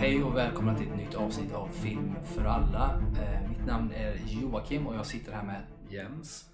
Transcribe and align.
Hej 0.00 0.22
och 0.22 0.36
välkomna 0.36 0.78
till 0.78 0.88
ett 0.88 0.96
nytt 0.96 1.14
avsnitt 1.14 1.52
av 1.52 1.68
Film 1.68 2.14
för 2.24 2.44
alla. 2.44 3.02
Eh, 3.22 3.48
mitt 3.48 3.66
namn 3.66 3.92
är 3.92 4.16
Joakim 4.26 4.86
och 4.86 4.94
jag 4.94 5.06
sitter 5.06 5.32
här 5.32 5.42
med 5.42 5.62
Jens. 5.90 6.50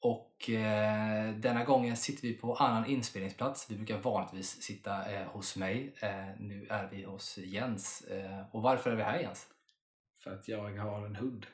och 0.00 0.50
eh, 0.50 1.34
denna 1.34 1.64
gången 1.64 1.96
sitter 1.96 2.22
vi 2.22 2.34
på 2.34 2.54
annan 2.54 2.86
inspelningsplats. 2.86 3.70
Vi 3.70 3.76
brukar 3.76 3.98
vanligtvis 3.98 4.62
sitta 4.62 5.12
eh, 5.12 5.26
hos 5.26 5.56
mig. 5.56 5.94
Eh, 6.00 6.40
nu 6.40 6.66
är 6.70 6.88
vi 6.90 7.04
hos 7.04 7.38
Jens. 7.38 8.00
Eh, 8.00 8.40
och 8.52 8.62
varför 8.62 8.90
är 8.90 8.96
vi 8.96 9.02
här 9.02 9.18
Jens? 9.18 9.46
För 10.22 10.34
att 10.34 10.48
jag 10.48 10.76
har 10.76 11.06
en 11.06 11.16
hund 11.16 11.46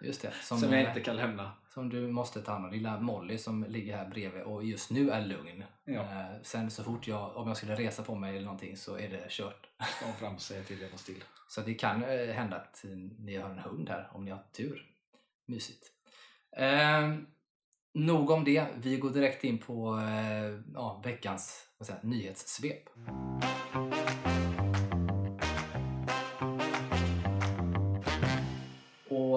Just 0.00 0.22
det, 0.22 0.32
som, 0.42 0.58
som, 0.58 0.72
jag 0.72 0.82
eh, 0.82 0.88
inte 0.88 1.00
kan 1.00 1.16
lämna. 1.16 1.52
som 1.74 1.88
du 1.88 2.08
måste 2.08 2.42
ta 2.42 2.52
hand 2.52 2.64
om. 2.64 2.72
Lilla 2.72 3.00
Molly 3.00 3.38
som 3.38 3.64
ligger 3.64 3.96
här 3.96 4.08
bredvid 4.08 4.42
och 4.42 4.64
just 4.64 4.90
nu 4.90 5.10
är 5.10 5.26
lugn. 5.26 5.64
Ja. 5.84 6.00
Eh, 6.00 6.42
sen 6.42 6.70
så 6.70 6.84
fort 6.84 7.08
jag, 7.08 7.36
om 7.36 7.48
jag 7.48 7.56
skulle 7.56 7.74
resa 7.74 8.02
på 8.02 8.14
mig 8.14 8.30
eller 8.30 8.44
någonting 8.44 8.76
så 8.76 8.98
är 8.98 9.08
det 9.08 9.26
kört. 9.28 9.68
Kom 10.02 10.12
fram 10.12 10.34
och 10.34 10.40
säga 10.40 10.62
till 10.62 10.80
jag 10.80 10.90
var 10.90 10.98
still. 10.98 11.24
Så 11.48 11.60
det 11.60 11.74
kan 11.74 12.04
eh, 12.04 12.34
hända 12.34 12.56
att 12.56 12.84
ni 13.18 13.36
har 13.36 13.50
en 13.50 13.58
hund 13.58 13.88
här 13.88 14.08
om 14.12 14.24
ni 14.24 14.30
har 14.30 14.42
tur. 14.52 14.86
Mysigt. 15.46 15.92
Eh, 16.56 17.14
nog 17.94 18.30
om 18.30 18.44
det. 18.44 18.66
Vi 18.76 18.96
går 18.96 19.10
direkt 19.10 19.44
in 19.44 19.58
på 19.58 19.98
eh, 19.98 20.60
ja, 20.74 21.02
veckans 21.04 21.68
jag, 21.88 22.04
nyhetssvep. 22.04 22.88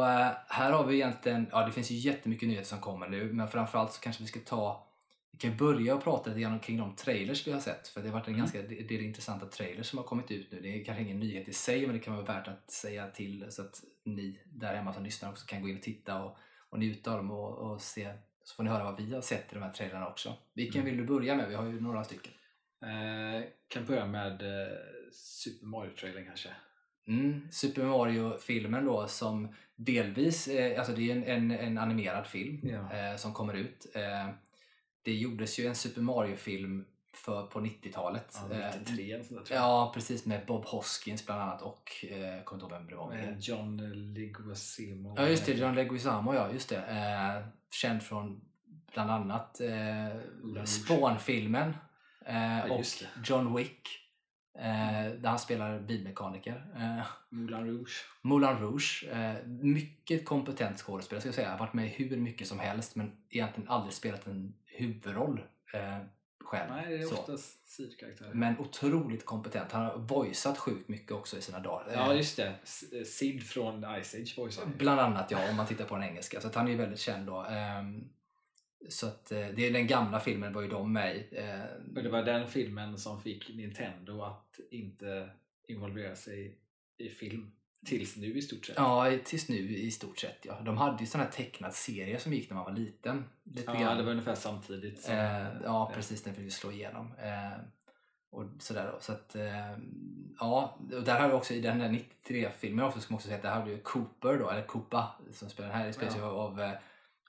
Och 0.01 0.09
eh, 0.09 0.31
här 0.47 0.71
har 0.71 0.85
vi 0.85 0.95
egentligen, 0.95 1.47
ja 1.51 1.65
det 1.65 1.71
finns 1.71 1.91
ju 1.91 1.95
jättemycket 1.95 2.47
nyheter 2.49 2.67
som 2.67 2.79
kommer 2.79 3.07
nu 3.09 3.33
men 3.33 3.47
framförallt 3.47 3.93
så 3.93 4.01
kanske 4.01 4.23
vi 4.23 4.27
ska 4.29 4.39
ta 4.39 4.87
vi 5.31 5.37
kan 5.37 5.57
börja 5.57 5.95
och 5.95 6.03
prata 6.03 6.29
lite 6.29 6.41
grann 6.41 6.59
kring 6.59 6.77
de 6.77 6.95
trailers 6.95 7.47
vi 7.47 7.51
har 7.51 7.59
sett 7.59 7.87
för 7.87 8.01
det 8.01 8.07
har 8.09 8.13
varit 8.13 8.27
en 8.27 8.33
Mm. 8.33 8.39
ganska 8.39 8.59
är 8.59 9.01
intressanta 9.01 9.45
trailers 9.45 9.85
som 9.87 9.97
har 9.99 10.05
kommit 10.05 10.31
ut 10.31 10.51
nu. 10.51 10.59
Det 10.61 10.81
är 10.81 10.85
kanske 10.85 11.03
ingen 11.03 11.19
nyhet 11.19 11.47
i 11.47 11.53
sig 11.53 11.87
men 11.87 11.95
det 11.95 12.01
kan 12.01 12.15
vara 12.15 12.25
värt 12.25 12.47
att 12.47 12.71
säga 12.71 13.07
till 13.07 13.45
så 13.49 13.61
att 13.61 13.81
ni 14.05 14.41
där 14.45 14.75
hemma 14.75 14.93
som 14.93 15.03
lyssnar 15.03 15.29
också 15.29 15.45
kan 15.45 15.61
gå 15.61 15.69
in 15.69 15.75
och 15.77 15.83
titta 15.83 16.23
och, 16.23 16.37
och 16.69 16.79
njuta 16.79 17.11
av 17.11 17.17
dem 17.17 17.31
och, 17.31 17.57
och 17.71 17.81
se 17.81 18.13
så 18.43 18.55
får 18.55 18.63
ni 18.63 18.69
höra 18.69 18.83
vad 18.83 18.97
vi 19.01 19.13
har 19.13 19.21
sett 19.21 19.51
i 19.51 19.55
de 19.55 19.61
här 19.63 19.71
trailerna 19.73 20.07
också. 20.07 20.33
Vilken 20.53 20.81
Mm. 20.81 20.95
vill 20.95 21.07
du 21.07 21.13
börja 21.13 21.35
med? 21.35 21.49
Vi 21.49 21.55
har 21.55 21.65
ju 21.65 21.79
några 21.81 22.03
stycken. 22.03 22.33
Eh, 22.83 23.43
kan 23.67 23.85
börja 23.85 24.05
med 24.05 24.41
eh, 24.41 24.77
Super 25.11 25.65
Mario-trailern 25.67 26.25
kanske. 26.25 26.49
Mm, 27.07 27.47
Super 27.51 27.83
Mario-filmen 27.83 28.85
då 28.85 29.07
som 29.07 29.55
delvis, 29.75 30.47
eh, 30.47 30.79
alltså 30.79 30.93
det 30.93 31.11
är 31.11 31.15
en, 31.15 31.23
en, 31.23 31.51
en 31.51 31.77
animerad 31.77 32.27
film 32.27 32.59
Ja. 32.63 32.93
eh, 33.11 33.15
som 33.17 33.33
kommer 33.33 33.53
ut. 33.53 33.85
Eh, 33.95 34.29
det 35.03 35.13
gjordes 35.13 35.59
ju 35.59 35.67
en 35.67 35.75
Super 35.75 36.01
Mario-film 36.01 36.85
för, 37.13 37.45
på 37.45 37.59
90-talet. 37.59 38.37
Ja, 38.49 38.55
Eh, 38.57 38.71
93 38.79 39.11
eller 39.13 39.23
sånt 39.23 39.39
där, 39.39 39.45
tror 39.45 39.59
jag. 39.59 39.65
ja, 39.67 39.91
precis 39.95 40.25
med 40.25 40.45
Bob 40.45 40.65
Hoskins 40.65 41.25
bland 41.25 41.41
annat 41.41 41.61
och 41.61 42.05
eh, 42.09 42.43
kommer 42.43 42.63
inte 42.63 42.73
ihåg 42.75 42.81
vem 42.81 42.87
det 42.89 42.95
var. 42.95 43.09
Med. 43.09 43.37
John 43.39 43.77
Leguizamo. 44.13 45.13
Ja 45.17 45.27
just 45.27 45.45
det, 45.45 45.53
John 45.53 45.75
Leguizamo 45.75 46.33
ja, 46.35 46.51
just 46.53 46.69
det. 46.69 46.77
Eh, 46.77 47.47
känd 47.71 48.03
från 48.03 48.41
bland 48.93 49.11
annat 49.11 49.61
eh, 49.61 50.07
Rouge. 50.43 50.67
Spawn-filmen 50.67 51.73
eh, 52.25 52.71
och. 52.71 52.85
John 53.25 53.55
Wick. 53.55 53.89
Eh, 54.55 55.11
där 55.21 55.29
han 55.29 55.39
spelar 55.39 55.79
bilmekaniker. 55.79 56.65
Eh, 56.75 57.07
Moulin 57.29 57.65
Rouge. 57.65 58.05
Moulin 58.21 58.57
Rouge. 58.57 59.05
Eh, 59.11 59.47
mycket 59.47 60.25
kompetent 60.25 60.77
skådespelare 60.77 61.21
ska 61.21 61.27
jag 61.27 61.35
säga. 61.35 61.51
Har 61.51 61.57
varit 61.57 61.73
med 61.73 61.89
hur 61.89 62.17
mycket 62.17 62.47
som 62.47 62.59
helst 62.59 62.95
men 62.95 63.11
egentligen 63.29 63.69
aldrig 63.69 63.93
spelat 63.93 64.27
en 64.27 64.53
huvudroll 64.65 65.41
själv. 66.43 66.71
Nej, 66.71 66.97
det 66.97 67.03
är 67.03 67.13
oftast 67.13 67.67
sidkaraktärer. 67.67 68.33
Men 68.33 68.59
otroligt 68.59 69.25
kompetent. 69.25 69.71
Han 69.71 69.85
har 69.85 69.97
voicat 69.97 70.57
sjukt 70.57 70.89
mycket 70.89 71.11
också 71.11 71.37
i 71.37 71.41
sina 71.41 71.59
dagar. 71.59 71.91
Ja, 71.93 72.13
just 72.13 72.37
det. 72.37 72.55
Sid 73.05 73.43
från 73.43 73.85
Ice 74.03 74.15
Age 74.15 74.37
voice 74.37 74.59
han. 74.59 74.73
Bland 74.77 74.99
annat 74.99 75.31
ja, 75.31 75.49
om 75.49 75.55
man 75.55 75.67
tittar 75.67 75.85
på 75.85 75.95
den 75.95 76.03
engelska. 76.03 76.41
Så 76.41 76.49
han 76.55 76.67
är 76.67 76.71
ju 76.71 76.77
väldigt 76.77 76.99
känd 76.99 77.27
då. 77.27 77.45
Så 78.89 79.07
att 79.07 79.31
eh, 79.31 79.47
det 79.55 79.67
är 79.67 79.71
den 79.73 79.87
gamla 79.87 80.19
filmen 80.19 80.53
var 80.53 80.61
ju 80.61 80.67
de 80.67 80.93
med 80.93 81.15
i. 81.15 81.27
Eh, 81.31 81.95
Och 81.95 82.03
det 82.03 82.09
var 82.09 82.23
den 82.23 82.47
filmen 82.47 82.97
som 82.97 83.21
fick 83.21 83.49
Nintendo 83.55 84.21
att 84.21 84.59
inte 84.71 85.29
involvera 85.67 86.15
sig 86.15 86.57
i 86.97 87.09
film. 87.09 87.51
Tills 87.85 88.17
nu 88.17 88.37
i 88.37 88.41
stort 88.41 88.65
sett. 88.65 88.75
Ja, 88.77 89.11
tills 89.25 89.49
nu 89.49 89.55
i 89.77 89.91
stort 89.91 90.19
sett 90.19 90.37
ja. 90.45 90.59
De 90.65 90.77
hade 90.77 90.99
ju 90.99 91.05
sån 91.05 91.21
här 91.21 91.27
tecknad 91.31 91.73
serie 91.73 92.19
som 92.19 92.33
gick 92.33 92.49
när 92.49 92.55
man 92.55 92.65
var 92.65 92.71
liten. 92.71 93.25
Lite 93.43 93.71
Ja, 93.71 93.79
grann. 93.81 93.97
det 93.97 94.03
var 94.03 94.11
ungefär 94.11 94.35
samtidigt. 94.35 95.01
Som, 95.01 95.13
Eh, 95.15 95.47
ja, 95.63 95.87
det. 95.89 95.95
precis. 95.95 96.23
Den 96.23 96.35
fick 96.35 96.45
vi 96.45 96.51
slå 96.51 96.71
igenom. 96.71 97.11
Eh, 97.23 97.59
och 98.29 98.45
sådär 98.59 98.91
då. 98.93 98.99
Så 98.99 99.11
att, 99.11 99.35
eh, 99.35 99.71
ja, 100.39 100.77
och 100.93 101.03
där 101.03 101.19
har 101.19 101.27
vi 101.27 101.33
också 101.33 101.53
i 101.53 101.61
den 101.61 101.81
här 101.81 101.89
93-filmen 101.89 102.85
också, 102.85 102.99
som 102.99 103.15
också 103.15 103.25
säga 103.27 103.37
att 103.37 103.43
där 103.43 103.51
hade 103.51 103.71
ju 103.71 103.77
Cooper 103.77 104.37
då, 104.39 104.49
eller 104.49 104.63
Koopa 104.63 105.11
som 105.31 105.49
spelar 105.49 105.69
den 105.69 105.77
här, 105.77 105.91
spelas 105.91 106.15
Ja. 106.17 106.23
av, 106.25 106.61
eh, 106.61 106.71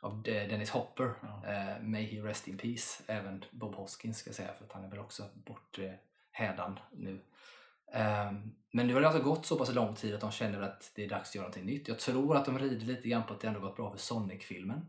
av 0.03 0.23
De- 0.23 0.47
Dennis 0.47 0.71
Hopper. 0.71 1.15
Ja. 1.23 1.43
Eh, 1.47 1.83
may 1.83 2.03
he 2.05 2.23
rest 2.23 2.49
in 2.49 2.59
peace. 2.59 3.03
Även 3.07 3.45
Bob 3.51 3.75
Hoskins 3.75 4.19
ska 4.19 4.29
jag 4.29 4.35
säga, 4.35 4.55
för 4.55 4.65
att 4.65 4.73
han 4.73 4.85
är 4.85 4.89
väl 4.91 4.99
också 4.99 5.29
bort 5.35 5.79
eh, 5.79 5.93
hädan 6.31 6.79
nu. 6.93 7.21
Ehm, 7.93 8.55
men 8.73 8.87
nu 8.87 8.95
har 8.95 9.01
det 9.01 9.07
alltså 9.09 9.23
gått 9.23 9.47
så 9.47 9.59
pass 9.59 9.75
lång 9.75 9.95
tid 9.95 10.15
att 10.15 10.21
de 10.21 10.31
känner 10.31 10.61
att 10.61 10.93
det 10.95 11.05
är 11.05 11.09
dags 11.09 11.29
att 11.29 11.35
göra 11.35 11.45
någonting 11.45 11.67
nytt. 11.67 11.89
Jag 11.89 11.99
tror 11.99 12.37
att 12.37 12.45
de 12.45 12.59
rider 12.59 12.87
lite 12.87 13.09
grann 13.09 13.27
på 13.27 13.35
att 13.35 13.41
det 13.41 13.49
ändå 13.49 13.61
gått 13.61 13.77
bra 13.77 13.91
för 13.91 13.99
Sonic-filmen. 13.99 14.89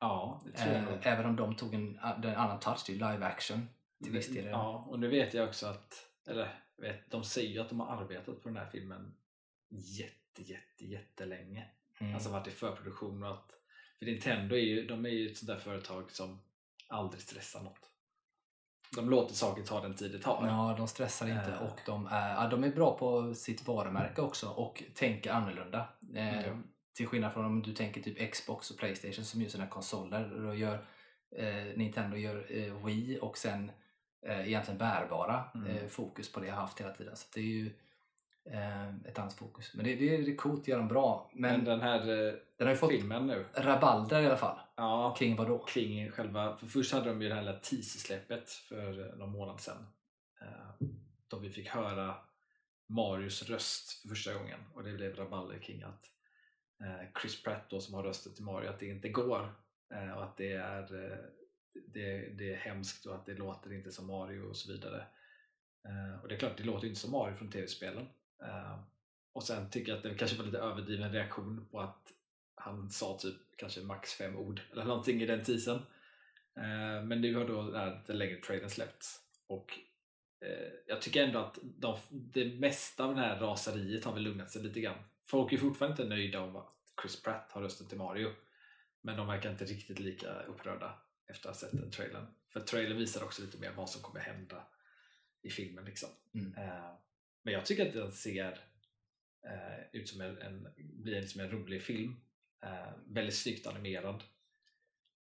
Ja, 0.00 0.40
det 0.44 0.52
tror 0.52 0.74
jag 0.74 0.82
Eh, 0.82 1.12
även 1.12 1.26
om 1.26 1.36
de 1.36 1.56
tog 1.56 1.74
en, 1.74 1.98
en 1.98 2.24
annan 2.24 2.60
touch 2.60 2.84
till 2.84 2.94
live 2.94 3.26
action 3.26 3.68
till 4.02 4.12
viss 4.12 4.28
del. 4.28 4.44
Ja, 4.46 4.84
och 4.88 4.98
nu 4.98 5.08
vet 5.08 5.34
jag 5.34 5.48
också 5.48 5.66
att, 5.66 5.94
eller 6.26 6.54
vet, 6.76 7.10
de 7.10 7.24
säger 7.24 7.50
ju 7.50 7.58
att 7.60 7.68
de 7.68 7.80
har 7.80 7.96
arbetat 8.02 8.42
på 8.42 8.48
den 8.48 8.56
här 8.56 8.70
filmen 8.72 9.14
jätte, 9.68 10.42
jätte, 10.42 10.86
jättelänge. 10.86 11.68
Mm. 11.98 12.14
Alltså 12.14 12.30
varit 12.30 12.46
i 12.46 12.50
förproduktion 12.50 13.22
och 13.22 13.34
att, 13.34 13.52
för 14.00 14.06
Nintendo 14.06 14.54
är 14.56 14.60
ju, 14.60 14.86
de 14.86 15.06
är 15.06 15.10
ju 15.10 15.30
ett 15.30 15.36
sånt 15.36 15.46
där 15.46 15.56
företag 15.56 16.10
som 16.10 16.40
aldrig 16.88 17.22
stressar 17.22 17.62
något. 17.62 17.90
De 18.96 19.10
låter 19.10 19.34
saker 19.34 19.62
ta 19.62 19.80
den 19.80 19.94
tid 19.94 20.12
det 20.12 20.18
tar. 20.18 20.46
Ja, 20.46 20.74
de 20.78 20.88
stressar 20.88 21.26
inte 21.28 21.52
Eh. 21.52 21.62
och 21.62 21.80
de 21.86 22.06
är, 22.06 22.34
ja, 22.34 22.48
de 22.48 22.64
är 22.64 22.70
bra 22.70 22.98
på 22.98 23.34
sitt 23.34 23.66
varumärke 23.66 24.20
också 24.20 24.48
och 24.48 24.82
tänker 24.94 25.30
annorlunda. 25.32 25.88
Eh, 26.14 26.46
Ja. 26.46 26.56
Till 26.96 27.06
skillnad 27.06 27.32
från 27.32 27.44
om 27.44 27.62
du 27.62 27.72
tänker 27.74 28.02
typ 28.02 28.32
Xbox 28.32 28.70
och 28.70 28.78
Playstation 28.78 29.24
som 29.24 29.42
gör 29.42 29.48
sina 29.48 29.66
konsoler. 29.66 30.28
Då 30.46 30.54
gör, 30.54 30.86
eh, 31.36 31.76
Nintendo 31.76 32.16
gör 32.16 32.46
eh, 32.58 32.84
Wii 32.86 33.18
och 33.22 33.38
sen 33.38 33.70
eh, 34.26 34.48
egentligen 34.48 34.78
bärbara 34.78 35.44
Mm. 35.54 35.66
eh, 35.76 35.86
fokus 35.86 36.32
på 36.32 36.40
det 36.40 36.46
jag 36.46 36.54
har 36.54 36.60
haft 36.62 36.80
hela 36.80 36.92
tiden. 36.94 37.16
Så 37.16 37.26
det 37.34 37.40
är 37.40 37.44
ju 37.44 37.72
ett 39.06 39.18
annat 39.18 39.32
fokus. 39.34 39.74
Men 39.74 39.84
det, 39.84 39.94
det, 39.94 40.16
det 40.16 40.32
är 40.32 40.36
coolt, 40.36 40.68
gör 40.68 40.78
de 40.78 40.88
bra. 40.88 41.30
Men, 41.34 41.52
Men 41.56 41.64
den 41.64 41.80
här 41.80 42.00
eh, 42.00 42.34
den 42.56 42.66
har 42.66 42.74
ju 42.74 42.76
fått 42.76 42.90
filmen 42.90 43.26
nu, 43.26 43.44
rabalder 43.54 44.22
i 44.22 44.26
alla 44.26 44.36
fall. 44.36 44.58
ja, 44.76 45.14
Kring 45.18 45.36
vad 45.36 45.46
då? 45.48 45.58
kring 45.58 46.10
själva, 46.10 46.56
för 46.56 46.66
först 46.66 46.92
hade 46.92 47.08
de 47.08 47.22
ju 47.22 47.28
det 47.28 47.34
här 47.34 47.42
lilla 47.42 47.58
teaser-släppet 47.58 48.50
för 48.50 49.00
eh, 49.08 49.16
någon 49.16 49.30
månad 49.32 49.60
sedan. 49.60 49.86
Eh, 50.42 50.86
Då 51.28 51.38
vi 51.38 51.50
fick 51.50 51.68
höra 51.68 52.14
Marius 52.88 53.42
röst 53.50 53.92
för 54.02 54.08
första 54.08 54.34
gången 54.34 54.60
och 54.74 54.82
det 54.84 54.92
blev 54.92 55.16
rabalder 55.16 55.58
kring 55.58 55.82
att 55.82 56.04
eh, 56.84 57.20
Chris 57.22 57.42
Pratt 57.42 57.70
då 57.70 57.80
som 57.80 57.94
har 57.94 58.02
rösten 58.02 58.34
till 58.34 58.44
Mario 58.44 58.68
att 58.68 58.78
det 58.78 58.86
inte 58.86 59.08
går 59.08 59.54
eh, 59.94 60.10
och 60.16 60.24
att 60.24 60.36
det 60.36 60.52
är, 60.52 60.82
eh, 61.12 61.18
det, 61.86 62.28
det 62.38 62.52
är 62.54 62.56
hemskt 62.56 63.06
och 63.06 63.14
att 63.14 63.26
det 63.26 63.34
låter 63.34 63.72
inte 63.72 63.92
som 63.92 64.06
Mario 64.06 64.40
och 64.42 64.56
så 64.56 64.72
vidare. 64.72 65.06
Eh, 65.88 66.20
Och 66.22 66.28
det 66.28 66.34
är 66.34 66.38
klart, 66.38 66.56
det 66.56 66.64
låter 66.64 66.86
inte 66.88 67.00
som 67.00 67.10
Mario 67.10 67.34
från 67.34 67.50
tv-spelen. 67.50 68.06
Eh, 68.42 68.78
Och 69.32 69.42
sen 69.42 69.70
tycker 69.70 69.88
jag 69.92 69.96
att 69.96 70.02
det 70.02 70.14
kanske 70.14 70.36
var 70.36 70.44
lite 70.44 70.58
överdriven 70.58 71.12
reaktion 71.12 71.66
på 71.70 71.80
att 71.80 72.12
han 72.54 72.90
sa 72.90 73.18
typ 73.18 73.36
kanske 73.56 73.80
max 73.80 74.12
fem 74.14 74.36
ord 74.36 74.60
eller 74.72 74.84
någonting 74.84 75.22
i 75.22 75.26
den 75.26 75.44
teasern. 75.44 75.78
Eh, 76.56 77.02
Men 77.04 77.20
nu 77.20 77.34
har 77.34 77.44
då 77.48 77.62
den 77.62 77.74
här 77.80 78.02
den 78.06 78.18
längre 78.18 78.40
trailern 78.40 78.70
släppts 78.70 79.20
och 79.46 79.78
eh, 80.40 80.72
jag 80.86 81.02
tycker 81.02 81.24
ändå 81.24 81.38
att 81.38 81.58
de, 81.62 81.98
det 82.10 82.44
mesta 82.44 83.04
av 83.04 83.14
det 83.14 83.20
här 83.20 83.40
raseriet 83.40 84.04
har 84.04 84.12
väl 84.12 84.22
lugnat 84.22 84.50
sig 84.50 84.62
lite 84.62 84.80
grann. 84.80 84.98
Folk 85.24 85.52
är 85.52 85.56
fortfarande 85.58 86.02
inte 86.02 86.14
nöjda 86.14 86.40
om 86.40 86.56
att 86.56 86.72
Chris 87.02 87.22
Pratt 87.22 87.52
har 87.52 87.62
rösten 87.62 87.86
till 87.88 87.98
Mario 87.98 88.32
men 89.00 89.16
de 89.16 89.26
verkar 89.26 89.50
inte 89.50 89.64
riktigt 89.64 89.98
lika 89.98 90.42
upprörda 90.42 90.98
efter 91.26 91.48
att 91.50 91.56
ha 91.56 91.60
sett 91.60 91.80
den 91.80 91.90
trailern. 91.90 92.26
För 92.48 92.60
trailern 92.60 92.98
visar 92.98 93.24
också 93.24 93.42
lite 93.42 93.58
mer 93.58 93.72
vad 93.72 93.90
som 93.90 94.02
kommer 94.02 94.20
hända 94.20 94.66
i 95.42 95.50
filmen. 95.50 95.84
Liksom. 95.84 96.08
Mm. 96.34 96.54
Eh, 96.58 96.90
Men 97.42 97.54
jag 97.54 97.66
tycker 97.66 97.86
att 97.86 97.92
den 97.92 98.12
ser 98.12 98.60
eh, 99.46 99.86
ut 99.92 100.08
som 100.08 100.20
en, 100.20 100.38
en, 100.38 100.68
blir 100.76 101.22
som 101.22 101.40
en 101.40 101.50
rolig 101.50 101.82
film. 101.82 102.20
Eh, 102.62 102.92
väldigt 103.06 103.34
snyggt 103.36 103.66
animerad. 103.66 104.24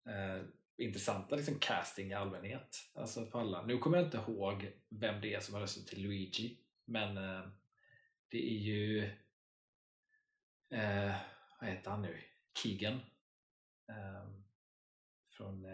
Eh, 0.10 0.44
intressanta 0.78 1.36
liksom, 1.36 1.60
casting 1.60 2.12
i 2.12 2.14
allmänhet. 2.14 2.90
Alltså 2.94 3.26
på 3.26 3.40
alla. 3.40 3.66
Nu 3.66 3.78
kommer 3.78 3.98
jag 3.98 4.08
inte 4.08 4.18
ihåg 4.18 4.72
vem 4.90 5.22
det 5.22 5.34
är 5.34 5.40
som 5.40 5.54
har 5.54 5.62
röstat 5.62 5.88
till 5.88 6.04
Luigi. 6.04 6.58
Men 6.86 7.18
eh, 7.18 7.48
det 8.30 8.52
är 8.52 8.58
ju 8.58 9.04
eh, 10.70 11.16
vad 11.60 11.70
heter 11.70 11.92
han 11.92 12.02
nu? 12.02 12.18
Keegan. 12.64 13.00
Eh, 13.90 14.30
från 15.32 15.66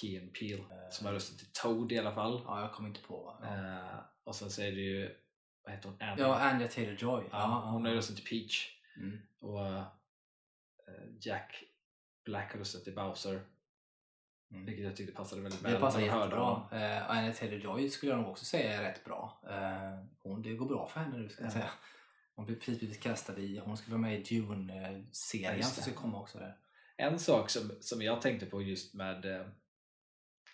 Key 0.00 0.20
and 0.20 0.34
Peele. 0.34 0.90
som 0.90 1.06
har 1.06 1.12
röstat 1.12 1.38
till 1.38 1.52
Toad 1.52 1.92
i 1.92 1.98
alla 1.98 2.14
fall. 2.14 2.42
Ja, 2.46 2.60
jag 2.60 2.72
kommer 2.72 2.88
inte 2.88 3.02
på. 3.02 3.38
Ja. 3.42 4.12
Eh, 4.30 4.32
och 4.32 4.36
sen 4.36 4.50
så 4.50 4.62
är 4.62 4.72
det 4.72 4.80
ju 4.80 5.16
vad 5.64 5.74
heter 5.74 5.88
hon? 5.88 6.02
Annie. 6.02 6.22
Ja, 6.22 6.34
Anya 6.38 6.66
Taylor-Joy. 6.66 7.24
Ja, 7.30 7.70
hon 7.72 7.84
har 7.84 7.90
ju 7.90 7.96
rösten 7.96 8.16
till 8.16 8.24
Peach. 8.24 8.76
Mm. 8.96 9.18
Och 9.40 9.66
eh, 9.68 9.84
Jack 11.20 11.64
Black 12.24 12.52
har 12.52 12.58
röstat 12.58 12.84
till 12.84 12.94
Bowser. 12.94 13.40
Mm. 14.50 14.64
Vilket 14.66 14.84
jag 14.84 14.96
tyckte 14.96 15.12
passade 15.12 15.42
väldigt 15.42 15.62
väl. 15.62 15.72
Det 15.72 15.78
hörde 15.78 16.02
jättebra. 16.04 16.68
Uh, 16.72 17.10
Anya 17.10 17.32
Taylor-Joy 17.32 17.88
skulle 17.88 18.12
jag 18.12 18.20
nog 18.20 18.30
också 18.30 18.44
säga 18.44 18.72
är 18.80 18.82
rätt 18.82 19.04
bra. 19.04 19.40
Eh, 19.50 20.04
hon, 20.22 20.42
det 20.42 20.54
går 20.54 20.66
bra 20.66 20.88
för 20.88 21.00
henne 21.00 21.18
nu 21.18 21.28
ska 21.28 21.42
jag 21.42 21.48
Ja. 21.48 21.52
säga. 21.52 21.70
Hon 22.34 22.46
blir 22.46 22.56
precis 22.56 22.98
kastad 22.98 23.38
i, 23.38 23.58
hon 23.64 23.76
ska 23.76 23.90
vara 23.90 24.00
med 24.00 24.20
i 24.20 24.22
Dune-serien 24.22 25.62
som 25.62 25.76
det. 25.76 25.82
ska 25.82 25.92
komma 25.92 26.20
också. 26.20 26.38
Där. 26.38 26.56
En 26.96 27.18
sak 27.18 27.50
som, 27.50 27.70
som 27.80 28.02
jag 28.02 28.20
tänkte 28.20 28.46
på 28.46 28.62
just 28.62 28.94
med 28.94 29.24
eh, 29.24 29.46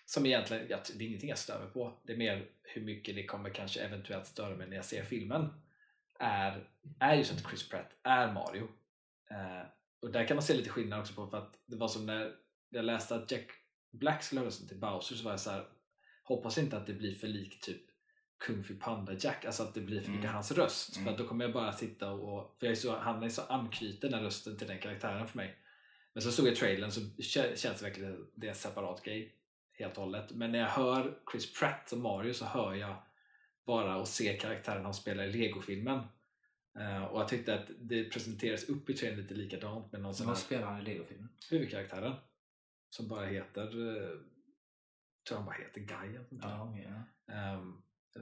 som 0.09 0.25
egentligen, 0.25 0.65
ja, 0.69 0.79
det 0.97 1.03
är 1.03 1.07
ingenting 1.07 1.29
jag 1.29 1.37
stör 1.37 1.59
mig 1.59 1.67
på. 1.73 1.99
Det 2.03 2.13
är 2.13 2.17
mer 2.17 2.45
hur 2.63 2.81
mycket 2.81 3.15
det 3.15 3.25
kommer 3.25 3.49
kanske 3.49 3.79
eventuellt 3.81 4.25
störa 4.25 4.55
mig 4.55 4.67
när 4.69 4.75
jag 4.75 4.85
ser 4.85 5.03
filmen. 5.03 5.49
Är, 6.19 6.69
är 6.99 7.15
just 7.15 7.31
att 7.33 7.49
Chris 7.49 7.69
Pratt 7.69 7.91
är 8.03 8.33
Mario. 8.33 8.67
Eh, 9.31 9.67
och 10.01 10.11
där 10.11 10.27
kan 10.27 10.35
man 10.35 10.43
se 10.43 10.53
lite 10.53 10.69
skillnad 10.69 10.99
också 10.99 11.13
på 11.13 11.27
för 11.27 11.37
att 11.37 11.53
det 11.65 11.75
var 11.75 11.87
som 11.87 12.05
när 12.05 12.31
jag 12.69 12.85
läste 12.85 13.15
att 13.15 13.31
Jack 13.31 13.47
Black 13.91 14.23
skulle 14.23 14.41
ha 14.41 14.45
rösten 14.47 14.67
till 14.67 14.77
Bowser 14.79 15.15
så 15.15 15.23
var 15.23 15.31
jag 15.31 15.39
så 15.39 15.51
här 15.51 15.65
hoppas 16.23 16.57
inte 16.57 16.77
att 16.77 16.87
det 16.87 16.93
blir 16.93 17.15
för 17.15 17.27
likt 17.27 17.63
typ 17.63 17.81
Kung 18.45 18.63
Fu 18.63 18.75
Panda 18.75 19.13
Jack, 19.19 19.45
alltså 19.45 19.63
att 19.63 19.73
det 19.73 19.81
blir 19.81 20.01
för 20.01 20.09
mycket 20.11 20.23
Mm. 20.23 20.33
hans 20.35 20.51
röst. 20.51 20.93
För 20.93 21.01
Mm. 21.01 21.13
att 21.13 21.19
då 21.19 21.27
kommer 21.27 21.45
jag 21.45 21.53
bara 21.53 21.73
sitta 21.73 22.11
och, 22.11 22.57
för 22.59 22.65
jag 22.65 22.71
är 22.71 22.75
så, 22.75 22.97
han 22.97 23.23
är 23.23 23.29
så 23.29 23.41
anknuten 23.41 24.11
den 24.11 24.23
rösten 24.23 24.57
till 24.57 24.67
den 24.67 24.79
karaktären 24.79 25.27
för 25.27 25.37
mig. 25.37 25.57
Men 26.13 26.23
så 26.23 26.31
såg 26.31 26.47
jag 26.47 26.55
trailern 26.55 26.91
så 26.91 26.99
kä- 27.01 27.55
känns 27.55 27.79
det 27.79 27.83
verkligen 27.85 28.27
det 28.35 28.47
är 28.47 28.51
en 28.51 28.55
separat 28.55 29.03
grej 29.03 29.35
helt 29.79 29.97
och 29.97 30.03
hållet. 30.03 30.31
Men 30.31 30.51
när 30.51 30.59
jag 30.59 30.67
hör 30.67 31.19
Chris 31.31 31.59
Pratt 31.59 31.89
som 31.89 32.01
Mario 32.01 32.33
så 32.33 32.45
hör 32.45 32.75
jag 32.75 32.95
bara 33.65 33.97
och 33.97 34.07
ser 34.07 34.37
karaktären 34.39 34.85
han 34.85 34.93
spelar 34.93 35.23
i 35.23 35.31
Lego-filmen. 35.31 35.99
Eh, 36.79 37.03
och 37.05 37.21
jag 37.21 37.27
tyckte 37.27 37.55
att 37.55 37.67
det 37.79 38.03
presenteras 38.03 38.63
upp 38.69 38.89
i 38.89 38.93
trailern 38.93 39.19
lite 39.21 39.33
likadant 39.33 39.91
med 39.91 40.01
någon 40.01 40.15
sån 40.15 40.27
Vad 40.27 40.37
spelar 40.37 40.67
han 40.67 40.81
i 40.81 40.83
Lego-filmen? 40.83 41.29
huvudkaraktären 41.49 42.13
som 42.89 43.07
bara 43.07 43.25
heter 43.25 43.63
eh, 43.63 44.19
tror 45.27 45.37
han 45.37 45.45
bara 45.45 45.55
heter 45.55 45.81
Guy. 45.81 46.19
Ja, 46.41 46.77
ja. 47.27 47.33
Ehm, 47.33 47.81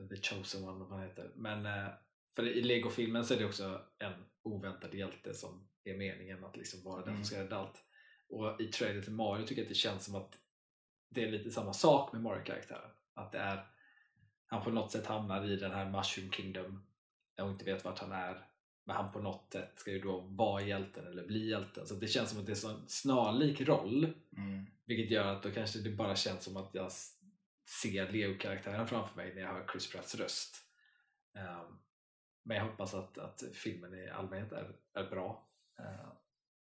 The 0.10 0.16
Chosen 0.22 0.64
One, 0.64 0.80
vad 0.80 0.90
han 1.00 1.08
heter. 1.10 1.32
Men 1.36 1.66
eh, 1.66 1.88
för 2.36 2.48
i 2.48 2.62
Lego-filmen 2.62 3.26
så 3.26 3.34
är 3.34 3.38
det 3.38 3.46
också 3.46 3.82
en 4.00 4.14
oväntad 4.44 4.94
hjälte 4.94 5.34
som 5.34 5.68
är 5.84 5.98
meningen 5.98 6.44
att 6.44 6.58
liksom 6.58 6.84
vara 6.84 7.00
den 7.02 7.10
Mm. 7.10 7.24
som 7.24 7.26
ska 7.36 7.44
rädda 7.44 7.56
allt. 7.58 7.82
Och 8.30 8.62
i 8.62 8.68
trailern 8.68 9.04
till 9.04 9.14
Mario 9.14 9.46
tycker 9.46 9.62
jag 9.62 9.66
att 9.66 9.70
det 9.70 9.76
känns 9.76 10.06
som 10.06 10.16
att 10.16 10.38
det 11.16 11.24
är 11.24 11.32
lite 11.32 11.52
samma 11.52 11.74
sak 11.74 12.14
med 12.14 12.22
Mario-karaktären. 12.22 12.90
Att 13.14 13.32
det 13.32 13.38
är 13.38 13.68
han 14.48 14.64
på 14.64 14.72
något 14.72 14.92
sätt 14.92 15.06
hamnar 15.08 15.46
i 15.46 15.56
den 15.56 15.72
här 15.72 15.86
Mushroom 15.90 16.32
Kingdom 16.32 16.86
och 17.42 17.50
inte 17.50 17.66
vet 17.66 17.86
vart 17.86 18.00
han 18.00 18.12
är. 18.12 18.48
Men 18.84 18.96
han 18.96 19.12
på 19.12 19.20
något 19.20 19.54
sätt 19.54 19.80
ska 19.80 19.92
ju 19.92 20.00
då 20.02 20.20
vara 20.20 20.62
hjälten 20.62 21.08
eller 21.08 21.28
bli 21.28 21.50
hjälten. 21.50 21.88
Så 21.88 21.94
det 21.96 22.08
känns 22.08 22.30
som 22.30 22.40
att 22.40 22.46
det 22.46 22.64
är 22.64 22.70
en 22.70 22.88
snarlik 22.88 23.62
roll 23.62 24.14
Mm. 24.38 24.66
vilket 24.86 25.12
gör 25.12 25.26
att 25.26 25.44
då 25.44 25.52
kanske 25.52 25.80
det 25.80 25.90
bara 25.90 26.16
känns 26.16 26.44
som 26.44 26.58
att 26.58 26.70
jag 26.76 26.92
ser 27.82 28.12
Leo-karaktären 28.12 28.88
framför 28.88 29.16
mig 29.16 29.36
när 29.36 29.42
jag 29.42 29.54
hör 29.54 29.68
Chris 29.72 29.92
Pratts 29.92 30.16
röst. 30.16 30.56
Ehm, 31.36 31.78
men 32.44 32.58
jag 32.58 32.64
hoppas 32.64 32.94
att, 32.94 33.18
att 33.18 33.44
filmen 33.54 33.94
i 33.94 34.10
allmänhet 34.10 34.52
är, 34.52 34.76
är 34.94 35.10
bra. 35.10 35.48
Ehm, 35.80 36.10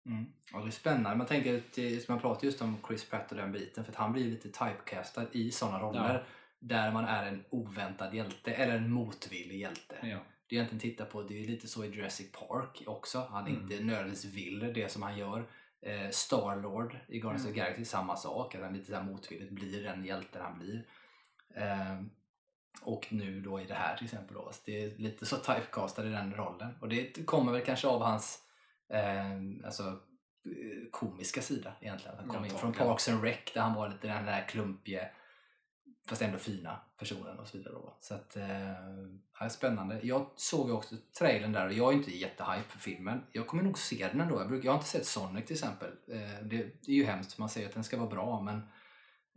Mm. 0.06 0.26
Ja, 0.52 0.58
det 0.58 0.66
är 0.66 0.70
spännande. 0.70 1.16
Man 1.18 1.26
tänker 1.26 2.08
man 2.10 2.20
pratar 2.20 2.44
just 2.44 2.62
om 2.62 2.76
Chris 2.88 3.10
Pratt 3.10 3.30
och 3.30 3.36
den 3.36 3.52
biten 3.52 3.84
för 3.84 3.92
att 3.92 3.98
han 3.98 4.12
blir 4.12 4.24
lite 4.24 4.48
typecastad 4.48 5.26
i 5.32 5.50
sådana 5.50 5.80
roller 5.80 6.14
Ja. 6.14 6.20
där 6.58 6.92
man 6.92 7.04
är 7.04 7.26
en 7.26 7.44
oväntad 7.50 8.14
hjälte 8.14 8.52
eller 8.54 8.76
en 8.76 8.92
motvillig 8.92 9.58
hjälte. 9.60 9.96
ja. 10.02 10.18
Det 10.48 10.54
är 10.56 10.58
egentligen 10.58 10.80
titta 10.80 11.04
på, 11.04 11.22
det 11.22 11.42
är 11.44 11.46
lite 11.48 11.68
så 11.68 11.84
i 11.84 11.88
Jurassic 11.88 12.32
Park 12.32 12.82
också. 12.86 13.26
Han 13.30 13.46
Mm. 13.46 13.62
inte 13.62 13.84
nödvändigtvis 13.84 14.34
vill 14.34 14.72
det 14.74 14.92
som 14.92 15.02
han 15.02 15.18
gör. 15.18 15.46
Eh, 15.82 16.10
Star-Lord 16.10 16.96
i 17.08 17.18
Guardians 17.20 17.42
of 17.46 17.52
the 17.54 17.60
Mm. 17.60 17.64
Galaxy, 17.64 17.84
samma 17.84 18.16
sak. 18.16 18.54
Att 18.54 18.60
han 18.62 18.72
lite 18.72 18.86
så 18.86 18.94
här 18.96 19.02
motvilligt 19.02 19.52
blir 19.52 19.82
den 19.82 20.04
hjälten 20.04 20.42
han 20.42 20.58
blir. 20.58 20.86
Eh, 21.56 22.00
och 22.82 23.06
nu 23.10 23.40
då 23.40 23.60
i 23.60 23.64
det 23.66 23.74
här 23.74 23.96
till 23.96 24.04
exempel. 24.04 24.34
Då. 24.34 24.52
Så 24.52 24.60
det 24.64 24.84
är 24.84 24.96
lite 24.98 25.26
så 25.26 25.36
typecastad 25.36 26.06
i 26.06 26.10
den 26.10 26.34
rollen. 26.34 26.74
Och 26.80 26.88
det 26.88 27.26
kommer 27.26 27.52
väl 27.52 27.64
kanske 27.64 27.86
av 27.88 28.02
hans 28.02 28.42
eh, 28.94 29.66
alltså, 29.66 29.82
eh, 29.82 30.90
komiska 30.90 31.42
sida 31.42 31.72
egentligen. 31.80 32.16
Han 32.18 32.28
kom 32.28 32.44
in 32.44 32.50
från. 32.50 32.72
Parks 32.72 33.08
and 33.08 33.24
Rec 33.24 33.38
där 33.54 33.60
han 33.60 33.74
var 33.74 33.88
lite 33.88 34.06
den 34.06 34.26
där 34.26 34.48
klumpige 34.48 35.10
fast 36.08 36.22
ändå 36.22 36.38
fina 36.38 36.80
personen 36.98 37.38
och 37.38 37.48
så 37.48 37.58
vidare. 37.58 37.74
Då. 37.74 37.96
Så 38.00 38.14
att, 38.14 38.36
eh, 38.36 39.48
spännande. 39.48 40.00
Jag 40.02 40.30
såg 40.36 40.68
ju 40.68 40.74
också 40.74 40.96
trailern 41.18 41.52
där 41.52 41.66
och 41.66 41.72
jag 41.72 41.92
är 41.92 41.96
inte 41.96 42.16
jättehype 42.16 42.68
för 42.68 42.78
filmen. 42.78 43.26
Jag 43.32 43.46
kommer 43.46 43.62
nog 43.62 43.78
se 43.78 44.08
den 44.08 44.20
ändå. 44.20 44.40
Jag, 44.40 44.48
brukar, 44.48 44.64
jag 44.64 44.72
har 44.72 44.78
inte 44.78 44.90
sett 44.90 45.06
Sonic 45.06 45.44
till 45.44 45.54
exempel. 45.54 45.90
Eh, 46.08 46.46
det, 46.46 46.56
det 46.56 46.92
är 46.92 46.96
ju 46.96 47.04
hemskt 47.04 47.38
man 47.38 47.48
säger 47.48 47.68
att 47.68 47.74
den 47.74 47.84
ska 47.84 47.96
vara 47.96 48.10
bra 48.10 48.40
men 48.40 48.62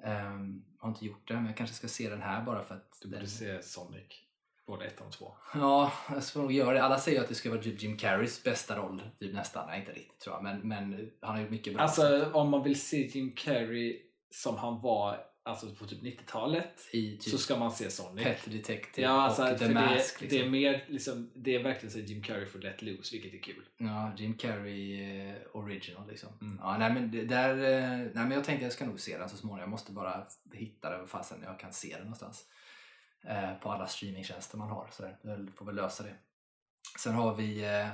jag 0.03 0.83
har 0.83 0.89
inte 0.89 1.05
gjort 1.05 1.27
det. 1.27 1.33
Men 1.33 1.45
jag 1.45 1.57
kanske 1.57 1.75
ska 1.75 1.87
se 1.87 2.09
den 2.09 2.21
här 2.21 2.45
bara 2.45 2.63
för 2.63 2.75
att 2.75 2.97
Du 3.01 3.09
den, 3.09 3.19
borde 3.19 3.29
se 3.29 3.63
Sonic, 3.63 4.26
både 4.67 4.85
ett 4.85 5.01
och 5.01 5.11
två. 5.11 5.33
Ja, 5.53 5.91
jag 6.09 6.23
ska 6.23 6.39
nog 6.39 6.51
göra 6.51 6.73
det. 6.73 6.83
Alla 6.83 6.99
säger 6.99 7.21
att 7.21 7.29
det 7.29 7.35
ska 7.35 7.49
vara 7.49 7.61
Jim 7.61 7.97
Carreys 7.97 8.43
bästa 8.43 8.77
roll. 8.77 9.01
Typ 9.19 9.33
nästan. 9.33 9.67
Nej, 9.67 9.79
inte 9.79 9.91
riktigt 9.91 10.19
tror 10.19 10.35
jag. 10.35 10.43
Men, 10.43 10.59
men 10.67 11.11
han 11.21 11.35
har 11.35 11.41
gjort 11.41 11.51
mycket 11.51 11.73
bra. 11.73 11.83
Alltså 11.83 12.31
om 12.33 12.49
man 12.49 12.63
vill 12.63 12.81
se 12.81 13.07
Jim 13.07 13.31
Carrey 13.35 14.01
som 14.31 14.57
han 14.57 14.81
var 14.81 15.19
alltså, 15.43 15.75
på 15.75 15.85
typ 15.85 16.01
90-talet 16.03 16.89
I 16.91 17.17
typ 17.17 17.31
så 17.31 17.37
ska 17.37 17.57
man 17.57 17.71
se 17.71 17.91
Sonic. 17.91 18.23
Pet 18.23 18.51
Detective 18.51 19.07
Ja, 19.07 19.21
alltså, 19.21 19.51
och 19.51 19.57
The 19.59 19.67
det, 19.67 19.73
Mask. 19.73 20.19
det 20.19 20.25
Liksom. 20.25 20.47
är 20.47 20.49
mer 20.49 20.85
liksom, 20.87 21.31
det 21.35 21.55
är 21.55 21.63
verkligen 21.63 21.91
så 21.93 21.99
Jim 21.99 22.23
Carrey 22.23 22.45
får 22.45 22.59
let 22.59 22.81
loose, 22.81 23.15
vilket 23.15 23.33
är 23.33 23.43
kul. 23.43 23.63
Ja, 23.77 24.11
Jim 24.17 24.37
Carrey 24.37 25.01
eh, 25.29 25.35
original 25.53 26.07
liksom. 26.09 26.29
Mm. 26.41 26.59
Ja, 26.61 26.77
nej, 26.77 26.93
men 26.93 27.11
det, 27.11 27.25
där, 27.25 27.49
eh, 27.51 27.89
nej 27.97 28.11
men 28.13 28.31
jag 28.31 28.43
tänkte 28.43 28.65
jag 28.65 28.73
ska 28.73 28.85
nog 28.85 28.99
se 28.99 29.17
den 29.17 29.29
så 29.29 29.37
småningom. 29.37 29.59
Jag 29.59 29.69
måste 29.69 29.91
bara 29.91 30.27
hitta 30.53 30.97
den 30.97 31.07
fasen 31.07 31.37
jag 31.43 31.59
kan 31.59 31.73
se 31.73 31.89
den 31.89 32.01
någonstans. 32.01 32.45
Eh, 33.25 33.53
på 33.53 33.71
alla 33.71 33.87
streamingtjänster 33.87 34.57
man 34.57 34.69
har. 34.69 34.87
Så 34.91 35.03
där. 35.03 35.17
Jag 35.21 35.49
får 35.55 35.65
väl 35.65 35.75
lösa 35.75 36.03
det. 36.03 36.15
Sen 36.99 37.13
har 37.13 37.35
vi 37.35 37.63
eh, 37.63 37.87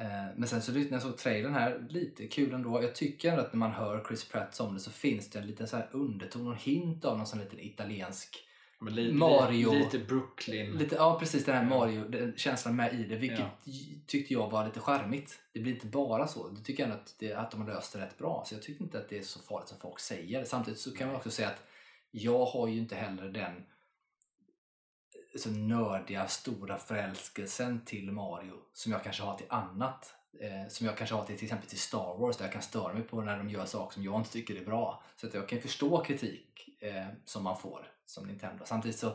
eh, 0.00 0.26
men 0.36 0.48
sen 0.48 0.62
så 0.62 0.72
när 0.72 0.92
jag 0.92 1.02
såg 1.02 1.16
trailern 1.18 1.54
här, 1.54 1.86
lite 1.88 2.26
kul 2.28 2.54
ändå. 2.54 2.82
Jag 2.82 2.94
tycker 2.94 3.30
ändå 3.30 3.42
att 3.42 3.52
när 3.52 3.58
man 3.58 3.72
hör 3.72 4.04
Chris 4.08 4.28
Pratt 4.28 4.54
som 4.54 4.74
det 4.74 4.80
så 4.80 4.90
finns 4.90 5.30
det 5.30 5.38
en 5.38 5.46
liten 5.46 5.68
så 5.68 5.76
här 5.76 5.88
underton 5.92 6.48
och 6.48 6.56
hint 6.56 7.04
av 7.04 7.16
någon 7.18 7.26
sån 7.26 7.38
liten 7.38 7.60
italiensk 7.60 8.42
li, 8.90 9.12
Mario. 9.12 9.72
Li, 9.72 9.78
lite 9.78 9.98
Brooklyn. 9.98 10.70
Lite, 10.72 10.94
ja 10.94 11.18
precis 11.18 11.44
den 11.44 11.54
här 11.54 11.62
Ja. 11.62 11.68
Mario, 11.68 12.08
den 12.08 12.36
känslan 12.36 12.76
med 12.76 12.94
i 12.94 13.04
det, 13.04 13.16
vilket 13.16 13.38
Ja. 13.38 13.50
tyckte 14.06 14.32
jag 14.34 14.50
var 14.50 14.64
lite 14.66 14.80
charmigt. 14.80 15.40
Det 15.52 15.60
blir 15.60 15.74
inte 15.74 15.86
bara 15.86 16.26
så. 16.26 16.48
Det 16.48 16.60
tycker 16.64 16.82
jag 16.82 16.90
ändå 16.90 17.02
att, 17.02 17.14
det, 17.18 17.32
att 17.32 17.50
de 17.50 17.60
har 17.60 17.68
löst 17.68 17.92
det 17.92 18.00
rätt 18.00 18.18
bra. 18.18 18.44
Så 18.46 18.54
jag 18.54 18.62
tycker 18.62 18.84
inte 18.84 18.98
att 18.98 19.08
det 19.08 19.18
är 19.18 19.22
så 19.22 19.40
farligt 19.40 19.68
som 19.68 19.78
folk 19.80 20.00
säger. 20.00 20.44
Samtidigt 20.44 20.80
så 20.80 20.94
kan 20.94 21.06
man 21.06 21.16
också 21.16 21.30
säga 21.30 21.48
att 21.48 21.62
jag 22.10 22.44
har 22.44 22.68
ju 22.68 22.78
inte 22.78 22.94
heller 22.94 23.28
den 23.28 23.52
så 25.38 25.50
nördiga, 25.50 26.26
stora 26.26 26.78
förälskelsen 26.78 27.84
till 27.84 28.12
Mario 28.12 28.54
som 28.72 28.92
jag 28.92 29.04
kanske 29.04 29.22
har 29.22 29.34
till 29.36 29.46
annat. 29.50 30.14
Eh, 30.40 30.68
som 30.68 30.86
jag 30.86 30.96
kanske 30.96 31.16
har 31.16 31.24
till 31.24 31.36
till 31.36 31.44
exempel 31.44 31.68
till 31.68 31.78
Star 31.80 32.18
Wars 32.18 32.36
där 32.36 32.44
jag 32.44 32.52
kan 32.52 32.62
störa 32.62 32.94
mig 32.94 33.02
på 33.02 33.20
när 33.20 33.38
de 33.38 33.48
gör 33.48 33.64
saker 33.64 33.94
som 33.94 34.04
jag 34.04 34.20
inte 34.20 34.32
tycker 34.32 34.60
är 34.60 34.64
bra. 34.64 35.02
Så 35.16 35.26
att 35.26 35.34
jag 35.34 35.48
kan 35.48 35.60
förstå 35.60 36.04
kritik 36.04 36.68
eh, 36.80 37.06
som 37.24 37.44
man 37.44 37.56
får 37.56 37.88
som 38.06 38.26
Nintendo. 38.26 38.64
Samtidigt 38.66 38.98
så 38.98 39.12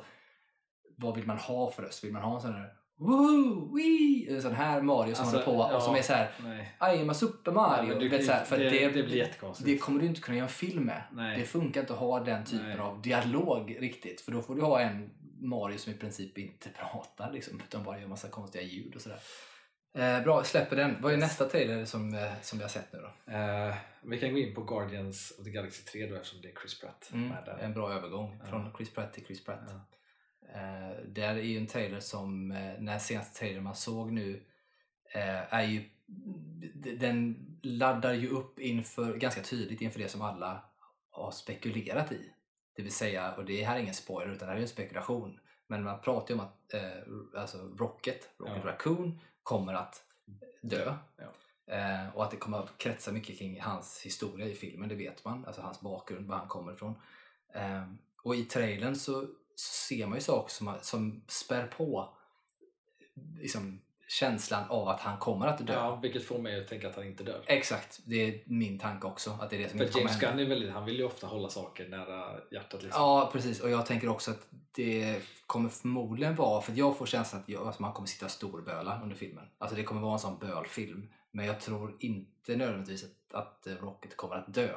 vad 0.96 1.16
vill 1.16 1.26
man 1.26 1.38
ha 1.38 1.72
för 1.72 1.84
röst? 1.84 2.04
Vill 2.04 2.14
man 2.14 2.22
ha 2.22 2.36
en 2.36 2.42
sån 2.42 2.54
här 2.54 2.74
Woo! 2.98 3.76
Wee! 3.76 4.42
Sån 4.42 4.56
här 4.56 4.82
Mario 4.82 5.16
som 5.16 5.26
Alltså, 5.26 5.38
håller 5.38 5.46
på 5.46 5.72
ja. 5.72 5.76
och 5.76 5.84
som 5.84 5.96
är 5.96 6.02
så 6.02 6.14
här 6.14 6.32
Nej. 6.44 6.96
I 6.98 7.02
am 7.02 7.10
a 7.10 7.14
Super 7.14 7.52
Mario. 7.52 7.88
Nej, 7.90 8.00
du 8.00 8.10
vet, 8.10 8.26
så 8.26 8.32
här, 8.32 8.46
för 8.46 8.58
det, 8.58 8.70
det, 8.70 8.90
det 8.90 9.04
blir 9.04 9.16
jättekonstigt. 9.16 9.70
det 9.70 9.78
kommer 9.78 10.00
du 10.00 10.06
inte 10.06 10.22
kunna 10.22 10.38
göra 10.38 10.48
en 10.48 10.54
film 10.54 10.84
med. 10.84 11.04
Nej. 11.12 11.40
Det 11.40 11.46
funkar 11.46 11.82
inte 11.82 11.94
att 11.94 12.00
ha 12.00 12.20
den 12.20 12.46
typen 12.46 12.68
Nej. 12.68 12.80
av 12.80 13.02
dialog 13.02 13.78
riktigt. 13.80 14.22
För 14.22 14.32
då 14.32 14.42
får 14.42 14.56
du 14.56 14.62
ha 14.62 14.80
en 14.82 15.10
Mario 15.42 15.78
som 15.78 15.94
i 15.94 15.98
princip 15.98 16.38
inte 16.38 16.70
pratar 16.80 17.32
liksom, 17.32 17.60
utan 17.68 17.84
bara 17.84 18.00
gör 18.00 18.08
massa 18.08 18.30
konstiga 18.30 18.64
ljud 18.64 18.96
och 18.96 19.02
sådär. 19.02 19.20
Eh, 19.94 20.24
bra, 20.24 20.44
släpper 20.44 20.76
den. 20.76 21.02
Vad 21.02 21.14
är 21.14 21.18
nästa 21.18 21.46
trailer 21.50 21.86
som, 21.86 22.14
eh, 22.14 22.32
som 22.42 22.58
vi 22.60 22.64
har 22.64 22.70
sett 22.70 22.94
nu 22.94 23.00
då? 23.00 23.32
Eh, 23.34 23.76
vi 24.04 24.20
kan 24.20 24.32
gå 24.34 24.38
in 24.40 24.56
på 24.56 24.64
Guardians 24.64 25.34
of 25.40 25.46
the 25.46 25.52
Galaxy 25.52 25.84
3 25.84 26.08
då 26.08 26.16
eftersom 26.16 26.42
det 26.42 26.48
är 26.48 26.56
Chris 26.62 26.80
Pratt 26.80 27.10
Mm, 27.14 27.30
med 27.30 27.44
där. 27.46 27.58
en 27.58 27.74
bra 27.74 27.94
övergång 27.94 28.40
Ja. 28.44 28.50
från 28.50 28.74
Chris 28.78 28.94
Pratt 28.94 29.14
till 29.14 29.26
Chris 29.26 29.44
Pratt. 29.46 29.60
Ja. 29.68 29.86
Eh, 30.56 30.98
där 31.08 31.36
är 31.36 31.42
ju 31.42 31.58
en 31.58 31.68
trailer 31.68 32.00
som, 32.00 32.52
eh, 32.52 32.74
när 32.80 33.00
senaste 33.00 33.40
trailern 33.40 33.64
man 33.64 33.76
såg 33.76 34.12
nu, 34.12 34.44
eh, 35.14 35.54
är 35.54 35.64
ju, 35.64 35.90
den 37.00 37.36
laddar 37.64 38.14
ju 38.14 38.28
upp 38.30 38.60
inför, 38.60 39.16
ganska 39.18 39.42
tydligt 39.42 39.82
inför 39.82 40.00
det 40.00 40.08
som 40.08 40.22
alla 40.22 40.64
har 41.10 41.32
spekulerat 41.32 42.12
i. 42.12 42.32
Det 42.76 42.82
vill 42.82 42.92
säga, 42.92 43.36
och 43.36 43.46
det 43.46 43.64
här 43.64 43.76
är 43.76 43.80
ingen 43.80 43.94
spoiler 43.94 44.34
utan 44.34 44.48
det 44.48 44.54
här 44.54 44.58
är 44.58 44.62
en 44.62 44.68
spekulation, 44.68 45.40
men 45.68 45.84
man 45.84 46.02
pratar 46.02 46.34
ju 46.34 46.40
om 46.40 46.46
att 46.46 46.74
eh, 46.74 47.42
alltså 47.42 47.58
Rocket, 47.58 48.30
Rocket 48.38 48.64
Ja. 48.64 48.72
Raccoon, 48.72 49.20
kommer 49.44 49.74
att 49.74 50.04
dö. 50.62 50.96
Ja. 51.18 51.34
Eh, 51.76 52.16
och 52.16 52.24
att 52.24 52.32
det 52.32 52.38
kommer 52.38 52.58
att 52.58 52.78
kretsa 52.78 53.12
mycket 53.12 53.38
kring 53.38 53.62
hans 53.62 54.02
historia 54.02 54.48
i 54.48 54.56
filmen, 54.56 54.90
det 54.90 54.96
vet 54.96 55.26
man. 55.26 55.46
Alltså 55.46 55.62
hans 55.62 55.82
bakgrund, 55.82 56.28
var 56.28 56.38
han 56.38 56.48
kommer 56.48 56.74
ifrån. 56.74 56.96
Eh, 57.54 57.84
och 58.24 58.36
i 58.36 58.44
trailern 58.44 58.96
så, 58.96 59.28
så 59.56 59.88
ser 59.88 60.08
man 60.08 60.18
ju 60.18 60.22
saker 60.22 60.52
som, 60.52 60.74
som 60.82 61.24
spär 61.28 61.68
på 61.68 62.14
liksom, 63.40 63.82
känslan 64.12 64.64
av 64.70 64.88
att 64.88 65.00
han 65.00 65.18
kommer 65.18 65.48
att 65.48 65.68
dö. 65.68 65.74
Ja, 65.74 65.96
vilket 65.96 66.26
får 66.26 66.40
mig 66.40 66.62
att 66.62 66.68
tänka 66.68 66.90
att 66.90 66.96
han 66.96 67.06
inte 67.06 67.24
dör. 67.24 67.44
Exakt, 67.48 68.00
det 68.06 68.16
är 68.16 68.44
min 68.46 68.80
tanke 68.80 69.08
också. 69.08 69.38
Att 69.42 69.50
det 69.50 69.56
är 69.56 69.60
det 69.60 69.70
som 69.70 69.80
För 69.80 70.00
James. 70.00 70.20
Gunn 70.20 70.40
är 70.40 70.46
väldigt, 70.46 70.72
han 70.72 70.86
vill 70.86 70.98
ju 70.98 71.04
ofta 71.04 71.28
hålla 71.28 71.50
saker 71.50 71.88
nära 71.88 72.40
hjärtat. 72.52 72.84
Liksom. 72.84 73.02
Ja, 73.02 73.30
precis. 73.34 73.60
Och 73.60 73.70
jag 73.70 73.86
tänker 73.86 74.10
också 74.10 74.32
att 74.32 74.48
det 74.72 75.22
kommer 75.46 75.70
förmodligen 75.70 76.36
vara, 76.36 76.62
för 76.62 76.74
jag 76.76 76.98
får 76.98 77.06
känslan 77.06 77.42
att 77.42 77.50
jag, 77.50 77.68
alltså 77.68 77.82
man 77.82 77.94
kommer 77.94 78.08
sitta 78.08 78.30
storböla 78.30 79.02
under 79.04 79.16
filmen. 79.16 79.46
Alltså 79.58 79.76
det 79.76 79.84
kommer 79.84 80.02
vara 80.02 80.14
en 80.14 80.20
sån 80.20 80.38
bölfilm. 80.40 81.10
Men 81.32 81.46
jag 81.46 81.60
tror 81.60 81.96
inte 82.00 82.56
nödvändigtvis 82.56 83.04
att, 83.04 83.34
att 83.34 83.68
Rocket 83.82 84.18
kommer 84.18 84.36
att 84.36 84.54
dö. 84.54 84.76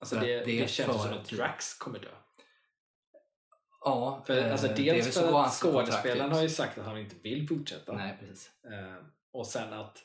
alltså 0.00 0.16
det, 0.16 0.26
det, 0.26 0.60
det 0.60 0.70
känns 0.70 1.02
som 1.02 1.12
att 1.12 1.28
Drax 1.28 1.74
kommer 1.74 1.98
dö. 1.98 2.08
Ja, 3.84 4.22
För, 4.26 4.38
eh, 4.38 4.52
alltså, 4.52 4.68
dels 4.68 5.14
för 5.14 5.44
att 5.44 5.52
skådespelaren 5.52 6.32
har 6.32 6.42
ju 6.42 6.48
sagt 6.48 6.78
att 6.78 6.84
han 6.84 6.98
inte 6.98 7.16
vill 7.22 7.48
fortsätta. 7.48 7.92
Nej, 7.92 8.16
precis. 8.20 8.50
Eh, 8.64 9.04
och 9.32 9.46
sen 9.46 9.72
att 9.72 10.02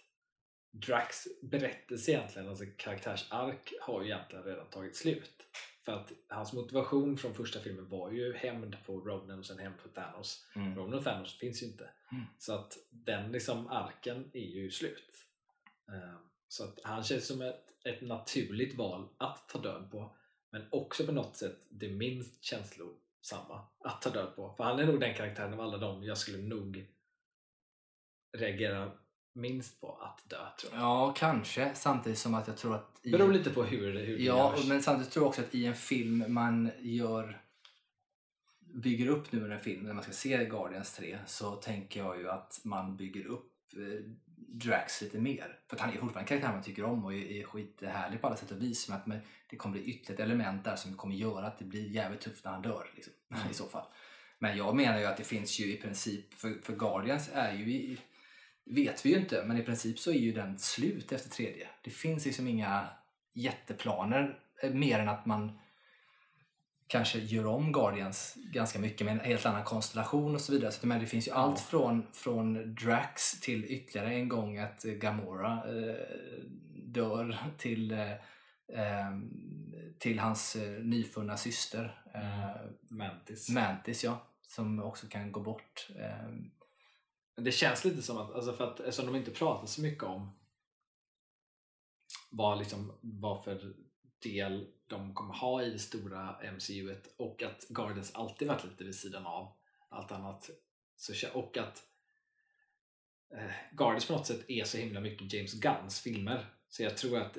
Drax 0.72 1.28
berättelse 1.42 2.12
egentligen, 2.12 2.50
alltså 2.50 2.66
karaktärsark, 2.78 3.74
har 3.82 4.02
ju 4.02 4.08
egentligen 4.08 4.46
redan 4.46 4.70
tagit 4.70 4.96
slut. 4.96 5.44
För 5.86 5.92
att 5.92 6.12
hans 6.28 6.54
motivation 6.54 7.18
från 7.18 7.34
första 7.34 7.60
filmen 7.60 7.90
var 7.90 8.12
ju 8.12 8.34
hämnd 8.34 8.78
på 8.86 9.00
Ronan 9.00 9.40
och 9.40 9.46
sen 9.46 9.60
hämnd 9.60 9.78
på 9.84 9.90
Thanos. 9.90 10.46
Mm. 10.56 10.76
Ronan 10.76 10.94
och 10.94 11.04
Thanos 11.04 11.34
finns 11.34 11.64
ju 11.64 11.68
inte. 11.68 11.90
Mm. 12.12 12.24
Så 12.38 12.54
att 12.54 12.78
den 12.90 13.32
liksom 13.32 13.68
arken 13.68 14.32
är 14.34 14.40
ju 14.40 14.72
slut. 14.72 15.14
Eh, 15.92 16.20
så 16.48 16.64
att 16.64 16.80
han 16.84 17.04
känns 17.04 17.28
som 17.28 17.42
ett, 17.42 17.86
ett 17.86 18.02
naturligt 18.02 18.76
val 18.76 19.08
att 19.18 19.50
ta 19.50 19.60
död 19.60 19.92
på. 19.92 20.16
Men 20.52 20.68
också 20.72 21.06
på 21.06 21.12
något 21.12 21.36
sätt 21.36 21.68
det 21.70 21.90
minst 21.90 22.44
känslosamma 23.22 23.62
att 23.84 24.02
ta 24.02 24.10
död 24.10 24.36
på. 24.36 24.54
För 24.58 24.64
han 24.64 24.80
är 24.80 24.86
nog 24.86 25.00
den 25.00 25.14
karaktären 25.14 25.54
av 25.54 25.62
alla 25.62 25.78
dem 25.78 26.04
jag 26.04 26.18
skulle 26.18 26.38
nog 26.38 26.88
reagera 28.38 28.92
minst 29.34 29.82
på 29.82 29.96
att 29.96 30.30
dö. 30.30 30.38
Tror 30.62 30.74
jag. 30.74 30.82
Ja, 30.82 31.14
kanske. 31.18 31.76
Samtidigt 31.76 32.20
som 32.20 32.34
att 32.34 32.48
jag 32.48 32.58
tror 32.58 32.76
att... 32.76 33.00
I... 33.04 33.12
Beror 33.12 33.34
lite 33.34 33.50
på 33.50 33.64
hur, 33.64 34.00
hur 34.00 34.18
det 34.18 34.24
Ja, 34.24 34.56
görs. 34.56 34.68
men 34.68 34.84
samtidigt 34.84 35.14
tror 35.14 35.24
jag 35.24 35.30
också 35.30 35.42
att 35.42 35.56
i 35.56 35.66
en 35.66 35.76
film 35.76 36.24
man 36.28 36.72
gör 36.80 37.42
bygger 38.60 39.08
upp 39.08 39.32
nu 39.32 39.54
en 39.54 39.60
film 39.60 39.84
när 39.84 39.94
man 39.94 40.04
ska 40.04 40.12
se 40.12 40.46
Guardians 40.46 40.94
3 40.96 41.20
så 41.26 41.56
tänker 41.56 42.00
jag 42.00 42.20
ju 42.20 42.30
att 42.30 42.62
man 42.64 42.98
bygger 42.98 43.26
upp 43.26 43.54
eh, 43.76 44.12
Drax 44.38 45.01
lite 45.01 45.20
mer. 45.20 45.60
För 45.67 45.75
att 45.75 45.82
han 45.82 45.89
är 45.89 45.94
fortfarande 45.94 46.20
en 46.20 46.25
karaktär 46.25 46.51
man 46.51 46.63
tycker 46.63 46.84
om 46.84 47.06
och 47.06 47.13
är, 47.13 47.32
är 47.32 47.44
skithärlig 47.44 48.22
på 48.22 48.27
alla 48.27 48.36
sätt 48.36 48.51
och 48.51 48.62
vis. 48.62 48.89
Men 48.89 48.98
att 48.98 49.24
det 49.50 49.56
kommer 49.56 49.74
bli 49.74 49.86
ytterligare 49.86 50.13
ett 50.13 50.29
element 50.29 50.63
där 50.63 50.75
som 50.75 50.94
kommer 50.94 51.15
göra 51.15 51.48
att 51.48 51.60
det 51.60 51.65
blir 51.65 51.88
jävligt 51.89 52.22
tufft 52.22 52.46
när 52.46 52.51
han 52.51 52.62
dör. 52.62 52.91
Liksom, 52.96 53.13
I 53.51 53.53
så 53.53 53.65
fall. 53.65 53.86
Men 54.39 54.58
jag 54.58 54.75
menar 54.75 55.00
ju 55.00 55.06
att 55.06 55.17
det 55.17 55.24
finns 55.24 55.60
ju 55.60 55.74
i 55.74 55.77
princip, 55.77 56.34
för, 56.34 56.53
för 56.63 56.75
Guardians 56.75 57.29
är 57.34 57.53
ju 57.53 57.72
i, 57.72 57.98
vet 58.65 59.06
vi 59.06 59.10
ju 59.10 59.20
inte, 59.20 59.44
men 59.46 59.58
i 59.58 59.63
princip 59.63 60.00
så 60.00 60.12
är 60.12 60.20
ju 60.20 60.34
den 60.34 60.60
slut 60.60 61.12
efter 61.12 61.29
tredje. 61.29 61.67
Det 61.82 61.91
finns 61.91 62.25
liksom 62.25 62.48
inga 62.48 62.88
jätteplaner 63.34 64.39
eh, 64.63 64.74
mer 64.74 65.00
än 65.00 65.10
att 65.10 65.25
man 65.25 65.60
kanske 66.88 67.20
gör 67.20 67.46
om 67.46 67.72
Guardians 67.72 68.34
ganska 68.36 68.79
mycket 68.79 69.06
med 69.06 69.12
en 69.13 69.25
helt 69.25 69.46
annan 69.46 69.63
konstellation 69.63 70.36
och 70.36 70.41
så 70.41 70.51
vidare. 70.51 70.72
Så 70.72 70.88
det 70.88 71.06
finns 71.06 71.27
ju 71.27 71.32
allt 71.32 71.60
från, 71.60 72.08
från 72.13 72.75
Drax 72.75 73.39
till 73.39 73.65
ytterligare 73.65 74.13
en 74.13 74.29
gång 74.29 74.58
att 74.58 74.86
eh, 74.86 74.94
Gamora 74.94 75.53
eh, 75.53 76.17
dör 76.86 77.38
till, 77.58 77.91
eh, 77.91 78.12
ehm, 78.74 79.32
till 80.00 80.20
hans 80.20 80.56
eh, 80.56 80.84
nyfunna 80.84 81.38
syster 81.38 82.01
eh, 82.13 82.72
Mantis. 82.89 83.50
Mantis 83.50 84.03
ja, 84.03 84.27
som 84.48 84.84
också 84.84 85.08
kan 85.08 85.32
gå 85.32 85.39
bort. 85.39 85.89
Ehm, 86.00 86.51
Det 87.41 87.51
känns 87.51 87.86
lite 87.86 88.01
som 88.01 88.17
att, 88.17 88.34
alltså 88.34 88.53
för 88.53 88.72
att 88.72 88.79
eftersom 88.79 89.06
de 89.06 89.15
inte 89.15 89.32
pratar 89.32 89.67
så 89.67 89.82
mycket 89.82 90.03
om 90.03 90.32
vad, 92.29 92.58
liksom, 92.60 92.94
vad 93.01 93.44
för 93.44 93.74
del 94.24 94.67
de 94.88 95.13
kommer 95.13 95.34
ha 95.34 95.63
i 95.63 95.70
det 95.70 95.79
stora 95.79 96.36
MCUet 96.53 97.13
och 97.17 97.44
att 97.44 97.67
Guardians 97.70 98.15
alltid 98.15 98.48
varit 98.48 98.63
lite 98.63 98.84
vid 98.84 98.96
sidan 98.96 99.25
av 99.25 99.51
allt 99.89 100.12
annat. 100.12 100.50
Så, 100.96 101.13
och 101.34 101.58
att 101.58 101.84
eh, 103.34 103.51
Guardians 103.72 104.06
på 104.06 104.13
något 104.13 104.27
sätt 104.27 104.46
är 104.48 104.63
så 104.63 104.77
himla 104.77 105.00
mycket 105.00 105.34
James 105.34 105.53
Gunns 105.53 106.01
filmer. 106.01 106.46
Så 106.70 106.84
jag 106.84 106.98
tror 106.98 107.17
att 107.17 107.38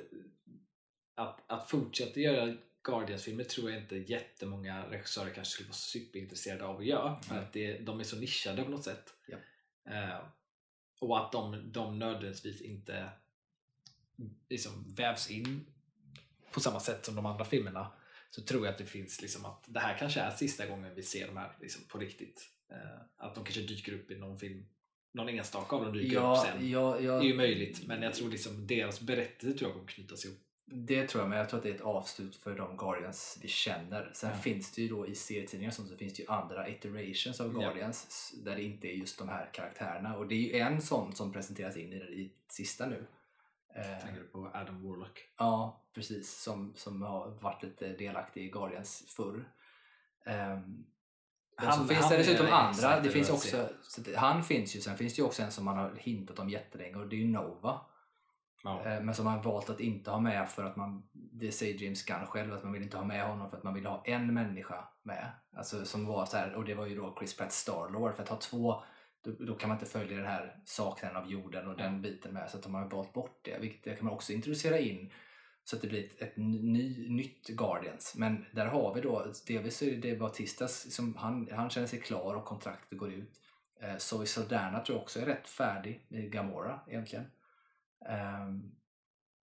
att, 1.19 1.43
att 1.47 1.69
fortsätta 1.69 2.19
göra 2.19 2.55
Guardians-filmer 2.83 3.43
tror 3.43 3.71
jag 3.71 3.81
inte 3.81 3.95
jättemånga 3.95 4.89
regissörer 4.89 5.33
kanske 5.33 5.53
skulle 5.53 5.67
vara 5.67 5.75
superintresserade 5.75 6.65
av 6.65 6.77
att 6.77 6.85
göra. 6.85 7.15
För 7.15 7.35
Nej. 7.35 7.43
att 7.43 7.53
det, 7.53 7.77
de 7.77 7.99
är 7.99 8.03
så 8.03 8.15
nischade 8.15 8.63
på 8.63 8.71
något 8.71 8.83
sätt. 8.83 9.13
Ja. 9.27 9.37
Eh, 9.93 10.19
och 10.99 11.25
att 11.25 11.31
de, 11.31 11.71
de 11.71 11.99
nödvändigtvis 11.99 12.61
inte 12.61 13.09
liksom 14.49 14.93
vävs 14.93 15.31
in 15.31 15.65
på 16.51 16.59
samma 16.59 16.79
sätt 16.79 17.05
som 17.05 17.15
de 17.15 17.25
andra 17.25 17.45
filmerna 17.45 17.91
så 18.29 18.41
tror 18.41 18.65
jag 18.65 18.71
att 18.71 18.77
det 18.77 18.85
finns 18.85 19.21
liksom 19.21 19.45
att 19.45 19.63
det 19.67 19.79
här 19.79 19.97
kanske 19.97 20.19
är 20.19 20.31
sista 20.31 20.65
gången 20.65 20.95
vi 20.95 21.03
ser 21.03 21.27
de 21.27 21.37
här 21.37 21.51
liksom 21.61 21.83
på 21.87 21.97
riktigt. 21.97 22.49
Eh, 22.71 23.01
att 23.17 23.35
de 23.35 23.43
kanske 23.43 23.61
dyker 23.61 23.93
upp 23.93 24.11
i 24.11 24.15
någon 24.15 24.37
film, 24.37 24.65
någon 25.11 25.29
enstaka 25.29 25.75
av 25.75 25.83
dem 25.85 25.93
dyker 25.93 26.07
upp 26.07 26.13
ja, 26.23 26.45
sen. 26.47 26.69
ja, 26.69 26.91
Det 26.99 27.03
är 27.03 27.05
ja, 27.07 27.23
ju 27.23 27.33
möjligt, 27.33 27.87
men 27.87 28.01
jag 28.01 28.13
tror 28.13 28.29
liksom 28.29 28.67
deras 28.67 29.01
berättelse 29.01 29.57
tror 29.57 29.69
jag 29.69 29.77
kommer 29.77 29.87
knytas 29.91 30.25
ihop. 30.25 30.37
det 30.65 31.07
tror 31.07 31.21
jag, 31.23 31.29
men 31.29 31.37
jag 31.37 31.49
tror 31.49 31.57
att 31.57 31.63
det 31.63 31.69
är 31.69 31.75
ett 31.75 31.81
avslut 31.81 32.35
för 32.35 32.55
de 32.57 32.77
Guardians 32.77 33.39
vi 33.41 33.47
känner. 33.47 34.11
Sen 34.13 34.29
Ja. 34.29 34.37
finns 34.37 34.71
det 34.71 34.81
ju 34.81 34.87
då 34.87 35.07
i 35.07 35.15
serietidningar 35.15 35.71
så 35.71 35.83
finns 35.97 36.13
det 36.13 36.21
ju 36.23 36.29
andra 36.29 36.69
iterations 36.69 37.39
av 37.39 37.53
Ja. 37.53 37.59
Guardians 37.59 38.33
där 38.45 38.55
det 38.55 38.63
inte 38.63 38.87
är 38.87 38.93
just 38.93 39.17
de 39.19 39.29
här 39.29 39.49
karaktärerna. 39.53 40.17
Och 40.17 40.27
det 40.27 40.35
är 40.35 40.37
ju 40.39 40.59
en 40.59 40.81
sån 40.81 41.15
som 41.15 41.33
presenteras 41.33 41.77
in 41.77 41.93
i, 41.93 41.95
i 41.95 42.31
sista 42.47 42.85
nu. 42.85 43.05
Eh, 43.75 44.03
Tänker 44.05 44.21
du 44.21 44.27
på 44.27 44.51
Adam 44.53 44.83
Warlock? 44.83 45.19
Ja, 45.37 45.83
precis. 45.99 46.41
Som, 46.41 46.73
som 46.75 47.01
har 47.01 47.29
varit 47.41 47.63
lite 47.63 47.87
delaktig 47.87 48.45
i 48.45 48.49
Guardians 48.49 49.03
förr. 49.17 49.49
Um, 50.25 50.85
Han- 51.55 51.77
så 51.77 51.85
finns 51.87 52.01
han 52.01 52.11
det 52.11 52.17
dessutom 52.17 52.47
andra. 52.47 52.99
Det 52.99 53.09
finns 53.09 53.29
också, 53.29 53.69
han 54.15 54.43
finns 54.43 54.75
ju, 54.75 54.81
sen 54.81 54.97
finns 54.97 55.15
det 55.15 55.19
ju 55.19 55.25
också 55.25 55.41
en 55.43 55.51
som 55.51 55.65
man 55.65 55.77
har 55.77 55.95
hintat 55.95 56.39
om 56.39 56.49
jättelänge 56.49 56.95
och 56.95 57.07
det 57.07 57.15
är 57.15 57.19
ju 57.19 57.27
Nova. 57.27 57.81
Ja. 58.63 58.85
Eh, 58.85 59.01
Men 59.01 59.15
som 59.15 59.25
man 59.25 59.41
valt 59.41 59.69
att 59.69 59.79
inte 59.79 60.11
ha 60.11 60.19
med 60.19 60.49
för 60.49 60.63
att 60.63 60.75
man, 60.75 61.09
det 61.13 61.51
säger 61.51 61.83
James 61.83 62.05
Gunn 62.05 62.25
själv, 62.25 62.53
att 62.53 62.63
man 62.63 62.73
vill 62.73 62.83
inte 62.83 62.97
ha 62.97 63.05
med 63.05 63.27
honom 63.27 63.49
för 63.49 63.57
att 63.57 63.63
man 63.63 63.73
vill 63.73 63.85
ha 63.85 64.03
en 64.05 64.33
människa 64.33 64.87
med. 65.03 65.31
Alltså 65.57 65.85
som 65.85 66.05
var 66.05 66.25
så 66.25 66.37
här, 66.37 66.53
och 66.53 66.65
det 66.65 66.73
var 66.73 66.85
ju 66.85 66.95
då 66.95 67.15
Chris 67.19 67.37
Pratt 67.37 67.51
Starlord, 67.51 68.15
för 68.15 68.23
att 68.23 68.29
ha 68.29 68.37
två 68.37 68.83
då, 69.21 69.31
då 69.39 69.55
kan 69.55 69.69
man 69.69 69.77
inte 69.77 69.91
följa 69.91 70.17
den 70.17 70.25
här 70.25 70.61
saknaden 70.65 71.17
av 71.17 71.31
jorden 71.31 71.67
och 71.67 71.77
den 71.77 72.01
biten 72.01 72.33
med. 72.33 72.49
Så 72.49 72.57
att 72.57 72.63
de 72.63 72.73
har 72.73 72.85
valt 72.89 73.13
bort 73.13 73.39
det. 73.43 73.57
Vilket 73.61 73.83
det 73.83 73.95
kan 73.95 74.05
man 74.05 74.13
också 74.13 74.33
introducera 74.33 74.79
in 74.79 75.11
så 75.69 75.75
att 75.75 75.81
det 75.81 75.87
blir 75.87 76.05
ett, 76.05 76.21
ett 76.21 76.37
ny, 76.37 77.09
nytt 77.09 77.47
Guardians. 77.47 78.15
Men 78.15 78.45
där 78.51 78.65
har 78.65 78.93
vi 78.95 79.01
då, 79.01 79.33
delvis 79.47 79.81
är 79.81 79.95
det 79.95 80.15
Bautistas 80.15 80.93
som 80.95 81.15
han, 81.15 81.49
han 81.51 81.69
känner 81.69 81.87
sig 81.87 82.01
klar 82.01 82.35
och 82.35 82.45
kontraktet 82.45 82.97
går 82.97 83.11
ut. 83.11 83.41
Eh, 83.81 83.97
Zoe 83.97 84.25
Saldana 84.25 84.79
tror 84.79 84.95
jag 84.95 85.03
också 85.03 85.19
är 85.19 85.25
rätt 85.25 85.49
färdig 85.49 86.05
med 86.07 86.31
Gamora 86.31 86.79
egentligen. 86.87 87.25
Um, 88.45 88.75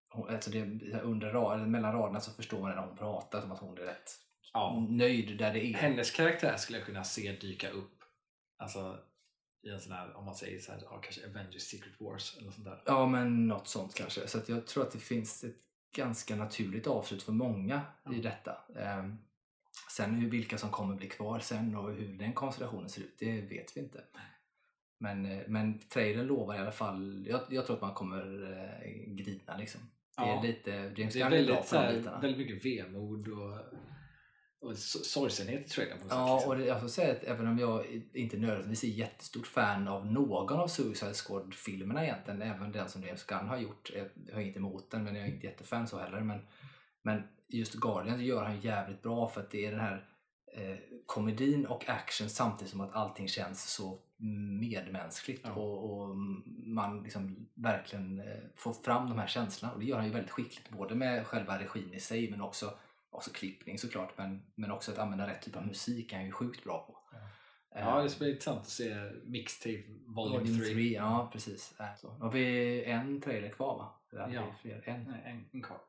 hon, 0.09 0.29
alltså 0.29 0.51
det, 0.51 0.61
under, 1.01 1.55
eller 1.55 1.67
mellan 1.67 1.93
raderna 1.93 2.21
så 2.21 2.33
förstår 2.33 2.61
man 2.61 2.71
när 2.71 2.87
hon 2.87 2.97
pratar 2.97 3.41
som 3.41 3.53
att 3.53 3.61
hon 3.61 3.79
är 3.79 3.83
rätt 3.83 4.11
ja. 4.53 4.87
nöjd 4.91 5.39
där 5.39 5.53
det 5.53 5.67
är. 5.67 5.75
Hennes 5.75 6.11
karaktär 6.11 6.57
skulle 6.57 6.79
jag 6.79 6.87
kunna 6.87 7.05
se 7.05 7.33
dyka 7.33 7.71
upp 7.71 8.05
alltså, 8.57 8.99
i 9.63 9.71
en 9.71 9.81
sån 9.81 9.93
här, 9.93 10.17
om 10.17 10.25
man 10.25 10.35
säger 10.35 10.59
så 10.59 10.73
här, 10.73 10.81
ja, 10.83 10.99
kanske 10.99 11.27
Avengers 11.27 11.63
Secret 11.63 12.01
Wars 12.01 12.39
eller 12.39 12.51
sånt 12.51 12.65
där. 12.65 12.83
Ja, 12.87 13.07
men 13.07 13.49
något 13.49 13.69
sånt 13.69 13.95
kanske. 13.95 14.29
Så 14.29 14.41
jag 14.49 14.67
tror 14.67 14.83
att 14.83 14.93
det 14.93 14.99
finns 14.99 15.45
ett 15.45 15.70
ganska 15.93 16.37
naturligt 16.37 16.87
avslut 16.87 17.23
för 17.23 17.33
många 17.33 17.77
i 17.77 18.17
Ja. 18.17 18.23
detta. 18.23 18.57
Ehm, 18.77 19.19
sen 19.91 20.15
hur, 20.15 20.31
vilka 20.31 20.59
som 20.59 20.71
kommer 20.71 20.95
bli 20.95 21.09
kvar 21.09 21.39
sen 21.41 21.77
och 21.77 21.93
hur 21.93 22.19
den 22.19 22.33
konstellationen 22.33 22.89
ser 22.89 23.01
ut, 23.03 23.17
det 23.19 23.41
vet 23.41 23.77
vi 23.77 23.81
inte. 23.81 24.01
Men, 24.99 25.27
eh, 25.27 25.41
men 25.47 25.79
trailern 25.79 26.27
lovar 26.27 26.55
i 26.55 26.59
alla 26.59 26.73
fall, 26.73 27.27
jag, 27.29 27.41
jag 27.51 27.67
tror 27.67 27.77
att 27.77 27.83
man 27.83 27.95
kommer 27.95 28.53
eh, 28.53 28.91
grina 29.15 29.57
liksom. 29.57 29.81
Det 30.17 30.23
Ja. 30.23 30.39
är 30.39 30.47
lite, 30.47 30.71
James 30.97 31.17
är 31.17 31.21
Gunn 31.31 31.33
är 31.33 31.47
bra 31.47 31.55
väldigt, 31.55 31.71
på 31.71 31.77
de 31.77 31.99
bitarna. 31.99 32.21
väldigt 32.21 32.39
mycket 32.49 32.65
vemod 32.67 33.29
och, 33.29 33.59
och 34.63 34.77
sorgsenhet 34.79 35.67
i 35.67 35.69
trailern 35.69 35.99
på 35.99 36.07
Ja, 36.11 36.39
sätt. 36.41 36.49
och 36.49 36.57
Liksom. 36.57 36.59
det, 36.59 36.65
jag 36.67 36.81
får 36.81 36.89
säga 36.89 37.13
att 37.13 37.25
även 37.25 37.47
om 37.47 37.59
jag 37.59 37.87
inte 38.15 38.37
nödvändigtvis 38.37 38.85
är 38.85 38.89
jättestort 38.99 39.47
fan 39.47 39.89
av 39.89 40.07
någon 40.07 40.61
av 40.61 40.67
Suicide 40.69 41.15
Squad-filmerna 41.15 42.05
egentligen, 42.05 42.43
även 42.43 42.73
den 42.73 42.89
som 42.89 43.03
James 43.03 43.25
Gunn 43.25 43.49
har 43.49 43.57
gjort, 43.59 43.91
jag 44.27 44.35
har 44.35 44.41
inget 44.41 44.57
emot 44.57 44.91
den 44.91 45.05
men 45.05 45.15
jag 45.15 45.25
är 45.29 45.31
inte 45.35 45.47
jättefan 45.47 45.87
så 45.89 45.99
heller. 45.99 46.21
Men, 46.21 46.39
men 47.03 47.23
just 47.49 47.75
Guardians 47.75 48.23
gör 48.23 48.45
han 48.45 48.61
jävligt 48.61 49.03
bra 49.03 49.29
för 49.29 49.41
att 49.41 49.51
det 49.51 49.67
är 49.67 49.71
den 49.71 49.81
här 49.81 50.07
eh, 50.57 50.77
komedin 51.07 51.67
och 51.67 51.89
action 51.89 52.29
samtidigt 52.29 52.71
som 52.71 52.81
att 52.81 52.95
allting 52.95 53.29
känns 53.29 53.73
så 53.73 53.99
medmänskligt 54.61 55.41
Ja. 55.45 55.53
och, 55.53 56.01
och 56.01 56.17
man 56.67 57.03
liksom 57.03 57.49
verkligen 57.55 58.19
eh, 58.21 58.25
får 58.57 58.73
fram 58.73 59.09
de 59.09 59.19
här 59.19 59.27
känslorna 59.27 59.75
och 59.75 59.81
det 59.81 59.87
gör 59.87 59.97
han 59.97 60.07
ju 60.07 60.13
väldigt 60.13 60.31
skickligt 60.31 60.71
både 60.71 60.95
med 60.95 61.27
själva 61.27 61.59
regin 61.59 61.95
i 61.95 62.01
sig 62.01 62.31
men 62.31 62.41
också, 62.41 62.75
också 63.11 63.31
klippning 63.31 63.79
såklart 63.79 64.19
men, 64.19 64.43
men 64.55 64.71
också 64.71 64.93
att 64.93 64.99
använda 64.99 65.27
rätt 65.27 65.43
typ 65.43 65.57
av 65.57 65.67
musik 65.67 66.13
är 66.13 66.17
han 66.17 66.27
ju 66.27 66.33
sjukt 66.33 66.65
bra 66.65 66.87
på. 66.87 66.99
Ja. 67.13 67.29
Ja, 67.75 68.03
det 68.03 68.11
ska 68.11 68.19
bli 68.19 68.31
intressant 68.31 68.61
att 68.61 68.69
se 68.69 69.11
Mixtape 69.25 69.85
Volume 70.07 70.39
Volume 70.39 70.65
3. 70.65 70.75
3. 70.75 70.93
Ja, 70.93 71.31
precis. 71.33 71.81
Äh, 71.81 71.97
Så. 71.97 72.09
Har 72.09 72.33
vi 72.33 72.85
en 72.85 73.21
trailer 73.21 73.49
kvar 73.49 73.79
va? 73.79 74.01
Ja. 74.33 74.57
fler? 74.63 74.89
En. 74.89 75.05
Nej, 75.05 75.23
en, 75.25 75.45
en 75.53 75.63
kvar. 75.63 75.81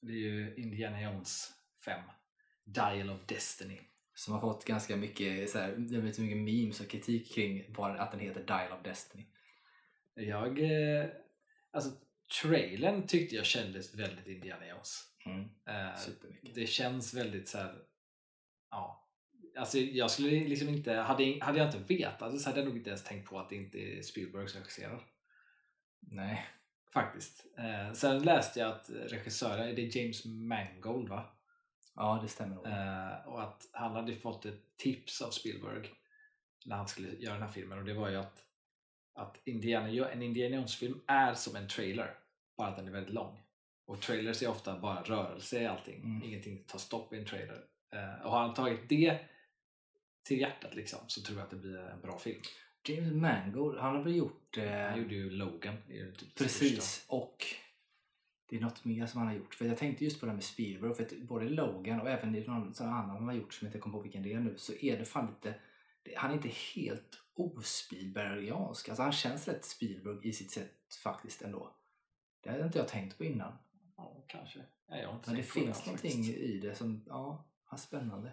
Det 0.00 0.12
är 0.12 0.16
ju 0.16 0.54
Indiana 0.56 1.02
Jones 1.02 1.52
5. 1.84 2.00
Dial 2.64 3.10
of 3.10 3.26
Destiny. 3.26 3.80
Som 4.14 4.34
har 4.34 4.40
fått 4.40 4.64
ganska 4.64 4.96
mycket, 4.96 5.50
så 5.50 5.58
här, 5.58 5.68
det 5.68 5.74
har 5.74 6.00
blivit 6.00 6.16
så 6.16 6.22
mycket 6.22 6.38
memes 6.38 6.80
och 6.80 6.88
kritik 6.88 7.34
kring 7.34 7.72
bara 7.72 8.02
att 8.02 8.10
den 8.10 8.20
heter 8.20 8.44
Dial 8.44 8.72
of 8.72 8.82
Destiny. 8.84 9.26
Jag... 10.14 10.58
Eh, 10.58 11.06
alltså, 11.70 11.90
trailern 12.42 13.06
tyckte 13.06 13.36
jag 13.36 13.46
kändes 13.46 13.94
väldigt 13.94 14.26
Indiana 14.26 14.66
Jones. 14.66 15.11
Mm. 15.24 15.40
Eh, 15.66 16.00
det 16.54 16.66
känns 16.66 17.14
väldigt 17.14 17.48
så 17.48 17.58
här. 17.58 17.74
Ja. 18.70 19.08
Alltså 19.56 19.78
jag 19.78 20.10
skulle 20.10 20.30
liksom 20.30 20.68
inte, 20.68 20.92
hade, 20.92 21.38
hade 21.40 21.58
jag 21.58 21.68
inte 21.68 21.94
vetat 21.94 22.40
så 22.40 22.48
hade 22.48 22.60
jag 22.60 22.68
nog 22.68 22.76
inte 22.76 22.90
ens 22.90 23.04
tänkt 23.04 23.28
på 23.28 23.38
att 23.38 23.48
det 23.48 23.56
inte 23.56 23.78
är 23.78 24.02
Spielberg 24.02 24.48
som 24.48 24.60
regisserar. 24.60 25.02
Nej. 26.00 26.46
Faktiskt. 26.92 27.46
Eh, 27.58 27.92
sen 27.92 28.22
läste 28.22 28.60
jag 28.60 28.72
att 28.72 28.90
regissören, 28.90 29.74
det 29.74 29.82
är 29.82 29.96
James 29.96 30.24
Mangold 30.24 31.08
va? 31.08 31.36
Ja, 31.94 32.18
det 32.22 32.28
stämmer 32.28 32.54
nog. 32.54 32.66
Eh, 32.66 33.28
och 33.28 33.42
att 33.42 33.68
han 33.72 33.92
hade 33.92 34.14
fått 34.14 34.46
ett 34.46 34.76
tips 34.76 35.22
av 35.22 35.30
Spielberg 35.30 35.90
när 36.66 36.76
han 36.76 36.88
skulle 36.88 37.08
göra 37.08 37.34
den 37.34 37.42
här 37.42 37.52
filmen 37.52 37.78
och 37.78 37.84
det 37.84 37.94
var 37.94 38.08
ju 38.08 38.16
att, 38.16 38.44
att 39.14 39.40
Indiana, 39.44 40.08
en 40.10 40.22
Indiana 40.22 40.56
Jones-film 40.56 41.00
är 41.06 41.34
som 41.34 41.56
en 41.56 41.68
trailer, 41.68 42.14
bara 42.56 42.68
att 42.68 42.76
den 42.76 42.88
är 42.88 42.92
väldigt 42.92 43.14
lång. 43.14 43.42
Och 43.92 44.00
trailers 44.00 44.42
är 44.42 44.48
ofta 44.50 44.78
bara 44.78 45.02
rörelse 45.02 45.62
i 45.62 45.66
allting, 45.66 46.02
Mm. 46.04 46.22
ingenting 46.24 46.64
tar 46.66 46.78
stopp 46.78 47.12
i 47.12 47.18
en 47.18 47.24
trailer. 47.26 47.64
Eh, 47.92 48.24
och 48.24 48.30
har 48.30 48.40
han 48.40 48.54
tagit 48.54 48.88
det 48.88 49.18
till 50.24 50.40
hjärtat 50.40 50.74
liksom, 50.74 50.98
så 51.06 51.22
tror 51.22 51.38
jag 51.38 51.44
att 51.44 51.50
det 51.50 51.56
blir 51.56 51.78
en 51.78 52.00
bra 52.00 52.18
film. 52.18 52.40
James 52.88 53.12
Mangold, 53.12 53.78
han 53.78 53.96
har 53.96 54.02
väl 54.02 54.16
gjort... 54.16 54.58
Eh, 54.58 54.70
Han 54.70 54.98
gjorde 55.02 55.14
ju 55.14 55.30
Logan. 55.30 55.76
typ 56.18 56.34
Precis, 56.34 56.72
största. 56.82 57.14
och 57.16 57.44
det 58.48 58.56
är 58.56 58.60
något 58.60 58.84
mer 58.84 59.06
som 59.06 59.18
han 59.18 59.28
har 59.28 59.34
gjort. 59.34 59.54
För 59.54 59.64
jag 59.64 59.78
tänkte 59.78 60.04
just 60.04 60.20
på 60.20 60.26
det 60.26 60.30
här 60.32 60.36
med 60.36 60.44
Spielberg, 60.44 60.94
för 60.94 61.02
att 61.02 61.18
både 61.18 61.48
Logan 61.48 62.00
och 62.00 62.10
även 62.10 62.32
någon 62.32 62.74
sån 62.74 62.86
annan 62.88 63.10
han 63.10 63.24
har 63.28 63.34
gjort 63.34 63.54
som 63.54 63.66
jag 63.66 63.68
inte 63.70 63.78
kommer 63.78 63.96
på 63.98 64.02
vilken 64.02 64.22
det 64.22 64.32
är 64.32 64.40
nu, 64.40 64.54
så 64.58 64.72
är 64.74 64.98
det 64.98 65.04
fan 65.04 65.26
lite, 65.26 65.54
han 66.16 66.30
är 66.30 66.34
inte 66.34 66.48
helt 66.74 67.18
ospielbergiansk. 67.34 68.88
Alltså 68.88 69.02
han 69.02 69.12
känns 69.12 69.48
rätt 69.48 69.64
Spielberg 69.64 70.28
i 70.28 70.32
sitt 70.32 70.50
sätt 70.50 70.94
faktiskt 71.02 71.42
ändå. 71.42 71.76
Det 72.42 72.50
hade 72.50 72.64
inte 72.64 72.78
jag 72.78 72.88
tänkt 72.88 73.18
på 73.18 73.24
innan. 73.24 73.52
Ja, 74.02 74.24
kanske. 74.26 74.58
Nej, 74.88 75.00
jag 75.00 75.08
har 75.08 75.14
inte 75.14 75.30
Men 75.30 75.36
det 75.36 75.42
finns 75.42 75.86
någonting 75.86 76.10
faktiskt. 76.10 76.38
i 76.38 76.58
det 76.58 76.74
som, 76.74 77.04
ja, 77.06 77.44
ja 77.70 77.76
spännande. 77.76 78.32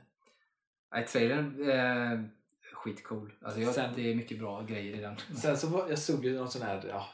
Nej, 0.91 1.07
trailern, 1.07 1.69
eh, 1.69 2.23
skitcool. 2.73 3.33
Alltså 3.41 3.61
jag, 3.61 3.73
Sen- 3.75 3.93
det 3.95 4.11
är 4.11 4.15
mycket 4.15 4.39
bra 4.39 4.61
grejer 4.63 4.95
i 4.95 5.01
den. 5.01 5.17
Sen 5.41 5.57
så 5.57 5.67
var, 5.67 5.89
jag 5.89 5.99
såg 5.99 6.25
ju 6.25 6.35
någon 6.38 6.49
sån 6.51 6.61
här 6.61 6.88
ja, 6.88 7.07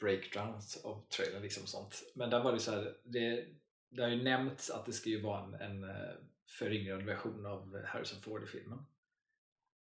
breakdowns 0.00 0.84
av 0.84 1.06
trailern 1.08 1.42
liksom 1.42 1.66
sånt. 1.66 2.02
Men 2.14 2.30
där 2.30 2.42
var 2.42 2.52
det 2.52 2.60
så 2.60 2.70
här, 2.70 2.96
det, 3.04 3.44
det 3.88 4.02
har 4.02 4.08
ju 4.08 4.22
nämnts 4.22 4.70
att 4.70 4.86
det 4.86 4.92
ska 4.92 5.10
ju 5.10 5.22
vara 5.22 5.44
en, 5.44 5.54
en 5.54 5.84
eh, 5.90 6.14
föryngrad 6.58 7.02
version 7.02 7.46
av 7.46 7.82
Harrison 7.84 8.20
Ford 8.20 8.42
i 8.42 8.46
filmen. 8.46 8.86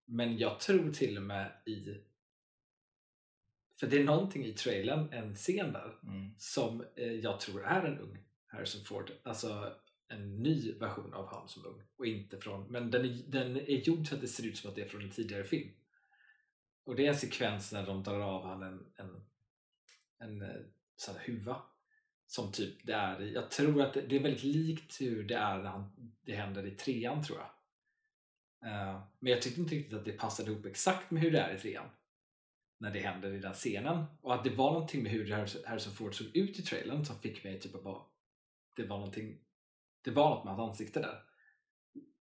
Men 0.06 0.38
jag 0.38 0.60
tror 0.60 0.92
till 0.92 1.16
och 1.16 1.22
med 1.22 1.52
i 1.66 2.02
för 3.80 3.86
det 3.86 3.98
är 4.00 4.04
någonting 4.04 4.44
i 4.44 4.52
trailern, 4.52 5.12
en 5.12 5.34
scen 5.34 5.72
där, 5.72 5.98
Mm. 6.02 6.34
som 6.38 6.84
eh, 6.96 7.12
jag 7.12 7.40
tror 7.40 7.64
är 7.64 7.84
en 7.84 7.98
ung 7.98 8.18
Harrison 8.46 8.84
Ford. 8.84 9.12
Alltså 9.22 9.72
en 10.08 10.36
ny 10.42 10.72
version 10.72 11.14
av 11.14 11.26
han 11.34 11.48
som 11.48 11.66
ung. 11.66 11.82
Och 11.96 12.06
inte 12.06 12.40
från, 12.40 12.72
men 12.72 12.90
den 12.90 13.04
är, 13.04 13.22
den 13.26 13.56
är 13.56 13.88
gjord 13.88 14.08
så 14.08 14.14
att 14.14 14.20
det 14.20 14.28
ser 14.28 14.46
ut 14.46 14.56
som 14.58 14.70
att 14.70 14.76
det 14.76 14.82
är 14.82 14.88
från 14.88 15.02
en 15.02 15.10
tidigare 15.10 15.44
film. 15.44 15.70
Och 16.84 16.96
det 16.96 17.04
är 17.06 17.08
en 17.08 17.16
sekvens 17.18 17.72
när 17.72 17.86
de 17.86 18.02
drar 18.02 18.20
av 18.20 18.46
han 18.46 18.62
en, 18.62 18.86
en, 18.96 19.24
en 20.18 20.42
eh, 20.42 20.56
sån 20.96 21.14
här 21.14 21.24
huva. 21.24 21.62
Som 22.26 22.52
typ 22.52 22.86
det 22.86 22.92
är 22.92 23.20
jag 23.20 23.50
tror 23.50 23.82
att 23.82 23.94
det, 23.94 24.00
det 24.02 24.16
är 24.16 24.20
väldigt 24.22 24.42
likt 24.44 25.00
hur 25.00 25.24
det 25.24 25.34
är 25.34 25.56
när 25.56 25.70
han, 25.70 26.12
det 26.24 26.34
händer 26.34 26.66
i 26.66 26.70
trean 26.70 27.24
tror 27.24 27.38
jag. 27.38 27.50
Eh, 28.70 29.02
men 29.18 29.32
jag 29.32 29.42
tyckte 29.42 29.60
inte 29.60 29.74
riktigt 29.74 29.98
att 29.98 30.04
det 30.04 30.12
passade 30.12 30.50
ihop 30.50 30.66
exakt 30.66 31.10
med 31.10 31.22
hur 31.22 31.30
det 31.30 31.38
är 31.38 31.54
i 31.54 31.58
trean. 31.58 31.88
När 32.84 32.90
det 32.90 33.00
händer 33.00 33.34
i 33.34 33.38
den 33.38 33.52
scenen. 33.52 34.04
Och 34.20 34.34
att 34.34 34.44
det 34.44 34.50
var 34.50 34.72
någonting 34.72 35.02
med 35.02 35.12
hur 35.12 35.26
Harrison- 35.26 35.90
Ford 35.90 36.14
såg 36.14 36.36
ut 36.36 36.58
i 36.58 36.62
trailern 36.62 37.04
som 37.04 37.20
fick 37.20 37.44
mig 37.44 37.60
typ 37.60 37.74
att 37.74 37.84
bara 37.84 38.02
det 38.76 38.86
var 38.86 38.98
någonting 38.98 39.38
det 40.04 40.10
var 40.10 40.30
något 40.30 40.44
med 40.44 40.54
hans 40.54 40.70
ansikte 40.70 41.00
där. 41.00 41.22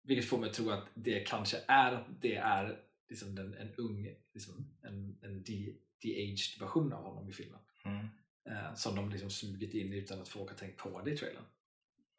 Vilket 0.03 0.29
får 0.29 0.39
mig 0.39 0.49
att 0.49 0.55
tro 0.55 0.71
att 0.71 0.89
det 0.95 1.21
kanske 1.21 1.57
är 1.69 1.93
att 1.93 2.07
det 2.21 2.37
är 2.37 2.81
liksom 3.09 3.35
den, 3.35 3.55
en 3.55 3.75
ung, 3.75 4.09
liksom 4.35 4.71
en, 4.83 5.19
en 5.23 5.43
de, 5.43 5.79
de-aged 6.03 6.61
version 6.61 6.93
av 6.93 7.05
honom 7.05 7.29
i 7.29 7.33
filmen. 7.33 7.61
Mm. 7.85 8.07
Eh, 8.45 8.75
som 8.75 8.97
de 8.97 9.11
liksom 9.11 9.31
smugit 9.31 9.75
in 9.75 9.93
utan 9.93 10.21
att 10.21 10.29
folk 10.29 10.51
har 10.51 10.57
tänkt 10.57 10.77
på 10.77 11.03
det 11.03 11.11
i 11.11 11.17
trailern. 11.17 11.45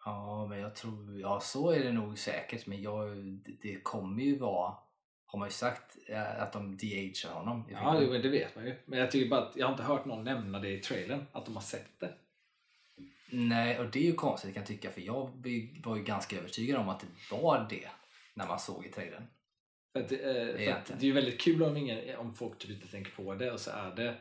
Ja, 0.05 0.47
men 0.49 0.59
jag 0.59 0.75
tror, 0.75 1.19
ja 1.19 1.39
så 1.39 1.71
är 1.71 1.83
det 1.83 1.91
nog 1.91 2.17
säkert. 2.17 2.67
Men 2.67 2.81
jag, 2.81 3.17
det 3.61 3.81
kommer 3.83 4.23
ju 4.23 4.37
vara, 4.37 4.75
har 5.31 5.39
man 5.39 5.47
ju 5.47 5.53
sagt, 5.53 5.97
eh, 6.07 6.41
att 6.41 6.53
de 6.53 6.77
de-agear 6.77 7.33
honom. 7.33 7.63
Ja, 7.71 7.99
men 7.99 8.21
det 8.21 8.29
vet 8.29 8.55
man 8.55 8.65
ju. 8.65 8.75
Men 8.85 8.99
jag 8.99 9.11
tycker 9.11 9.29
bara 9.29 9.41
att 9.41 9.55
jag 9.55 9.65
har 9.65 9.71
inte 9.71 9.83
hört 9.83 10.05
någon 10.05 10.23
nämna 10.23 10.59
det 10.59 10.69
i 10.69 10.79
trailern, 10.79 11.25
att 11.31 11.45
de 11.45 11.55
har 11.55 11.63
sett 11.63 11.99
det. 11.99 12.13
Nej, 13.29 13.79
och 13.79 13.85
det 13.91 13.99
är 13.99 14.03
ju 14.03 14.13
konstigt 14.13 14.53
kan 14.53 14.61
jag 14.61 14.67
tycka. 14.67 14.91
För 14.91 15.01
jag 15.01 15.31
var 15.83 15.95
ju 15.95 16.03
ganska 16.03 16.37
övertygad 16.37 16.79
om 16.79 16.89
att 16.89 16.99
det 16.99 17.07
var 17.31 17.67
det 17.69 17.87
när 18.33 18.47
man 18.47 18.59
såg 18.59 18.85
i 18.85 18.89
trailern. 18.89 19.27
För 19.93 19.99
att, 19.99 20.11
eh, 20.11 20.17
för 20.65 20.71
att 20.71 20.85
det 20.85 21.03
är 21.03 21.07
ju 21.07 21.11
väldigt 21.11 21.41
kul 21.41 21.63
om, 21.63 21.77
ingen, 21.77 22.15
om 22.15 22.33
folk 22.33 22.57
typ 22.57 22.71
inte 22.71 22.87
tänker 22.87 23.11
på 23.11 23.35
det 23.35 23.51
och 23.51 23.59
så 23.59 23.71
är 23.71 23.95
det 23.95 24.15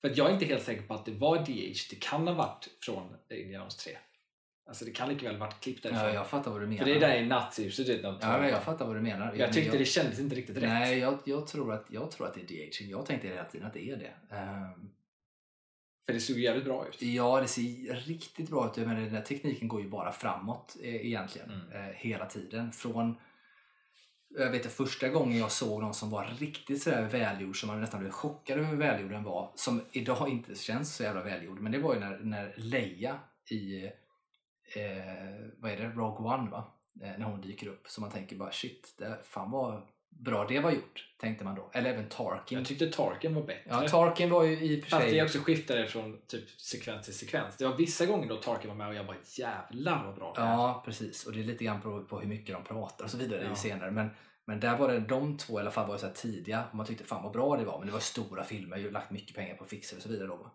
för 0.00 0.10
att 0.10 0.16
jag 0.16 0.28
är 0.28 0.32
inte 0.32 0.46
helt 0.46 0.64
säker 0.64 0.82
på 0.82 0.94
att 0.94 1.04
det 1.04 1.12
var 1.12 1.38
DH, 1.38 1.90
det 1.90 2.00
kan 2.00 2.28
ha 2.28 2.34
varit 2.34 2.68
från 2.80 3.16
Indiana 3.30 3.64
Jones 3.64 3.76
3 3.76 3.98
alltså 4.68 4.84
det 4.84 4.90
kan 4.90 5.08
lika 5.08 5.26
väl 5.26 5.36
varit 5.38 5.60
klippt 5.60 5.82
därifrån 5.82 6.04
Ja, 6.04 6.14
jag 6.14 6.26
fattar 6.26 6.50
vad 6.50 6.60
du 6.60 6.66
menar. 6.66 6.78
för 6.78 6.84
det 6.90 6.96
är 6.96 7.00
där 7.00 7.16
i 7.22 7.26
natthuset 7.26 7.86
de 8.02 8.18
tar- 8.18 8.42
Ja, 8.42 8.48
jag 8.48 8.62
fattar 8.62 8.86
vad 8.86 8.96
du 8.96 9.00
menar. 9.00 9.34
jag 9.34 9.52
tyckte 9.52 9.70
jag, 9.70 9.78
det 9.80 9.84
kändes 9.84 10.18
inte 10.18 10.36
riktigt 10.36 10.56
rätt 10.56 10.62
Nej, 10.62 10.98
jag, 10.98 11.18
jag, 11.24 11.46
tror 11.46 11.72
att, 11.72 11.86
jag 11.90 12.10
tror 12.10 12.26
att 12.26 12.34
det 12.34 12.40
är 12.40 12.46
de-aging. 12.46 12.90
Jag 12.90 13.06
tänkte 13.06 13.28
hela 13.28 13.44
tiden 13.44 13.66
att 13.66 13.74
det 13.74 13.90
är 13.90 13.96
det. 13.96 14.36
Ehm, 14.36 14.90
för 16.06 16.12
det 16.12 16.20
såg 16.20 16.38
jävligt 16.38 16.64
bra 16.64 16.86
ut 16.88 17.02
Ja, 17.02 17.40
det 17.40 17.48
ser 17.48 17.94
riktigt 17.94 18.50
bra 18.50 18.66
ut. 18.66 18.76
Men 18.76 18.96
den 18.96 19.12
där 19.12 19.22
tekniken 19.22 19.68
går 19.68 19.80
ju 19.82 19.88
bara 19.88 20.12
framåt 20.12 20.76
eh, 20.82 21.06
egentligen. 21.06 21.50
Mm. 21.50 21.72
Eh, 21.72 21.94
hela 21.94 22.26
tiden. 22.26 22.72
Från 22.72 23.14
jag 24.38 24.50
vet 24.50 24.72
första 24.72 25.08
gången 25.08 25.38
jag 25.38 25.52
såg 25.52 25.82
någon 25.82 25.94
som 25.94 26.10
var 26.10 26.24
riktigt 26.38 26.82
sådär 26.82 27.02
välgjord 27.08 27.60
som 27.60 27.66
man 27.66 27.80
nästan 27.80 28.00
blev 28.00 28.10
chockad 28.10 28.58
över 28.58 28.68
hur 28.68 28.76
välgjord 28.76 29.10
den 29.10 29.22
var. 29.24 29.52
Som 29.54 29.82
idag 29.92 30.28
inte 30.28 30.54
känns 30.54 30.96
så 30.96 31.02
jävla 31.02 31.22
välgjord. 31.22 31.60
Men 31.60 31.72
det 31.72 31.78
var 31.78 31.94
ju 31.94 32.00
när, 32.00 32.18
när 32.18 32.54
Leia 32.56 33.18
i 33.50 33.90
eh, 34.76 35.50
vad 35.58 35.70
är 35.70 35.76
det? 35.76 35.88
Rogue 35.88 36.34
One 36.34 36.50
va? 36.50 36.64
Eh, 37.02 37.10
när 37.18 37.24
hon 37.26 37.40
dyker 37.40 37.66
upp. 37.68 37.86
Så 37.88 38.00
man 38.00 38.10
tänker 38.10 38.36
bara 38.36 38.52
shit, 38.52 38.94
det, 38.98 39.18
fan 39.24 39.50
vad 39.50 39.82
bra 40.10 40.46
det 40.48 40.60
var 40.60 40.70
gjort. 40.70 41.08
Tänkte 41.20 41.44
man 41.44 41.54
då. 41.54 41.70
Eller 41.72 41.90
även 41.90 42.08
Tarkin. 42.08 42.58
jag 42.58 42.66
tyckte 42.66 42.86
Tarkin 42.90 43.34
var 43.34 43.42
bättre 43.42 43.62
Ja, 43.68 43.88
Tarkin 43.88 44.30
var 44.30 44.42
ju 44.44 44.60
i 44.60 44.80
och 44.80 44.84
för 44.84 44.90
Fast 44.90 45.02
sig... 45.02 45.14
det 45.14 45.22
också 45.24 45.38
skiftade 45.38 45.86
från 45.86 46.20
typ 46.26 46.50
sekvens 46.50 47.04
till 47.04 47.14
sekvens. 47.14 47.56
Det 47.56 47.66
var 47.66 47.76
vissa 47.76 48.06
gånger 48.06 48.28
då 48.28 48.36
Tarkin 48.36 48.68
var 48.68 48.76
med 48.76 48.88
och 48.88 48.94
jag 48.94 49.06
bara 49.06 49.16
jävlar 49.38 50.04
vad 50.04 50.14
bra 50.14 50.32
det. 50.36 50.40
Ja, 50.40 50.82
precis. 50.84 51.26
Och 51.26 51.32
det 51.32 51.40
är 51.40 51.44
lite 51.44 51.64
grann 51.64 51.80
på, 51.80 52.04
på 52.04 52.20
hur 52.20 52.28
mycket 52.28 52.54
de 52.54 52.64
pratar 52.64 53.04
och 53.04 53.10
så 53.10 53.16
vidare 53.16 53.44
Ja. 53.44 53.52
i 53.52 53.56
senare. 53.56 53.90
Men, 53.90 54.10
men 54.44 54.60
där 54.60 54.76
var 54.78 54.88
det 54.88 55.00
de 55.00 55.36
två 55.38 55.58
i 55.58 55.60
alla 55.60 55.70
fall 55.70 55.88
var 55.88 55.96
så 55.96 56.08
tidiga 56.14 56.64
och 56.70 56.74
man 56.76 56.86
tyckte 56.86 57.04
fan 57.04 57.22
vad 57.22 57.32
bra 57.32 57.56
det 57.56 57.64
var. 57.64 57.78
Men 57.78 57.86
det 57.86 57.92
var 57.92 58.00
stora 58.00 58.44
filmer, 58.44 58.76
jag 58.76 58.84
har 58.84 58.90
lagt 58.90 59.10
mycket 59.10 59.36
pengar 59.36 59.54
på 59.54 59.64
det 59.70 59.96
och 59.96 60.02
så 60.02 60.08
vidare. 60.08 60.26
Då. 60.28 60.50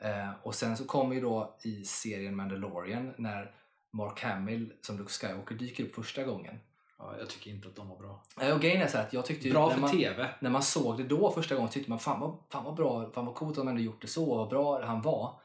Eh, 0.00 0.30
och 0.42 0.54
sen 0.54 0.76
så 0.76 0.84
kommer 0.84 1.14
ju 1.14 1.20
då 1.20 1.56
i 1.62 1.84
serien 1.84 2.36
Mandalorian 2.36 3.14
när 3.16 3.54
Mark 3.90 4.22
Hamill 4.22 4.72
som 4.80 4.98
Luke 4.98 5.10
Skywalker 5.10 5.54
dyker 5.54 5.84
upp 5.84 5.94
första 5.94 6.24
gången. 6.24 6.58
Ja, 6.98 7.14
jag 7.18 7.30
tycker 7.30 7.50
inte 7.50 7.68
att 7.68 7.76
de 7.76 7.88
var 7.88 7.96
bra. 7.96 8.22
Eh, 8.40 8.54
och 8.54 8.60
grejen 8.60 8.82
är 8.82 8.86
så 8.86 8.96
här 8.96 9.04
att 9.04 9.12
jag 9.12 9.26
tyckte 9.26 9.50
Bra 9.50 9.68
när 9.68 9.78
man, 9.78 9.90
TV. 9.90 10.30
när 10.40 10.50
man 10.50 10.62
såg 10.62 10.98
det 10.98 11.04
då 11.04 11.30
första 11.30 11.54
gången 11.54 11.70
tyckte 11.70 11.90
man 11.90 11.98
fan 11.98 12.20
vad, 12.20 12.38
fan 12.50 12.64
vad 12.64 12.74
bra, 12.74 13.10
fan 13.10 13.26
vad 13.26 13.34
coolt 13.34 13.50
att 13.50 13.56
de 13.56 13.68
ändå 13.68 13.80
gjort 13.80 14.02
det 14.02 14.08
så, 14.08 14.36
vad 14.36 14.48
bra 14.48 14.86
han 14.86 15.02
var. 15.02 15.40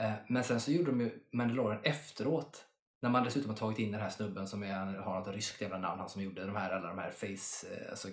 Eh, 0.00 0.12
men 0.28 0.44
sen 0.44 0.60
så 0.60 0.72
gjorde 0.72 0.90
de 0.90 1.00
ju 1.00 1.10
Mandalorian 1.30 1.80
efteråt. 1.82 2.64
När 3.00 3.10
man 3.10 3.24
dessutom 3.24 3.50
har 3.50 3.56
tagit 3.56 3.78
in 3.78 3.92
den 3.92 4.00
här 4.00 4.10
snubben 4.10 4.46
som 4.48 4.62
är, 4.62 4.98
har 4.98 5.18
något 5.18 5.34
ryskt 5.34 5.60
jävla 5.60 5.78
namn, 5.78 6.00
han 6.00 6.08
som 6.08 6.22
gjorde 6.22 6.46
de 6.46 6.56
här, 6.56 6.70
alla 6.70 6.88
de 6.88 6.98
här 6.98 7.10
face 7.10 7.66
eh, 7.74 7.90
alltså, 7.90 8.08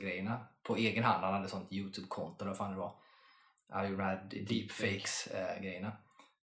på 0.64 0.76
egen 0.76 1.04
hand. 1.04 1.24
Han 1.24 1.34
hade 1.34 1.48
sånt 1.48 1.72
Youtube-konto 1.72 2.44
eller 2.44 2.50
vad 2.50 2.58
fan 2.58 2.72
det 2.72 2.78
var. 2.78 2.94
Han 3.72 3.90
gjorde 3.90 4.04
de 4.04 4.10
här 4.10 4.24
deepfakes 4.48 5.28
eh. 5.28 5.88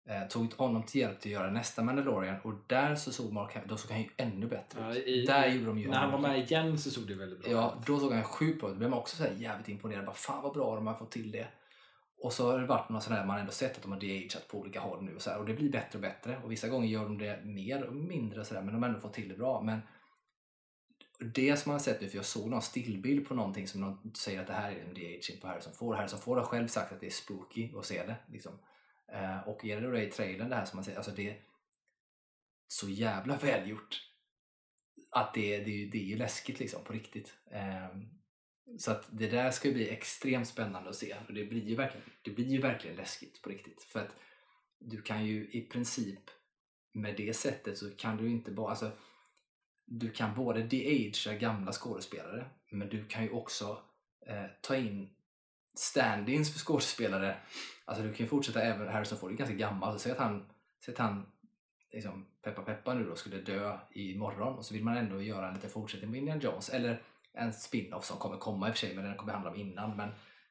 Eh, 0.08 0.28
tog 0.28 0.52
honom 0.52 0.82
till 0.82 1.00
hjälp 1.00 1.20
till 1.20 1.30
att 1.36 1.40
göra 1.42 1.50
nästa 1.50 1.82
Mandalorian 1.82 2.36
och 2.44 2.54
där 2.66 2.94
så 2.94 3.12
såg 3.12 3.32
Mark 3.32 3.54
Hamill, 3.54 3.68
då 3.68 3.76
såg 3.76 3.90
han 3.90 4.00
ju 4.00 4.08
ännu 4.16 4.46
bättre 4.46 4.80
Ja, 4.80 4.94
ut. 4.94 5.06
i, 5.06 5.26
där 5.26 5.46
gjorde 5.46 5.66
de 5.66 5.78
ju 5.78 5.88
när 5.88 5.98
han 5.98 6.12
var 6.12 6.18
med 6.18 6.38
igen 6.38 6.78
så 6.78 6.90
såg 6.90 7.06
det 7.08 7.14
väldigt 7.14 7.42
bra 7.42 7.50
Ja, 7.50 7.76
ut. 7.80 7.86
då 7.86 7.98
såg 7.98 8.12
han 8.12 8.24
sjukt 8.24 8.60
bra 8.60 8.68
ut. 8.68 8.74
Då 8.74 8.78
blev 8.78 8.90
man 8.90 8.98
också 8.98 9.16
så 9.16 9.22
här 9.22 9.32
jävligt 9.38 9.68
imponerad. 9.68 10.04
Bara, 10.06 10.14
Fan 10.14 10.42
vad 10.42 10.52
bra 10.52 10.74
de 10.74 10.86
har 10.86 10.94
fått 10.94 11.10
till 11.10 11.30
det. 11.30 11.46
Och 12.22 12.32
så 12.32 12.50
har 12.50 12.58
det 12.58 12.66
varit 12.66 12.88
några 12.88 13.00
sådana 13.00 13.20
här, 13.20 13.26
man 13.26 13.38
ändå 13.38 13.52
sett 13.52 13.76
att 13.76 13.82
de 13.82 13.92
har 13.92 14.00
de-ageat 14.00 14.48
på 14.48 14.58
olika 14.58 14.80
håll 14.80 15.04
nu. 15.04 15.14
Och, 15.14 15.22
så 15.22 15.30
här, 15.30 15.38
och 15.38 15.46
det 15.46 15.54
blir 15.54 15.72
bättre 15.72 15.96
och 15.98 16.02
bättre. 16.02 16.40
Och 16.44 16.52
vissa 16.52 16.68
gånger 16.68 16.88
gör 16.88 17.02
de 17.04 17.18
det 17.18 17.40
mer 17.44 17.84
och 17.84 17.94
mindre 17.94 18.40
och 18.40 18.46
sådär. 18.46 18.62
Men 18.62 18.74
de 18.74 18.82
har 18.82 18.88
ändå 18.88 19.00
fått 19.00 19.12
till 19.14 19.28
det 19.28 19.34
bra. 19.34 19.62
Men 19.62 19.80
det 21.18 21.56
som 21.56 21.70
man 21.70 21.74
har 21.74 21.84
sett 21.84 22.00
nu, 22.00 22.08
för 22.08 22.16
jag 22.16 22.24
såg 22.24 22.50
någon 22.50 22.62
stillbild 22.62 23.28
på 23.28 23.34
någonting 23.34 23.68
som 23.68 23.80
någon 23.80 24.14
säger 24.14 24.40
att 24.40 24.46
det 24.46 24.52
här 24.52 24.72
är 24.72 24.80
en 24.80 24.94
the 24.94 25.36
på 25.40 25.46
Harrison 25.46 25.72
Ford. 25.72 25.96
Harrison 25.96 26.20
Ford 26.20 26.38
har 26.38 26.44
själv 26.44 26.68
sagt 26.68 26.92
att 26.92 27.00
det 27.00 27.06
är 27.06 27.10
spooky 27.10 27.70
att 27.76 27.86
se 27.86 28.06
det. 28.06 28.16
Liksom. 28.32 28.58
Eh, 29.12 29.48
och 29.48 29.64
gäller 29.64 29.82
det 29.82 29.88
då 29.88 29.92
det 29.92 30.06
i 30.06 30.10
trailern 30.10 30.48
det 30.48 30.54
här 30.54 30.64
som 30.64 30.76
man 30.76 30.84
säger, 30.84 30.98
alltså 30.98 31.12
det 31.12 31.30
är 31.30 31.40
så 32.68 32.88
jävla 32.88 33.36
välgjort. 33.42 34.04
Att 35.10 35.34
det, 35.34 35.58
det, 35.58 35.86
det 35.86 35.98
är 35.98 36.04
ju 36.04 36.16
läskigt 36.16 36.60
liksom 36.60 36.84
på 36.84 36.92
riktigt. 36.92 37.34
Eh, 37.50 37.96
så 38.78 38.90
att 38.90 39.08
det 39.10 39.28
där 39.28 39.50
ska 39.50 39.68
ju 39.68 39.74
bli 39.74 39.88
extremt 39.88 40.48
spännande 40.48 40.90
att 40.90 40.96
se. 40.96 41.16
Och 41.28 41.34
det 41.34 41.44
blir 41.44 41.64
ju 41.64 41.76
verkligen, 41.76 42.06
det 42.22 42.30
blir 42.30 42.46
ju 42.46 42.60
verkligen 42.60 42.96
läskigt 42.96 43.42
på 43.42 43.50
riktigt. 43.50 43.82
För 43.82 44.00
att 44.00 44.16
du 44.78 45.02
kan 45.02 45.26
ju 45.26 45.50
i 45.50 45.60
princip 45.60 46.30
med 46.92 47.16
det 47.16 47.36
sättet 47.36 47.78
så 47.78 47.90
kan 47.96 48.16
du 48.16 48.30
inte 48.30 48.50
bara, 48.50 48.70
alltså 48.70 48.92
du 49.88 50.10
kan 50.10 50.34
både 50.34 50.62
de-agea 50.62 51.34
gamla 51.34 51.72
skådespelare 51.72 52.44
men 52.70 52.88
du 52.88 53.04
kan 53.04 53.22
ju 53.22 53.30
också 53.30 53.78
eh, 54.26 54.44
ta 54.60 54.76
in 54.76 55.10
stand-ins 55.74 56.52
för 56.52 56.58
skådespelare. 56.58 57.36
Alltså 57.84 58.04
du 58.04 58.12
kan 58.12 58.24
ju 58.24 58.30
fortsätta 58.30 58.62
även, 58.62 58.88
Harrison 58.88 59.18
Ford 59.18 59.32
är 59.32 59.36
ganska 59.36 59.56
gammal, 59.56 59.98
säg 59.98 60.12
att 60.12 60.18
han, 60.18 60.46
säg 60.84 60.92
att 60.94 60.98
han 60.98 61.26
liksom, 61.92 62.26
peppa 62.42 62.62
peppa 62.62 62.94
nu 62.94 63.04
då 63.04 63.16
skulle 63.16 63.40
dö 63.40 63.78
imorgon 63.90 64.54
och 64.54 64.64
så 64.64 64.74
vill 64.74 64.84
man 64.84 64.96
ändå 64.96 65.22
göra 65.22 65.48
en 65.48 65.54
liten 65.54 65.70
fortsättning 65.70 66.10
på 66.10 66.16
Indiana 66.16 66.40
Jones 66.42 66.68
eller 66.68 67.02
en 67.32 67.52
spin-off 67.52 68.04
som 68.04 68.18
kommer 68.18 68.36
komma 68.36 68.68
i 68.68 68.70
och 68.70 68.74
för 68.74 68.86
sig 68.86 68.94
men 68.94 69.04
den 69.04 69.16
kommer 69.16 69.32
handla 69.32 69.50
om 69.50 69.56
innan 69.56 69.96
men 69.96 70.08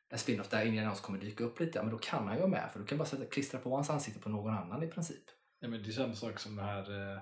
en 0.09 0.17
spin-off 0.17 0.49
där 0.49 0.65
Indiana 0.65 0.87
Jones 0.87 1.01
kommer 1.01 1.19
dyka 1.19 1.43
upp 1.43 1.59
lite, 1.59 1.77
ja, 1.77 1.83
men 1.83 1.91
då 1.91 1.97
kan 1.97 2.27
han 2.27 2.35
ju 2.35 2.39
vara 2.39 2.51
med 2.51 2.69
för 2.71 2.79
du 2.79 2.85
kan 2.85 2.97
bara 2.97 3.05
sätta, 3.05 3.25
klistra 3.25 3.59
på 3.59 3.75
hans 3.75 3.89
ansikte 3.89 4.19
på 4.19 4.29
någon 4.29 4.53
annan 4.53 4.83
i 4.83 4.87
princip. 4.87 5.23
Ja, 5.59 5.67
men 5.67 5.83
det 5.83 5.89
är 5.89 5.91
samma 5.91 6.13
sak 6.13 6.39
som 6.39 6.55
det 6.55 6.63
här, 6.63 7.13
eh, 7.13 7.21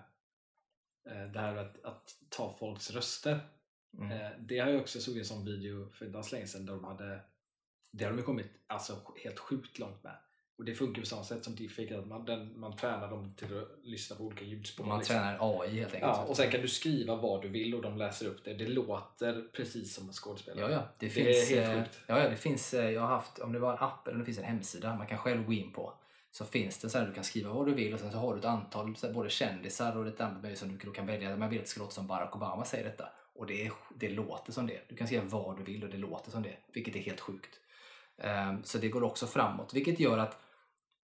det 1.14 1.40
här 1.40 1.56
att, 1.56 1.86
att 1.86 2.16
ta 2.30 2.56
folks 2.60 2.92
röster. 2.92 3.40
Mm. 3.98 4.12
Eh, 4.12 4.32
Det 4.40 4.60
har 4.60 4.70
jag 4.70 4.82
också 4.82 5.00
såg 5.00 5.18
en 5.18 5.26
sån 5.26 5.46
video 5.46 5.90
för 5.92 6.16
alls 6.16 6.32
länge 6.32 6.48
sedan 6.48 6.66
där 6.66 6.74
de 6.74 6.84
hade 6.84 7.20
det 7.98 8.06
har 8.06 8.12
de 8.12 8.24
kommit 8.24 8.48
alltså, 8.68 8.98
helt 9.24 9.40
sjukt 9.40 9.80
långt 9.80 10.04
med. 10.04 10.16
Och 10.58 10.66
det 10.66 10.74
funkar 10.74 11.02
på 11.02 11.08
samma 11.08 11.24
sätt 11.24 11.44
som 11.44 11.56
deepfake, 11.56 12.00
att 12.00 12.08
man, 12.08 12.26
den, 12.26 12.60
man 12.60 12.76
tränar 12.76 13.10
dem 13.10 13.34
till 13.38 13.58
att 13.58 13.68
lyssna 13.84 14.16
på 14.16 14.24
olika 14.24 14.46
ljudspår. 14.46 14.86
Man 14.86 14.98
liksom. 14.98 15.16
tränar 15.16 15.62
AI 15.62 15.80
helt 15.80 15.94
enkelt. 15.94 16.02
Ja, 16.02 16.24
och 16.24 16.38
sen 16.38 16.52
kan 16.52 16.62
du 16.62 16.68
skriva 16.68 17.16
vad 17.16 17.42
du 17.42 17.50
vill 17.50 17.76
och 17.76 17.82
de 17.82 17.98
läser 17.98 18.28
upp 18.28 18.46
det. 18.46 18.54
Det 18.54 18.68
låter 18.68 19.48
precis 19.54 19.96
som 19.96 20.08
en 20.08 20.14
skådespelare. 20.14 20.72
Ja, 20.72 20.78
ja. 20.78 20.88
Det, 21.00 21.06
Det 21.06 21.10
finns, 21.10 21.52
är 21.52 21.56
helt 21.56 21.70
eh, 21.70 21.84
sjukt. 21.84 22.00
Ja, 22.08 22.20
ja, 22.20 22.30
det 22.30 22.36
finns, 22.36 22.74
eh, 22.74 22.90
jag 22.90 23.02
har 23.02 23.08
haft, 23.08 23.40
om 23.40 23.54
det 23.54 23.60
var 23.60 23.72
en 23.74 23.80
app 23.80 24.08
eller 24.08 24.16
om 24.16 24.20
det 24.20 24.26
finns 24.26 24.38
en 24.38 24.44
hemsida 24.44 24.96
man 24.96 25.08
kan 25.08 25.18
själv 25.18 25.46
gå 25.46 25.54
in 25.54 25.72
på. 25.72 25.94
Så 26.38 26.46
finns 26.46 26.78
det 26.78 26.90
så 26.90 26.98
här, 26.98 27.06
du 27.06 27.14
kan 27.14 27.24
skriva 27.24 27.54
vad 27.54 27.66
du 27.66 27.74
vill 27.74 27.94
och 27.94 28.00
sen 28.00 28.12
så 28.12 28.18
har 28.18 28.34
du 28.34 28.40
ett 28.40 28.46
antal 28.46 28.96
så 28.96 29.08
här, 29.08 29.14
både 29.14 29.30
kändisar 29.30 29.98
och 29.98 30.06
lite 30.06 30.26
annat 30.26 30.42
möjligt 30.42 30.60
som 30.60 30.78
du, 30.78 30.92
kan 30.92 31.06
välja. 31.06 31.38
Man 31.38 31.50
vill 31.50 31.60
att 31.60 31.66
det 31.66 31.70
ska 31.70 31.80
låta 31.80 31.92
som 31.92 32.08
Barack 32.08 32.36
Obama 32.36 32.66
säger 32.66 32.84
detta. 32.84 33.10
Och 33.36 33.48
det, 33.48 33.66
är, 33.66 33.72
det 33.96 34.10
låter 34.10 34.52
som 34.52 34.68
det. 34.68 34.82
Du 34.90 34.96
kan 34.96 35.08
skriva 35.08 35.24
vad 35.24 35.58
du 35.58 35.64
vill 35.64 35.84
och 35.84 35.90
det 35.90 35.98
låter 35.98 36.32
som 36.32 36.44
det. 36.44 36.58
Vilket 36.74 36.96
är 36.96 37.00
helt 37.00 37.20
sjukt. 37.20 37.60
Um, 38.18 38.64
så 38.64 38.78
det 38.78 38.88
går 38.88 39.04
också 39.04 39.28
framåt. 39.28 39.74
Vilket 39.74 40.00
gör 40.00 40.18
att 40.18 40.40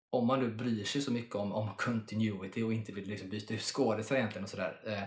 om 0.09 0.27
man 0.27 0.39
nu 0.39 0.51
bryr 0.51 0.83
sig 0.83 1.01
så 1.01 1.11
mycket 1.11 1.35
om, 1.35 1.51
om 1.51 1.69
continuity 1.77 2.63
och 2.63 2.73
inte 2.73 2.91
vill 2.91 3.07
liksom 3.07 3.29
byta 3.29 3.53
ut 3.53 3.61
skådisar 3.61 4.15
egentligen 4.15 4.43
och 4.43 4.49
sådär. 4.49 4.81
Eh, 4.85 5.03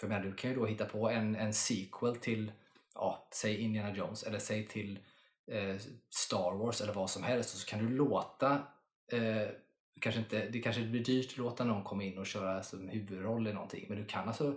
för 0.00 0.06
jag 0.06 0.08
menar, 0.08 0.24
du 0.24 0.34
kan 0.34 0.50
ju 0.50 0.56
då 0.56 0.66
hitta 0.66 0.84
på 0.84 1.10
en, 1.10 1.36
en 1.36 1.54
sequel 1.54 2.16
till, 2.16 2.52
ja, 2.94 3.28
säg 3.32 3.60
Indiana 3.60 3.96
Jones 3.96 4.22
eller 4.22 4.38
säg 4.38 4.68
till 4.68 4.98
eh, 5.46 5.76
Star 6.10 6.58
Wars 6.58 6.80
eller 6.80 6.92
vad 6.92 7.10
som 7.10 7.22
helst 7.22 7.54
och 7.54 7.60
så 7.60 7.66
kan 7.66 7.86
du 7.86 7.88
låta 7.88 8.62
eh, 9.12 9.48
kanske 10.00 10.20
inte, 10.20 10.48
det 10.48 10.60
kanske 10.60 10.82
blir 10.82 11.04
dyrt 11.04 11.30
att 11.30 11.38
låta 11.38 11.64
någon 11.64 11.84
komma 11.84 12.04
in 12.04 12.18
och 12.18 12.26
köra 12.26 12.62
som 12.62 12.88
huvudroll 12.88 13.48
i 13.48 13.52
någonting 13.52 13.86
men 13.88 13.98
du 13.98 14.04
kan 14.04 14.28
alltså 14.28 14.56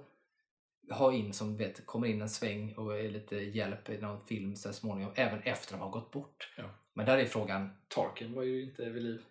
ha 0.91 1.13
in 1.13 1.33
som 1.33 1.57
vet, 1.57 1.85
kommer 1.85 2.07
in 2.07 2.21
en 2.21 2.29
sväng 2.29 2.73
och 2.73 2.99
är 2.99 3.09
lite 3.09 3.35
hjälp 3.35 3.89
i 3.89 3.97
någon 3.97 4.25
film 4.25 4.55
så 4.55 4.73
småningom 4.73 5.11
även 5.15 5.41
efter 5.41 5.73
de 5.73 5.81
har 5.81 5.89
gått 5.89 6.11
bort. 6.11 6.53
Ja. 6.57 6.63
Men 6.93 7.05
där 7.05 7.17
är 7.17 7.25
frågan, 7.25 7.69
Tarkin 7.87 8.33
var 8.33 8.43
ju 8.43 8.63
inte 8.63 8.89
vid 8.89 9.03
liv. 9.03 9.21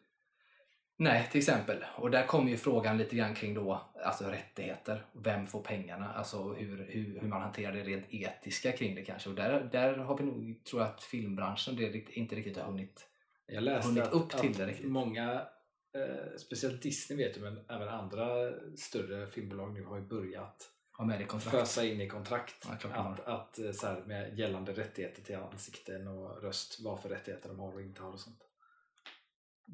Nej, 0.96 1.28
till 1.30 1.38
exempel. 1.38 1.84
Och 1.96 2.10
där 2.10 2.26
kommer 2.26 2.50
ju 2.50 2.56
frågan 2.56 2.98
lite 2.98 3.16
grann 3.16 3.34
kring 3.34 3.54
då, 3.54 3.82
alltså 4.04 4.24
rättigheter. 4.24 5.06
Vem 5.12 5.46
får 5.46 5.62
pengarna? 5.62 6.12
Alltså 6.12 6.52
hur, 6.52 6.86
hur, 6.88 7.20
hur 7.20 7.28
man 7.28 7.42
hanterar 7.42 7.72
det 7.72 7.82
rent 7.82 8.14
etiska 8.14 8.72
kring 8.72 8.94
det 8.94 9.02
kanske. 9.02 9.28
Och 9.28 9.34
där, 9.34 9.68
där 9.72 9.96
har 9.96 10.18
vi 10.18 10.24
nog, 10.24 10.64
tror 10.64 10.82
jag 10.82 10.90
att 10.90 11.02
filmbranschen 11.02 11.76
det 11.76 12.16
inte 12.16 12.36
riktigt 12.36 12.56
har 12.56 12.64
hunnit. 12.64 13.08
Jag 13.46 13.62
läste 13.62 13.88
Hunnit 13.88 14.02
att, 14.02 14.12
upp 14.12 14.30
till 14.30 14.50
att 14.50 14.56
det 14.56 14.66
riktigt. 14.66 14.90
många, 14.90 15.46
eh, 15.94 16.36
speciellt 16.38 16.82
Disney 16.82 17.18
vet 17.18 17.34
du, 17.34 17.40
men 17.40 17.64
även 17.68 17.88
andra 17.88 18.52
större 18.76 19.26
filmbolag 19.26 19.72
nu 19.74 19.84
har 19.84 19.96
ju 19.96 20.02
börjat 20.02 20.70
ha 20.96 21.04
med 21.04 21.30
fösa 21.42 21.84
in 21.84 22.00
i 22.00 22.08
kontrakt 22.08 22.68
Ja, 22.82 22.88
att, 22.98 23.20
att 23.26 23.58
eh, 23.58 23.72
så 23.72 23.86
här, 23.86 24.00
med 24.06 24.38
gällande 24.38 24.72
rättigheter 24.72 25.22
till 25.22 25.36
ansikten 25.36 26.08
och 26.08 26.42
röst, 26.42 26.80
vad 26.84 27.00
för 27.02 27.08
rättigheter 27.08 27.48
de 27.48 27.58
har 27.58 27.74
och 27.74 27.82
inte 27.82 28.02
har 28.02 28.12
och 28.12 28.20
sånt. 28.20 28.40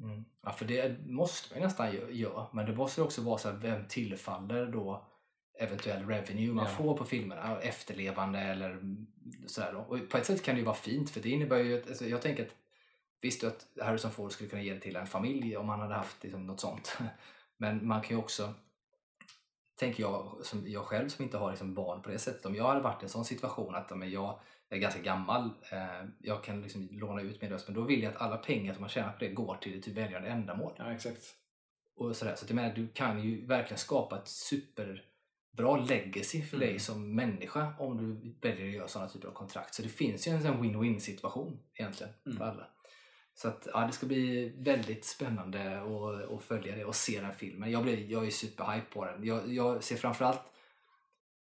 Mm. 0.03 0.25
Ja, 0.43 0.51
för 0.51 0.65
det 0.65 0.99
måste 1.05 1.53
man 1.53 1.59
ju 1.61 1.65
nästan 1.67 1.87
gö- 1.91 2.11
göra. 2.11 2.47
Men 2.53 2.65
det 2.65 2.75
måste 2.75 3.01
ju 3.01 3.05
också 3.05 3.21
vara 3.21 3.37
så 3.37 3.49
här, 3.49 3.57
vem 3.57 3.87
tillfaller 3.87 4.65
då 4.65 5.07
eventuell 5.59 6.05
revenue 6.07 6.53
man 6.53 6.65
Ja. 6.65 6.71
får 6.71 6.97
på 6.97 7.05
filmerna? 7.05 7.61
Efterlevande 7.61 8.39
eller 8.39 8.79
sådär. 9.47 9.75
Och 9.75 10.09
på 10.09 10.17
ett 10.17 10.25
sätt 10.25 10.43
kan 10.43 10.55
det 10.55 10.59
ju 10.59 10.65
vara 10.65 10.75
fint 10.75 11.09
för 11.09 11.19
det 11.21 11.29
innebär 11.29 11.57
ju 11.57 11.81
alltså, 11.83 12.05
jag 12.05 12.21
tänker 12.21 12.45
att 12.45 12.51
visst 13.21 13.43
att 13.43 13.67
Harrison 13.81 14.11
Ford 14.11 14.31
skulle 14.31 14.49
kunna 14.49 14.61
ge 14.61 14.73
det 14.73 14.79
till 14.79 14.95
en 14.95 15.07
familj 15.07 15.57
om 15.57 15.69
han 15.69 15.79
hade 15.79 15.95
haft 15.95 16.23
liksom, 16.23 16.47
något 16.47 16.59
sånt. 16.59 16.97
Men 17.57 17.87
man 17.87 18.01
kan 18.01 18.09
ju 18.17 18.23
också 18.23 18.53
tänker 19.75 20.03
jag, 20.03 20.39
som 20.43 20.63
jag 20.67 20.83
själv 20.83 21.09
som 21.09 21.23
inte 21.25 21.37
har 21.37 21.49
liksom 21.49 21.73
barn 21.73 22.01
på 22.01 22.09
det 22.09 22.19
sättet, 22.19 22.45
om 22.45 22.55
jag 22.55 22.67
hade 22.67 22.81
varit 22.81 23.01
i 23.01 23.05
en 23.05 23.09
sån 23.09 23.25
situation 23.25 23.75
att 23.75 23.97
men 23.97 24.11
jag 24.11 24.39
är 24.69 24.77
ganska 24.77 25.01
gammal, 25.01 25.49
eh, 25.71 26.09
jag 26.19 26.43
kan 26.43 26.61
liksom 26.61 26.87
låna 26.91 27.21
ut 27.21 27.41
min 27.41 27.51
röst, 27.51 27.67
men 27.67 27.75
då 27.75 27.81
vill 27.81 28.03
jag 28.03 28.13
att 28.15 28.21
alla 28.21 28.37
pengar 28.37 28.73
som 28.73 28.81
man 28.81 28.89
tjänar 28.89 29.11
på 29.13 29.19
det 29.19 29.29
går 29.29 29.55
till 29.61 29.79
ett 29.79 29.87
välgörande 29.87 30.29
ändamål. 30.29 30.73
Ja, 30.77 30.93
exakt. 30.93 31.21
Och 31.95 32.15
sådär. 32.15 32.35
Så 32.35 32.43
att 32.45 32.49
jag 32.49 32.55
menar, 32.55 32.75
du 32.75 32.87
kan 32.87 33.23
ju 33.23 33.45
verkligen 33.45 33.77
skapa 33.77 34.17
ett 34.17 34.27
superbra 34.27 35.77
legacy 35.77 36.41
för 36.41 36.57
Mm. 36.57 36.69
dig 36.69 36.79
som 36.79 37.15
människa 37.15 37.73
om 37.79 37.97
du 37.97 38.35
väljer 38.49 38.67
att 38.67 38.73
göra 38.73 38.87
sådana 38.87 39.09
typer 39.09 39.27
av 39.27 39.31
kontrakt. 39.33 39.75
Så 39.75 39.81
det 39.81 39.89
finns 39.89 40.27
ju 40.27 40.31
en 40.31 40.41
win-win 40.41 40.99
situation 40.99 41.59
egentligen 41.73 42.13
för 42.23 42.29
Mm. 42.31 42.41
alla. 42.41 42.67
Så 43.33 43.47
att, 43.47 43.67
ja, 43.73 43.79
det 43.87 43.91
ska 43.93 44.05
bli 44.05 44.53
väldigt 44.57 45.05
spännande 45.05 45.81
att, 45.81 46.31
att 46.31 46.43
följa 46.43 46.75
det 46.75 46.85
och 46.85 46.95
se 46.95 47.21
den 47.21 47.35
filmen. 47.35 47.71
Jag, 47.71 47.83
blir, 47.83 48.11
jag 48.11 48.27
är 48.27 48.31
superhype 48.31 48.85
på 48.93 49.05
den. 49.05 49.23
Jag, 49.25 49.53
jag 49.53 49.83
ser 49.83 49.95
framförallt 49.95 50.41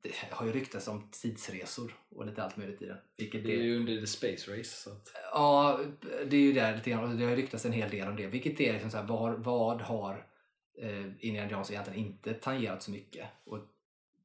det 0.02 0.12
har 0.30 0.46
ju 0.46 0.52
ryktats 0.52 0.88
om 0.88 1.08
tidsresor 1.10 1.94
och 2.08 2.26
lite 2.26 2.42
allt 2.42 2.56
möjligt 2.56 2.82
i 2.82 2.86
den. 2.86 2.96
Vilket 3.16 3.44
Det 3.44 3.52
är 3.54 3.62
ju 3.62 3.76
under 3.76 4.00
the 4.00 4.06
space 4.06 4.58
race. 4.58 4.82
Så 4.82 4.90
att, 4.90 5.08
Ja, 5.32 5.80
det 6.26 6.36
är 6.36 6.40
ju 6.40 6.52
där 6.52 6.76
lite 6.76 6.90
grann. 6.90 7.18
Det 7.18 7.24
har 7.24 7.36
ryktats 7.36 7.64
en 7.64 7.72
hel 7.72 7.90
del 7.90 8.08
om 8.08 8.16
det. 8.16 8.26
Vilket 8.26 8.60
är 8.60 8.72
liksom 8.72 8.90
så 8.90 8.96
här, 8.96 9.04
vad, 9.04 9.44
vad 9.44 9.80
har 9.80 10.26
eh, 10.78 11.06
Indiana 11.18 11.50
Jones 11.50 11.70
egentligen 11.70 12.00
inte 12.06 12.34
tangerat 12.34 12.82
så 12.82 12.90
mycket? 12.90 13.28
Och 13.44 13.58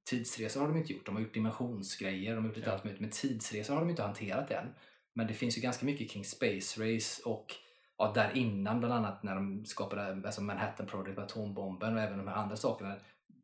tidsresor 0.04 0.62
har 0.62 0.68
de 0.68 0.78
inte 0.78 0.94
gjort. 0.94 1.06
De 1.06 1.16
har 1.16 1.22
gjort 1.22 1.34
dimensionsgrejer, 1.34 2.36
de 2.36 2.44
har 2.44 2.48
gjort 2.50 2.58
lite 2.58 2.70
Ja. 2.70 2.74
allt 2.74 2.84
möjligt. 2.84 3.02
Men 3.02 3.10
tidsresor 3.10 3.74
har 3.74 3.82
de 3.82 3.90
inte 3.90 4.04
hanterat 4.04 4.52
än. 4.52 4.68
Men 5.16 5.28
det 5.28 5.34
finns 5.34 5.58
ju 5.58 5.62
ganska 5.62 5.86
mycket 5.86 6.12
kring 6.12 6.26
Space 6.26 6.84
Race 6.84 7.24
och 7.26 7.56
ja, 7.98 8.12
där 8.16 8.38
innan 8.38 8.80
bland 8.80 8.94
annat 8.94 9.24
när 9.24 9.36
de 9.36 9.66
skapade 9.66 10.22
alltså 10.26 10.42
Manhattan 10.42 10.88
Project 10.88 11.18
med 11.18 11.26
atombomben 11.26 11.96
och 11.96 12.02
även 12.02 12.18
de 12.18 12.28
här 12.28 12.36
andra 12.36 12.56
sakerna 12.56 12.96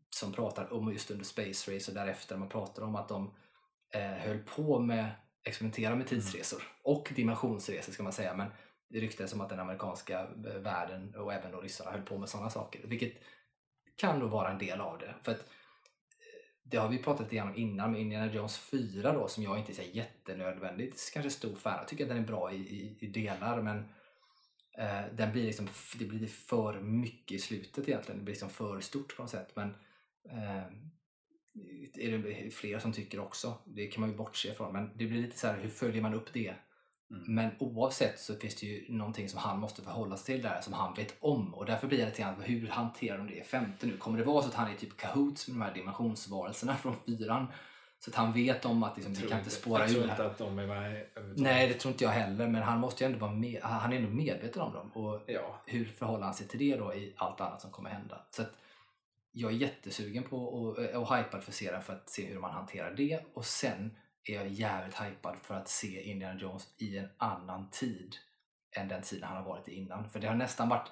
som 0.09 0.33
pratar 0.33 0.73
om 0.73 0.91
just 0.91 1.11
under 1.11 1.25
Space 1.25 1.75
Race 1.75 1.91
och 1.91 1.95
därefter 1.95 2.37
man 2.37 2.49
pratar 2.49 2.83
om 2.83 2.95
att 2.95 3.09
de 3.09 3.33
eh, 3.93 4.01
höll 4.01 4.39
på 4.39 4.79
med 4.79 5.11
experimentera 5.43 5.95
med 5.95 6.07
tidsresor 6.07 6.61
och 6.83 7.11
dimensionsresor 7.15 7.93
ska 7.93 8.03
man 8.03 8.13
säga. 8.13 8.35
Men 8.35 8.47
det 8.89 8.99
ryktades 8.99 9.33
om 9.33 9.41
att 9.41 9.49
den 9.49 9.59
amerikanska 9.59 10.19
eh, 10.19 10.61
världen 10.61 11.15
och 11.15 11.33
även 11.33 11.51
då 11.51 11.61
ryssarna 11.61 11.91
höll 11.91 12.01
på 12.01 12.17
med 12.17 12.29
sådana 12.29 12.49
saker 12.49 12.81
vilket 12.83 13.13
kan 13.95 14.19
då 14.19 14.27
vara 14.27 14.51
en 14.51 14.57
del 14.57 14.81
av 14.81 14.97
det. 14.97 15.15
För 15.23 15.31
att 15.31 15.45
det 16.71 16.77
har 16.77 16.89
vi 16.89 16.97
pratat 16.97 17.31
lite 17.31 17.43
om 17.43 17.55
innan 17.55 17.91
med 17.91 18.01
Indiana 18.01 18.33
Jones 18.33 18.57
4 18.57 19.13
då 19.13 19.27
som 19.27 19.43
jag 19.43 19.59
inte 19.59 19.71
är 19.71 19.73
så 19.73 19.81
jättenödvändigt 19.93 21.11
kanske 21.13 21.29
stor 21.29 21.55
fan 21.55 21.77
Jag 21.77 21.87
tycker 21.87 22.03
att 22.03 22.09
den 22.09 22.17
är 22.17 22.27
bra 22.27 22.51
i, 22.51 22.57
i, 22.57 22.97
i 22.99 23.07
delar 23.07 23.61
men 23.61 23.77
eh, 24.77 25.13
den 25.13 25.31
blir 25.31 25.43
liksom, 25.43 25.67
det 25.99 26.05
blir 26.05 26.27
för 26.27 26.79
mycket 26.81 27.35
i 27.35 27.39
slutet 27.39 27.87
egentligen. 27.87 28.19
Det 28.19 28.23
blir 28.23 28.33
liksom 28.33 28.49
för 28.49 28.79
stort 28.79 29.15
på 29.15 29.21
något 29.21 29.31
sätt. 29.31 29.55
Men 29.55 29.69
eh, 30.29 30.63
är 31.93 32.17
det 32.17 32.51
fler 32.51 32.79
som 32.79 32.93
tycker 32.93 33.19
också. 33.19 33.57
Det 33.65 33.87
kan 33.87 34.01
man 34.01 34.09
ju 34.09 34.15
bortse 34.15 34.51
ifrån. 34.51 34.73
Men 34.73 34.97
det 34.97 35.05
blir 35.05 35.21
lite 35.21 35.37
så 35.37 35.47
här, 35.47 35.59
hur 35.59 35.69
följer 35.69 36.01
man 36.01 36.13
upp 36.13 36.33
det? 36.33 36.55
Mm. 37.11 37.23
Men 37.35 37.51
oavsett 37.59 38.19
så 38.19 38.35
finns 38.35 38.55
det 38.55 38.65
ju 38.65 38.93
någonting 38.93 39.29
som 39.29 39.39
han 39.39 39.59
måste 39.59 39.81
förhålla 39.81 40.17
sig 40.17 40.35
till 40.35 40.43
där 40.43 40.61
som 40.61 40.73
han 40.73 40.93
vet 40.93 41.15
om. 41.19 41.53
Och 41.53 41.65
därför 41.65 41.87
blir 41.87 41.97
det 41.97 42.05
lite 42.05 42.21
grann, 42.21 42.41
hur 42.41 42.67
hanterar 42.67 43.17
de 43.17 43.27
det 43.27 43.33
i 43.33 43.43
femte 43.43 43.85
nu? 43.85 43.97
Kommer 43.97 44.17
det 44.17 44.23
vara 44.23 44.41
så 44.41 44.47
att 44.47 44.53
han 44.55 44.71
är 44.71 44.75
typ 44.75 44.97
kahoots 44.97 45.47
med 45.47 45.55
de 45.55 45.61
här 45.61 45.73
dimensionsvarelserna 45.73 46.75
från 46.75 46.95
fyran? 47.05 47.47
Så 47.99 48.09
att 48.09 48.15
han 48.15 48.33
vet 48.33 48.65
om 48.65 48.83
att 48.83 48.97
liksom, 48.97 49.13
vi 49.13 49.27
kan 49.27 49.37
inte 49.37 49.49
spåra 49.49 49.79
jag 49.79 49.89
ur 49.89 49.93
tror 49.93 50.03
här. 50.03 50.11
inte 50.11 50.25
att 50.25 50.37
de 50.37 50.59
är 50.59 50.67
med. 50.67 51.05
Nej, 51.35 51.67
det 51.67 51.73
tror 51.73 51.91
inte 51.91 52.03
jag 52.03 52.11
heller. 52.11 52.47
Men 52.47 52.61
han 52.63 52.79
måste 52.79 53.03
ju 53.03 53.05
ändå 53.05 53.19
vara 53.19 53.31
med, 53.31 53.61
han 53.63 53.93
är 53.93 53.97
ändå 53.97 54.09
medveten 54.09 54.61
om 54.61 54.73
dem. 54.73 54.91
Och 54.93 55.21
Ja, 55.27 55.61
hur 55.65 55.85
förhåller 55.85 56.25
han 56.25 56.33
sig 56.33 56.47
till 56.47 56.59
det 56.59 56.75
då 56.77 56.93
i 56.93 57.13
allt 57.17 57.41
annat 57.41 57.61
som 57.61 57.71
kommer 57.71 57.89
hända? 57.89 58.21
Så 58.31 58.41
att 58.41 58.51
jag 59.31 59.51
är 59.51 59.55
jättesugen 59.55 60.23
på 60.23 60.37
och, 60.37 60.77
och 60.77 61.15
hypad 61.15 61.43
för 61.43 61.51
serien 61.51 61.81
för 61.81 61.93
att 61.93 62.09
se 62.09 62.25
hur 62.25 62.39
man 62.39 62.51
hanterar 62.51 62.93
det 62.93 63.19
och 63.33 63.45
sen 63.45 63.97
är 64.25 64.35
jag 64.35 64.47
jävligt 64.47 65.01
hypad 65.01 65.37
för 65.43 65.55
att 65.55 65.69
se 65.69 66.03
Indiana 66.03 66.39
Jones 66.39 66.67
i 66.77 66.97
en 66.97 67.09
annan 67.17 67.69
tid 67.71 68.15
än 68.71 68.87
den 68.87 69.01
tiden 69.01 69.27
han 69.27 69.37
har 69.37 69.43
varit 69.43 69.67
i 69.67 69.75
innan. 69.75 70.09
För 70.09 70.19
det 70.19 70.27
har 70.27 70.35
nästan 70.35 70.69
varit, 70.69 70.91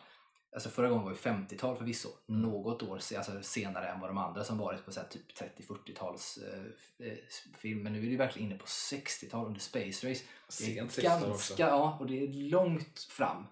alltså 0.54 0.70
förra 0.70 0.89
gången 0.89 1.04
var 1.04 1.12
ju 1.12 1.18
50-tal 1.18 1.78
förvisso, 1.78 2.10
något 2.26 2.84
år 2.84 2.96
alltså 2.96 3.42
senare 3.42 3.88
än 3.88 4.00
vad 4.00 4.10
de 4.10 4.18
andra 4.18 4.44
som 4.44 4.58
varit 4.58 4.86
på 4.86 4.92
så 4.92 5.02
typ 5.10 5.39
30-40-tals 5.58 6.38
eh, 6.38 7.08
eh, 7.08 7.18
film. 7.58 7.84
Men 7.84 7.94
nu 7.94 8.00
är 8.00 8.04
det 8.04 8.10
ju 8.10 8.18
verkligen 8.18 8.50
inne 8.50 8.60
på 8.60 8.65
60-tal 8.65 9.46
under 9.46 9.60
Space 9.60 10.10
Race. 10.10 10.24
Det 10.60 10.63
är 10.63 10.88
Sent 10.88 10.92
60-tal 10.92 11.04
ganska, 11.04 11.32
också. 11.32 11.54
ja, 11.58 11.98
och 12.00 12.08
det 12.08 12.24
är 12.24 12.28
långt 12.28 13.00
fram. 13.00 13.46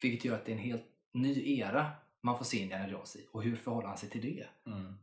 Vilket 0.00 0.24
gör 0.24 0.34
att 0.34 0.46
det 0.46 0.52
är 0.52 0.56
en 0.56 0.62
helt 0.62 0.86
ny 1.12 1.58
era 1.58 1.90
man 2.24 2.38
får 2.38 2.44
se 2.44 2.58
Indiana 2.58 2.88
Jones 2.88 3.16
i. 3.16 3.26
Och 3.32 3.42
hur 3.42 3.56
förhåller 3.56 3.88
han 3.88 3.98
sig 3.98 4.08
till 4.08 4.20
det? 4.20 4.46
Mm. 4.66 4.94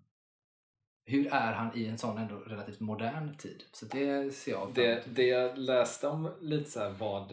Hur 1.11 1.27
är 1.33 1.53
han 1.53 1.77
i 1.77 1.85
en 1.85 1.97
sån 1.97 2.17
ändå 2.17 2.35
relativt 2.35 2.79
modern 2.79 3.37
tid? 3.37 3.63
Så 3.71 3.85
det 3.85 4.35
ser 4.35 4.51
jag 4.51 4.73
Det, 4.73 5.03
det 5.07 5.27
jag 5.27 5.57
läste 5.57 6.07
om 6.07 6.33
lite 6.41 6.71
så 6.71 6.79
här 6.79 6.89
vad 6.89 7.29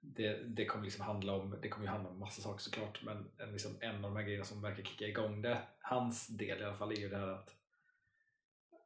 det, 0.00 0.42
det 0.44 0.64
kommer 0.64 0.84
liksom 0.84 1.04
handla 1.04 1.32
om, 1.32 1.56
det 1.62 1.68
kommer 1.68 1.86
ju 1.86 1.90
handla 1.90 2.10
om 2.10 2.18
massa 2.18 2.42
saker 2.42 2.62
såklart 2.62 3.02
men 3.02 3.30
en, 3.38 3.52
liksom 3.52 3.76
en 3.80 3.94
av 3.94 4.02
de 4.02 4.16
här 4.16 4.22
grejerna 4.22 4.44
som 4.44 4.62
verkar 4.62 4.82
kicka 4.82 5.06
igång 5.06 5.42
det, 5.42 5.62
hans 5.80 6.26
del 6.26 6.60
i 6.60 6.64
alla 6.64 6.74
fall 6.74 6.92
är 6.92 6.96
ju 6.96 7.08
det 7.08 7.18
här 7.18 7.28
att 7.28 7.54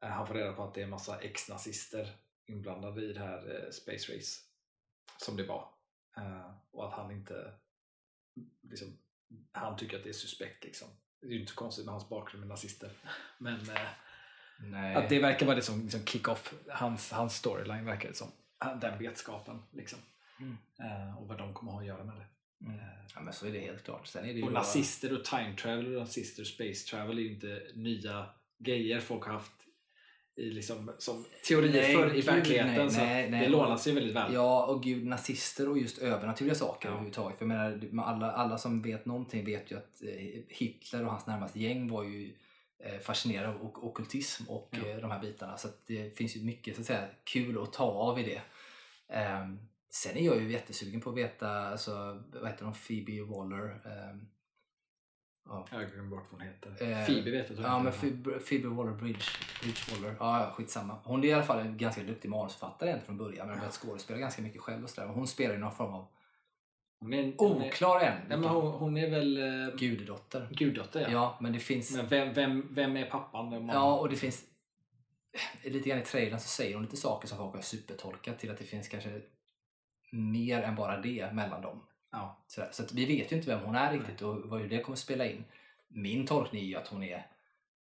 eh, 0.02 0.08
han 0.08 0.26
får 0.26 0.34
reda 0.34 0.52
på 0.52 0.64
att 0.64 0.74
det 0.74 0.82
är 0.82 0.86
massa 0.86 1.20
ex-nazister 1.20 2.16
inblandade 2.46 3.04
i 3.04 3.12
det 3.12 3.20
här 3.20 3.64
eh, 3.64 3.70
Space 3.70 4.16
Race 4.16 4.40
som 5.18 5.36
det 5.36 5.44
var 5.46 5.74
Eh, 6.16 6.50
och 6.70 6.88
att 6.88 6.92
han 6.92 7.10
inte 7.10 7.54
liksom, 8.62 8.98
han 9.52 9.76
tycker 9.76 9.96
att 9.96 10.02
det 10.02 10.08
är 10.08 10.12
suspekt 10.12 10.64
liksom. 10.64 10.88
Det 11.24 11.28
är 11.30 11.34
ju 11.34 11.40
inte 11.40 11.52
så 11.52 11.58
konstigt 11.58 11.84
med 11.84 11.94
hans 11.94 12.08
bakgrund 12.08 12.40
med 12.40 12.48
nazister 12.48 12.90
men 13.38 13.60
eh, 14.74 14.96
att 14.96 15.08
det 15.08 15.18
verkar 15.18 15.46
vara 15.46 15.56
det 15.56 15.62
som 15.62 15.82
liksom 15.82 16.04
kick-off, 16.06 16.54
hans, 16.68 17.10
hans 17.12 17.36
storyline 17.36 17.84
verkar 17.84 18.08
det 18.08 18.14
som. 18.14 18.28
Den 18.80 18.98
vetskapen 18.98 19.62
liksom. 19.72 19.98
Mm. 20.40 20.56
Eh, 20.80 21.18
och 21.18 21.28
vad 21.28 21.38
de 21.38 21.54
kommer 21.54 21.72
ha 21.72 21.80
att 21.80 21.86
göra 21.86 22.04
med 22.04 22.16
det. 22.16 22.26
Mm. 22.66 22.78
Eh, 22.80 22.86
Ja, 23.14 23.20
men 23.20 23.32
så 23.32 23.46
är 23.46 23.52
det 23.52 23.60
helt 23.60 23.84
klart. 23.84 24.06
Sen 24.06 24.24
är 24.24 24.34
det 24.34 24.42
och 24.42 24.52
bara- 24.52 24.58
nazister 24.60 25.18
och 25.18 25.24
time 25.24 25.56
travel 25.56 25.86
och 25.94 26.00
nazister 26.00 26.42
och 26.42 26.46
space 26.46 26.86
travel 26.90 27.18
är 27.18 27.22
ju 27.22 27.34
inte 27.34 27.62
nya 27.74 28.26
grejer 28.58 29.00
folk 29.00 29.24
har 29.24 29.32
haft 29.32 29.52
i 30.36 30.50
liksom, 30.50 30.92
som 30.98 31.24
teorier 31.48 31.72
Nej, 31.82 31.94
förr 31.94 32.10
i 32.10 32.14
gud, 32.16 32.24
verkligheten. 32.24 32.74
nej, 32.76 32.90
så 32.90 33.00
nej, 33.00 33.30
nej. 33.30 33.40
det 33.44 33.48
lånar 33.48 33.76
sig 33.76 33.94
väldigt 33.94 34.16
väl. 34.16 34.34
Ja, 34.34 34.66
och 34.66 34.82
gud, 34.82 35.06
nazister 35.06 35.68
och 35.68 35.78
just 35.78 35.98
övernaturliga 35.98 36.54
saker 36.54 36.88
Ja. 36.88 36.92
överhuvudtaget. 36.92 37.38
För 37.38 37.44
jag 37.46 37.48
menar, 37.48 38.04
alla, 38.04 38.32
alla 38.32 38.58
som 38.58 38.82
vet 38.82 39.06
någonting 39.06 39.44
vet 39.44 39.70
ju 39.72 39.76
att 39.76 40.02
eh, 40.02 40.42
Hitler 40.48 41.04
och 41.04 41.10
hans 41.10 41.26
närmaste 41.26 41.60
gäng 41.60 41.88
var 41.88 42.02
ju 42.04 42.32
eh, 42.84 42.98
fascinerade 43.00 43.48
av 43.54 43.62
ok- 43.66 43.84
ockultism 43.84 44.44
och 44.48 44.68
Ja. 44.72 44.88
eh, 44.88 44.96
de 44.96 45.10
här 45.10 45.20
bitarna. 45.20 45.56
Så 45.56 45.68
det 45.86 46.16
finns 46.16 46.36
ju 46.36 46.40
mycket 46.44 46.74
så 46.74 46.80
att 46.80 46.86
säga, 46.86 47.06
kul 47.24 47.62
att 47.62 47.72
ta 47.72 47.84
av 47.84 48.18
i 48.18 48.22
det. 48.22 48.40
Ehm, 49.08 49.58
sen 49.90 50.16
är 50.16 50.26
jag 50.26 50.42
ju 50.42 50.52
jättesugen 50.52 51.00
på 51.00 51.10
att 51.10 51.16
veta, 51.16 51.48
alltså, 51.50 52.22
vad 52.32 52.50
heter 52.50 52.64
de, 52.64 52.74
Phoebe 52.74 53.22
Waller? 53.22 53.68
ehm, 53.86 54.28
ja. 55.48 55.66
Jag 55.70 55.90
glömmer 55.92 56.10
bort 56.10 56.24
vad 56.30 56.40
hon 56.40 56.48
heter. 56.48 56.90
Eh, 56.90 57.06
Phoebe 57.06 57.30
vet 57.30 57.50
jag 57.50 57.58
Ja, 57.60 57.78
men. 57.78 57.92
Phoebe, 57.92 58.68
Waller-Bridge. 58.68 59.24
Bridge 59.62 59.80
Waller. 59.90 60.16
Ja, 60.20 60.52
skitsamma. 60.54 60.98
Hon 61.04 61.24
är 61.24 61.28
i 61.28 61.32
alla 61.32 61.42
fall 61.42 61.58
en 61.58 61.76
ganska 61.76 62.02
duktig 62.02 62.28
manusförfattare 62.28 62.88
egentligen 62.88 63.06
från 63.06 63.26
början. 63.26 63.46
Men 63.46 63.48
hon 63.48 63.50
har 63.50 63.58
börjat 63.58 63.74
skådespela 63.74 64.18
ganska 64.18 64.42
mycket 64.42 64.60
själv 64.60 64.84
och 64.84 64.90
sådär. 64.90 65.08
Hon 65.08 65.26
spelar 65.26 65.54
ju 65.54 65.60
någon 65.60 65.74
form 65.74 65.94
av 65.94 66.06
Hon 67.00 67.14
är, 67.14 67.34
oklar 67.38 68.00
än. 68.00 68.28
nej, 68.28 68.38
men 68.38 68.48
hon, 68.48 68.72
hon 68.72 68.96
är 68.96 69.10
väl 69.10 69.36
eh, 69.36 69.76
Gudedotter. 69.76 70.48
guddotter 70.50 71.00
ja. 71.00 71.10
Ja, 71.10 71.38
men 71.40 71.52
det 71.52 71.58
finns... 71.58 71.96
Men 71.96 72.08
vem, 72.08 72.32
vem, 72.34 72.68
vem 72.74 72.96
är 72.96 73.10
pappan? 73.10 73.50
Vem 73.50 73.68
Ja, 73.68 73.98
och 73.98 74.08
det 74.08 74.16
finns... 74.16 74.44
Lite 75.64 75.88
grann 75.88 75.98
i 75.98 76.02
trailern 76.02 76.40
så 76.40 76.48
säger 76.48 76.74
hon 76.74 76.82
lite 76.82 76.96
saker 76.96 77.28
som 77.28 77.38
folk 77.38 77.54
har 77.54 77.62
supertolkat 77.62 78.38
till 78.38 78.50
att 78.50 78.58
det 78.58 78.64
finns 78.64 78.88
kanske 78.88 79.20
mer 80.12 80.62
än 80.62 80.74
bara 80.74 81.00
det 81.00 81.32
mellan 81.32 81.62
dem. 81.62 81.80
Ja. 82.14 82.36
Så 82.70 82.82
att 82.82 82.92
vi 82.92 83.04
vet 83.06 83.32
ju 83.32 83.36
inte 83.36 83.48
vem 83.48 83.60
hon 83.60 83.74
är 83.74 83.92
riktigt 83.92 84.22
och 84.22 84.36
vad 84.44 84.68
det 84.68 84.80
kommer 84.80 84.96
spela 84.96 85.26
in. 85.26 85.44
Min 85.88 86.26
tolkning 86.26 86.62
är 86.62 86.66
ju 86.66 86.76
att 86.76 86.88
hon 86.88 87.02
är 87.02 87.26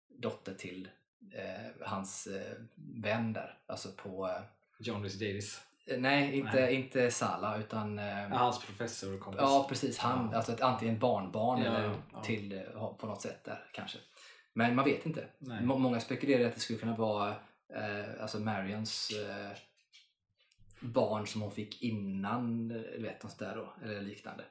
dotter 0.10 0.54
till 0.54 0.88
eh, 1.34 1.72
hans 1.88 2.28
eh, 2.28 2.54
vän 2.76 3.34
där. 3.34 3.58
Alltså 3.66 3.90
på... 3.92 4.28
Eh, 4.28 4.42
John 4.80 5.04
Rhys 5.04 5.20
Davis. 5.20 5.62
nej, 5.98 6.38
inte, 6.38 6.54
Nej. 6.62 6.76
inte 6.76 7.12
Sala 7.12 7.58
utan... 7.58 8.00
Eh, 8.00 8.06
Ja, 8.30 8.38
hans 8.38 8.66
professor 8.66 9.14
och 9.14 9.20
kompis. 9.20 9.42
Ja, 9.42 9.66
precis. 9.70 9.98
Han, 9.98 10.30
Ja. 10.32 10.38
alltså 10.38 10.52
ett, 10.54 10.62
antingen 10.62 11.00
barnbarn 11.00 11.62
Ja, 11.62 11.66
eller 11.66 11.96
till 12.24 12.52
eh, 12.54 12.94
på 12.94 13.08
något 13.08 13.22
sätt 13.22 13.44
där 13.44 13.64
kanske. 13.74 13.98
Men 14.54 14.76
man 14.76 14.86
vet 14.86 15.06
inte. 15.06 15.28
Många 15.62 16.00
spekulerar 16.00 16.48
att 16.48 16.54
det 16.56 16.60
skulle 16.60 16.80
kunna 16.80 16.96
vara 16.96 17.30
eh, 17.76 18.22
alltså 18.22 18.40
Marians 18.40 19.12
eh, 19.30 19.58
barn 20.84 21.28
som 21.28 21.42
hon 21.42 21.52
fick 21.52 21.82
innan, 21.84 22.72
eh, 22.72 23.02
något 23.02 23.22
sånt 23.22 23.40
där 23.40 23.56
då, 23.56 23.74
eller 23.84 24.02
liknande. 24.02 24.44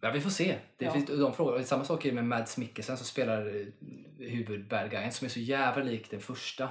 Ja, 0.00 0.10
vi 0.10 0.20
får 0.20 0.30
se. 0.30 0.56
Det 0.76 0.84
Ja. 0.84 0.92
finns 0.92 1.06
de 1.06 1.34
frågor. 1.34 1.62
Samma 1.62 1.84
sak 1.84 2.04
är 2.04 2.08
det 2.08 2.14
med 2.14 2.24
Mads 2.24 2.56
Mikkelsen 2.58 2.96
som 2.96 3.06
spelar 3.06 3.46
eh, 3.46 3.66
huvud-bad 4.18 4.90
guyen 4.90 5.12
som 5.12 5.24
är 5.24 5.28
så 5.28 5.40
jävla 5.40 5.84
lik 5.84 6.10
den 6.10 6.20
första. 6.20 6.68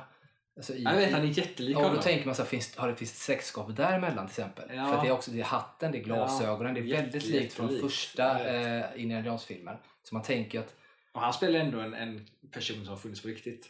Alltså 0.57 0.73
i, 0.73 0.83
Jag 0.83 0.95
vet, 0.95 1.11
han 1.11 1.21
är 1.21 1.25
jättelik 1.25 1.73
Ja, 1.75 1.77
och 1.77 1.83
då 1.83 1.87
honom. 1.89 2.03
tänker 2.03 2.25
man 2.25 2.35
så 2.35 2.41
här, 2.41 2.49
finns, 2.49 2.77
har 2.77 2.87
det 2.87 2.95
finns 2.95 3.11
ett 3.11 3.17
släktskap 3.17 3.75
däremellan 3.75 4.27
till 4.27 4.31
exempel? 4.43 4.69
Ja. 4.75 4.87
För 4.87 5.01
det 5.01 5.07
är 5.07 5.11
också 5.11 5.31
det 5.31 5.39
är 5.39 5.43
hatten, 5.43 5.91
det 5.91 5.97
är 5.97 6.03
glasögonen, 6.03 6.73
det 6.73 6.79
är 6.79 6.83
jätte- 6.83 7.01
väldigt 7.03 7.25
likt 7.27 7.53
från 7.53 7.79
första 7.79 8.47
eh, 8.55 9.01
Indiana 9.01 9.27
Jones-filmen. 9.27 9.77
Så 10.03 10.15
man 10.15 10.23
tänker 10.23 10.59
att 10.59 10.75
Och 11.11 11.21
han 11.21 11.33
spelar 11.33 11.59
ändå 11.59 11.79
en, 11.79 11.93
en 11.93 12.25
person 12.51 12.77
som 12.77 12.87
har 12.87 12.95
funnits 12.97 13.21
på 13.21 13.27
riktigt 13.27 13.69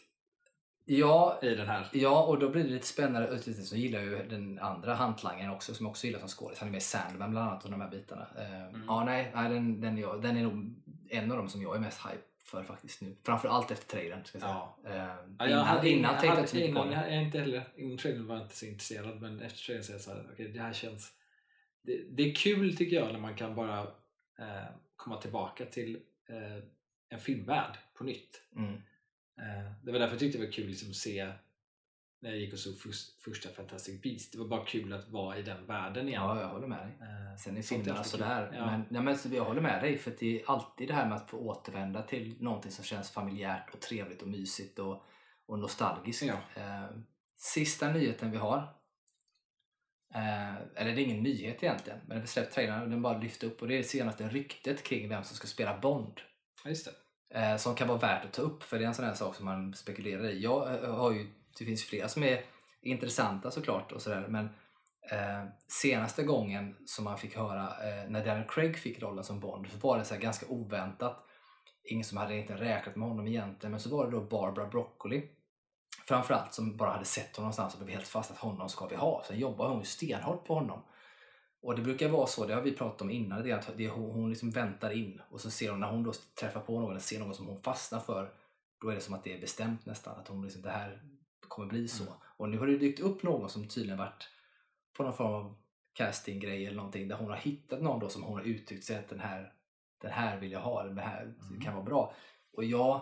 ja, 0.87 1.39
i 1.41 1.55
den 1.55 1.67
här. 1.67 1.87
ja, 1.93 2.23
och 2.23 2.39
då 2.39 2.49
blir 2.49 2.63
det 2.63 2.69
lite 2.69 2.87
spännande. 2.87 3.39
Så 3.39 3.75
gillar 3.75 3.99
jag 3.99 4.07
ju 4.09 4.27
den 4.29 4.59
andra 4.59 4.93
hantlangaren 4.93 5.51
också 5.51 5.73
som 5.73 5.85
jag 5.85 5.91
också 5.91 6.07
gillar 6.07 6.19
som 6.19 6.27
skådis. 6.27 6.59
Han 6.59 6.67
är 6.67 6.71
med 6.71 6.77
i 6.77 6.81
Sandman 6.81 7.31
bland 7.31 7.49
annat 7.49 7.65
och 7.65 7.71
de 7.71 7.81
här 7.81 7.89
bitarna. 7.89 8.27
Eh, 8.37 8.57
Mm. 8.67 8.83
Ja, 8.87 9.03
nej, 9.05 9.31
nej 9.35 9.49
den, 9.53 9.81
den, 9.81 9.97
är 9.97 10.01
jag, 10.01 10.21
den 10.21 10.37
är 10.37 10.43
nog 10.43 10.75
en 11.09 11.31
av 11.31 11.37
dem 11.37 11.49
som 11.49 11.61
jag 11.61 11.75
är 11.75 11.79
mest 11.79 12.05
hype 12.05 12.23
för 12.43 12.63
faktiskt 12.63 13.01
nu. 13.01 13.15
Framförallt 13.23 13.71
efter 13.71 13.87
trailern. 13.87 14.25
Ska 14.25 14.37
jag 14.37 14.41
säga. 14.41 14.53
Ja. 14.83 14.89
Eh, 14.89 15.47
innan, 15.47 15.49
jag 15.51 15.63
hade- 15.63 15.89
innan 15.89 16.11
tänkte 16.11 16.27
jag 16.27 16.39
inte 16.39 16.55
mycket 16.55 16.75
på 16.75 16.81
innan, 16.85 16.93
jag, 16.93 17.13
jag 17.13 17.23
inte 17.23 17.39
heller, 17.39 17.63
innan 17.75 17.97
trailern 17.97 18.27
var 18.27 18.35
jag 18.35 18.43
inte 18.45 18.55
så 18.57 18.65
intresserad 18.65 19.21
men 19.21 19.41
efter 19.41 19.59
trailern 19.59 19.83
så 19.83 19.91
är 19.91 19.95
jag 19.95 20.01
så 20.01 20.11
här, 20.13 20.25
okej 20.33 20.47
det 20.47 20.59
här 20.61 20.73
känns 20.73 21.11
det, 21.83 22.01
det 22.09 22.23
är 22.31 22.35
kul 22.35 22.77
tycker 22.77 22.95
jag 22.95 23.13
när 23.13 23.19
man 23.19 23.35
kan 23.35 23.55
bara 23.55 23.79
eh, 24.39 24.65
komma 24.95 25.17
tillbaka 25.21 25.65
till 25.65 25.95
eh, 26.29 26.63
en 27.09 27.19
filmvärld 27.19 27.77
på 27.93 28.03
nytt. 28.03 28.41
Mm. 28.55 28.81
Eh, 29.39 29.71
det 29.83 29.91
var 29.91 29.99
därför 29.99 30.13
jag 30.13 30.19
tyckte 30.19 30.37
det 30.37 30.45
var 30.45 30.51
kul 30.51 30.67
liksom, 30.67 30.89
att 30.89 30.95
se 30.95 31.33
när 32.21 32.29
jag 32.29 32.39
gick 32.39 32.53
och 32.53 32.59
såg 32.59 32.79
först, 32.79 33.21
första 33.21 33.49
Fantastic 33.49 34.01
Beast. 34.01 34.31
Det 34.31 34.39
var 34.39 34.47
bara 34.47 34.65
kul 34.65 34.93
att 34.93 35.09
vara 35.09 35.37
i 35.37 35.41
den 35.41 35.65
världen 35.65 36.07
igen. 36.07 36.21
Ja, 36.23 36.41
jag 36.41 36.47
håller 36.47 36.67
med 36.67 36.87
dig. 36.87 36.97
Eh, 37.01 37.37
Sen 37.37 37.57
är 37.57 37.61
filmerna 37.61 37.93
alltid 37.93 38.11
sådär. 38.11 38.51
Ja. 38.53 38.65
Men, 38.65 38.85
ja, 38.89 39.01
men 39.01 39.17
så 39.17 39.29
jag 39.35 39.45
håller 39.45 39.61
med 39.61 39.83
dig. 39.83 39.97
För 39.97 40.13
det 40.19 40.41
är 40.41 40.51
alltid 40.51 40.87
det 40.87 40.93
här 40.93 41.09
med 41.09 41.15
att 41.15 41.29
få 41.29 41.37
återvända 41.37 42.01
till 42.01 42.35
någonting 42.39 42.71
som 42.71 42.83
känns 42.83 43.11
familjärt 43.11 43.73
och 43.73 43.79
trevligt 43.79 44.21
och 44.21 44.27
mysigt 44.27 44.79
och, 44.79 45.03
och 45.45 45.59
nostalgiskt. 45.59 46.23
Ja. 46.23 46.39
Eh, 46.55 46.89
sista 47.37 47.91
nyheten 47.91 48.31
vi 48.31 48.37
har. 48.37 48.57
Eh, 50.13 50.55
eller 50.55 50.95
det 50.95 51.01
är 51.01 51.05
ingen 51.05 51.23
nyhet 51.23 51.63
egentligen. 51.63 51.99
Men 52.07 52.21
vi 52.21 52.27
släppt 52.27 52.53
trailern 52.53 52.81
och 52.81 52.89
den 52.89 53.01
bara 53.01 53.17
lyfte 53.17 53.45
upp. 53.45 53.61
Och 53.61 53.67
det 53.67 53.73
är 53.73 53.77
det 53.77 53.83
senaste 53.83 54.29
ryktet 54.29 54.83
kring 54.83 55.09
vem 55.09 55.23
som 55.23 55.35
ska 55.35 55.47
spela 55.47 55.79
Bond. 55.79 56.19
Ja, 56.63 56.69
just 56.69 56.85
det. 56.85 56.91
Eh, 57.29 57.57
som 57.57 57.75
kan 57.75 57.87
vara 57.87 57.97
värt 57.97 58.25
att 58.25 58.33
ta 58.33 58.41
upp 58.41 58.63
för 58.63 58.77
det 58.77 58.83
är 58.83 58.87
en 58.87 58.95
sån 58.95 59.05
här 59.05 59.13
sak 59.13 59.35
som 59.35 59.45
man 59.45 59.73
spekulerar 59.73 60.29
i. 60.29 60.43
Jag 60.43 60.83
eh, 60.83 60.95
har 60.95 61.11
ju, 61.11 61.27
det 61.59 61.65
finns 61.65 61.83
flera 61.83 62.07
som 62.07 62.23
är 62.23 62.41
intressanta 62.81 63.51
såklart 63.51 63.91
och 63.91 64.01
sådär 64.01 64.25
men 64.27 64.45
eh, 65.11 65.49
senaste 65.67 66.23
gången 66.23 66.75
som 66.85 67.03
man 67.03 67.17
fick 67.17 67.35
höra 67.35 67.63
eh, 67.63 68.09
när 68.09 68.25
Daniel 68.25 68.47
Craig 68.47 68.77
fick 68.77 69.01
rollen 69.01 69.23
som 69.23 69.39
Bond 69.39 69.67
så 69.71 69.77
var 69.77 69.97
det 69.97 70.05
så 70.05 70.13
här 70.13 70.21
ganska 70.21 70.45
oväntat. 70.47 71.23
Ingen 71.83 72.05
som 72.05 72.17
hade 72.17 72.37
inte 72.37 72.55
räknat 72.55 72.95
med 72.95 73.07
honom 73.07 73.27
egentligen 73.27 73.71
men 73.71 73.79
så 73.79 73.89
var 73.89 74.05
det 74.05 74.11
då 74.11 74.21
Barbara 74.21 74.67
Broccoli 74.67 75.29
framförallt 76.07 76.53
som 76.53 76.77
bara 76.77 76.91
hade 76.91 77.05
sett 77.05 77.35
honom 77.35 77.45
någonstans 77.45 77.73
och 77.73 77.85
blev 77.85 77.95
helt 77.95 78.07
fast 78.07 78.31
att 78.31 78.37
honom 78.37 78.69
ska 78.69 78.87
vi 78.87 78.95
ha. 78.95 79.23
Sen 79.27 79.39
jobbar 79.39 79.69
hon 79.69 79.79
ju 79.79 79.85
stenhårt 79.85 80.45
på 80.45 80.53
honom. 80.53 80.81
Och 81.67 81.75
det 81.75 81.81
brukar 81.81 82.09
vara 82.09 82.27
så, 82.27 82.45
det 82.45 82.53
har 82.53 82.61
vi 82.61 82.71
pratat 82.71 83.01
om 83.01 83.09
innan, 83.11 83.43
det 83.43 83.51
är 83.51 83.55
att 83.55 83.77
det 83.77 83.85
är 83.85 83.89
hon, 83.89 84.11
hon 84.11 84.29
liksom 84.29 84.51
väntar 84.51 84.91
in 84.91 85.21
och 85.29 85.41
så 85.41 85.51
ser 85.51 85.71
hon 85.71 85.79
när 85.79 85.87
hon 85.87 86.03
då 86.03 86.13
träffar 86.39 86.61
på 86.61 86.79
någon 86.79 86.91
eller 86.91 86.99
ser 86.99 87.19
någon 87.19 87.33
som 87.33 87.47
hon 87.47 87.61
fastnar 87.61 87.99
för 87.99 88.31
då 88.81 88.89
är 88.89 88.95
det 88.95 89.01
som 89.01 89.13
att 89.13 89.23
det 89.23 89.33
är 89.33 89.41
bestämt 89.41 89.85
nästan 89.85 90.19
att 90.19 90.27
hon 90.27 90.43
liksom, 90.43 90.61
det 90.61 90.69
här 90.69 91.01
kommer 91.47 91.67
bli 91.67 91.87
så. 91.87 92.03
Mm. 92.03 92.15
Och 92.37 92.49
nu 92.49 92.57
har 92.57 92.67
det 92.67 92.77
dykt 92.77 92.99
upp 92.99 93.23
någon 93.23 93.49
som 93.49 93.67
tydligen 93.67 93.97
varit 93.97 94.29
på 94.97 95.03
någon 95.03 95.13
form 95.13 95.33
av 95.33 95.55
castinggrej 95.93 96.65
eller 96.65 96.77
någonting 96.77 97.07
där 97.07 97.15
hon 97.15 97.29
har 97.29 97.37
hittat 97.37 97.81
någon 97.81 97.99
då 97.99 98.09
som 98.09 98.23
hon 98.23 98.37
har 98.37 98.43
uttryckt 98.43 98.83
sig 98.83 98.97
att 98.97 99.09
den 99.09 99.19
här, 99.19 99.53
den 100.01 100.11
här 100.11 100.39
vill 100.39 100.51
jag 100.51 100.59
ha, 100.59 100.83
den 100.83 100.97
här 100.97 101.21
Mm. 101.49 101.61
kan 101.61 101.73
vara 101.73 101.85
bra. 101.85 102.13
Och 102.53 102.63
jag 102.63 103.01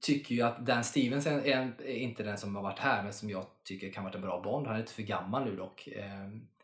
tycker 0.00 0.34
ju 0.34 0.42
att 0.42 0.66
Dan 0.66 0.84
Stevens 0.84 1.26
är, 1.26 1.46
är, 1.46 1.86
inte 1.86 2.22
den 2.22 2.38
som 2.38 2.56
har 2.56 2.62
varit 2.62 2.78
här 2.78 3.02
men 3.02 3.12
som 3.12 3.30
jag 3.30 3.46
tycker 3.64 3.92
kan 3.92 4.04
vara 4.04 4.14
en 4.14 4.20
bra 4.20 4.40
Bond. 4.40 4.66
Han 4.66 4.76
är 4.76 4.80
lite 4.80 4.92
för 4.92 5.02
gammal 5.02 5.44
nu 5.44 5.56
dock. 5.56 5.88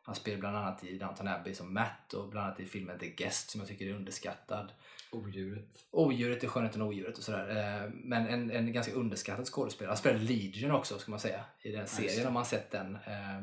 Han 0.09 0.15
spelar 0.15 0.39
bland 0.39 0.57
annat 0.57 0.85
i 0.85 0.99
Downton 0.99 1.29
Abbey 1.29 1.55
som 1.55 1.75
Matt 1.75 2.13
och 2.13 2.29
bland 2.29 2.47
annat 2.47 2.61
i 2.61 2.67
filmen 2.67 2.99
The 2.99 3.09
Guest 3.09 3.51
som 3.51 3.61
jag 3.61 3.69
tycker 3.69 3.87
är 3.87 3.95
underskattad. 3.95 4.73
Odjuret. 5.11 5.87
Odjuret 5.91 6.45
är 6.45 6.49
skönheten 6.49 6.83
och 6.83 6.89
odjuret 6.89 7.19
och 7.19 7.25
sådär. 7.25 7.49
Eh, 7.49 7.91
Men 7.95 8.27
en, 8.27 8.51
en 8.51 8.73
ganska 8.73 8.93
underskattad 8.93 9.47
skådespelare. 9.47 9.91
Han 9.91 9.97
spelade 9.97 10.25
Legion 10.25 10.71
också 10.71 10.99
ska 10.99 11.11
man 11.11 11.21
säga 11.21 11.45
i 11.63 11.73
den 11.73 11.87
serien 11.87 12.27
om 12.27 12.35
man 12.35 12.45
sett 12.45 12.71
den 12.71 12.95
eh, 12.95 13.43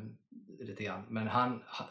lite 0.60 0.84
grann. 0.84 1.04
Men 1.10 1.28
han 1.28 1.64
ha, 1.68 1.90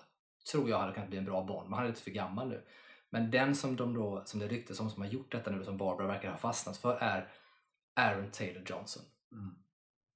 tror 0.50 0.70
jag 0.70 0.78
hade 0.78 0.92
kunnat 0.92 1.08
bli 1.08 1.18
en 1.18 1.24
bra 1.24 1.44
Bond, 1.44 1.68
men 1.68 1.76
han 1.76 1.84
är 1.84 1.88
lite 1.88 2.02
för 2.02 2.10
gammal 2.10 2.48
nu. 2.48 2.64
Men 3.10 3.30
den 3.30 3.54
som 3.54 3.76
de 3.76 3.94
då, 3.94 4.22
som 4.26 4.40
det 4.40 4.48
ryktas 4.48 4.80
om 4.80 4.90
som 4.90 5.02
har 5.02 5.08
gjort 5.08 5.32
detta 5.32 5.50
nu 5.50 5.64
som 5.64 5.76
Barbara 5.76 6.06
verkar 6.06 6.30
ha 6.30 6.36
fastnat 6.36 6.76
för 6.76 6.96
är 6.96 7.28
Aaron 7.94 8.30
Taylor 8.30 8.62
Johnson. 8.66 9.02
Mm. 9.32 9.54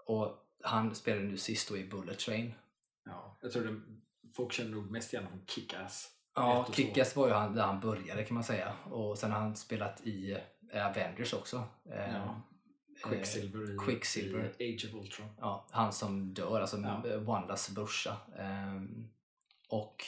Och 0.04 0.36
han 0.62 0.94
spelade 0.94 1.26
nu 1.26 1.36
sist 1.36 1.68
då 1.68 1.76
i 1.76 1.88
Bullet 1.88 2.18
Train. 2.18 2.54
Ja, 3.04 3.38
jag 3.40 3.52
tror 3.52 3.64
det, 3.64 3.80
folk 4.38 4.52
känner 4.52 4.70
nog 4.70 4.90
mest 4.90 5.12
igen 5.12 5.26
från 5.28 5.40
Kick-Ass. 5.46 6.08
Ja. 6.34 6.66
Kickass 6.72 7.16
var 7.16 7.26
ju 7.28 7.32
han, 7.34 7.54
där 7.54 7.62
han 7.62 7.80
började 7.80 8.24
kan 8.24 8.34
man 8.34 8.44
säga. 8.44 8.72
Och 8.90 9.18
sen 9.18 9.32
har 9.32 9.40
han 9.40 9.56
spelat 9.56 10.00
i 10.06 10.38
eh, 10.72 10.86
Avengers 10.86 11.32
också. 11.34 11.64
Eh, 11.90 12.12
Ja. 12.14 12.42
eh, 13.04 13.10
Quicksilver, 13.10 13.74
i, 13.74 13.76
Quicksilver. 13.86 14.52
i 14.58 14.74
Age 14.74 14.84
of 14.88 14.94
Ultron. 14.94 15.28
Ja, 15.40 15.66
han 15.70 15.92
som 15.92 16.34
dör, 16.34 16.60
alltså 16.60 16.76
Ja. 16.76 17.08
eh, 17.10 17.18
Wandas 17.20 17.70
brorsa. 17.70 18.16
Ehm, 18.38 19.08
och 19.68 20.04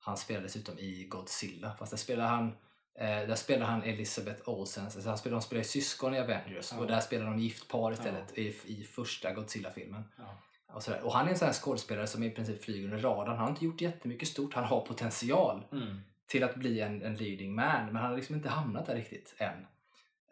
han 0.00 0.16
spelar 0.16 0.42
dessutom 0.42 0.78
i 0.78 1.04
Godzilla. 1.04 1.76
Fast 1.78 1.90
där 1.90 1.98
spelar 1.98 2.26
han 2.28 2.46
eh, 2.94 3.06
där 3.28 3.34
spelar 3.34 3.66
han 3.66 3.82
Elizabeth 3.82 4.48
Olsen, 4.48 4.84
alltså 4.84 5.08
han 5.08 5.18
spelar, 5.18 5.36
de 5.36 5.42
spelar 5.42 5.62
syskon 5.62 6.14
i 6.14 6.18
Avengers 6.20 6.72
Ja. 6.72 6.78
och 6.78 6.86
där 6.86 7.00
spelar 7.00 7.24
de 7.26 7.38
gift 7.38 7.68
par 7.68 7.92
istället 7.92 8.38
i, 8.38 8.54
i 8.66 8.84
första 8.84 9.32
Godzilla-filmen. 9.32 10.04
Ja. 10.18 10.38
Och, 10.72 10.82
sådär. 10.82 11.02
och 11.04 11.12
han 11.12 11.26
är 11.26 11.30
en 11.30 11.38
sån 11.38 11.46
här 11.46 11.52
skådespelare 11.52 12.06
som 12.06 12.22
i 12.22 12.30
princip 12.30 12.62
flyger 12.64 12.84
under 12.84 12.98
radarn. 12.98 13.28
Han 13.28 13.38
har 13.38 13.48
inte 13.50 13.64
gjort 13.64 13.80
jättemycket 13.80 14.28
stort, 14.28 14.54
han 14.54 14.64
har 14.64 14.80
potential 14.86 15.62
Mm. 15.72 16.00
till 16.26 16.44
att 16.44 16.54
bli 16.54 16.80
en, 16.80 17.02
en 17.02 17.14
leading 17.14 17.54
man, 17.54 17.86
men 17.86 17.96
han 17.96 18.10
har 18.10 18.16
liksom 18.16 18.34
inte 18.36 18.48
hamnat 18.48 18.86
där 18.86 18.94
riktigt 18.96 19.34
än. 19.38 19.66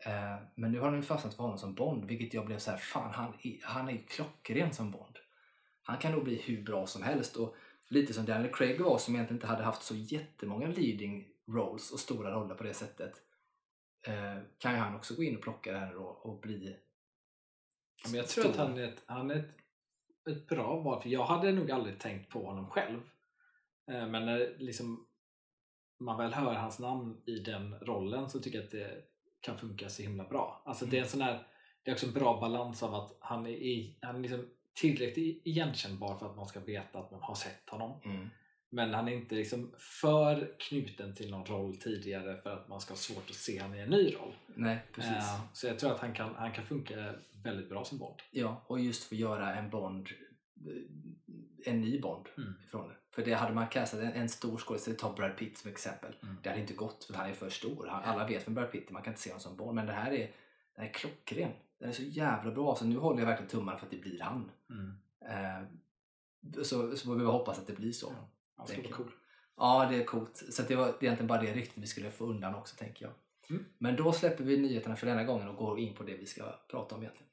Eh, 0.07 0.37
men 0.55 0.73
nu 0.73 0.81
har 0.81 0.95
ju 0.97 1.03
fastnat 1.03 1.35
för 1.35 1.43
honom 1.43 1.59
som 1.59 1.75
Bond, 1.75 2.05
vilket 2.05 2.35
jag 2.35 2.47
blev 2.47 2.59
så 2.59 2.71
här, 2.71 2.79
fan 2.79 3.11
han, 3.15 3.33
är- 3.43 3.61
han 3.63 3.89
är 3.89 3.93
ju 3.93 3.99
klockren 4.03 4.73
som 4.73 4.91
Bond. 4.91 5.19
Han 5.83 5.99
kan 5.99 6.13
nog 6.13 6.25
bli 6.25 6.37
hur 6.43 6.63
bra 6.63 6.87
som 6.87 7.03
helst 7.03 7.37
och 7.37 7.57
lite 7.89 8.13
som 8.13 8.25
Daniel 8.25 8.53
Craig 8.55 8.81
var 8.81 8.99
som 8.99 9.15
egentligen 9.15 9.37
inte 9.37 9.47
hade 9.47 9.63
haft 9.63 9.83
så 9.83 9.95
jättemånga 9.95 10.67
leading 10.67 11.29
roles 11.49 11.91
och 11.93 12.01
stora 12.01 12.31
roller 12.35 12.55
på 12.55 12.65
det 12.65 12.75
sättet. 12.75 13.13
Eh, 14.07 14.37
kan 14.59 14.73
ju 14.73 14.79
han 14.79 14.95
också 14.97 15.15
gå 15.15 15.23
in 15.23 15.37
och 15.37 15.43
plocka 15.43 15.73
det 15.73 15.79
här 15.79 15.93
då 15.95 16.03
och 16.05 16.41
bli 16.41 16.77
Men 18.05 18.15
jag 18.15 18.29
tror 18.29 18.45
stor. 18.45 18.53
att 18.53 18.59
han 18.69 18.79
är, 18.79 18.83
ett, 18.89 19.03
han 19.07 19.31
är 19.31 19.35
ett, 19.37 19.49
ett 20.31 20.47
bra 20.47 20.77
val, 20.77 21.03
för 21.03 21.09
jag 21.09 21.25
hade 21.25 21.53
nog 21.53 21.71
aldrig 21.71 21.99
tänkt 21.99 22.31
på 22.31 22.47
honom 22.47 22.71
själv. 22.71 23.01
Eh, 23.91 24.07
Men 24.07 24.27
när 24.27 24.59
liksom 24.59 25.07
man 26.01 26.19
väl 26.19 26.35
hör 26.35 26.55
hans 26.55 26.79
namn 26.79 27.23
i 27.27 27.39
den 27.39 27.75
rollen 27.79 28.31
så 28.31 28.41
tycker 28.41 28.59
jag 28.59 28.65
att 28.65 28.71
det 28.71 29.05
kan 29.41 29.59
funka 29.59 29.89
så 29.89 30.03
himla 30.03 30.25
bra. 30.25 30.63
Alltså 30.65 30.87
det 30.87 30.99
är 30.99 31.03
en 31.03 31.09
sån 31.09 31.21
här, 31.21 31.47
det 31.83 31.91
är 31.91 31.95
också 31.95 32.07
en 32.07 32.13
bra 32.13 32.41
balans 32.41 32.83
av 32.83 32.95
att 32.95 33.17
han 33.21 33.47
är, 33.47 33.51
i, 33.51 33.99
han 34.03 34.17
är 34.17 34.21
liksom 34.21 34.47
tillräckligt 34.75 35.47
igenkännbar 35.47 36.17
för 36.17 36.27
att 36.27 36.37
man 36.37 36.47
ska 36.47 36.61
veta 36.61 36.99
att 36.99 37.11
man 37.11 37.23
har 37.23 37.35
sett 37.35 37.71
honom. 37.71 38.01
Mm. 38.05 38.31
Men 38.71 38.95
han 38.95 39.09
är 39.09 39.13
inte 39.13 39.35
liksom 39.35 39.75
för 39.79 40.55
knuten 40.59 41.15
till 41.15 41.31
någon 41.31 41.47
roll 41.47 41.77
tidigare 41.77 42.37
för 42.37 42.51
att 42.51 42.69
man 42.69 42.81
ska 42.81 42.93
ha 42.93 42.99
svårt 42.99 43.31
att 43.31 43.37
se 43.37 43.61
honom 43.63 43.77
i 43.77 43.81
en 43.81 43.91
ny 43.91 44.15
roll. 44.15 44.35
Nej, 44.55 44.79
precis. 44.93 45.13
Eh, 45.13 45.41
Så 45.53 45.67
jag 45.67 45.79
tror 45.79 45.93
att 45.93 46.01
han 46.01 46.13
kan, 46.15 46.35
han 46.35 46.53
kan 46.53 46.65
funka 46.65 47.15
väldigt 47.45 47.69
bra 47.69 47.85
som 47.85 47.99
Bond. 47.99 48.21
Ja, 48.31 48.65
och 48.67 48.81
just 48.81 49.05
få 49.05 49.15
göra 49.15 49.55
en 49.55 49.71
Bond, 49.71 50.09
eh, 50.67 51.73
en 51.73 51.81
ny 51.81 52.01
Bond 52.01 52.27
Mm. 52.39 52.55
ifrån 52.65 52.89
det. 52.89 52.95
För 53.15 53.25
det 53.25 53.33
hade 53.35 53.55
man 53.55 53.69
castat 53.69 54.01
en, 54.01 54.13
en 54.13 54.29
stor 54.29 54.59
skådespelare, 54.59 54.99
ta 55.01 55.13
Brad 55.13 55.37
Pitt 55.37 55.59
som 55.59 55.71
exempel. 55.71 56.15
Mm. 56.23 56.37
Det 56.43 56.49
hade 56.49 56.61
inte 56.61 56.75
gått 56.75 57.05
för 57.05 57.15
han 57.15 57.31
är 57.31 57.35
för 57.35 57.51
stor. 57.51 57.87
Han, 57.87 58.05
alla 58.05 58.27
vet 58.27 58.47
vem 58.49 58.55
Brad 58.55 58.73
Pitt 58.73 58.89
är, 58.89 58.93
man 58.93 59.03
kan 59.03 59.13
inte 59.13 59.23
se 59.23 59.31
honom 59.31 59.41
som 59.41 59.57
Bond. 59.57 59.75
Men 59.75 59.87
det 59.87 59.93
här 59.93 60.13
är, 60.13 60.31
den 60.77 60.85
är 60.85 60.93
klockren. 60.93 61.53
Den 61.79 61.89
är 61.89 61.93
så 61.93 62.03
jävla 62.03 62.51
bra, 62.53 62.77
så 62.77 62.85
nu 62.85 62.97
håller 62.97 63.19
jag 63.21 63.27
verkligen 63.27 63.51
tummarna 63.51 63.79
för 63.79 63.87
att 63.87 63.91
det 63.93 63.97
blir 64.03 64.21
han. 64.21 64.51
Mm. 64.71 64.95
Eh, 65.31 65.69
så, 66.63 66.97
så 66.97 67.07
får 67.07 67.15
vi 67.15 67.25
hoppas 67.25 67.59
att 67.59 67.67
det 67.67 67.77
blir 67.77 67.93
så. 67.93 68.13
Ja. 68.57 68.61
Han 68.61 68.67
skulle 68.67 68.83
vara 68.83 68.97
Tänker 68.97 69.05
cool. 69.05 69.13
Ja, 69.57 69.87
det 69.91 69.97
är 69.97 70.05
coolt. 70.05 70.43
Så 70.51 70.63
det 70.63 70.77
var 70.77 70.89
egentligen 70.89 71.27
bara 71.27 71.41
det 71.41 71.55
ryktet 71.55 71.79
vi 71.79 71.87
skulle 71.87 72.11
få 72.11 72.25
undan 72.25 72.55
också, 72.55 72.77
tänker 72.77 73.05
jag. 73.05 73.15
Mm. 73.51 73.65
Men 73.79 73.97
då 73.97 74.13
släpper 74.13 74.45
vi 74.45 74.57
nyheterna 74.57 74.97
för 74.97 75.07
denna 75.07 75.25
gången 75.25 75.49
och 75.49 75.57
går 75.57 75.79
in 75.79 75.95
på 75.95 76.03
det 76.03 76.17
vi 76.17 76.27
ska 76.27 76.45
prata 76.71 76.95
om 76.95 77.03
egentligen. 77.03 77.27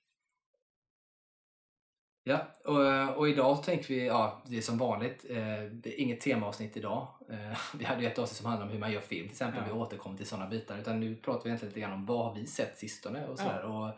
Ja, 2.25 2.47
och, 2.65 3.17
och 3.17 3.29
idag 3.29 3.63
tänker 3.63 3.87
vi, 3.87 4.05
ja, 4.05 4.41
det 4.45 4.57
är 4.57 4.61
som 4.61 4.77
vanligt, 4.77 5.25
eh, 5.29 5.35
det 5.71 5.85
är 5.85 5.99
inget 5.99 6.21
temaavsnitt 6.21 6.77
idag. 6.77 7.07
Eh, 7.29 7.57
vi 7.77 7.85
hade 7.85 8.01
ju 8.01 8.07
ett 8.07 8.19
avsnitt 8.19 8.37
som 8.37 8.45
handlade 8.45 8.67
om 8.69 8.73
hur 8.73 8.79
man 8.79 8.91
gör 8.91 9.01
film 9.01 9.27
till 9.27 9.31
exempel, 9.31 9.63
Ja. 9.67 9.73
vi 9.73 9.79
återkommer 9.79 10.17
till 10.17 10.27
sådana 10.27 10.49
bitar. 10.49 10.77
Utan 10.77 10.99
nu 10.99 11.15
pratar 11.15 11.43
vi 11.43 11.49
egentligen 11.49 11.69
lite 11.69 11.79
grann 11.79 11.93
om 11.93 12.05
vad 12.05 12.25
har 12.25 12.35
vi 12.35 12.45
sett 12.47 12.77
sistone 12.77 13.27
och 13.27 13.39
sådär. 13.39 13.63
Och 13.63 13.91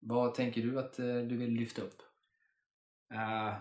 vad 0.00 0.34
tänker 0.34 0.62
du 0.62 0.78
att 0.78 0.98
eh, 0.98 1.04
du 1.04 1.36
vill 1.36 1.50
lyfta 1.50 1.82
upp? 1.82 2.02
Eh, 3.14 3.54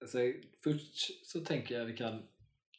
alltså, 0.00 0.18
först 0.64 1.26
så 1.26 1.40
tänker 1.40 1.78
jag 1.78 1.84
vi 1.84 1.96
kan 1.96 2.22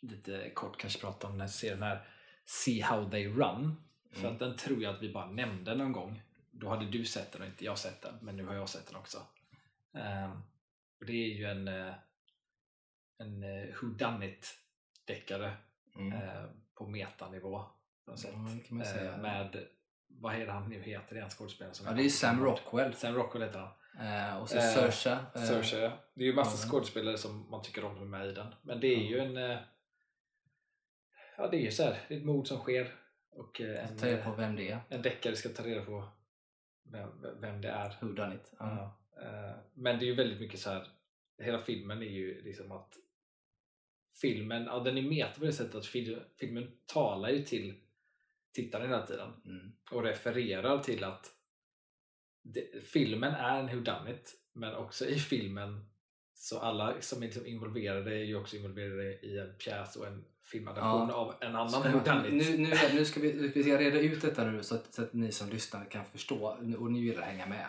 lite 0.01 0.49
kort 0.49 0.77
kanske 0.77 0.99
prata 0.99 1.27
om 1.27 1.33
den 1.33 1.41
här 1.41 1.47
serien 1.47 1.83
här 1.83 2.07
See 2.45 2.81
How 2.81 3.09
They 3.09 3.27
Run. 3.27 3.75
För 4.11 4.19
Mm. 4.19 4.33
att 4.33 4.39
den 4.39 4.57
tror 4.57 4.83
jag 4.83 4.95
att 4.95 5.01
vi 5.01 5.13
bara 5.13 5.31
nämnde 5.31 5.75
någon 5.75 5.91
gång. 5.91 6.21
Då 6.51 6.69
hade 6.69 6.85
du 6.89 7.05
sett 7.05 7.31
den 7.31 7.41
och 7.41 7.47
inte 7.47 7.65
jag 7.65 7.77
sett 7.77 8.01
den, 8.01 8.15
men 8.21 8.37
nu 8.37 8.45
har 8.45 8.53
jag 8.55 8.69
sett 8.69 8.87
den 8.87 8.95
också. 8.95 9.17
Eh, 9.97 10.31
och 10.99 11.05
det 11.05 11.11
är 11.13 11.27
ju 11.37 11.45
en, 11.45 11.67
eh, 11.67 11.93
en 13.17 13.43
uh, 13.43 13.75
Who 13.81 13.87
Done 13.87 14.27
It 14.27 14.57
deckare 15.05 15.53
Mm. 15.95 16.13
eh, 16.13 16.43
på 16.73 16.87
metanivå. 16.87 17.65
Eh, 18.09 18.15
säga. 18.83 19.17
med, 19.17 19.67
vad 20.07 20.35
är 20.35 20.45
det 20.45 20.51
han 20.51 20.69
nu 20.69 20.81
heter, 20.81 21.15
den 21.15 21.29
skådespelaren? 21.29 21.75
som 21.75 21.85
Ja, 21.87 21.93
det 21.93 22.05
är 22.05 22.09
Sam 22.09 22.43
Rock. 22.43 22.59
Rockwell. 22.65 22.93
Sam 22.93 23.15
Rockwell 23.15 23.43
heter 23.43 23.59
han. 23.59 23.73
Eh, 23.99 24.37
och 24.41 24.49
så 24.49 24.55
Eh, 24.57 24.61
Saoirse. 24.63 25.17
eh, 25.35 25.41
Saoirse, 25.41 25.79
ja. 25.79 25.91
Det 26.13 26.21
är 26.23 26.25
ju 26.27 26.33
massa 26.33 26.65
ja. 26.67 26.71
skådespelare 26.71 27.17
som 27.17 27.49
man 27.49 27.61
tycker 27.63 27.85
om 27.85 27.95
som 27.95 28.13
är 28.13 28.17
med 28.19 28.27
i 28.27 28.31
den. 28.33 28.55
Men 28.61 28.79
det 28.79 28.87
är 28.87 29.09
ju 29.09 29.19
en... 29.19 29.37
eh, 29.37 29.57
Ja, 31.37 31.47
det 31.47 31.57
är 31.57 31.61
ju 31.61 31.71
så 31.71 31.83
här. 31.83 31.97
Det 32.07 32.13
är 32.13 32.17
ett 32.19 32.25
mord 32.25 32.47
som 32.47 32.57
sker. 32.59 32.95
Och 33.31 33.61
eh, 33.61 33.89
en, 33.91 33.97
Ta 33.97 34.05
reda 34.05 34.23
på 34.23 34.31
vem 34.31 34.55
det 34.55 34.69
är. 34.71 34.79
en 34.89 35.01
deckare 35.01 35.35
ska 35.35 35.49
ta 35.49 35.63
reda 35.63 35.85
på 35.85 36.09
vem, 36.91 37.09
vem 37.41 37.61
det 37.61 37.69
är. 37.69 37.95
Who 38.01 38.07
done 38.13 38.35
it. 38.35 38.53
Ja. 38.59 38.97
Ja. 39.15 39.21
eh, 39.21 39.55
Men 39.73 39.99
det 39.99 40.05
är 40.05 40.07
ju 40.07 40.15
väldigt 40.15 40.39
mycket 40.39 40.59
så 40.59 40.69
här. 40.69 40.87
Hela 41.37 41.59
filmen 41.59 42.01
är 42.03 42.07
ju 42.09 42.41
liksom 42.41 42.71
att 42.71 42.93
filmen, 44.21 44.63
ja 44.65 44.79
den 44.79 44.97
är 44.97 45.01
meta 45.01 45.39
på 45.39 45.45
det 45.45 45.53
sättet 45.53 45.75
att 45.75 45.85
fil, 45.85 46.21
filmen 46.39 46.71
talar 46.85 47.29
ju 47.29 47.41
till 47.43 47.75
tittaren 48.53 48.89
hela 48.89 49.05
tiden 49.05 49.33
Mm. 49.45 49.71
och 49.91 50.03
refererar 50.03 50.79
till 50.83 51.03
att 51.03 51.25
det, 52.53 52.85
filmen 52.85 53.33
är 53.33 53.59
en 53.59 53.65
whodunit 53.67 54.33
men 54.53 54.75
också 54.75 55.05
i 55.05 55.19
filmen 55.19 55.85
så 56.33 56.59
alla 56.59 57.01
som 57.01 57.21
är 57.23 57.25
liksom 57.25 57.45
involverade 57.45 58.11
är 58.15 58.23
ju 58.23 58.35
också 58.35 58.55
involverade 58.55 59.03
i 59.03 59.39
en 59.39 59.55
pjäs 59.57 59.95
och 59.95 60.07
en 60.07 60.25
filmadaption 60.51 61.09
Ja. 61.09 61.13
av 61.13 61.35
en 61.41 61.55
annan 61.55 61.91
whodunit. 61.91 62.33
nu, 62.33 62.57
nu, 62.57 62.75
nu 62.93 63.05
ska 63.05 63.19
vi, 63.19 63.31
vi 63.31 63.63
ska 63.63 63.77
reda 63.77 63.99
ut 63.99 64.21
detta 64.21 64.45
nu 64.51 64.63
så 64.63 64.75
att, 64.75 64.93
så 64.93 65.03
att 65.03 65.13
ni 65.13 65.31
som 65.31 65.49
lyssnar 65.49 65.85
kan 65.85 66.05
förstå 66.05 66.47
och 66.77 66.91
ni 66.91 67.01
vill 67.01 67.19
hänga 67.21 67.45
med 67.45 67.65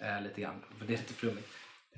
eh, 0.00 0.22
lite 0.22 0.40
grann, 0.40 0.64
för 0.78 0.86
det 0.86 0.92
är 0.94 0.98
lite 0.98 1.14
flummigt. 1.14 1.48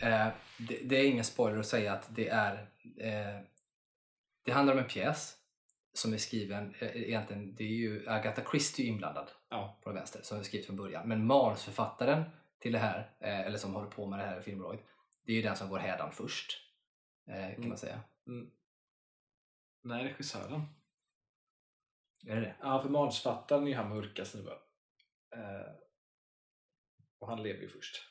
Eh, 0.00 0.26
det, 0.58 0.78
det 0.84 0.96
är 0.96 1.04
ingen 1.04 1.24
spoiler 1.24 1.58
att 1.58 1.66
säga 1.66 1.92
att 1.92 2.16
det 2.16 2.28
är 2.28 2.52
eh, 3.00 3.40
det 4.44 4.52
handlar 4.52 4.72
om 4.74 4.78
en 4.78 4.88
pjäs 4.88 5.34
som 5.92 6.12
är 6.12 6.16
skriven, 6.18 6.74
eh, 6.78 6.96
egentligen, 7.02 7.54
det 7.54 7.64
är 7.64 7.68
ju 7.76 8.08
Agatha 8.08 8.42
Christie 8.50 8.86
inblandad 8.86 9.30
Ja. 9.48 9.78
på 9.82 9.88
den 9.88 9.96
vänster, 9.96 10.22
som 10.22 10.38
är 10.38 10.42
skrivit 10.42 10.66
från 10.66 10.76
början. 10.76 11.08
Men 11.08 11.26
manusförfattaren 11.26 12.24
till 12.58 12.72
det 12.72 12.78
här, 12.78 13.16
eh, 13.20 13.40
eller 13.40 13.58
som 13.58 13.74
håller 13.74 13.90
på 13.90 14.06
med 14.06 14.18
det 14.18 14.24
här 14.24 14.40
filmbolaget, 14.40 14.84
det 15.24 15.32
är 15.32 15.36
ju 15.36 15.42
den 15.42 15.56
som 15.56 15.68
går 15.68 15.78
hädan 15.78 16.12
först. 16.12 16.60
Eh, 17.26 17.34
kan 17.34 17.54
Mm. 17.54 17.68
man 17.68 17.78
säga. 17.78 18.00
Mm. 18.26 18.50
Nej, 19.82 20.04
regissören. 20.04 20.62
Är 22.26 22.34
det 22.34 22.40
det? 22.40 22.56
Ja, 22.60 22.82
för 22.82 22.88
manusförfattaren 22.88 23.62
är 23.62 23.68
ju 23.68 23.74
han 23.74 23.88
mörka 23.88 24.24
snubben. 24.24 24.58
Eh, 25.36 25.72
och 27.18 27.28
han 27.28 27.42
lever 27.42 27.60
ju 27.60 27.68
först. 27.68 28.02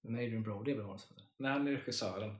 Men 0.00 0.14
Adrian 0.14 0.42
Brody 0.42 0.72
är 0.72 0.76
väl 0.76 0.86
manusförfattare? 0.86 1.26
Nej, 1.36 1.52
han 1.52 1.66
är 1.66 1.70
regissören. 1.72 2.38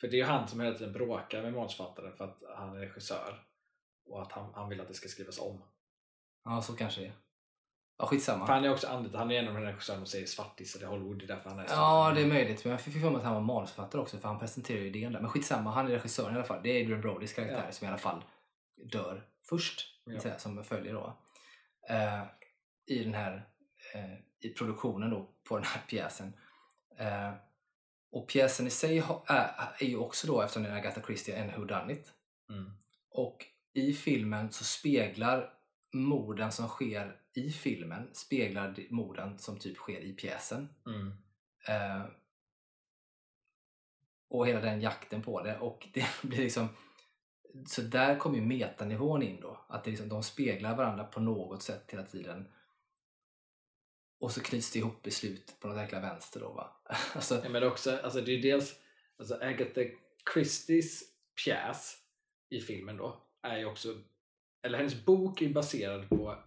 För 0.00 0.08
det 0.08 0.14
är 0.16 0.18
ju 0.18 0.24
han 0.24 0.48
som 0.48 0.60
hela 0.60 0.78
tiden 0.78 0.92
bråkar 0.92 1.42
med 1.42 1.52
manusförfattaren 1.52 2.16
för 2.16 2.24
att 2.24 2.42
han 2.56 2.76
är 2.76 2.80
regissör. 2.80 3.46
Och 4.04 4.22
att 4.22 4.32
han, 4.32 4.54
han 4.54 4.68
vill 4.68 4.80
att 4.80 4.88
det 4.88 4.94
ska 4.94 5.08
skrivas 5.08 5.38
om. 5.38 5.62
Ja, 6.44 6.62
så 6.62 6.76
kanske 6.76 7.00
det 7.00 7.06
är. 7.06 7.12
Ja, 7.98 8.06
skitsamma. 8.06 8.46
För 8.46 8.52
han 8.52 8.64
är 8.64 8.72
också 8.72 8.86
anledningen, 8.88 9.18
han 9.18 9.30
är 9.30 9.38
en 9.38 9.48
av 9.48 9.54
de 9.54 9.60
regissörerna 9.60 10.04
som 10.04 10.10
säger 10.10 10.26
svartisar 10.26 10.80
i 10.82 10.84
Hollywood. 10.84 11.18
Det 11.18 11.24
är 11.24 11.26
därför 11.28 11.50
han 11.50 11.58
är 11.58 11.66
Ja, 11.68 12.12
det 12.14 12.20
är 12.22 12.26
möjligt. 12.26 12.64
Men 12.64 12.70
jag 12.70 12.80
fick 12.80 12.92
för 13.00 13.10
mig 13.10 13.16
att 13.18 13.24
han 13.24 13.34
var 13.34 13.40
manusförfattare 13.40 14.02
också 14.02 14.18
för 14.18 14.28
han 14.28 14.38
presenterar 14.38 14.78
ju 14.80 14.86
idén 14.86 15.12
där. 15.12 15.20
Men 15.20 15.30
skitsamma, 15.30 15.70
han 15.70 15.86
är 15.86 15.90
regissören 15.90 16.32
i 16.32 16.36
alla 16.36 16.44
fall. 16.44 16.60
Det 16.62 16.68
är 16.70 16.82
Adrian 16.84 17.00
Brodys 17.00 17.32
karaktär 17.32 17.62
Ja. 17.66 17.72
som 17.72 17.84
i 17.84 17.88
alla 17.88 17.98
fall 17.98 18.24
dör 18.92 19.26
först. 19.48 19.86
Ja. 20.04 20.20
Säga, 20.20 20.38
som 20.38 20.64
följer 20.64 20.92
då. 20.94 21.18
Eh, 21.88 22.22
I 22.86 23.04
den 23.04 23.14
här 23.14 23.48
eh, 23.94 24.14
i 24.50 24.54
produktionen 24.58 25.10
då 25.10 25.30
på 25.48 25.56
den 25.56 25.66
här 25.66 25.82
pjäsen. 25.88 26.32
Eh, 26.98 27.32
Och 28.12 28.28
pjäsen 28.28 28.66
i 28.66 28.70
sig 28.70 28.98
ha- 28.98 29.24
är, 29.78 29.84
ju 29.84 29.96
också 29.96 30.26
då, 30.26 30.42
eftersom 30.42 30.62
det 30.62 30.68
är 30.68 30.74
Agatha 30.76 31.00
Christie, 31.02 31.36
en 31.36 31.60
whodunit. 31.60 32.12
Mm. 32.50 32.72
Och 33.10 33.46
i 33.74 33.92
filmen 33.92 34.50
så 34.52 34.64
speglar 34.64 35.52
morden 35.92 36.52
som 36.52 36.68
sker 36.68 37.20
i 37.34 37.50
filmen 37.50 38.10
speglar 38.12 38.72
de- 38.76 38.88
morden 38.90 39.38
som 39.38 39.58
typ 39.58 39.76
sker 39.76 40.00
i 40.00 40.12
pjäsen. 40.12 40.68
Mm. 40.86 41.12
Eh, 41.68 42.06
och 44.28 44.46
hela 44.46 44.60
den 44.60 44.80
jakten 44.80 45.22
på 45.22 45.42
det. 45.42 45.58
Och 45.58 45.88
det 45.92 46.06
blir 46.22 46.38
liksom... 46.38 46.68
Så 47.66 47.82
där 47.82 48.18
kommer 48.18 48.36
ju 48.36 48.42
metanivån 48.42 49.22
in 49.22 49.40
då. 49.40 49.64
Att 49.68 49.84
det 49.84 49.90
liksom, 49.90 50.08
de 50.08 50.22
speglar 50.22 50.76
varandra 50.76 51.04
på 51.04 51.20
något 51.20 51.62
sätt 51.62 51.90
hela 51.92 52.02
tiden. 52.02 52.48
Och 54.20 54.32
så 54.32 54.40
knyts 54.40 54.72
det 54.72 54.78
ihop 54.78 55.06
i 55.06 55.10
slutet 55.10 55.60
på 55.60 55.68
något 55.68 55.76
jäkla 55.76 56.00
vänster 56.00 56.40
då 56.40 56.52
va. 56.52 56.76
alltså, 57.14 57.40
Ja, 57.44 57.48
men 57.48 57.62
också, 57.64 57.96
alltså 57.96 58.20
det 58.20 58.32
är 58.32 58.42
dels 58.42 58.76
alltså 59.18 59.34
Agatha 59.34 59.80
Christies 60.34 61.02
pjäs 61.44 61.96
i 62.50 62.60
filmen 62.60 62.96
då 62.96 63.22
är 63.42 63.58
ju 63.58 63.64
också, 63.64 63.88
eller 64.62 64.78
hennes 64.78 65.04
bok 65.04 65.42
är 65.42 65.48
baserad 65.48 66.08
på 66.08 66.38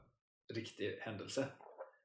riktig 0.53 0.97
händelse. 1.01 1.47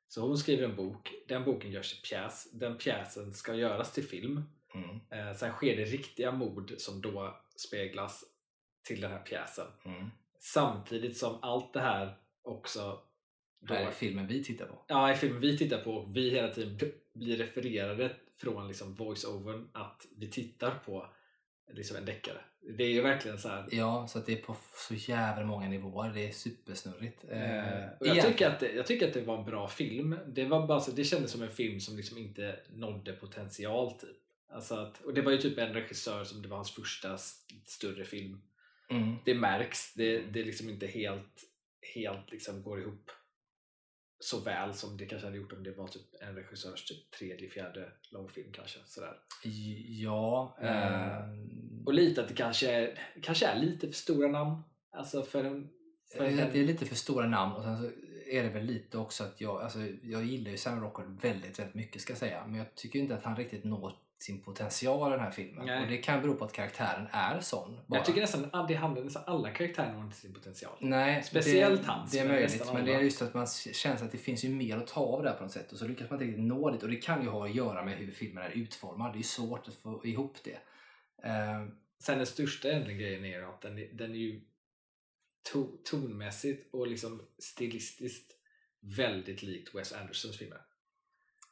Så 0.09 0.21
hon 0.21 0.39
skriver 0.39 0.65
en 0.65 0.77
bok, 0.77 1.13
den 1.29 1.45
boken 1.45 1.71
görs 1.71 1.93
till 1.93 2.09
pjäs, 2.11 2.51
den 2.53 2.79
pjäsen 2.79 3.33
ska 3.35 3.55
göras 3.55 3.93
till 3.93 4.05
film. 4.05 4.43
mm, 4.75 5.01
Eh, 5.11 5.37
sen 5.37 5.53
sker 5.53 5.77
det 5.77 5.85
riktiga 5.85 6.33
mord 6.33 6.75
som 6.79 7.01
då 7.01 7.41
speglas 7.57 8.25
till 8.83 9.01
den 9.01 9.11
här 9.11 9.19
pjäsen. 9.23 9.67
mm. 9.85 10.11
Samtidigt 10.41 11.17
som 11.17 11.39
allt 11.43 11.73
det 11.73 11.81
här 11.81 12.19
också 12.43 13.01
då, 13.61 13.75
Här 13.75 13.87
är 13.87 13.91
filmen 13.91 14.27
vi 14.27 14.45
tittar 14.45 14.67
på. 14.67 14.85
Ja, 14.87 15.13
i 15.13 15.17
filmen 15.17 15.41
vi 15.41 15.59
tittar 15.59 15.79
på 15.85 15.93
och 15.93 16.17
vi 16.17 16.31
hela 16.31 16.49
tiden 16.49 16.79
blir 17.13 17.37
refererade 17.37 18.17
från 18.37 18.69
liksom 18.69 18.95
voice-overn 18.95 19.69
att 19.73 20.07
vi 20.17 20.31
tittar 20.31 20.71
på 20.87 21.07
liksom 21.71 21.97
en 21.97 22.05
deckare. 22.05 22.39
Det 22.79 22.85
är 22.85 22.89
ju 22.89 23.01
verkligen 23.01 23.39
så 23.39 23.49
här. 23.49 23.69
Ja, 23.71 24.07
så 24.09 24.19
det 24.19 24.33
är 24.33 24.43
på 24.43 24.57
så 24.89 24.95
jävla 24.95 25.45
många 25.45 25.69
nivåer. 25.69 26.13
Det 26.15 26.29
är 26.29 26.33
supersnurrigt. 26.33 27.25
Eh, 27.31 27.49
Eh, 27.59 27.89
och 28.01 28.07
jag, 28.07 28.27
tycker 28.27 28.51
att 28.51 28.61
det, 28.61 28.73
jag 28.73 28.87
tycker 28.87 29.09
att 29.09 29.15
det 29.15 29.21
var 29.21 29.39
en 29.39 29.45
bra 29.45 29.69
film. 29.69 30.19
Det, 30.27 30.45
var 30.45 30.67
bara 30.67 30.81
så, 30.81 30.91
det 30.91 31.05
kändes 31.05 31.31
som 31.31 31.43
en 31.43 31.51
film 31.51 31.81
som 31.81 31.97
liksom 31.97 32.19
inte 32.19 32.61
nådde 32.75 33.13
potential. 33.13 33.93
Typ. 33.93 34.17
Alltså 34.51 34.75
att, 34.75 35.03
och 35.03 35.15
det 35.15 35.23
var 35.23 35.33
ju 35.33 35.39
typ 35.39 35.59
en 35.59 35.73
regissör 35.73 36.25
som 36.25 36.43
det 36.43 36.49
var 36.49 36.57
hans 36.57 36.71
första 36.75 37.19
större 37.65 38.05
film. 38.05 38.41
Mm. 38.91 39.17
Det 39.25 39.35
märks. 39.35 39.95
Det, 39.95 40.21
det 40.21 40.45
liksom 40.45 40.69
inte 40.69 40.87
helt, 40.87 41.45
helt 41.95 42.31
liksom 42.31 42.63
går 42.63 42.81
ihop 42.81 43.11
så 44.21 44.41
väl 44.41 44.75
som 44.75 44.97
det 44.97 45.07
kanske 45.07 45.27
hade 45.27 45.39
gjort 45.39 45.53
om 45.53 45.63
det 45.63 45.73
var 45.73 45.89
typ 45.89 46.03
en 46.21 46.35
regissörs 46.35 46.85
typ 46.85 47.11
tredje, 47.11 47.49
fjärde 47.49 47.93
långfilm 48.11 48.53
kanske. 48.53 48.79
Sådär. 48.87 49.17
Ja. 49.89 50.57
Eh, 50.61 50.69
Eh, 50.69 51.25
Och 51.87 51.95
lite 51.95 52.21
att 52.21 52.29
det 52.29 52.35
kanske 52.35 52.71
är, 52.71 52.99
kanske 53.23 53.47
är 53.47 53.59
lite 53.59 53.87
för 53.87 53.95
stora 53.95 54.29
namn. 54.29 54.63
Alltså 54.91 55.23
för 55.23 55.45
en... 55.45 55.69
För 56.17 56.25
det 56.25 56.31
en 56.31 56.39
är 56.39 56.67
lite 56.67 56.87
för 56.87 56.95
stora 56.95 57.27
namn 57.27 57.53
och 57.53 57.63
sen 57.63 57.77
så 57.79 57.91
är 58.31 58.43
det 58.43 58.49
väl 58.49 58.65
lite 58.65 58.99
också 58.99 59.25
att 59.25 59.41
jag, 59.41 59.63
alltså, 59.63 59.79
jag 60.03 60.25
gillar 60.25 60.51
ju 60.51 60.57
Sam 60.57 60.81
Rockwell 60.81 61.09
väldigt, 61.23 61.59
väldigt 61.59 61.75
mycket 61.75 62.03
ska 62.03 62.11
jag 62.11 62.19
säga. 62.19 62.47
Men 62.47 62.55
jag 62.55 62.75
tycker 62.75 62.99
inte 62.99 63.15
att 63.15 63.25
han 63.25 63.37
riktigt 63.37 63.65
når 63.65 63.93
sin 64.19 64.43
potential 64.43 65.09
i 65.11 65.17
den 65.17 65.21
här 65.25 65.31
filmen. 65.31 65.67
Nej. 65.67 65.83
Och 65.83 65.89
det 65.89 65.97
kan 65.97 66.23
bero 66.23 66.35
på 66.35 66.45
att 66.45 66.53
karaktären 66.53 67.07
är 67.13 67.41
sån. 67.41 67.81
Bara. 67.87 67.97
jag 67.99 68.05
tycker 68.07 68.21
nästan 68.21 68.49
att 68.53 68.69
det 68.69 68.75
handlar 68.75 69.05
nästan 69.05 69.23
alla 69.27 69.51
karaktärer 69.51 69.93
når 69.93 70.05
inte 70.05 70.17
sin 70.17 70.35
potential. 70.35 70.77
Nej, 70.81 71.23
Speciellt 71.23 71.81
det, 71.83 71.87
hans, 71.89 72.11
Det 72.13 72.19
är 72.19 72.29
möjligt, 72.29 72.73
men 72.75 72.85
det 72.85 72.95
är 72.95 73.01
just 73.01 73.23
att 73.23 73.35
man 73.35 73.47
känner 73.73 74.05
att 74.05 74.13
det 74.13 74.19
finns 74.19 74.45
ju 74.45 74.49
mer 74.49 74.77
att 74.77 74.87
ta 74.87 75.01
av 75.01 75.23
där 75.23 75.33
på 75.33 75.43
något 75.43 75.53
sätt 75.53 75.73
och 75.73 75.79
så 75.79 75.89
lyckas 75.89 76.11
man 76.11 76.17
inte 76.17 76.25
riktigt 76.31 76.45
nå 76.45 76.71
dit 76.71 76.83
och 76.83 76.89
det 76.89 76.97
kan 76.97 77.23
ju 77.23 77.29
ha 77.29 77.45
att 77.49 77.55
göra 77.55 77.85
med 77.85 77.95
hur 77.99 78.13
filmen 78.13 78.45
är 78.45 78.51
utformad. 78.51 79.13
Det 79.13 79.19
är 79.19 79.23
svårt 79.23 79.69
att 79.69 79.75
få 79.75 80.07
ihop 80.07 80.37
det. 80.45 80.59
Eh, 81.29 81.67
Sen 82.01 82.17
den 82.19 82.27
största 82.27 82.69
grejen 82.81 83.25
är 83.25 83.43
att 83.43 83.61
den, 83.63 83.79
är- 83.79 83.93
den 83.93 84.11
är 84.11 84.17
ju 84.19 84.41
to, 85.53 85.67
tonmässigt 85.85 86.75
och 86.75 86.87
liksom 86.87 87.23
stilistiskt 87.39 88.33
väldigt 88.97 89.43
likt 89.43 89.75
Wes 89.75 89.93
Andersons 89.93 90.39
filmer. 90.39 90.61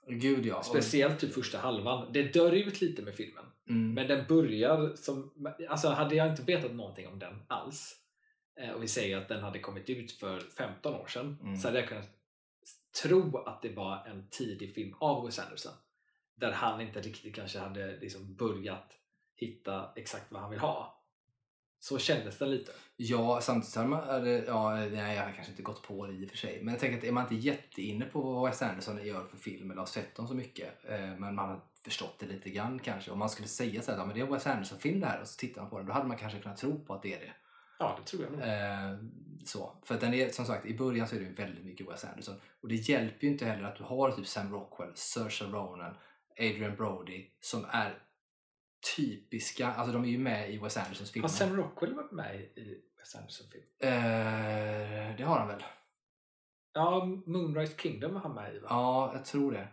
Gud 0.09 0.47
ja. 0.47 0.63
Speciellt 0.63 1.21
typ 1.21 1.35
första 1.35 1.59
halvan. 1.59 2.13
Det 2.13 2.23
dör 2.23 2.53
ut 2.53 2.81
lite 2.81 3.03
med 3.03 3.15
filmen. 3.15 3.45
mm, 3.69 3.95
Men 3.95 4.09
den 4.09 4.27
börjar 4.29 4.97
som... 4.97 5.33
Alltså 5.69 5.89
hade 5.89 6.15
jag 6.15 6.31
inte 6.31 6.43
vetat 6.43 6.75
någonting 6.75 7.07
om 7.09 7.19
den 7.19 7.43
alls 7.49 7.97
eh, 8.61 8.71
och 8.71 8.83
vi 8.83 8.89
säger 8.89 9.17
att 9.17 9.29
den 9.29 9.43
hade 9.43 9.59
kommit 9.59 9.91
ut 9.91 10.13
för 10.13 10.41
15 10.41 10.95
år 10.95 11.07
sedan 11.07 11.39
Mm. 11.43 11.57
så 11.57 11.69
hade 11.69 11.79
jag 11.81 11.89
kunnat 11.89 12.11
tro 13.03 13.39
att 13.39 13.63
det 13.63 13.69
var 13.77 14.07
en 14.07 14.29
tidig 14.31 14.75
film 14.75 14.95
av 15.01 15.25
Wes 15.27 15.39
Anderson. 15.39 15.73
Där 16.37 16.53
han 16.53 16.81
inte 16.81 17.01
riktigt 17.01 17.35
kanske 17.35 17.59
hade 17.59 18.01
liksom 18.01 18.35
börjat 18.35 18.93
hitta 19.37 19.93
exakt 19.97 20.33
vad 20.33 20.41
han 20.43 20.51
vill 20.51 20.61
ha. 20.61 20.96
Så 21.89 21.99
kändes 21.99 22.39
den 22.39 22.51
lite. 22.51 22.73
Ja, 22.97 23.41
samtidigt 23.41 23.77
är 23.77 24.21
det, 24.21 24.45
ja, 24.47 24.75
nej, 24.75 25.17
jag 25.17 25.25
har 25.25 25.33
kanske 25.33 25.51
inte 25.51 25.63
gått 25.63 25.83
på 25.83 26.07
det 26.07 26.13
i 26.13 26.27
och 26.27 26.31
för 26.31 26.37
sig. 26.37 26.59
Men 26.63 26.75
jag 26.75 26.81
tänker 26.81 26.99
att 26.99 27.05
är 27.05 27.13
man 27.13 27.23
inte 27.23 27.35
jätteinne 27.35 28.05
på 28.05 28.21
vad 28.21 28.49
Wes 28.49 28.63
Anderson 28.63 29.07
gör 29.07 29.25
för 29.25 29.37
film 29.37 29.71
eller 29.71 29.81
har 29.81 29.87
sett 29.87 30.15
dem 30.15 30.29
så 30.29 30.35
mycket, 30.35 30.85
eh, 30.89 30.99
men 30.99 31.35
man 31.35 31.49
har 31.49 31.61
förstått 31.85 32.17
det 32.19 32.27
lite 32.27 32.51
grann 32.51 32.79
kanske. 32.79 33.11
Om 33.11 33.19
man 33.19 33.31
skulle 33.31 33.49
säga 33.49 33.83
så 33.83 33.91
här, 33.91 33.99
ja, 33.99 34.07
men 34.07 34.15
det 34.15 34.21
är 34.21 34.27
en 34.27 34.33
Wes 34.33 34.47
Anderson-film 34.47 35.01
det 35.01 35.07
här 35.07 35.21
och 35.21 35.29
så 35.29 35.37
tittar 35.37 35.61
man 35.61 35.71
på 35.71 35.79
den, 35.79 35.87
då 35.87 35.93
hade 35.93 36.07
man 36.07 36.17
kanske 36.17 36.39
kunnat 36.39 36.59
tro 36.59 36.85
på 36.85 36.95
att 36.95 37.03
det 37.03 37.15
är 37.15 37.21
det. 37.21 37.33
Ja, 37.79 37.99
det 37.99 38.11
tror 38.11 38.23
jag 38.23 38.33
nog. 38.33 38.41
Eh, 38.41 38.99
så. 39.45 39.73
För 39.85 39.95
att 39.95 40.01
den 40.01 40.15
är, 40.15 40.29
som 40.29 40.45
sagt, 40.45 40.67
i 40.67 40.79
början 40.79 41.09
så 41.09 41.17
är 41.17 41.21
det 41.21 41.43
väldigt 41.43 41.65
mycket 41.65 41.89
Wes 41.89 42.05
Anderson. 42.05 42.41
Och 42.61 42.69
det 42.69 42.75
hjälper 42.75 43.27
ju 43.27 43.33
inte 43.33 43.45
heller 43.45 43.65
att 43.65 43.77
du 43.77 43.85
har 43.85 44.11
typ 44.11 44.27
Sam 44.27 44.53
Rockwell, 44.53 44.93
Saoirse 44.95 45.45
Ronan, 45.45 45.95
Adrian 46.39 46.77
Brody 46.77 47.27
som 47.41 47.67
är 47.71 47.99
typiska, 48.97 49.67
alltså 49.73 49.93
de 49.93 50.05
är 50.05 50.09
ju 50.09 50.19
med 50.19 50.51
i 50.51 50.59
Wes 50.59 50.77
Andersons 50.77 51.11
filmer. 51.13 51.29
Har 51.29 51.35
Sam 51.35 51.57
Rockwell 51.57 51.95
varit 51.95 52.13
med 52.13 52.37
i 52.37 52.83
Wes 52.99 53.15
Anderson-film? 53.15 53.65
Eh, 53.79 55.17
det 55.17 55.23
har 55.23 55.39
han 55.39 55.49
väl? 55.49 55.63
Ja, 56.73 57.05
Moonrise 57.27 57.77
Kingdom 57.79 58.15
var 58.15 58.21
han 58.21 58.35
med 58.35 58.55
i 58.55 58.59
va? 58.59 58.67
Ja, 58.71 59.11
jag 59.15 59.25
tror 59.25 59.53
det. 59.53 59.69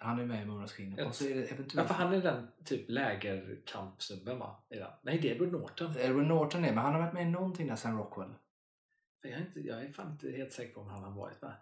Han 0.00 0.18
är 0.20 0.24
med 0.26 0.42
i 0.42 0.44
Moonrise 0.46 0.76
Kingdom. 0.76 1.06
Och 1.06 1.14
så 1.14 1.24
är 1.24 1.34
det 1.34 1.40
Ja, 1.40 1.46
eventuellt... 1.54 1.88
för 1.88 1.94
han 1.94 2.12
är 2.12 2.22
den 2.22 2.48
typ 2.64 2.84
lägerkampsnubben 2.88 4.38
va? 4.38 4.56
Nej, 5.02 5.18
det 5.18 5.30
är 5.30 5.34
Edward 5.34 5.52
Norton. 5.52 5.94
Edward 5.98 6.26
Norton 6.26 6.64
är 6.64 6.68
men 6.74 6.84
han 6.84 6.92
har 6.94 7.00
varit 7.00 7.14
med 7.14 7.22
i 7.22 7.30
någonting 7.30 7.66
där, 7.66 7.76
Sam 7.76 7.98
Rockwell. 7.98 8.34
Jag 9.22 9.32
är, 9.32 9.40
inte, 9.40 9.60
jag 9.60 9.82
är 9.82 9.92
fan 9.92 10.10
inte 10.12 10.30
helt 10.30 10.52
säker 10.52 10.74
på 10.74 10.80
om 10.80 10.88
han 10.88 11.02
har 11.02 11.10
varit 11.10 11.42
med. 11.42 11.54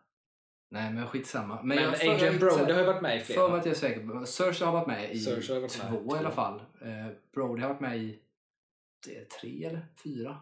Nej, 0.68 0.92
men 0.92 1.06
skitsamma. 1.06 1.62
Men, 1.62 1.76
jag- 1.78 1.98
för- 1.98 2.08
Adrian 2.14 2.38
Brody 2.38 2.72
har 2.72 2.80
ju 2.80 2.86
varit 2.86 3.02
med 3.02 3.16
i 3.16 3.20
För 3.20 3.34
mig 3.34 3.46
flera. 3.48 3.58
att 3.58 3.66
jag 3.66 3.74
är 3.74 3.78
säker 3.78 4.06
på. 4.08 4.26
Saoirse 4.26 4.64
har 4.64 4.72
varit 4.72 4.86
med 4.86 5.14
i 5.16 5.24
varit 5.34 5.48
med 5.60 5.70
två 5.70 5.86
i 6.02 6.04
två. 6.08 6.16
i 6.16 6.18
alla 6.18 6.30
fall. 6.30 6.60
Eh, 6.80 7.08
Brody 7.34 7.62
har 7.62 7.68
varit 7.68 7.80
med 7.80 7.98
i 7.98 8.22
det 9.06 9.16
är 9.18 9.24
tre 9.24 9.64
eller 9.64 9.86
fyra. 10.04 10.40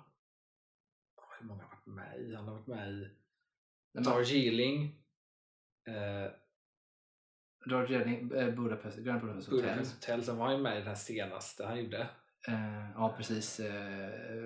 Hur 1.40 1.46
många 1.46 1.62
har 1.62 1.68
varit 1.70 1.86
med 1.86 2.20
i? 2.20 2.34
Han 2.34 2.44
har 2.48 2.54
varit 2.54 2.66
med 2.66 2.92
i 2.92 3.08
men- 3.94 4.02
Darjeeling, 4.04 4.84
eh, 5.88 6.32
Darjeeling, 7.70 8.30
eh, 8.32 8.54
Budapest, 8.54 8.98
Grand 8.98 9.20
Budapest 9.20 9.48
Hotel. 9.48 9.62
Budapest 9.66 9.94
Hotel. 9.94 10.24
Sen 10.24 10.36
var 10.36 10.46
han 10.46 10.56
ju 10.56 10.62
med 10.62 10.80
i 10.80 10.84
den 10.84 10.96
senaste 10.96 11.64
han 11.66 11.84
gjorde. 11.84 12.08
Eh, 12.48 12.90
ja, 12.94 13.14
precis. 13.16 13.60
Eh, 13.60 14.44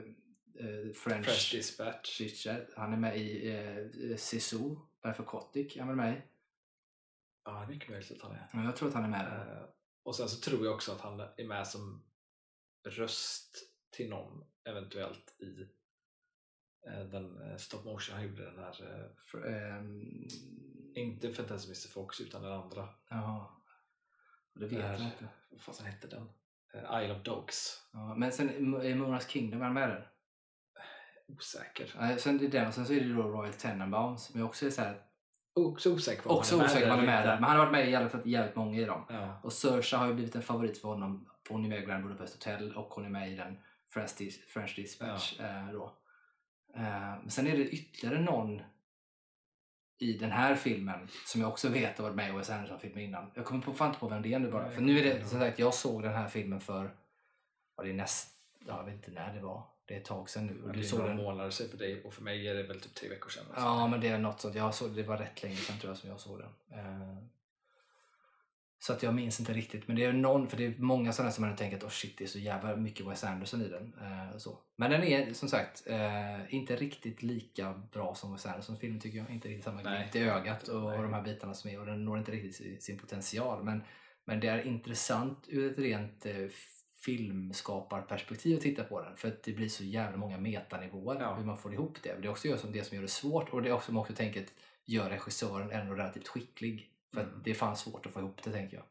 eh, 0.58 0.92
French, 0.94 1.24
Fresh 1.26 1.54
Dispatch. 1.56 2.20
Han 2.76 2.92
är 2.92 2.96
med 2.96 3.16
i 3.18 3.50
eh, 4.10 4.16
Sisu, 4.16 4.76
Berford 5.02 5.26
Kotick. 5.26 5.76
Han 5.78 5.88
är 5.88 5.94
med 5.94 6.18
i. 6.18 6.22
Ja, 7.44 7.52
det 7.52 7.64
är 7.64 7.66
mycket 7.66 7.90
möjligt 7.90 8.12
att 8.12 8.22
han 8.22 8.32
är. 8.32 8.48
Ja, 8.52 8.64
Jag 8.64 8.76
tror 8.76 8.88
att 8.88 8.94
han 8.94 9.04
är 9.04 9.08
med 9.08 9.24
där. 9.24 9.56
Eh, 9.56 9.68
och 10.02 10.16
sen 10.16 10.28
så 10.28 10.40
tror 10.40 10.64
jag 10.64 10.74
också 10.74 10.92
att 10.92 11.00
han 11.00 11.20
är 11.20 11.46
med 11.46 11.66
som 11.66 12.04
röst 12.88 13.56
till 13.90 14.10
någon 14.10 14.44
eventuellt 14.64 15.36
i 15.40 15.62
eh, 16.88 17.04
den 17.04 17.50
eh, 17.50 17.56
stop 17.56 17.82
motion 17.84 18.14
han 18.16 18.26
gjorde. 18.28 18.44
Den 18.44 18.58
här, 18.58 19.00
eh, 19.00 19.10
För, 19.30 19.46
ehm, 19.46 20.28
inte 20.94 21.32
Fantastic 21.32 21.68
Mr 21.86 21.92
Fox 21.94 22.20
utan 22.20 22.42
den 22.42 22.52
andra. 22.52 22.88
Jaha. 23.10 23.46
Det 24.54 24.66
vet 24.66 24.78
jag 24.80 25.00
inte. 25.00 25.28
Vad 25.50 25.60
fasen 25.60 25.86
hette 25.86 26.06
den? 26.06 26.28
Isle 26.74 27.16
of 27.16 27.22
Dogs. 27.22 27.88
Ja, 27.92 28.14
men 28.14 28.32
sen 28.32 28.50
i 28.84 28.94
Moonrise 28.94 29.30
Kingdom, 29.30 29.60
är 29.60 29.64
han 29.64 29.74
med 29.74 29.88
där? 29.88 30.12
Osäker. 31.28 32.16
Sen 32.18 32.38
det 32.38 32.44
är 32.44 32.50
den 32.50 32.66
och 32.68 32.74
sen 32.74 32.86
så 32.86 32.92
är 32.92 33.00
det 33.00 33.12
då 33.14 33.22
Royal 33.22 33.52
Tenenbaums 33.52 34.24
som 34.24 34.40
jag 34.40 34.48
också 34.48 34.66
är 34.66 34.70
så 34.70 34.82
här, 34.82 35.02
Också 35.54 35.92
osäker 35.94 36.22
på 36.22 36.30
också 36.30 36.56
han 36.56 36.64
osäker 36.66 36.86
på 36.86 36.92
om 36.92 36.98
han 36.98 37.08
är 37.08 37.12
med 37.12 37.26
där. 37.26 37.34
Men 37.34 37.44
han 37.44 37.58
har 37.58 37.66
varit 37.66 37.72
med 37.72 37.90
i 37.90 37.94
alla 37.94 38.08
fall 38.08 38.20
jävligt 38.24 38.56
många 38.56 38.78
i 38.80 38.84
dem. 38.84 39.04
Ja. 39.08 39.40
Och 39.42 39.52
Saoirse 39.52 39.96
har 39.96 40.06
ju 40.06 40.14
blivit 40.14 40.36
en 40.36 40.42
favorit 40.42 40.78
för 40.78 40.88
honom. 40.88 41.28
Hon 41.48 41.64
är 41.64 41.68
med 41.68 41.82
i 41.82 41.86
Grand 41.86 42.04
Budapest 42.04 42.34
Hotel 42.34 42.76
och 42.76 42.86
hon 42.88 43.04
är 43.04 43.08
med 43.08 43.32
i 43.32 43.36
den 43.36 43.58
French, 43.92 44.10
Dis- 44.18 44.40
French 44.48 44.76
Dispatch. 44.76 45.40
Eh, 45.40 45.72
då. 45.72 45.96
Eh, 46.76 46.82
men 47.20 47.30
sen 47.30 47.46
är 47.46 47.56
det 47.56 47.68
ytterligare 47.68 48.20
någon 48.20 48.62
i 49.98 50.12
den 50.12 50.30
här 50.30 50.54
filmen 50.54 51.08
som 51.26 51.40
jag 51.40 51.50
också 51.50 51.68
vet 51.68 51.98
har 51.98 52.04
varit 52.04 52.16
med 52.16 52.28
i 52.28 52.36
Wes 52.36 52.50
Anderson-filmer 52.50 53.02
innan. 53.02 53.30
Jag 53.34 53.44
kommer 53.44 53.62
på, 53.62 53.72
fan 53.72 53.88
inte 53.88 54.00
på 54.00 54.08
vem 54.08 54.22
det 54.22 54.34
är 54.34 54.38
nu 54.38 54.50
bara. 54.50 54.66
Nej, 54.66 54.74
För 54.74 54.82
nu 54.82 54.98
är 54.98 55.04
det 55.14 55.24
som 55.24 55.40
sagt, 55.40 55.58
jag 55.58 55.74
såg 55.74 56.02
den 56.02 56.14
här 56.14 56.28
filmen 56.28 56.60
för, 56.60 56.90
var 57.74 57.84
det 57.84 57.92
näst, 57.92 58.28
ja, 58.66 58.76
jag 58.76 58.84
vet 58.84 58.94
inte 58.94 59.10
när 59.10 59.34
det 59.34 59.40
var. 59.40 59.66
Det 59.88 59.94
är 59.94 59.98
ett 59.98 60.04
tag 60.04 60.30
sedan 60.30 60.46
nu. 60.46 60.62
Och 60.62 60.68
Det 60.68 60.74
du 60.74 60.80
är 60.80 60.84
såg 60.84 60.98
några 60.98 61.14
den, 61.14 61.22
månader 61.24 61.50
sedan 61.50 61.68
för 61.68 61.78
dig 61.78 62.02
och 62.04 62.14
för 62.14 62.22
mig 62.22 62.48
är 62.48 62.54
det 62.54 62.62
väl 62.62 62.80
typ 62.80 62.94
tre 62.94 63.08
veckor 63.08 63.30
sedan. 63.30 63.44
Ja, 63.56 63.86
men 63.86 64.00
det 64.00 64.08
är 64.08 64.18
något 64.18 64.40
sånt. 64.40 64.54
Jag 64.54 64.74
såg, 64.74 64.90
det 64.96 65.02
var 65.02 65.16
rätt 65.16 65.42
länge 65.42 65.56
sedan 65.56 65.78
tror 65.78 65.90
jag 65.90 65.98
som 65.98 66.10
jag 66.10 66.20
såg 66.20 66.38
den. 66.38 66.78
Eh, 66.78 67.16
Så 68.80 68.92
att 68.92 69.02
jag 69.02 69.14
minns 69.14 69.40
inte 69.40 69.52
riktigt. 69.52 69.88
Men 69.88 69.96
det 69.96 70.04
är 70.04 70.12
någon, 70.12 70.48
för 70.48 70.56
det 70.56 70.64
är 70.66 70.74
många 70.78 71.12
sådana 71.12 71.32
som 71.32 71.44
man 71.46 71.56
tänker 71.56 71.76
att 71.76 71.82
oh 71.84 71.88
shit, 71.88 72.18
det 72.18 72.24
är 72.24 72.28
så 72.28 72.38
jävla 72.38 72.76
mycket 72.76 73.06
Wes 73.06 73.24
Anderson 73.24 73.62
i 73.62 73.68
den. 73.68 73.94
Eh, 74.02 74.38
så. 74.38 74.58
Men 74.76 74.90
den 74.90 75.02
är 75.02 75.32
som 75.32 75.48
sagt 75.48 75.82
eh, 75.86 76.54
inte 76.54 76.76
riktigt 76.76 77.22
lika 77.22 77.82
bra 77.92 78.14
som 78.14 78.32
Wes 78.32 78.46
Andersons 78.46 78.80
film 78.80 79.00
tycker 79.00 79.18
jag. 79.18 79.30
Inte 79.30 79.48
riktigt 79.48 79.64
samma 79.64 79.82
glimt 79.82 80.16
i 80.16 80.18
ögat 80.22 80.68
och, 80.68 80.84
och 80.96 81.02
de 81.02 81.12
här 81.12 81.22
bitarna 81.22 81.54
som 81.54 81.70
är 81.70 81.80
och 81.80 81.86
den 81.86 82.04
når 82.04 82.18
inte 82.18 82.32
riktigt 82.32 82.56
sin- 82.56 82.80
sin 82.80 82.98
potential. 82.98 83.64
Men, 83.64 83.82
men 84.24 84.40
det 84.40 84.48
är 84.48 84.66
intressant 84.66 85.44
ur 85.48 85.72
ett 85.72 85.78
rent 85.78 86.26
eh, 86.26 86.46
filmskaparperspektiv 87.08 88.56
att 88.56 88.62
titta 88.62 88.84
på 88.84 89.00
den. 89.02 89.16
För 89.16 89.28
att 89.28 89.42
det 89.42 89.52
blir 89.52 89.68
så 89.68 89.84
jävla 89.84 90.16
många 90.16 90.38
metanivåer 90.38 91.20
Ja. 91.20 91.34
hur 91.34 91.44
man 91.44 91.58
får 91.58 91.72
ihop 91.74 92.02
det. 92.02 92.14
Det 92.14 92.28
är 92.28 92.30
också 92.30 92.56
som 92.58 92.72
det 92.72 92.84
som 92.84 92.94
gör 92.94 93.02
det 93.02 93.08
svårt 93.08 93.48
och 93.48 93.62
det 93.62 93.68
är 93.68 93.72
också 93.72 93.92
jag 93.92 94.00
också 94.00 94.14
tänker 94.14 94.42
att 94.42 94.54
gör 94.84 95.10
regissören 95.10 95.70
ändå 95.70 95.94
relativt 95.94 96.28
skicklig. 96.28 96.92
För 97.14 97.20
Mm. 97.20 97.34
att 97.38 97.44
det 97.44 97.50
är 97.50 97.54
fan 97.54 97.76
svårt 97.76 98.06
att 98.06 98.12
få 98.12 98.20
ihop 98.20 98.42
det 98.42 98.50
tänker 98.52 98.76
jag. 98.76 98.86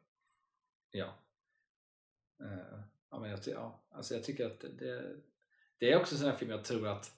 Ja. 0.91 1.17
Eh, 2.45 2.79
ja, 3.11 3.19
men 3.19 3.29
jag, 3.29 3.39
ja, 3.45 3.85
alltså 3.91 4.13
jag 4.13 4.23
tycker 4.23 4.45
att 4.45 4.59
det, 4.59 5.15
det 5.77 5.91
är 5.91 5.99
också 5.99 6.15
en 6.15 6.19
sån 6.19 6.29
här 6.29 6.35
film 6.37 6.51
jag 6.51 6.63
tror 6.63 6.87
att 6.87 7.11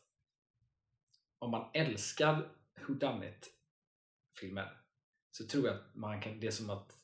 om 1.39 1.51
man 1.51 1.69
älskar 1.73 2.49
whodunit 2.87 3.53
filmer 4.39 4.81
så 5.31 5.47
tror 5.47 5.67
jag 5.67 5.75
att 5.75 5.95
man 5.95 6.21
kan, 6.21 6.39
det 6.39 6.47
är 6.47 6.51
som 6.51 6.69
att 6.69 6.95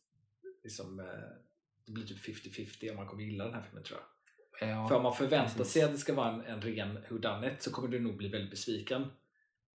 liksom, 0.63 0.99
eh, 0.99 1.44
det 1.85 1.91
blir 1.91 2.05
typ 2.05 2.17
50-50 2.45 2.89
om 2.89 2.95
man 2.95 3.07
kommer 3.07 3.23
gilla 3.23 3.43
den 3.45 3.53
här 3.53 3.61
filmen 3.61 3.83
tror 3.83 3.99
jag. 3.99 4.69
Ja, 4.69 4.87
För 4.87 4.95
om 4.95 5.03
man 5.03 5.15
förväntar 5.15 5.57
precis. 5.57 5.73
sig 5.73 5.81
att 5.83 5.91
det 5.91 5.97
ska 5.97 6.13
vara 6.13 6.29
en, 6.33 6.41
en 6.41 6.61
ren 6.61 6.97
whodunit 7.09 7.61
så 7.63 7.71
kommer 7.71 7.87
du 7.89 7.99
nog 7.99 8.17
bli 8.17 8.27
väldigt 8.29 8.49
besviken. 8.49 9.01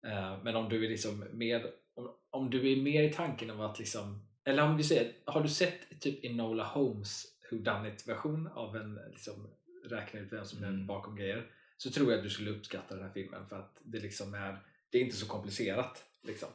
Eh, 0.08 0.44
men 0.44 0.56
om 0.56 0.70
du 0.70 0.86
är 0.86 0.90
liksom 0.90 1.26
mer 1.34 1.66
om, 1.96 2.12
om 2.30 2.50
du 2.50 2.72
är 2.72 2.82
mer 2.84 3.04
i 3.04 3.14
tanken 3.14 3.50
av 3.52 3.62
att 3.62 3.80
liksom 3.80 4.28
eller 4.44 4.64
om 4.64 4.78
vi 4.78 4.84
säger, 4.84 5.14
har 5.26 5.44
du 5.44 5.50
sett 5.50 6.02
typ 6.02 6.26
Enola 6.26 6.64
Holmes 6.64 7.26
whodunit 7.52 8.08
version 8.08 8.48
av 8.48 8.76
en 8.76 9.00
liksom 9.12 9.48
räkna 9.90 10.20
ut 10.20 10.32
vem 10.34 10.46
som 10.46 10.64
är 10.64 10.68
Mm. 10.68 10.88
bakom 10.88 11.16
grejer 11.16 11.52
så 11.78 11.92
tror 11.92 12.12
jag 12.12 12.18
att 12.18 12.24
du 12.24 12.30
skulle 12.30 12.52
uppskatta 12.52 12.96
den 12.96 13.04
här 13.04 13.12
filmen 13.12 13.48
för 13.50 13.60
att 13.60 13.78
det 13.84 14.00
liksom 14.00 14.34
är 14.34 14.58
det 14.90 14.98
är 14.98 15.02
inte 15.02 15.16
så 15.16 15.28
komplicerat 15.28 16.04
liksom. 16.24 16.50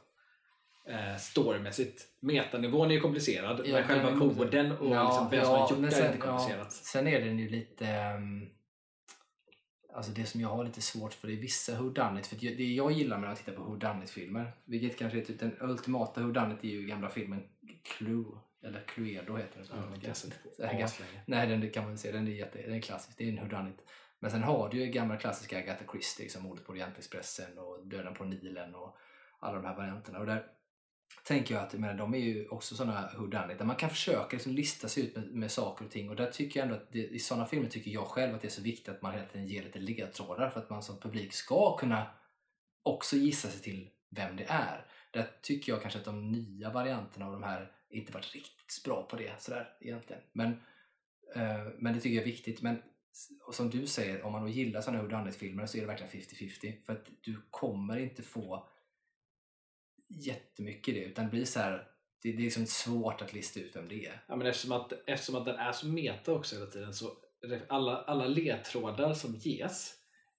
Eh, 0.91 1.17
storymässigt. 1.17 2.07
Metanivån 2.21 2.91
är 2.91 2.95
ju 2.95 3.01
komplicerad 3.01 3.61
Ja, 3.65 3.73
men 3.73 3.85
själva 3.85 4.11
men- 4.11 4.19
morden 4.19 4.73
och 4.73 4.91
liksom 4.91 5.29
vem 5.31 5.45
som 5.45 5.55
har 5.55 5.71
gjort 5.71 5.91
det 5.91 5.97
är 5.97 6.13
inte 6.13 6.27
ja, 6.27 6.27
komplicerat. 6.27 6.73
sen 6.73 7.07
är 7.07 7.21
den 7.21 7.39
ju 7.39 7.49
lite... 7.49 7.87
ehm, 7.87 8.47
alltså 9.95 10.13
det 10.13 10.25
som 10.25 10.41
jag 10.41 10.49
har 10.49 10.65
lite 10.65 10.81
svårt 10.81 11.15
för 11.15 11.31
är 11.31 11.37
vissa 11.37 11.81
whodunit. 11.81 12.27
För 12.27 12.37
det 12.37 12.65
jag 12.65 12.93
gillar 12.93 13.19
med 13.19 13.31
att 13.33 13.39
titta 13.39 13.53
på 13.53 13.63
whodunit-filmer, 13.63 14.53
vilket 14.65 14.99
kanske 14.99 15.19
är 15.19 15.25
typ 15.25 15.41
den 15.41 15.57
ultimata 15.61 16.21
whodunit 16.21 16.65
är 16.65 16.69
ju 16.69 16.87
gamla 16.87 17.09
filmen 17.09 17.43
Clue. 17.85 18.25
Eller 18.63 18.81
Cluedo 18.81 19.37
heter 19.37 19.59
den. 19.59 19.67
Ja. 19.71 19.77
Nej, 21.27 21.47
den 21.47 21.61
det 21.61 21.69
kan 21.69 21.85
man 21.85 21.99
se. 21.99 22.13
Den 22.13 22.29
är, 22.29 22.33
jätte, 22.33 22.63
den 22.63 22.75
är 22.75 22.81
klassisk. 22.81 23.19
Det 23.19 23.25
är 23.25 23.29
en 23.29 23.37
whodunit. 23.49 23.79
Men 24.19 24.31
sen 24.31 24.43
har 24.43 24.69
du 24.69 24.85
ju 24.85 24.87
gamla 24.87 25.17
klassiska 25.17 25.59
Agatha 25.59 25.85
Christie, 25.93 26.29
som 26.31 26.43
Mordet 26.43 26.67
på 26.67 26.73
Orientexpressen 26.73 27.59
och 27.59 27.87
Döden 27.87 28.15
på 28.15 28.25
Nilen 28.25 28.75
och 28.75 28.97
alla 29.41 29.55
de 29.57 29.65
här 29.65 29.77
varianterna. 29.77 30.19
Och 30.19 30.27
där 30.27 30.47
tänker 31.25 31.55
jag 31.55 31.65
att 31.65 31.73
jag 31.73 31.81
menar, 31.81 31.95
de 31.95 32.15
är 32.15 32.19
ju 32.19 32.49
också 32.49 32.77
sådana 32.77 33.11
whodunit 33.17 33.59
där 33.59 33.65
man 33.65 33.77
kan 33.77 33.91
försöka 33.91 34.37
liksom 34.37 34.53
lista 34.53 34.89
sig 34.89 35.03
ut 35.03 35.17
med, 35.17 35.27
med 35.27 35.51
saker 35.51 35.85
och 35.85 35.91
ting. 35.91 36.09
Och 36.09 36.17
där 36.17 36.31
tycker 36.31 36.61
jag 36.61 36.65
ändå 36.65 36.77
att 36.77 36.93
det, 36.93 36.99
i 36.99 37.19
sådana 37.19 37.47
filmer 37.47 37.69
tycker 37.69 37.91
jag 37.91 38.07
själv 38.07 38.35
att 38.35 38.41
det 38.41 38.49
är 38.49 38.51
så 38.51 38.63
viktigt 38.63 38.89
att 38.89 39.03
man 39.03 39.13
hela 39.13 39.27
tiden 39.27 39.47
ger 39.47 39.63
lite 39.63 39.79
ledtrådar 39.79 40.51
för 40.51 40.61
att 40.61 40.71
man 40.71 40.83
som 40.83 41.01
publik 41.01 41.33
ska 41.33 41.77
kunna 41.77 42.07
också 42.83 43.17
gissa 43.17 43.49
sig 43.49 43.61
till 43.61 43.91
vem 44.11 44.37
det 44.37 44.47
är. 44.49 44.87
Där 45.13 45.31
tycker 45.43 45.73
jag 45.73 45.83
kanske 45.83 45.99
att 45.99 46.05
de 46.05 46.33
nya 46.33 46.71
varianterna 46.71 47.27
av 47.27 47.33
de 47.33 47.43
här 47.43 47.73
inte 47.91 48.13
varit 48.13 48.35
riktigt 48.35 48.85
bra 48.85 49.03
på 49.03 49.17
det 49.17 49.43
sådär 49.43 49.69
egentligen. 49.81 50.23
Men, 50.33 50.51
eh, 51.35 51.67
men 51.79 51.95
det 51.95 52.01
tycker 52.01 52.17
jag 52.17 52.23
är 52.23 52.33
viktigt. 52.33 52.63
Men 52.63 52.83
och 53.47 53.55
som 53.55 53.71
du 53.71 53.87
säger, 53.87 54.23
om 54.23 54.33
man 54.33 54.43
då 54.43 54.49
gillar 54.49 54.81
sådana 54.81 55.03
whodunit-filmer 55.03 55.67
så 55.67 55.77
är 55.77 55.81
det 55.81 55.87
verkligen 55.87 56.13
50-50. 56.13 56.85
För 56.87 56.93
att 56.93 57.07
du 57.21 57.43
kommer 57.51 57.99
inte 57.99 58.23
få 58.23 58.69
jättemycket 60.11 60.95
det. 60.95 61.01
Utan 61.05 61.25
det 61.25 61.31
blir 61.31 61.45
så 61.45 61.61
här, 61.61 61.89
det, 62.23 62.33
det 62.33 62.39
är 62.39 62.45
liksom 62.45 62.67
svårt 62.67 63.23
att 63.23 63.33
lista 63.33 63.61
ut 63.61 63.77
vem 63.77 63.89
det 63.89 64.07
är. 64.07 64.25
Ja, 64.29 64.37
men 64.37 64.47
eftersom, 64.47 64.73
att, 64.73 64.93
eftersom 65.07 65.35
att 65.35 65.45
den 65.45 65.57
är 65.57 65.73
så 65.73 65.87
meta 65.87 66.33
också 66.33 66.57
hela 66.57 66.67
tiden 66.71 66.95
så 66.95 67.13
alla, 67.69 67.97
alla 67.97 68.27
ledtrådar 68.27 69.15
som 69.15 69.37
ges 69.37 69.95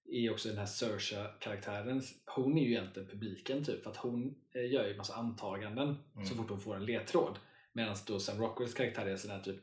i 0.05 0.29
också 0.29 0.49
den 0.49 0.57
här 0.57 0.65
Saoirse-karaktären, 0.65 2.01
hon 2.25 2.57
är 2.57 2.61
ju 2.61 2.71
egentligen 2.71 3.09
publiken 3.09 3.65
typ 3.65 3.83
för 3.83 3.91
att 3.91 3.97
hon 3.97 4.35
eh, 4.55 4.71
gör 4.71 4.87
ju 4.87 4.97
massa 4.97 5.13
antaganden 5.15 5.97
Mm. 6.15 6.25
så 6.27 6.35
fort 6.35 6.49
hon 6.49 6.59
får 6.61 6.75
en 6.75 6.85
ledtråd. 6.85 7.39
Medan 7.73 7.95
då 8.07 8.19
Sam 8.19 8.37
Rockwells 8.41 8.73
karaktär 8.73 9.05
är 9.05 9.17
sån 9.17 9.31
här 9.31 9.39
typ 9.39 9.55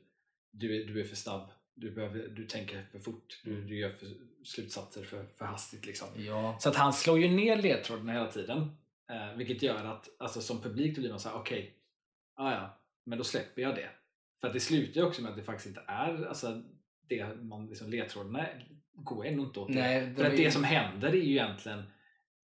du 0.50 0.82
är, 0.82 0.86
du 0.86 1.00
är 1.00 1.04
för 1.04 1.16
snabb, 1.16 1.50
du, 1.74 1.90
behöver, 1.90 2.28
du 2.28 2.46
tänker 2.46 2.82
för 2.92 2.98
fort, 2.98 3.40
du, 3.44 3.64
du 3.64 3.78
gör 3.78 3.90
för, 3.90 4.08
slutsatser 4.44 5.04
för, 5.04 5.26
för 5.38 5.44
hastigt 5.44 5.86
liksom. 5.86 6.08
Ja, 6.16 6.56
Så 6.60 6.68
att 6.68 6.76
han 6.76 6.92
slår 6.92 7.18
ju 7.18 7.28
ner 7.28 7.56
ledtrådarna 7.56 8.12
hela 8.12 8.32
tiden. 8.32 8.76
Eh, 9.10 9.36
vilket 9.36 9.62
gör 9.62 9.84
att 9.84 10.08
alltså, 10.18 10.40
som 10.40 10.60
publik 10.62 10.94
då 10.94 11.00
blir 11.00 11.10
man 11.10 11.20
så 11.20 11.28
här: 11.28 11.36
okej, 11.36 11.74
ah, 12.34 12.52
ja, 12.52 12.80
men 13.04 13.18
då 13.18 13.24
släpper 13.24 13.62
jag 13.62 13.74
det. 13.74 13.90
För 14.40 14.48
att 14.48 14.54
det 14.54 14.60
slutar 14.60 15.00
ju 15.00 15.06
också 15.06 15.22
med 15.22 15.30
att 15.30 15.36
det 15.36 15.42
faktiskt 15.42 15.66
inte 15.66 15.82
är 15.86 16.26
alltså, 16.26 16.62
det 17.08 17.42
man, 17.42 17.66
liksom, 17.66 17.90
ledtrådarna 17.90 18.46
går 18.92 19.26
ändå 19.26 19.42
inte 19.42 19.60
åt 19.60 19.68
det. 19.68 19.74
nej, 19.74 20.06
de 20.06 20.14
För 20.14 20.24
att 20.24 20.36
det 20.36 20.50
som 20.50 20.64
händer 20.64 21.08
är 21.08 21.12
ju 21.12 21.30
egentligen 21.30 21.82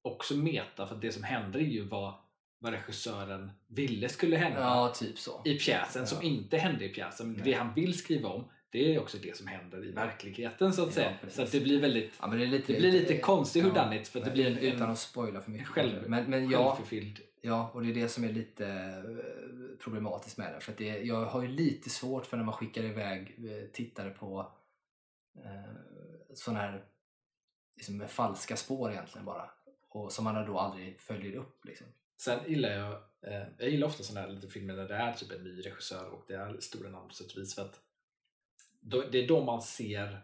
också 0.03 0.37
meta, 0.37 0.87
för 0.87 0.95
att 0.95 1.01
det 1.01 1.13
som 1.13 1.23
händer 1.23 1.61
är 1.61 1.65
ju 1.65 1.85
vad, 1.85 2.15
vad 2.59 2.73
regissören 2.73 3.51
ville 3.67 4.09
skulle 4.09 4.37
hända 4.37 4.61
Ja, 4.61 4.93
typ 4.97 5.17
i 5.45 5.59
pjäsen 5.59 6.03
Ja. 6.03 6.07
som 6.07 6.23
inte 6.23 6.59
hände 6.59 6.85
i 6.85 6.89
pjäsen. 6.89 7.33
Men 7.33 7.45
det 7.45 7.53
han 7.53 7.75
vill 7.75 7.99
skriva 7.99 8.29
om, 8.29 8.51
det 8.75 8.95
är 8.95 9.01
också 9.01 9.19
det 9.19 9.37
som 9.37 9.47
händer 9.47 9.85
i 9.85 9.91
verkligheten 9.93 10.73
så 10.73 10.83
att 10.83 10.89
Ja, 10.89 10.93
säga. 10.95 11.15
precis. 11.21 11.37
Så 11.37 11.43
att 11.43 11.53
det 11.53 11.61
blir 11.61 11.81
väldigt 11.81 12.13
Ja, 12.21 12.27
det, 12.27 12.47
lite, 12.47 12.73
det 12.73 12.79
blir 12.79 12.93
lite 12.93 13.19
konstigt 13.19 13.65
whodunit 13.65 14.09
för 14.09 14.19
att 14.19 14.25
det 14.25 14.31
blir 14.31 14.47
en, 14.47 14.59
utan 14.59 14.91
att 14.91 14.99
spoila 14.99 15.41
för 15.41 15.51
mycket. 15.51 15.69
själv- 15.69 16.05
men, 16.09 16.25
men 16.31 16.51
ja, 16.51 16.79
ja, 17.41 17.71
och 17.75 17.83
det 17.83 17.91
är 17.91 17.95
det 17.95 18.09
som 18.09 18.25
är 18.25 18.33
lite 18.33 18.67
eh, 18.67 19.79
problematiskt 19.85 20.39
med 20.39 20.53
den. 20.53 20.61
För 20.61 20.73
det, 20.77 20.99
jag 20.99 21.25
har 21.27 21.43
ju 21.43 21.49
lite 21.49 21.91
svårt 21.91 22.27
för 22.27 22.37
när 22.37 22.45
man 22.45 22.55
skickar 22.55 22.83
iväg 22.85 23.37
eh, 23.39 23.69
tittare 23.73 24.11
på 24.11 24.53
eh, 25.45 25.75
sådana 26.35 26.61
här 26.61 26.85
liksom, 27.77 28.09
falska 28.09 28.57
spår 28.57 28.91
egentligen 28.93 29.25
bara. 29.25 29.51
Och 29.89 30.13
som 30.13 30.25
man 30.25 30.47
då 30.47 30.59
aldrig 30.59 31.01
följer 31.01 31.37
upp. 31.37 31.65
Liksom. 31.65 31.87
Sen 32.17 32.39
gillar 32.47 32.71
jag, 32.71 32.93
eh, 33.33 33.47
jag 33.59 33.69
gillar 33.71 33.87
ofta 33.87 34.03
sådana 34.03 34.27
här 34.27 34.35
lite 34.35 34.49
filmer 34.49 34.77
där 34.77 34.89
det 34.89 34.95
är 34.95 35.13
typ 35.13 35.33
en 35.33 35.45
ny 35.45 35.61
regissör 35.61 36.09
och 36.09 36.25
det 36.29 36.35
är 36.35 36.57
stora 36.61 36.91
namn 36.91 37.09
på 37.09 37.15
sätt 37.15 37.33
och 37.33 37.43
vis 37.43 37.55
för 37.55 37.63
att 37.63 37.81
det 38.85 39.19
är 39.25 39.29
då 39.29 39.45
man 39.45 39.63
ser 39.63 40.21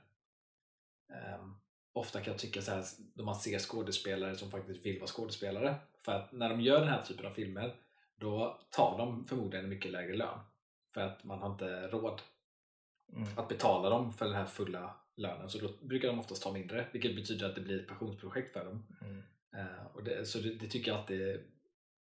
ehm, 1.12 1.54
ofta 1.92 2.20
kan 2.20 2.32
jag 2.32 2.40
tycka 2.40 2.62
så 2.62 2.70
här, 2.70 2.84
då 3.14 3.24
man 3.24 3.34
ser 3.34 3.58
skådespelare 3.58 4.36
som 4.36 4.50
faktiskt 4.50 4.86
vill 4.86 4.98
vara 4.98 5.10
skådespelare. 5.10 5.74
För 6.00 6.12
att 6.12 6.32
när 6.32 6.48
de 6.48 6.60
gör 6.60 6.80
den 6.80 6.88
här 6.88 7.02
typen 7.02 7.26
av 7.26 7.30
filmer 7.30 7.74
då 8.16 8.60
tar 8.70 8.98
de 8.98 9.26
förmodligen 9.26 9.64
en 9.64 9.70
mycket 9.70 9.90
lägre 9.92 10.16
lön. 10.16 10.38
För 10.94 11.00
att 11.00 11.24
man 11.24 11.38
har 11.38 11.52
inte 11.52 11.88
råd 11.88 12.22
Mm. 13.16 13.38
att 13.38 13.48
betala 13.48 13.90
dem 13.90 14.12
för 14.12 14.24
den 14.24 14.34
här 14.34 14.44
fulla 14.44 14.96
lönen. 15.16 15.50
Så 15.50 15.58
då 15.58 15.68
brukar 15.86 16.08
de 16.08 16.18
oftast 16.18 16.42
ta 16.42 16.52
mindre, 16.52 16.88
vilket 16.92 17.16
betyder 17.16 17.48
att 17.48 17.54
det 17.54 17.60
blir 17.60 17.80
ett 17.80 17.88
passionsprojekt 17.88 18.52
för 18.52 18.64
dem. 18.64 18.86
Mm. 19.00 19.22
Eh, 19.56 19.86
och 19.94 20.04
det, 20.04 20.26
så 20.26 20.38
det, 20.38 20.54
det 20.54 20.66
tycker 20.66 20.90
jag 20.90 21.00
alltid 21.00 21.20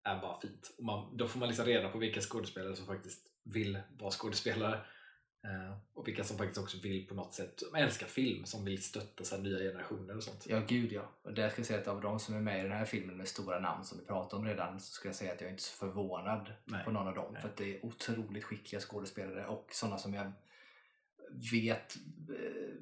är 0.05 0.21
bara 0.21 0.41
fint. 0.41 0.75
Och 0.79 0.85
man, 0.85 1.17
då 1.17 1.29
får 1.29 1.39
man 1.39 1.49
liksom 1.49 1.67
reda 1.67 1.89
på 1.89 1.99
vilka 1.99 2.21
skådespelare 2.21 2.77
som 2.77 2.87
faktiskt 2.87 3.27
vill 3.45 3.79
vara 3.99 4.11
skådespelare. 4.11 4.81
Eh, 5.45 5.77
och 5.95 6.09
vilka 6.09 6.25
som 6.25 6.39
faktiskt 6.39 6.59
också 6.59 6.79
vill 6.83 7.07
på 7.07 7.15
något 7.15 7.35
sätt, 7.35 7.61
som 7.61 7.75
älskar 7.75 8.07
film, 8.07 8.45
som 8.45 8.65
vill 8.65 8.83
stötta 8.83 9.25
så 9.25 9.37
här, 9.37 9.43
nya 9.43 9.59
generationer 9.59 10.17
och 10.17 10.23
sånt. 10.23 10.47
Ja, 10.49 10.61
gud 10.69 10.93
ja. 10.93 11.13
Och 11.23 11.35
där 11.35 11.49
ska 11.51 11.59
jag 11.59 11.67
säga 11.67 11.81
att 11.81 11.89
av 11.89 12.01
de 12.01 12.21
som 12.21 12.35
är 12.35 12.41
med 12.41 12.61
i 12.61 12.63
den 12.63 12.73
här 12.73 12.85
filmen 12.85 13.17
med 13.17 13.29
stora 13.29 13.61
namn 13.61 13.85
som 13.85 13.99
vi 13.99 14.05
pratade 14.05 14.41
om 14.41 14.49
redan 14.49 14.81
så 14.81 14.93
ska 14.93 15.09
jag 15.09 15.17
säga 15.17 15.33
att 15.33 15.41
jag 15.41 15.49
är 15.49 15.53
inte 15.53 15.63
så 15.63 15.77
förvånad 15.77 16.53
Nej. 16.65 16.85
på 16.85 16.91
någon 16.91 17.09
av 17.09 17.15
dem. 17.15 17.33
Nej. 17.33 17.43
För 17.43 17.49
att 17.49 17.57
det 17.57 17.77
är 17.77 17.87
otroligt 17.87 18.45
skickliga 18.45 18.81
skådespelare 18.81 19.47
och 19.47 19.69
sådana 19.73 19.99
som 19.99 20.15
jag 20.15 20.33
vet 21.53 21.97
eh, 22.29 22.75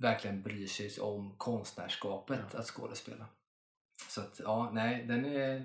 verkligen 0.00 0.42
bryr 0.42 0.66
sig 0.66 1.00
om 1.00 1.34
konstnärskapet 1.36 2.40
Ja. 2.52 2.58
att 2.58 2.66
skådespela. 2.66 3.26
Så 4.08 4.20
att 4.20 4.40
ja, 4.44 4.70
nej, 4.74 5.04
den 5.06 5.24
är... 5.24 5.64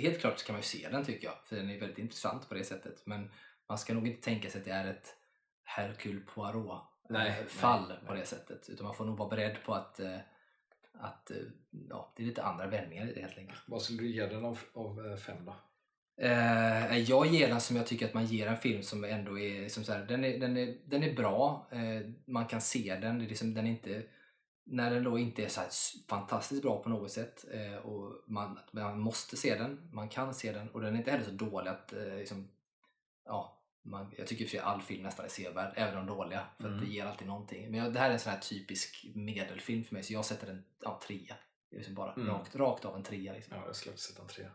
Helt 0.00 0.20
klart 0.20 0.44
kan 0.44 0.52
man 0.52 0.60
ju 0.60 0.66
se 0.66 0.88
den 0.88 1.04
tycker 1.04 1.26
jag, 1.26 1.34
för 1.44 1.56
den 1.56 1.70
är 1.70 1.80
väldigt 1.80 1.98
intressant 1.98 2.48
på 2.48 2.54
det 2.54 2.64
sättet. 2.64 3.02
Men 3.06 3.30
man 3.72 3.78
ska 3.78 3.94
nog 3.94 4.06
inte 4.06 4.22
tänka 4.22 4.50
sig 4.50 4.58
att 4.58 4.64
det 4.64 4.70
är 4.70 4.90
ett 4.90 5.14
Hercule 5.64 6.20
Poirot 6.20 6.82
Nej, 7.08 7.28
eh, 7.28 7.34
nej, 7.34 7.46
fall 7.46 7.92
på 8.06 8.12
nej. 8.12 8.20
det 8.20 8.26
sättet. 8.26 8.68
Utan 8.68 8.86
man 8.86 8.94
får 8.94 9.04
nog 9.04 9.18
vara 9.18 9.28
beredd 9.28 9.56
på 9.64 9.74
att, 9.74 10.00
eh, 10.00 10.18
att 10.92 11.30
eh, 11.30 11.36
ja, 11.88 12.12
det 12.16 12.22
är 12.22 12.26
lite 12.26 12.42
andra 12.42 12.66
vändningar 12.66 13.08
i 13.08 13.14
det 13.14 13.20
helt 13.20 13.38
enkelt. 13.38 13.60
Vad 13.66 13.82
skulle 13.82 14.02
du 14.02 14.10
ge 14.10 14.26
den 14.26 14.44
av, 14.44 14.58
av 14.74 15.16
fem 15.16 15.44
då? 15.44 15.54
Eh, 16.16 16.98
jag 16.98 17.26
ger 17.26 17.48
den 17.48 17.60
som 17.60 17.76
jag 17.76 17.86
tycker 17.86 18.06
att 18.06 18.14
man 18.14 18.26
ger 18.26 18.46
en 18.46 18.56
film 18.56 18.82
som 18.82 19.04
ändå 19.04 19.38
är, 19.38 19.68
som 19.68 19.84
så 19.84 19.92
här, 19.92 20.04
den, 20.04 20.24
är, 20.24 20.38
den, 20.38 20.56
är, 20.56 20.76
den 20.84 21.02
är 21.02 21.14
bra, 21.14 21.68
eh, 21.70 22.10
man 22.26 22.46
kan 22.46 22.60
se 22.60 22.98
den, 23.00 23.18
det 23.18 23.24
är 23.24 23.28
liksom, 23.28 23.54
den 23.54 23.66
är 23.66 23.70
inte, 23.70 24.02
när 24.64 24.90
den 24.90 25.04
då 25.04 25.18
inte 25.18 25.44
är 25.44 25.48
så 25.48 25.60
fantastiskt 26.08 26.62
bra 26.62 26.82
på 26.82 26.88
något 26.88 27.10
sätt 27.10 27.44
eh, 27.52 27.76
och 27.76 28.24
man, 28.26 28.58
man 28.70 29.00
måste 29.00 29.36
se 29.36 29.54
den, 29.54 29.90
man 29.92 30.08
kan 30.08 30.34
se 30.34 30.52
den 30.52 30.70
och 30.70 30.80
den 30.80 30.94
är 30.94 30.98
inte 30.98 31.10
heller 31.10 31.24
så 31.24 31.30
dålig 31.30 31.70
att 31.70 31.92
eh, 31.92 32.16
liksom, 32.16 32.48
ja, 33.24 33.61
man, 33.82 34.14
jag 34.18 34.26
tycker 34.26 34.44
för 34.44 34.50
sig 34.50 34.60
all 34.60 34.82
film 34.82 35.02
nästan 35.02 35.24
är 35.24 35.28
sevärd, 35.28 35.72
även 35.76 35.94
de 35.94 36.06
dåliga. 36.06 36.46
För 36.56 36.64
att 36.64 36.70
Mm. 36.72 36.84
det 36.84 36.90
ger 36.94 37.04
alltid 37.04 37.28
någonting. 37.28 37.70
Men 37.70 37.80
jag, 37.80 37.92
det 37.92 37.98
här 37.98 38.08
är 38.08 38.12
en 38.12 38.20
sån 38.20 38.32
här 38.32 38.40
typisk 38.40 39.06
medelfilm 39.14 39.84
för 39.84 39.94
mig, 39.94 40.02
så 40.02 40.12
jag 40.12 40.24
sätter 40.24 40.46
en 40.50 40.64
ja, 40.80 41.00
trea. 41.06 41.36
Liksom 41.70 41.94
bara 41.94 42.12
Mm. 42.12 42.28
rakt, 42.28 42.56
rakt 42.56 42.84
av 42.84 42.96
en 42.96 43.02
trea. 43.02 43.32
Liksom. 43.32 43.54
Ja, 43.56 43.66
jag 43.66 43.76
skulle 43.76 43.92
också 43.92 44.12
sätta 44.12 44.22
en 44.22 44.28
trea. 44.28 44.50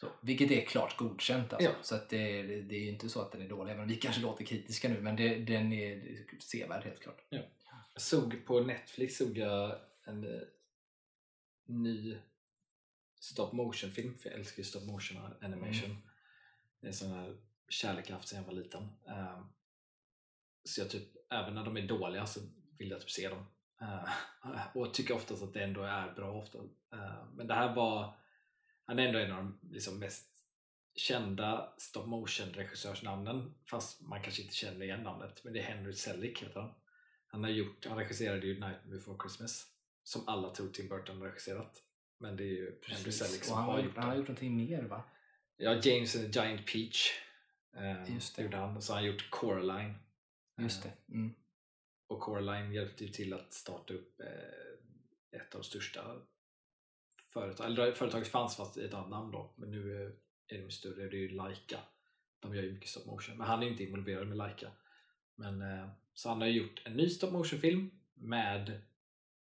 Så, 0.00 0.08
vilket 0.22 0.50
är 0.50 0.64
klart 0.66 0.96
godkänt. 0.96 1.52
Alltså. 1.52 1.68
Ja. 1.70 1.74
Så 1.82 1.94
att 1.94 2.08
det, 2.08 2.42
det, 2.42 2.74
är 2.76 2.80
ju 2.80 2.88
inte 2.88 3.08
så 3.08 3.20
att 3.20 3.32
den 3.32 3.42
är 3.42 3.48
dålig, 3.48 3.70
även 3.72 3.82
om 3.82 3.88
vi 3.88 3.96
kanske 4.02 4.20
låter 4.22 4.44
kritiska 4.44 4.88
nu. 4.88 5.00
Men 5.00 5.16
det, 5.16 5.34
den 5.36 5.72
är 5.72 6.18
sevärd 6.38 6.84
helt 6.84 7.00
klart. 7.00 7.20
Jag 7.28 8.02
såg 8.02 8.46
på 8.46 8.60
Netflix 8.60 9.16
såg 9.16 9.38
jag 9.38 9.78
en 10.04 10.24
eh, 10.24 10.40
ny 11.66 12.18
stop 13.20 13.50
motion 13.52 13.90
film, 13.90 14.18
för 14.18 14.30
jag 14.30 14.38
älskar 14.38 14.58
ju 14.58 14.64
stop 14.64 14.84
motion 14.86 15.18
animation. 15.40 15.96
Det 16.80 16.86
är 16.86 16.88
en 16.88 16.94
sån 16.94 17.10
här 17.10 17.36
kärlek 17.68 18.10
jag 18.10 18.14
haft 18.14 18.28
sedan 18.28 18.38
jag 18.38 18.46
var 18.46 18.62
liten. 18.62 18.82
Ehm, 19.08 19.44
så 20.64 20.80
jag 20.80 20.90
typ, 20.90 21.08
även 21.30 21.54
när 21.54 21.64
de 21.64 21.76
är 21.76 21.88
dåliga 21.88 22.26
så 22.26 22.40
vill 22.78 22.90
jag 22.90 23.00
typ 23.00 23.10
se 23.10 23.28
dem. 23.28 23.46
Eh, 23.80 24.08
och 24.76 24.94
tycker 24.94 25.14
oftast 25.14 25.42
att 25.42 25.54
det 25.54 25.62
ändå 25.62 25.82
är 25.82 26.14
bra 26.14 26.32
ofta. 26.32 26.58
Eh, 26.92 27.24
men 27.34 27.46
det 27.46 27.54
här 27.54 27.74
var, 27.74 28.14
han 28.84 28.98
är 28.98 29.06
ändå 29.06 29.18
en 29.18 29.32
av 29.32 29.38
de 29.38 29.58
liksom 29.70 29.98
mest 29.98 30.28
kända 30.94 31.74
stop 31.78 32.06
motion 32.06 32.52
regissörsnamnen 32.52 33.54
fast 33.70 34.00
man 34.00 34.22
kanske 34.22 34.42
inte 34.42 34.54
känner 34.54 34.82
igen 34.82 35.02
namnet 35.02 35.44
men 35.44 35.52
det 35.52 35.58
är 35.60 35.62
Henry 35.62 35.92
Selick 35.92 36.42
heter 36.42 36.60
han. 36.60 36.70
Han, 37.26 37.44
har 37.44 37.50
gjort, 37.50 37.86
han 37.86 37.98
regisserade 37.98 38.46
ju 38.46 38.60
Night 38.60 38.84
Before 38.84 39.18
Christmas 39.22 39.66
som 40.02 40.28
alla 40.28 40.50
tror 40.50 40.68
Tim 40.68 40.88
Burton 40.88 41.18
har 41.20 41.26
regisserat 41.26 41.82
men 42.18 42.36
det 42.36 42.42
är 42.42 42.46
ju 42.46 42.80
Henry 42.88 43.12
Selick 43.12 43.44
som 43.44 43.56
han, 43.56 43.64
har, 43.64 43.82
gjort 43.82 43.96
han 43.96 44.04
har 44.04 44.10
den. 44.10 44.18
gjort 44.18 44.28
någonting 44.28 44.56
mer 44.56 44.82
va? 44.82 45.02
Ja, 45.56 45.80
James 45.82 46.16
and 46.16 46.32
the 46.32 46.40
Giant 46.40 46.66
Peach 46.66 47.12
eh, 47.76 48.14
Just 48.14 48.36
det. 48.36 48.42
gjorde 48.42 48.56
han. 48.56 48.82
Så 48.82 48.92
har 48.92 49.00
han 49.00 49.06
gjort 49.06 49.30
Coraline. 49.30 49.94
Just 50.58 50.84
Eh, 50.84 50.90
det. 51.06 51.12
Mm. 51.14 51.34
och 52.06 52.20
Coraline 52.20 52.72
hjälpte 52.72 53.04
ju 53.04 53.10
till 53.10 53.32
att 53.32 53.52
starta 53.52 53.94
upp 53.94 54.20
eh, 54.20 55.40
ett 55.40 55.54
av 55.54 55.60
de 55.60 55.64
största 55.64 56.16
företag, 57.28 57.66
eller 57.66 57.92
företaget 57.92 58.28
fanns 58.28 58.56
fast 58.56 58.76
i 58.76 58.84
ett 58.84 58.94
annat 58.94 59.10
namn 59.10 59.30
då 59.32 59.52
men 59.56 59.70
nu 59.70 60.04
eh, 60.06 60.56
är 60.58 60.62
de 60.62 60.70
större, 60.70 61.08
det 61.08 61.16
är 61.16 61.20
ju 61.20 61.28
Laika. 61.28 61.78
De 62.40 62.54
gör 62.54 62.62
ju 62.62 62.72
mycket 62.72 62.88
stop 62.88 63.06
motion 63.10 63.38
men 63.38 63.46
han 63.46 63.62
är 63.62 63.66
inte 63.66 63.82
involverad 63.82 64.28
med 64.28 64.36
Laika. 64.36 64.70
Men, 65.34 65.62
eh, 65.62 65.88
så 66.14 66.28
han 66.28 66.40
har 66.40 66.48
gjort 66.48 66.82
en 66.84 66.92
ny 66.96 67.08
stop 67.08 67.30
motion 67.30 67.58
film 67.60 67.90
med 68.14 68.80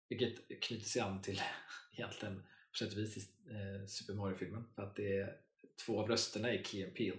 vilket 0.09 0.63
knyter 0.63 0.85
sig 0.89 1.03
an 1.03 1.23
till 1.23 1.43
egentligen 1.93 2.43
på 2.71 2.77
sätt 2.79 2.93
och 2.93 2.99
vis 2.99 3.17
eh, 3.51 3.87
Super 3.87 4.15
Mario-filmen. 4.15 4.65
För 4.75 4.83
att 4.83 4.97
det 4.97 5.17
är 5.19 5.37
två 5.87 6.01
av 6.01 6.09
rösterna 6.09 6.51
är 6.51 6.63
Key 6.63 6.85
and 6.85 6.95
Peele 6.95 7.17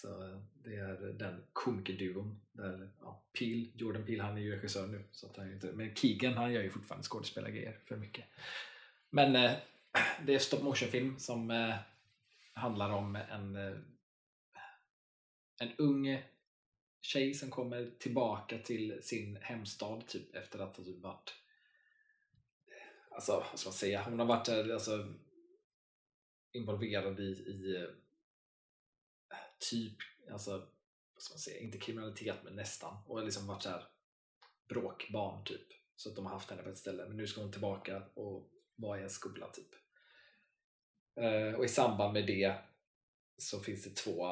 så 0.00 0.42
det 0.64 0.76
är 0.76 1.12
den 1.12 1.42
komikerduon 1.52 2.40
där 2.52 2.90
ja, 3.00 3.22
Peel, 3.38 3.70
Jordan 3.74 4.06
Peel, 4.06 4.20
han 4.20 4.36
är 4.36 4.40
ju 4.40 4.52
regissör 4.52 4.86
nu 4.86 5.04
så 5.12 5.26
att 5.26 5.36
han 5.36 5.52
inte, 5.52 5.72
men 5.72 5.94
Keegan 5.94 6.34
han 6.34 6.52
gör 6.52 6.62
ju 6.62 6.70
fortfarande 6.70 7.06
skådespelargrejer 7.06 7.78
för 7.84 7.96
mycket. 7.96 8.24
Men 9.10 9.36
eh, 9.36 9.52
det 10.26 10.34
är 10.34 10.38
stop 10.38 10.62
motion 10.62 10.88
film 10.88 11.18
som 11.18 11.50
eh, 11.50 11.74
handlar 12.52 12.90
om 12.90 13.16
en, 13.16 13.56
eh, 13.56 13.76
en 15.60 15.72
ung 15.78 16.22
tjej 17.00 17.34
som 17.34 17.50
kommer 17.50 17.90
tillbaka 17.98 18.58
till 18.58 18.98
sin 19.02 19.36
hemstad 19.36 20.06
typ 20.06 20.34
efter 20.34 20.58
att 20.58 20.76
ha 20.76 20.84
typ 20.84 21.02
varit 21.02 21.34
alltså 23.10 23.32
vad 23.50 23.58
ska 23.58 23.68
man 23.68 23.74
säga, 23.74 24.02
hon 24.02 24.18
har 24.18 24.26
varit 24.26 24.48
eh, 24.48 24.74
alltså, 24.74 25.14
involverad 26.52 27.20
i, 27.20 27.22
i 27.22 27.76
eh, 27.76 27.88
typ, 29.70 29.96
alltså 30.30 30.50
vad 31.14 31.22
ska 31.22 31.32
man 31.32 31.38
säga, 31.38 31.60
inte 31.60 31.78
kriminalitet 31.78 32.36
men 32.44 32.56
nästan. 32.56 32.96
Och 33.06 33.24
liksom 33.24 33.46
varit 33.46 33.62
så 33.62 33.68
här 33.68 33.88
bråkbarn 34.68 35.44
typ. 35.44 35.66
Så 35.96 36.08
att 36.08 36.16
de 36.16 36.26
har 36.26 36.32
haft 36.32 36.50
henne 36.50 36.62
på 36.62 36.68
ett 36.68 36.78
ställe 36.78 37.06
men 37.08 37.16
nu 37.16 37.26
ska 37.26 37.40
hon 37.40 37.52
tillbaka 37.52 38.02
och 38.14 38.50
vara 38.76 39.00
i 39.00 39.02
en 39.02 39.10
skola 39.10 39.50
typ. 39.50 39.68
Eh, 41.16 41.54
och 41.54 41.64
i 41.64 41.68
samband 41.68 42.12
med 42.12 42.26
det 42.26 42.54
så 43.38 43.60
finns 43.60 43.84
det 43.84 43.96
två 43.96 44.22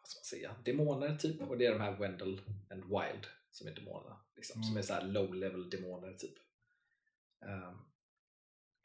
vad 0.00 0.08
ska 0.08 0.18
man 0.18 0.24
säga, 0.24 0.56
demoner 0.64 1.16
typ. 1.16 1.40
Och 1.40 1.58
det 1.58 1.66
är 1.66 1.72
de 1.72 1.80
här 1.80 1.96
Wendell 1.96 2.40
and 2.70 2.84
Wild 2.84 3.26
som 3.50 3.68
är 3.68 3.74
demonerna 3.74 4.20
liksom, 4.36 4.62
som 4.62 4.70
Mm. 4.70 4.78
är 4.78 4.82
så 4.82 4.92
här 4.94 5.02
low 5.02 5.34
level 5.34 5.70
demoner 5.70 6.14
typ. 6.14 6.34
Ehm, 7.46 7.78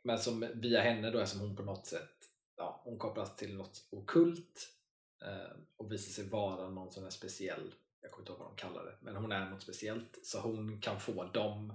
men 0.03 0.19
som 0.19 0.39
via 0.55 0.81
henne 0.81 1.11
då 1.11 1.19
eftersom 1.19 1.47
hon 1.47 1.55
på 1.55 1.63
något 1.63 1.87
sätt 1.87 2.15
ja, 2.55 2.81
hon 2.83 2.97
kopplas 2.99 3.35
till 3.35 3.55
något 3.57 3.87
okult. 3.89 4.69
eh, 4.69 4.74
Eh, 5.21 5.57
och 5.77 5.91
visar 5.91 6.11
sig 6.11 6.29
vara 6.29 6.69
någon 6.69 6.91
sån 6.91 7.03
här 7.03 7.09
speciell. 7.09 7.73
Jag 8.01 8.11
kommer 8.11 8.21
inte 8.21 8.31
ihåg 8.31 8.39
vad 8.39 8.49
de 8.49 8.55
kallar 8.55 8.85
det. 8.85 8.97
Men 9.01 9.15
hon 9.15 9.31
är 9.31 9.49
något 9.49 9.61
speciellt. 9.61 10.19
Så 10.23 10.39
hon 10.39 10.81
kan 10.81 10.99
få 10.99 11.23
dem 11.23 11.73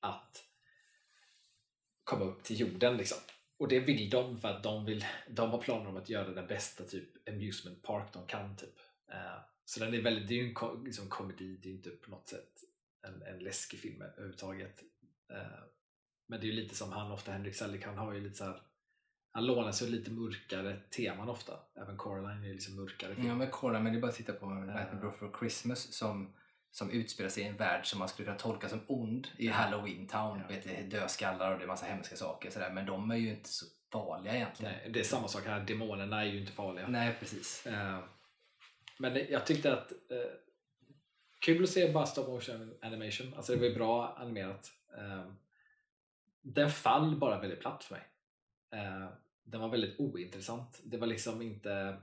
att 0.00 0.44
komma 2.04 2.24
upp 2.24 2.42
till 2.42 2.60
jorden 2.60 2.96
liksom. 2.96 3.18
Och 3.56 3.68
det 3.68 3.80
vill 3.80 4.10
de 4.10 4.40
för 4.40 4.48
att 4.48 4.62
de, 4.62 4.84
vill, 4.84 5.04
de 5.30 5.50
har 5.50 5.62
planer 5.62 5.88
om 5.88 5.96
att 5.96 6.08
göra 6.08 6.30
den 6.30 6.46
bästa 6.46 6.84
typ 6.84 7.28
amusement 7.28 7.82
park 7.82 8.12
de 8.12 8.26
kan 8.26 8.56
typ. 8.56 8.78
Eh, 9.12 9.38
så 9.64 9.80
den 9.80 9.94
är 9.94 10.02
väldigt, 10.02 10.28
det 10.28 10.34
är 10.34 10.42
ju 10.42 10.48
en 10.48 10.54
ko- 10.54 10.82
liksom, 10.82 11.08
komedi, 11.08 11.56
det 11.56 11.68
är 11.68 11.70
ju 11.70 11.76
inte 11.76 11.90
på 11.90 12.10
något 12.10 12.28
sätt 12.28 12.64
en, 13.02 13.22
en 13.22 13.38
läskig 13.38 13.80
film 13.80 14.02
överhuvudtaget. 14.02 14.82
Eh, 15.30 15.62
men 16.26 16.40
det 16.40 16.46
är 16.46 16.48
ju 16.48 16.62
lite 16.62 16.74
som 16.74 16.92
han 16.92 17.12
ofta, 17.12 17.32
Henrik 17.32 17.54
Selick, 17.54 17.84
han 17.84 17.98
har 17.98 18.12
ju 18.12 18.20
lite 18.20 18.36
så 18.36 18.44
här 18.44 18.62
han 19.32 19.46
lånar 19.46 19.72
sig 19.72 19.90
lite 19.90 20.10
mörkare 20.10 20.76
teman 20.96 21.28
ofta. 21.28 21.58
Även 21.82 21.96
Coraline 21.96 22.44
är 22.44 22.52
liksom 22.52 22.76
mörkare 22.76 23.14
film. 23.14 23.26
Ja 23.28 23.34
men 23.34 23.50
kolla, 23.50 23.80
men 23.80 23.92
det 23.92 23.98
är 23.98 24.00
bara 24.00 24.08
att 24.08 24.14
titta 24.16 24.32
på 24.32 24.46
Nightmare 24.46 24.98
Before 25.02 25.30
Christmas 25.38 25.92
som, 25.94 26.34
som 26.70 26.90
utspelar 26.90 27.30
sig 27.30 27.42
i 27.42 27.46
en 27.46 27.56
värld 27.56 27.86
som 27.86 27.98
man 27.98 28.08
skulle 28.08 28.26
kunna 28.26 28.38
tolka 28.38 28.68
som 28.68 28.80
ond 28.86 29.28
i 29.36 29.46
Ja. 29.46 29.52
Halloween 29.52 30.06
Town. 30.06 30.40
Ja. 30.40 30.54
Vet, 30.54 30.64
det 30.64 30.76
är 30.76 30.82
dödskallar 30.84 31.52
och 31.52 31.58
det 31.58 31.64
är 31.64 31.68
massa 31.68 31.86
hemska 31.86 32.16
saker 32.16 32.50
sådär. 32.50 32.70
men 32.70 32.86
de 32.86 33.10
är 33.10 33.16
ju 33.16 33.30
inte 33.30 33.48
så 33.48 33.66
farliga 33.92 34.34
egentligen. 34.34 34.72
Nej, 34.72 34.90
det 34.92 35.00
är 35.00 35.04
samma 35.04 35.28
sak 35.28 35.46
här, 35.46 35.60
demonerna 35.60 36.20
är 36.20 36.26
ju 36.26 36.40
inte 36.40 36.52
farliga. 36.52 36.86
Nej 36.88 37.16
precis. 37.20 37.66
Eh, 37.66 37.98
men 38.98 39.26
jag 39.30 39.46
tyckte 39.46 39.72
att 39.72 39.92
eh, 39.92 40.30
kul 41.40 41.62
att 41.62 41.70
se 41.70 41.92
bara 41.92 42.06
stop 42.06 42.26
motion 42.26 42.74
animation. 42.82 43.34
Alltså 43.36 43.52
det 43.52 43.58
var 43.58 43.66
ju 43.66 43.74
bra 43.74 44.14
animerat. 44.18 44.72
Eh, 44.98 45.32
den 46.42 46.70
fall 46.70 47.16
bara 47.16 47.40
väldigt 47.40 47.60
platt 47.60 47.84
för 47.84 47.94
mig. 47.94 48.02
Eh, 48.70 49.08
den 49.42 49.60
var 49.60 49.68
väldigt 49.68 50.00
ointressant. 50.00 50.80
Det 50.84 50.96
var 50.96 51.06
liksom 51.06 51.42
inte 51.42 52.02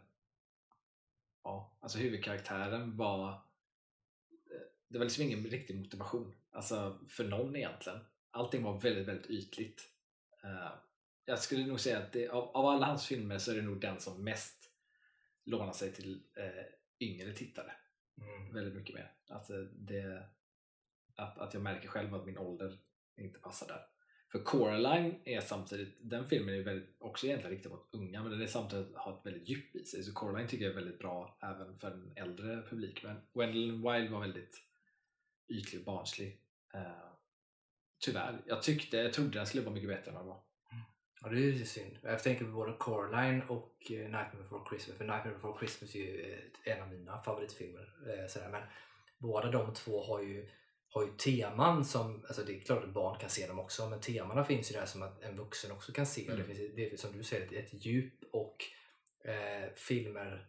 ja, 1.43 1.77
alltså 1.79 1.97
huvudkaraktären 1.97 2.97
var 2.97 3.29
eh, 3.31 4.67
det 4.87 4.97
var 4.97 5.05
liksom 5.05 5.23
ingen 5.23 5.43
riktig 5.43 5.75
motivation 5.75 6.35
alltså 6.51 6.99
för 7.07 7.23
någon 7.23 7.55
egentligen. 7.55 7.99
Allting 8.31 8.63
var 8.63 8.79
väldigt, 8.79 9.07
väldigt 9.07 9.29
ytligt. 9.29 9.81
Eh, 10.43 10.71
jag 11.25 11.39
skulle 11.39 11.65
nog 11.65 11.79
säga 11.79 11.97
att 11.97 12.13
det, 12.13 12.29
av, 12.29 12.43
av 12.43 12.65
alla 12.65 12.85
hans 12.85 13.05
filmer 13.05 13.37
så 13.37 13.51
är 13.51 13.55
det 13.55 13.61
nog 13.61 13.81
den 13.81 13.99
som 13.99 14.23
mest 14.23 14.71
lånar 15.43 15.73
sig 15.73 15.91
till 15.91 16.21
eh, 16.35 16.65
yngre 16.99 17.33
tittare. 17.33 17.71
Mm. 18.21 18.53
Väldigt 18.53 18.75
mycket 18.75 18.95
mer. 18.95 19.11
Alltså 19.27 19.63
det, 19.63 20.23
att, 21.15 21.37
att 21.37 21.53
jag 21.53 21.63
märker 21.63 21.87
själv 21.87 22.15
att 22.15 22.25
min 22.25 22.37
ålder 22.37 22.77
inte 23.17 23.39
passar 23.39 23.67
där. 23.67 23.85
För 24.31 24.39
Coraline 24.39 25.15
är 25.25 25.41
samtidigt, 25.41 25.97
den 26.01 26.27
filmen 26.27 26.55
är 26.55 26.63
väldigt, 26.63 26.95
också 26.99 27.25
egentligen 27.25 27.55
riktad 27.55 27.69
mot 27.69 27.89
unga 27.91 28.21
men 28.23 28.31
den 28.31 28.41
är 28.41 28.47
samtidigt 28.47 28.95
har 28.95 29.13
ett 29.13 29.25
väldigt 29.25 29.49
djup 29.49 29.75
i 29.75 29.85
sig. 29.85 30.03
Så 30.03 30.13
Coraline 30.13 30.47
tycker 30.47 30.65
jag 30.65 30.71
är 30.71 30.75
väldigt 30.75 30.99
bra 30.99 31.37
även 31.41 31.77
för 31.77 31.91
en 31.91 32.13
äldre 32.15 32.63
publik. 32.69 33.03
Men 33.03 33.21
Wendell 33.33 33.71
Wild 33.71 34.11
var 34.11 34.19
väldigt 34.19 34.63
ytlig 35.49 35.79
och 35.81 35.85
barnslig. 35.85 36.41
Eh, 36.73 36.81
tyvärr. 38.05 38.41
Jag 38.45 38.63
tyckte, 38.63 38.97
jag 38.97 39.13
trodde 39.13 39.29
den 39.39 39.45
skulle 39.45 39.63
vara 39.63 39.73
mycket 39.73 39.89
bättre 39.89 40.11
än 40.11 40.15
vad 40.15 40.23
den 40.23 40.29
var. 40.29 40.43
Ja, 41.21 41.29
det 41.29 41.35
är 41.37 41.41
ju 41.41 41.65
synd. 41.65 41.97
Jag 42.03 42.23
tänker 42.23 42.45
på 42.45 42.51
både 42.51 42.73
Coraline 42.73 43.41
och 43.41 43.91
eh, 43.91 43.97
Nightmare 43.97 44.37
Before 44.37 44.69
Christmas. 44.69 44.97
För 44.97 45.05
Nightmare 45.05 45.33
Before 45.33 45.59
Christmas 45.59 45.95
är 45.95 45.99
ju 45.99 46.37
en 46.63 46.81
av 46.81 46.89
mina 46.89 47.21
favoritfilmer. 47.23 47.93
eh, 48.09 48.27
Sådär. 48.27 48.49
Men 48.49 48.63
båda 49.17 49.51
de 49.51 49.73
två 49.73 50.03
har 50.03 50.21
ju, 50.21 50.49
har 50.89 51.03
ju 51.03 51.11
teman 51.11 51.85
som, 51.85 52.25
alltså 52.27 52.43
det 52.43 52.55
är 52.55 52.59
klart 52.59 52.83
att 52.83 52.93
barn 52.93 53.19
kan 53.19 53.29
se 53.29 53.47
dem 53.47 53.59
också, 53.59 53.89
men 53.89 53.99
temana 53.99 54.43
finns 54.43 54.71
ju 54.71 54.75
där 54.75 54.85
som 54.85 55.03
att 55.03 55.21
en 55.21 55.37
vuxen 55.37 55.71
också 55.71 55.91
kan 55.91 56.05
se. 56.05 56.25
Mm. 56.25 56.37
Det 56.37 56.43
finns, 56.43 56.59
det 56.75 56.93
är, 56.93 56.97
som 56.97 57.17
du 57.17 57.23
säger, 57.23 57.45
ett, 57.45 57.73
ett 57.73 57.85
djup 57.85 58.13
och 58.31 58.65
eh, 59.25 59.73
filmer 59.75 60.47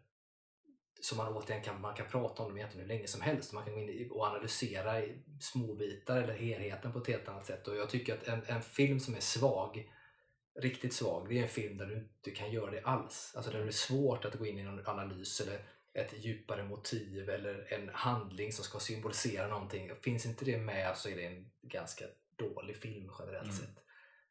som 1.01 1.19
man 1.19 1.37
återigen 1.37 1.63
kan, 1.63 1.81
man 1.81 1.95
kan 1.95 2.07
prata 2.07 2.43
om 2.43 2.49
dem 2.49 2.59
egentligen 2.59 2.89
hur 2.89 2.95
länge 2.95 3.07
som 3.07 3.21
helst. 3.21 3.53
Man 3.53 3.65
kan 3.65 3.75
gå 3.75 3.81
in 3.81 4.11
och 4.11 4.27
analysera 4.27 5.05
i 5.05 5.23
småbitar 5.41 6.23
eller 6.23 6.35
helheten 6.35 6.93
på 6.93 6.99
ett 6.99 7.07
helt 7.07 7.29
annat 7.29 7.47
sätt. 7.47 7.69
Och 7.69 7.77
jag 7.77 7.91
tycker 7.91 8.15
att 8.15 8.29
en, 8.29 8.43
en 8.47 8.63
film 8.63 9.01
som 9.01 9.15
är 9.15 9.21
svag 9.21 9.89
riktigt 10.61 10.93
svag, 10.93 11.29
det 11.29 11.39
är 11.39 11.43
en 11.43 11.49
film 11.49 11.77
där 11.77 11.87
du 11.87 11.95
inte 11.95 12.31
kan 12.31 12.53
göra 12.53 12.71
det 12.71 12.81
alls. 12.81 13.33
Alltså 13.37 13.51
där 13.51 13.59
det 13.59 13.67
är 13.67 13.71
svårt 13.71 14.25
att 14.25 14.35
gå 14.35 14.47
in 14.47 14.59
i 14.59 14.63
någon 14.63 14.87
analys 14.87 15.41
eller 15.41 15.61
ett 15.95 16.25
djupare 16.25 16.65
motiv 16.65 17.31
eller 17.31 17.73
en 17.73 17.89
handling 17.89 18.53
som 18.53 18.65
ska 18.65 18.79
symbolisera 18.79 19.49
någonting. 19.49 19.91
Finns 20.01 20.27
inte 20.27 20.45
det 20.45 20.59
med 20.59 20.97
så 20.97 21.09
är 21.09 21.17
det 21.17 21.27
en 21.27 21.51
ganska 21.63 22.05
dålig 22.37 22.77
film 22.77 23.11
generellt 23.19 23.45
Mm. 23.45 23.57
sett. 23.57 23.85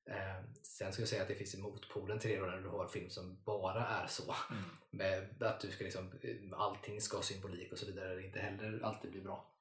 Eh, 0.05 0.43
sen 0.63 0.93
ska 0.93 1.01
jag 1.01 1.09
säga 1.09 1.21
att 1.21 1.27
det 1.27 1.35
finns 1.35 1.55
i 1.55 1.61
motpolen 1.61 2.19
till 2.19 2.31
det 2.31 2.37
då, 2.39 2.45
när 2.45 2.57
du 2.61 2.69
har 2.69 2.87
film 2.87 3.09
som 3.09 3.37
bara 3.43 3.85
är 3.87 4.07
så. 4.07 4.35
Mm. 4.51 4.63
Med 4.89 5.43
att 5.43 5.59
du 5.59 5.71
ska 5.71 5.83
liksom, 5.83 6.11
eh, 6.21 6.59
allting 6.59 7.01
ska 7.01 7.17
ha 7.17 7.23
symbolik 7.23 7.71
och 7.71 7.77
så 7.77 7.85
vidare. 7.85 8.15
Det 8.15 8.25
inte 8.25 8.39
heller 8.39 8.79
alltid 8.83 9.11
blir 9.11 9.21
bra. 9.21 9.53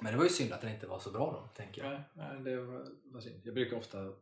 Men 0.00 0.12
det 0.12 0.18
var 0.18 0.24
ju 0.24 0.30
synd 0.30 0.52
att 0.52 0.60
den 0.60 0.74
inte 0.74 0.86
var 0.86 0.98
så 0.98 1.10
bra 1.10 1.32
då, 1.32 1.48
tänker 1.56 1.82
jag. 1.84 1.90
Nej, 1.92 2.02
nej, 2.14 2.42
det 2.44 2.60
var, 2.60 2.86
var 3.04 3.20
synd. 3.20 3.40
Jag 3.44 3.54
brukar 3.54 3.76
ofta 3.76 4.12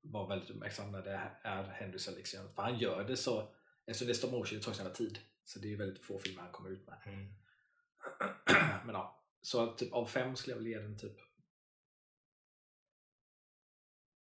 vara 0.00 0.26
väldigt 0.28 0.50
uppmärksam 0.50 0.92
när 0.92 1.02
det 1.02 1.30
är 1.42 1.62
Henry 1.62 1.98
något, 2.38 2.54
för 2.54 2.62
han 2.62 2.78
gör 2.78 3.04
det 3.04 3.16
så, 3.16 3.48
eftersom 3.86 4.06
det 4.06 4.12
är 4.12 4.14
stop 4.14 4.30
motion, 4.30 4.58
det 4.58 4.64
tar 4.64 4.72
sin 4.72 4.92
tid. 4.92 5.18
Så 5.46 5.58
det 5.58 5.72
är 5.72 5.76
väldigt 5.76 6.04
få 6.04 6.18
filmer 6.18 6.42
han 6.42 6.52
kommer 6.52 6.70
ut 6.70 6.86
med. 6.86 6.98
Mm. 7.06 7.34
Men 8.86 8.94
ja, 8.94 9.24
så 9.42 9.74
typ 9.74 9.92
av 9.92 10.06
fem 10.06 10.36
skulle 10.36 10.52
jag 10.54 10.58
väl 10.58 10.66
ge 10.66 10.78
den 10.78 10.98
typ 10.98 11.16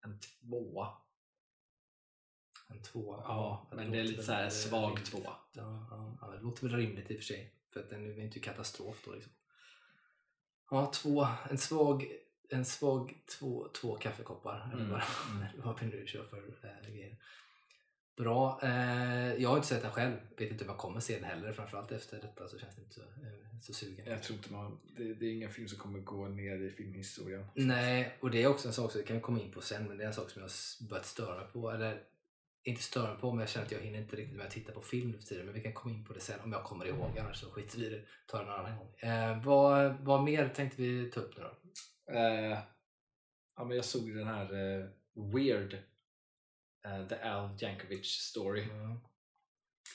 en 0.01 0.21
tvåa. 0.21 0.97
En 2.69 2.83
tvåa. 2.83 3.17
Ja, 3.25 3.69
men 3.73 3.91
det 3.91 3.99
är 3.99 4.05
lite 4.05 4.23
så 4.23 4.33
här 4.33 4.51
svag 4.51 4.91
rimligt. 4.91 5.07
tvåa. 5.07 5.37
Ja, 5.53 5.87
ja, 5.91 6.19
ja, 6.21 6.27
det 6.27 6.41
låter 6.41 6.63
väl 6.69 6.77
rimligt 6.77 7.11
i 7.11 7.15
och 7.15 7.19
för 7.19 7.25
sig. 7.25 7.55
För 7.71 7.81
att 7.81 7.91
den 7.91 8.05
är 8.05 8.15
ju 8.15 8.25
inte 8.25 8.41
katastrof 8.41 9.03
då 9.05 9.13
liksom. 9.13 9.33
Ja, 10.71 10.93
två, 10.95 11.27
en 11.51 11.59
svag, 11.59 12.07
en 12.49 12.65
svag 12.65 13.23
två, 13.39 13.69
två 13.69 13.97
kaffekoppar. 13.97 14.71
Eller 14.73 14.85
Mm, 14.85 14.91
vad, 14.91 15.03
mm. 15.31 15.49
vad 15.65 15.81
vi 15.81 15.87
nu 15.87 16.07
kör 16.07 16.25
för 16.25 16.39
äh, 16.39 16.91
grejer. 16.91 17.17
Bra. 18.17 18.61
Eh, 18.63 19.35
jag 19.35 19.49
har 19.49 19.57
inte 19.57 19.69
sett 19.69 19.83
den 19.83 19.91
själv. 19.91 20.17
Vet 20.37 20.51
inte 20.51 20.65
om 20.65 20.71
jag 20.71 20.79
kommer 20.79 21.01
se 21.01 21.15
den 21.15 21.25
heller. 21.25 21.53
Framförallt 21.53 21.93
efter 21.93 22.21
detta 22.21 22.49
så 22.49 22.59
känns 22.59 22.77
det 22.77 22.83
inte 22.83 22.95
så, 22.95 23.01
eh, 23.01 23.59
så 23.63 23.73
sugen. 23.73 24.07
Jag 24.07 24.23
tror 24.23 24.37
inte 24.37 24.53
man, 24.53 24.81
det, 24.97 25.15
det 25.15 25.27
är 25.27 25.33
ingen 25.33 25.51
film 25.51 25.69
som 25.69 25.79
kommer 25.79 25.99
gå 25.99 26.29
ner 26.29 26.57
i 26.57 26.71
filmhistorien. 26.71 27.47
Nej, 27.55 28.19
och 28.21 28.31
det 28.31 28.43
är 28.43 28.47
också 28.47 28.69
en 28.69 28.75
sak 28.75 28.93
som 28.93 29.01
vi 29.01 29.07
kan 29.07 29.21
komma 29.21 29.41
in 29.41 29.53
på 29.53 29.61
sen, 29.61 29.89
men 29.89 29.99
det 29.99 30.05
är 30.05 30.09
en 30.09 30.15
sak 30.15 30.31
som 30.31 30.43
jag 30.43 30.49
har 30.49 30.89
börjat 30.89 31.07
störa 31.07 31.37
mig 31.37 31.47
på. 31.53 31.71
Eller 31.71 32.03
inte 32.65 32.83
störa 32.83 33.13
mig 33.13 33.21
på, 33.21 33.31
men 33.31 33.41
jag 33.41 33.49
känner 33.49 33.67
att 33.67 33.73
jag 33.73 33.81
hinner 33.81 33.99
inte 33.99 34.17
riktigt 34.17 34.37
med 34.37 34.47
att 34.47 34.53
titta 34.53 34.73
på 34.73 34.83
film 34.83 35.11
nu 35.11 35.19
för 35.19 35.27
tiden. 35.27 35.45
Men 35.45 35.55
vi 35.55 35.61
kan 35.61 35.73
komma 35.73 35.95
in 35.95 36.05
på 36.05 36.13
det 36.13 36.21
sen 36.21 36.41
om 36.45 36.53
jag 36.53 36.65
kommer 36.65 36.87
ihåg, 36.87 37.19
annars 37.19 37.37
så 37.37 37.51
skiter 37.51 37.79
vi 37.79 37.87
i 37.87 37.91
det. 37.91 38.03
Tar 38.27 38.45
det 38.45 38.51
en 38.51 38.59
annan 38.59 38.79
gång. 38.79 38.95
Eh, 38.99 39.45
vad, 39.45 39.97
vad 40.01 40.23
mer 40.23 40.49
tänkte 40.49 40.83
vi 40.83 41.11
ta 41.11 41.21
upp 41.21 41.37
nu 41.37 41.43
då? 41.43 41.53
Eh, 42.13 42.59
ja, 43.57 43.65
men 43.65 43.77
jag 43.77 43.85
såg 43.85 44.15
den 44.15 44.27
här 44.27 44.45
eh, 44.45 44.87
Weird, 45.15 45.77
eh, 46.85 47.07
The 47.09 47.15
Al 47.21 47.51
Jankovic 47.59 48.07
Story. 48.07 48.67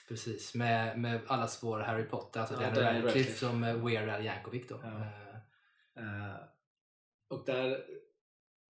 Precis, 0.08 0.56
med, 0.56 1.00
med 1.00 1.22
allas 1.28 1.64
vår 1.64 1.80
Harry 1.80 2.04
Potter, 2.04 2.40
alltså 2.40 2.56
Ja, 2.56 2.60
Daniel 2.70 2.84
Radcliffe 2.84 3.08
Radcliffe. 3.08 3.40
som 3.40 3.64
eh, 3.64 3.86
Weird 3.86 4.10
Al 4.10 4.26
Yankovic 4.26 4.68
då. 4.68 4.80
Ja. 4.84 5.02
Eh, 6.02 6.36
och 7.28 7.46
där, 7.46 7.86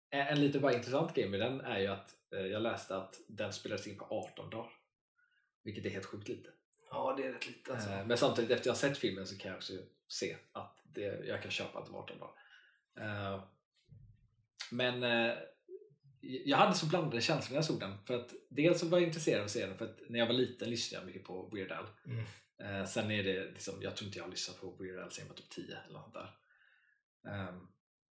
en, 0.09 0.27
en 0.27 0.41
lite 0.41 0.59
bara 0.59 0.73
intressant 0.73 1.13
grej 1.15 1.29
med 1.29 1.39
den 1.39 1.61
är 1.61 1.79
ju 1.79 1.87
att 1.87 2.15
jag 2.29 2.61
läste 2.61 2.97
att 2.97 3.19
den 3.27 3.53
spelades 3.53 3.87
in 3.87 3.97
på 3.97 4.05
18 4.09 4.49
dagar. 4.49 4.71
Vilket 5.63 5.85
är 5.85 5.89
helt 5.89 6.05
sjukt 6.05 6.27
lite. 6.27 6.49
ja, 6.91 7.13
det 7.17 7.23
är 7.27 7.31
rätt 7.33 7.47
lite 7.47 7.73
alltså. 7.73 7.89
Eh, 7.89 8.05
Men 8.05 8.17
samtidigt 8.17 8.51
efter 8.51 8.69
jag 8.69 8.77
sett 8.77 8.97
filmen 8.97 9.27
så 9.27 9.37
kan 9.37 9.49
jag 9.51 9.57
också 9.57 9.73
se 10.07 10.37
att 10.51 10.81
det, 10.83 11.25
jag 11.25 11.41
kan 11.41 11.51
köpa 11.51 11.79
att 11.79 11.85
det 11.85 11.91
var 11.91 11.99
18 11.99 12.17
dagar. 12.19 13.47
Men 14.71 15.03
jag 16.21 16.57
hade 16.57 16.73
så 16.73 16.85
blandade 16.85 17.21
känslor 17.21 17.53
när 17.53 17.57
jag 17.57 17.65
såg 17.65 17.79
den. 17.79 17.97
För 18.05 18.13
att 18.13 18.33
dels 18.49 18.79
så 18.79 18.87
var 18.87 18.97
jag 18.97 19.07
intresserad 19.07 19.39
av 19.39 19.45
att 19.45 19.51
se 19.51 19.65
den 19.65 19.77
för 19.77 19.85
att 19.85 19.99
när 20.09 20.19
jag 20.19 20.27
var 20.27 20.33
liten 20.33 20.69
lyssnade 20.69 21.01
jag 21.01 21.07
mycket 21.07 21.23
på 21.23 21.49
Weird 21.53 21.71
Al. 21.71 21.85
Mm. 22.05 22.25
Eh, 22.63 22.85
sen 22.85 23.11
är 23.11 23.23
det 23.23 23.45
liksom, 23.45 23.81
jag 23.81 23.95
tror 23.95 24.07
inte 24.07 24.17
jag 24.17 24.25
har 24.25 24.31
lyssnat 24.31 24.61
på 24.61 24.75
Weird 24.79 24.99
Al 24.99 25.11
sen 25.11 25.25
jag 25.25 25.29
var 25.29 25.35
typ 25.35 25.49
10 25.49 25.77
eller 25.87 25.99
något 25.99 26.13
där. 26.13 26.35
Ehm, 27.31 27.67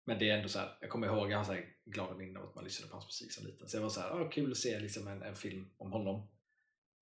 men 0.05 0.19
det 0.19 0.29
är 0.29 0.37
ändå 0.37 0.49
så 0.49 0.59
här, 0.59 0.77
jag 0.81 0.89
kommer 0.89 1.07
ihåg, 1.07 1.31
jag 1.31 1.37
har 1.37 1.45
så 1.45 1.53
här 1.53 1.65
glada 1.85 2.15
minnen 2.15 2.37
av 2.37 2.49
att 2.49 2.55
man 2.55 2.63
lyssnade 2.63 2.89
på 2.89 2.95
hans 2.95 3.07
musik 3.07 3.31
som 3.31 3.45
liten. 3.45 3.67
Så 3.67 3.77
jag 3.77 3.81
var 3.81 3.89
så 3.89 4.01
här, 4.01 4.09
ah, 4.09 4.29
kul 4.29 4.51
att 4.51 4.57
se 4.57 4.79
liksom 4.79 5.07
en, 5.07 5.21
en 5.21 5.35
film 5.35 5.69
om 5.77 5.91
honom. 5.91 6.27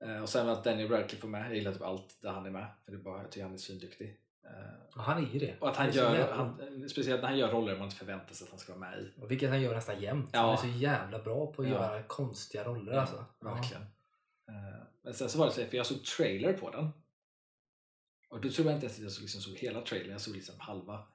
Eh, 0.06 0.22
och 0.22 0.30
sen 0.30 0.50
att 0.50 0.64
Daniel 0.64 0.90
Radcliffe 0.90 1.24
var 1.24 1.32
med, 1.32 1.46
jag 1.46 1.56
gillar 1.56 1.74
typ 1.74 1.82
allt 1.82 2.22
där 2.22 2.32
han 2.32 2.46
är 2.46 2.52
med. 2.52 2.68
För 2.86 2.92
det 2.92 2.98
är 2.98 3.02
bara, 3.02 3.22
jag 3.22 3.32
tycker 3.32 3.44
han 3.44 3.54
är 3.54 3.58
svinduktig. 3.58 4.20
Eh, 4.46 4.98
Och 4.98 5.04
han 5.04 5.26
är 5.26 5.30
ju 5.34 5.40
det. 5.40 5.56
och 5.60 5.70
att 5.70 5.76
han 5.76 5.92
så 5.94 5.98
gör, 5.98 6.16
jävla- 6.16 6.36
han, 6.36 6.90
speciellt 6.90 7.22
när 7.22 7.30
han 7.30 7.38
gör 7.38 7.52
roller 7.52 7.76
man 7.76 7.84
inte 7.84 7.96
förväntar 7.96 8.34
sig 8.34 8.46
att 8.46 8.50
han 8.52 8.60
ska 8.60 8.76
vara 8.76 8.90
med 8.92 9.00
i. 9.00 9.12
Och 9.22 9.32
vilket 9.32 9.50
han 9.50 9.62
gör 9.62 9.76
nästan 9.76 10.02
jämt. 10.02 10.30
Ja. 10.34 10.40
Han 10.40 10.52
är 10.70 10.74
så 10.74 10.80
jävla 10.80 11.20
bra 11.20 11.54
på 11.54 11.62
att 11.62 11.68
Ja. 11.68 11.74
göra 11.74 12.04
konstiga 12.04 12.64
roller 12.64 12.92
alltså. 12.94 13.26
Verkligen. 13.42 13.82
Eh, 14.50 14.84
Men 15.04 15.14
sen 15.14 15.30
så 15.30 15.40
var 15.40 15.46
det 15.46 15.52
så 15.52 15.62
här, 15.62 15.68
för 15.68 15.78
jag 15.78 15.86
såg 15.86 16.04
trailer 16.06 16.54
på 16.54 16.70
den. 16.72 16.90
Och 18.30 18.42
då 18.42 18.50
tror 18.50 18.68
jag 18.68 18.76
inte 18.76 18.86
ens 18.86 18.98
att 18.98 19.04
jag 19.04 19.12
såg, 19.12 19.22
liksom, 19.22 19.42
såg 19.42 19.56
hela 19.58 19.82
trailern, 19.82 20.12
jag 20.12 20.22
såg 20.22 20.36
liksom 20.36 20.56
halva. 20.60 21.08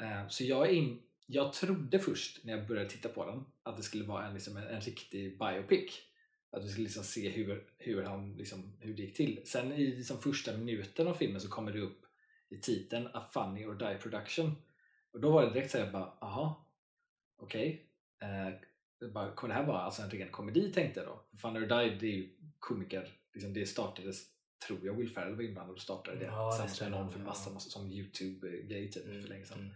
Eh, 0.00 0.28
Så 0.28 0.44
jag, 0.44 0.72
in, 0.72 1.02
jag 1.26 1.52
trodde 1.52 1.98
först 1.98 2.44
när 2.44 2.56
jag 2.56 2.66
började 2.66 2.88
titta 2.90 3.08
på 3.08 3.24
den 3.26 3.44
att 3.62 3.76
det 3.76 3.82
skulle 3.82 4.04
vara 4.04 4.26
en, 4.26 4.34
liksom, 4.34 4.56
en, 4.56 4.66
en 4.66 4.80
riktig 4.80 5.38
biopic. 5.38 6.02
Att 6.50 6.64
vi 6.64 6.68
skulle 6.68 6.84
liksom 6.84 7.04
se 7.04 7.28
hur, 7.30 7.64
hur, 7.78 8.02
han, 8.02 8.36
liksom, 8.36 8.76
hur 8.80 8.94
det 8.94 9.02
gick 9.02 9.16
till. 9.16 9.42
Sen 9.46 9.72
i 9.72 9.86
liksom, 9.86 10.18
första 10.18 10.56
minuten 10.56 11.08
av 11.08 11.14
filmen 11.14 11.40
så 11.40 11.48
kommer 11.48 11.72
det 11.72 11.80
upp 11.80 12.05
i 12.48 12.58
titeln 12.58 13.08
A 13.14 13.24
Funny 13.32 13.64
or 13.66 13.74
Die 13.74 13.98
Production. 13.98 14.56
Och 15.12 15.20
då 15.20 15.30
var 15.30 15.42
det 15.46 15.52
direkt 15.52 15.70
såhär, 15.70 15.92
bara, 15.92 16.12
aha, 16.20 16.66
okej. 17.36 17.86
Eh, 18.22 18.54
det 19.00 19.08
bara, 19.08 19.34
kommer 19.34 19.54
det 19.54 19.60
här 19.60 19.66
vara 19.66 19.80
alltså 19.80 20.02
en 20.02 20.10
ren 20.10 20.30
komedi 20.30 20.72
tänkte 20.72 21.00
jag 21.00 21.08
då? 21.08 21.38
Funny 21.38 21.58
or 21.60 21.66
Die 21.66 21.96
det 22.00 22.06
är 22.06 22.16
ju 22.16 22.36
komiker, 22.58 23.08
liksom, 23.32 23.54
det 23.54 23.66
startades, 23.66 24.26
tror 24.66 24.86
jag, 24.86 24.94
Will 24.94 25.10
Ferrell 25.10 25.34
var 25.34 25.42
inblandad 25.42 25.74
och 25.74 25.82
startade 25.82 26.18
det 26.18 26.24
Ja, 26.24 26.50
tillsammans 26.50 26.80
med 26.80 26.90
någon 26.90 27.10
för 27.10 27.20
massa, 27.20 27.50
massa 27.50 27.70
som 27.70 27.92
Youtube-grej 27.92 28.90
typ 28.92 29.04
för 29.04 29.28
länge 29.28 29.44
sedan. 29.44 29.74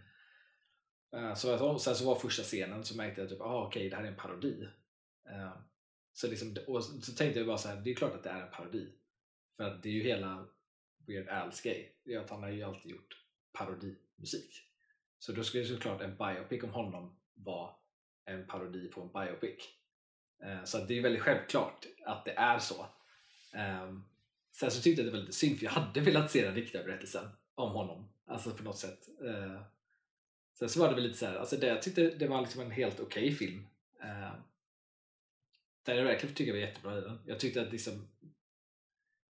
Mm. 1.13 1.25
Eh, 1.29 1.35
Så, 1.35 1.79
sen 1.79 1.95
så 1.95 2.05
var 2.05 2.15
första 2.15 2.43
scenen 2.43 2.83
så 2.83 2.97
märkte 2.97 3.21
jag 3.21 3.29
typ, 3.29 3.41
ah, 3.41 3.67
okej 3.67 3.89
det 3.89 3.95
här 3.95 4.03
är 4.03 4.07
en 4.07 4.15
parodi. 4.15 4.67
Eh, 5.29 5.51
Så, 6.13 6.27
liksom, 6.27 6.55
och 6.67 6.83
så 6.83 7.11
tänkte 7.13 7.39
jag 7.39 7.47
bara 7.47 7.57
så 7.57 7.67
här, 7.69 7.75
det 7.81 7.91
är 7.91 7.95
klart 7.95 8.13
att 8.15 8.23
det 8.23 8.29
är 8.29 8.41
en 8.41 8.51
parodi. 8.51 8.93
För 9.57 9.63
att 9.63 9.83
det 9.83 9.89
är 9.89 9.93
ju 9.93 10.03
hela 10.03 10.47
Weird 11.07 11.27
Al's 11.27 11.63
grej. 11.63 11.95
Är 12.05 12.19
att 12.19 12.29
han 12.29 12.43
har 12.43 12.49
ju 12.49 12.63
alltid 12.63 12.91
gjort 12.91 13.17
parodimusik. 13.51 14.67
Så 15.19 15.31
då 15.31 15.43
skulle 15.43 15.65
såklart 15.65 16.01
en 16.01 16.17
biopic 16.17 16.63
om 16.63 16.69
honom 16.69 17.15
vara 17.33 17.71
en 18.25 18.47
parodi 18.47 18.87
på 18.87 19.01
en 19.01 19.11
biopic. 19.11 19.69
Eh, 20.43 20.63
så 20.63 20.77
det 20.77 20.97
är 20.97 21.01
väldigt 21.01 21.21
självklart 21.21 21.85
att 22.05 22.25
det 22.25 22.31
är 22.31 22.59
så. 22.59 22.85
Ehm, 23.53 24.03
sen 24.51 24.71
så 24.71 24.81
tyckte 24.81 25.01
jag 25.01 25.11
det 25.11 25.17
var 25.17 25.23
lite 25.23 25.37
synd 25.37 25.57
för 25.57 25.65
jag 25.65 25.71
hade 25.71 26.01
velat 26.01 26.31
se 26.31 26.45
den 26.45 26.55
riktiga 26.55 26.83
berättelsen 26.83 27.29
om 27.55 27.71
honom. 27.71 28.09
Alltså 28.25 28.51
på 28.51 28.63
något 28.63 28.77
sätt. 28.77 29.09
Eh, 29.25 29.61
sen 30.59 30.69
så 30.69 30.79
var 30.79 30.89
det 30.89 30.95
väl 30.95 31.03
lite 31.03 31.17
så 31.17 31.25
här, 31.25 31.35
alltså 31.35 31.55
det, 31.55 31.67
jag 31.67 31.81
tyckte 31.81 32.09
det 32.09 32.27
var 32.27 32.41
liksom 32.41 32.61
en 32.61 32.71
helt 32.71 32.99
okej 32.99 33.31
film. 33.31 33.67
Ehm, 34.03 34.23
uh, 34.23 34.31
Daniel 35.83 36.07
Radcliffe 36.07 36.35
tycker 36.35 36.53
jag 36.53 36.61
var 36.61 36.67
jättebra 36.67 36.97
i 36.97 37.01
den. 37.01 37.19
Jag 37.25 37.39
tyckte 37.39 37.61
att 37.61 37.71
liksom 37.71 38.07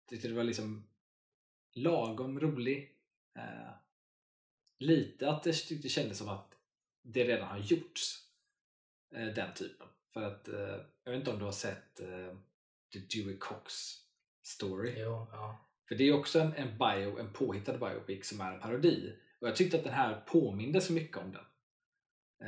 tyckte 0.09 0.29
det 0.29 0.35
var 0.35 0.45
liksom 0.45 0.90
lagom 1.75 2.41
rolig. 2.41 2.91
Eh, 3.37 3.73
lite 4.79 5.31
att 5.31 5.43
det 5.43 5.83
det 5.83 5.89
kändes 5.89 6.19
som 6.19 6.29
att 6.29 6.55
det 7.03 7.25
redan 7.25 7.49
har 7.49 7.59
gjorts. 7.59 8.27
eh, 9.15 9.27
den 9.27 9.55
typen. 9.55 9.87
För 10.13 10.23
att, 10.23 10.49
eh, 10.49 10.77
jag 11.05 11.13
vet 11.13 11.19
inte 11.19 11.31
om 11.31 11.39
du 11.39 11.45
har 11.45 11.53
sett 11.53 12.01
eh, 12.01 12.37
The 12.93 12.99
Dewey 12.99 13.37
Cox 13.39 13.73
Story? 14.43 14.95
Jo, 14.99 15.27
ja. 15.33 15.67
För 15.89 15.95
det 15.95 16.05
är 16.09 16.13
också 16.13 16.41
en, 16.41 16.55
en, 16.55 16.79
bio, 16.79 17.19
en 17.19 17.33
påhittad 17.33 17.79
biopic 17.79 18.29
som 18.29 18.41
är 18.41 18.53
en 18.53 18.61
parodi. 18.61 19.17
Och 19.41 19.49
jag 19.49 19.57
tyckte 19.57 19.77
att 19.77 19.85
den 19.85 19.93
här 19.93 20.21
påminde 20.27 20.81
så 20.81 20.93
mycket 20.93 21.17
om 21.17 21.33
den. 21.33 21.45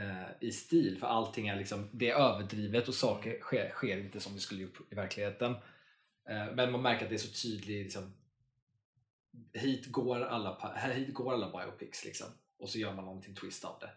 Eh, 0.02 0.28
I 0.40 0.52
stil, 0.52 0.98
för 0.98 1.06
allting 1.06 1.48
är 1.48 1.56
liksom, 1.56 1.88
det 1.92 2.10
är 2.10 2.14
överdrivet 2.14 2.88
och 2.88 2.94
saker 2.94 3.40
sker, 3.40 3.70
sker 3.70 3.98
inte 3.98 4.20
som 4.20 4.34
det 4.34 4.40
skulle 4.40 4.62
gjort 4.62 4.80
i 4.90 4.94
verkligheten. 4.94 5.52
Eh, 6.28 6.54
men 6.54 6.72
man 6.72 6.82
märker 6.82 7.04
att 7.04 7.10
det 7.10 7.16
är 7.16 7.18
så 7.18 7.48
tydligt, 7.48 7.84
liksom, 7.84 8.14
hit, 9.52 9.86
går 9.86 10.20
alla, 10.20 10.76
hit 10.76 11.14
går 11.14 11.32
alla 11.32 11.64
biopics 11.64 12.04
liksom. 12.04 12.26
Och 12.56 12.68
så 12.68 12.78
gör 12.78 12.94
man 12.94 13.04
någonting 13.04 13.34
twist 13.34 13.64
av 13.64 13.78
det. 13.80 13.90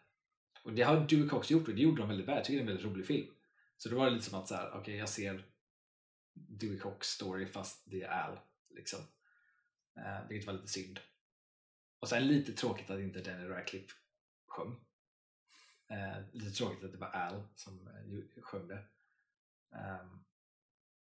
Och 0.63 0.73
det 0.73 0.81
har 0.81 1.07
Dewey 1.07 1.29
Cox 1.29 1.51
gjort 1.51 1.67
och 1.67 1.75
det 1.75 1.81
gjorde 1.81 2.01
de 2.01 2.09
väldigt 2.09 2.27
väl. 2.27 2.35
Jag 2.35 2.45
tycker 2.45 2.57
det 2.57 2.59
är 2.59 2.61
en 2.61 2.67
väldigt 2.67 2.85
rolig 2.85 3.07
film. 3.07 3.27
Så 3.77 3.89
då 3.89 3.97
var 3.97 4.05
det 4.05 4.11
lite 4.11 4.25
som 4.25 4.39
att 4.39 4.47
så 4.47 4.55
här, 4.55 4.71
okej 4.73 4.95
jag 4.95 5.09
ser 5.09 5.45
Dewey 6.33 6.79
Cox 6.79 7.07
story 7.07 7.45
fast 7.45 7.83
det 7.85 8.03
är 8.03 8.09
Al. 8.09 8.39
Liksom. 8.69 8.99
Eh, 9.95 10.27
vilket 10.29 10.47
var 10.47 10.53
lite 10.53 10.67
synd. 10.67 10.99
Och 11.99 12.09
sen 12.09 12.27
lite 12.27 12.53
tråkigt 12.53 12.89
att 12.89 12.99
inte 12.99 13.21
Danny 13.21 13.47
Radcliffe 13.47 13.93
sjöng. 14.47 14.75
Eh, 15.87 16.17
lite 16.31 16.57
tråkigt 16.57 16.83
att 16.83 16.91
det 16.91 16.97
var 16.97 17.07
Al 17.07 17.43
som 17.55 17.87
eh, 17.87 18.41
sjöng 18.43 18.67
det. 18.67 18.83
Ehm, 19.75 20.25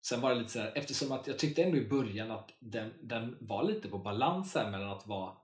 sen 0.09 0.21
var 0.21 0.29
det 0.29 0.35
lite 0.35 0.51
så 0.51 0.59
här, 0.59 0.71
eftersom 0.75 1.11
att 1.11 1.27
jag 1.27 1.39
tyckte 1.39 1.63
ändå 1.63 1.77
i 1.77 1.87
början 1.87 2.31
att 2.31 2.53
den, 2.59 2.93
den 3.01 3.37
var 3.39 3.63
lite 3.63 3.87
på 3.87 3.97
balans 3.97 4.55
här 4.55 4.71
mellan 4.71 4.89
att 4.89 5.07
vara 5.07 5.37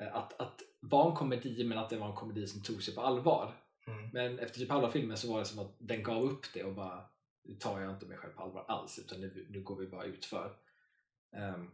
eh, 0.00 0.16
att, 0.16 0.40
att 0.40 0.60
vara 0.80 1.10
en 1.10 1.16
komedi 1.16 1.64
men 1.64 1.78
att 1.78 1.90
det 1.90 1.96
var 1.96 2.08
en 2.08 2.14
komedi 2.14 2.46
som 2.46 2.62
tog 2.62 2.82
sig 2.82 2.94
på 2.94 3.00
allvar. 3.00 3.54
Mm. 3.86 4.10
Men 4.12 4.38
efter 4.38 4.58
typ 4.58 4.70
halva 4.70 4.90
filmen 4.90 5.16
så 5.16 5.32
var 5.32 5.38
det 5.38 5.44
som 5.44 5.58
att 5.58 5.76
den 5.78 6.02
gav 6.02 6.22
upp 6.22 6.46
det 6.54 6.64
och 6.64 6.74
bara 6.74 7.04
nu 7.44 7.54
tar 7.54 7.80
jag 7.80 7.90
inte 7.90 8.06
mig 8.06 8.16
själv 8.16 8.32
på 8.32 8.42
allvar 8.42 8.64
alls 8.68 8.98
utan 8.98 9.20
nu, 9.20 9.46
nu 9.50 9.62
går 9.62 9.76
vi 9.76 9.86
bara 9.86 10.04
ut 10.04 10.24
för. 10.24 10.56
Ehm, 11.36 11.70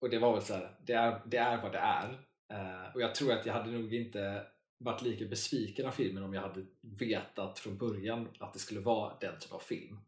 och 0.00 0.10
det 0.10 0.18
var 0.18 0.32
väl 0.32 0.42
så 0.42 0.54
här, 0.54 0.76
det 0.86 0.92
är, 0.92 1.22
det 1.26 1.36
är 1.36 1.62
vad 1.62 1.72
det 1.72 1.78
är. 1.78 2.26
Eh, 2.48 2.94
och 2.94 3.00
jag 3.00 3.14
tror 3.14 3.32
att 3.32 3.46
jag 3.46 3.54
hade 3.54 3.70
nog 3.70 3.94
inte 3.94 4.46
varit 4.78 5.02
lika 5.02 5.24
besviken 5.24 5.86
av 5.86 5.90
filmen 5.90 6.22
om 6.22 6.34
jag 6.34 6.42
hade 6.42 6.66
vetat 6.80 7.58
från 7.58 7.78
början 7.78 8.28
att 8.38 8.52
det 8.52 8.58
skulle 8.58 8.80
vara 8.80 9.18
den 9.20 9.38
typen 9.38 9.56
av 9.56 9.60
film. 9.60 9.98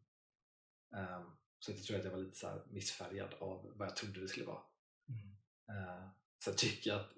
Ehm, 0.97 1.22
så 1.59 1.70
jag 1.70 1.82
tror 1.82 1.99
att 1.99 2.05
jag 2.05 2.11
var 2.11 2.18
lite 2.18 2.38
så 2.38 2.62
missfärgad 2.70 3.34
av 3.38 3.72
vad 3.76 3.88
jag 3.88 3.97
trodde 3.97 4.20
det 4.20 4.28
skulle 4.28 4.47
vara. 4.47 4.62
Mm. 5.09 5.78
Uh, 5.78 6.09
så 6.38 6.51
jag 6.51 6.59
tycker 6.59 6.93
att 6.93 7.12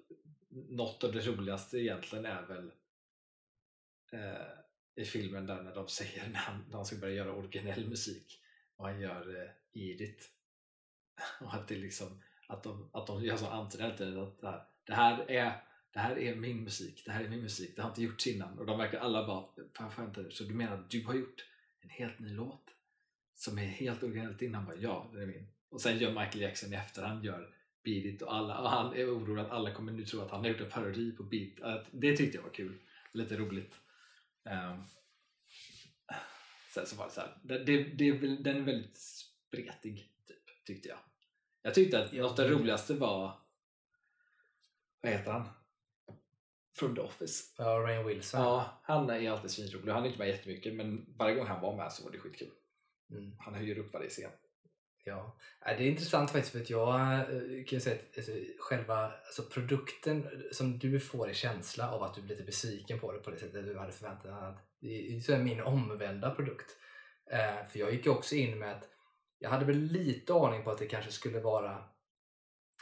något 0.49 1.03
av 1.03 1.11
det 1.11 1.27
roligaste 1.27 1.77
egentligen 1.77 2.25
är 2.25 2.41
väl 2.41 2.71
uh, 4.13 4.47
i 4.95 5.05
filmen 5.05 5.45
där 5.45 5.63
när 5.63 5.75
de 5.75 5.87
säger 5.87 6.29
när, 6.29 6.39
han, 6.39 6.65
när 6.69 6.75
han 6.75 6.85
ska 6.85 6.95
börja 6.95 7.13
göra 7.13 7.33
originell 7.33 7.89
musik 7.89 8.41
och 8.75 8.85
han 8.85 9.01
gör 9.01 9.35
uh, 9.35 9.49
Edith 9.73 10.25
och 11.41 11.53
att 11.53 11.67
det 11.67 11.75
liksom 11.75 12.21
att 12.47 12.63
de, 12.63 12.89
att 12.93 13.07
de 13.07 13.23
gör 13.23 13.37
så 13.37 13.47
antyder 13.47 13.85
att 13.85 13.97
det 13.97 14.47
här, 14.47 14.67
det 14.83 14.93
här 14.93 15.31
är 15.31 15.61
det 15.91 15.99
här 15.99 16.19
är 16.19 16.35
min 16.35 16.63
musik, 16.63 17.03
det 17.05 17.11
här 17.11 17.23
är 17.23 17.29
min 17.29 17.41
musik, 17.41 17.75
det 17.75 17.81
har 17.81 17.89
inte 17.89 18.03
gjorts 18.03 18.27
innan 18.27 18.59
och 18.59 18.65
de 18.65 18.77
verkar 18.77 18.99
alla 18.99 19.27
bara, 19.27 19.67
fan, 19.77 19.91
fan, 19.91 20.05
inte, 20.05 20.31
så 20.31 20.43
du 20.43 20.53
menar 20.53 20.77
att 20.77 20.89
du 20.89 21.05
har 21.05 21.13
gjort 21.13 21.45
en 21.79 21.89
helt 21.89 22.19
ny 22.19 22.29
låt 22.29 22.74
som 23.35 23.57
är 23.57 23.65
helt 23.65 24.03
originellt 24.03 24.41
innan? 24.41 24.65
Bara, 24.65 24.75
ja, 24.75 25.11
det 25.13 25.21
är 25.21 25.25
min. 25.25 25.47
Och 25.69 25.81
sen 25.81 25.97
gör 25.97 26.09
Michael 26.09 26.41
Jackson 26.41 26.73
i 26.73 26.75
efterhand 26.75 27.25
gör 27.25 27.55
Beat 27.83 28.05
It 28.05 28.21
och, 28.21 28.35
alla, 28.35 28.59
och 28.59 28.69
han 28.69 28.95
är 28.95 29.17
orolig 29.17 29.41
att 29.41 29.51
alla 29.51 29.73
kommer 29.73 29.91
nu 29.91 30.05
tro 30.05 30.21
att 30.21 30.31
han 30.31 30.39
har 30.39 30.47
gjort 30.47 30.61
en 30.61 30.69
parodi 30.69 31.11
på 31.11 31.23
Beat 31.23 31.85
Det 31.91 32.17
tyckte 32.17 32.37
jag 32.37 32.43
var 32.43 32.49
kul, 32.49 32.77
lite 33.11 33.37
roligt. 33.37 33.75
Um, 34.43 34.83
sen 36.73 36.85
så 36.85 36.95
var 36.95 37.05
det 37.05 37.11
så 37.11 37.21
här, 37.21 37.37
det, 37.43 37.63
det, 37.63 37.83
det, 37.83 38.11
den 38.35 38.57
är 38.57 38.61
väldigt 38.61 38.97
spretig, 38.97 40.09
typ, 40.27 40.65
tyckte 40.65 40.89
jag. 40.89 40.97
Jag 41.61 41.73
tyckte 41.73 42.03
att 42.03 42.13
något 42.13 42.39
av 42.39 42.45
det 42.45 42.51
roligaste 42.51 42.93
var, 42.93 43.39
vad 45.01 45.11
heter 45.11 45.31
han? 45.31 45.49
Från 46.77 46.95
The 46.95 47.01
Office. 47.01 47.43
Ja, 47.57 47.63
Rain 47.63 48.07
Wilson. 48.07 48.41
Ja, 48.41 48.81
han 48.83 49.09
är 49.09 49.29
alltid 49.29 49.51
svinrolig. 49.51 49.91
Han 49.91 50.03
är 50.03 50.07
inte 50.07 50.19
med 50.19 50.27
jättemycket 50.27 50.73
men 50.73 51.05
varje 51.17 51.35
gång 51.35 51.47
han 51.47 51.61
var 51.61 51.75
med 51.75 51.91
så 51.91 52.03
var 52.03 52.11
det 52.11 52.19
skitkul. 52.19 52.51
Mm. 53.11 53.35
Han 53.39 53.55
höjer 53.55 53.77
upp 53.77 53.93
varje 53.93 54.09
scen. 54.09 54.31
Ja, 55.03 55.37
äh, 55.65 55.77
det 55.77 55.83
är 55.83 55.87
intressant 55.87 56.31
faktiskt 56.31 56.51
för 56.51 56.61
att 56.61 56.69
jag 56.69 57.19
eh, 57.19 57.65
kan 57.67 57.81
säga 57.81 57.95
att 57.95 58.17
alltså, 58.17 58.31
själva 58.59 59.11
alltså 59.25 59.43
produkten 59.43 60.23
eh, 60.23 60.29
som 60.51 60.79
du 60.79 60.99
får 60.99 61.29
i 61.29 61.33
känsla 61.33 61.91
av 61.91 62.03
att 62.03 62.15
du 62.15 62.21
blir 62.21 62.35
lite 62.35 62.45
besviken 62.45 62.99
på 62.99 63.11
det 63.11 63.19
på 63.19 63.31
det 63.31 63.39
sättet 63.39 63.65
du 63.65 63.77
hade 63.77 63.91
förväntat 63.91 64.23
dig. 64.23 65.21
Det 65.27 65.33
är 65.33 65.43
min 65.43 65.61
omvända 65.61 66.31
produkt. 66.31 66.77
Eh, 67.31 67.67
för 67.71 67.79
jag 67.79 67.93
gick 67.93 68.07
också 68.07 68.35
in 68.35 68.59
med 68.59 68.71
att 68.71 68.89
jag 69.39 69.49
hade 69.49 69.65
väl 69.65 69.77
lite 69.77 70.33
aning 70.33 70.63
på 70.63 70.71
att 70.71 70.77
det 70.77 70.85
kanske 70.85 71.11
skulle 71.11 71.39
vara 71.39 71.83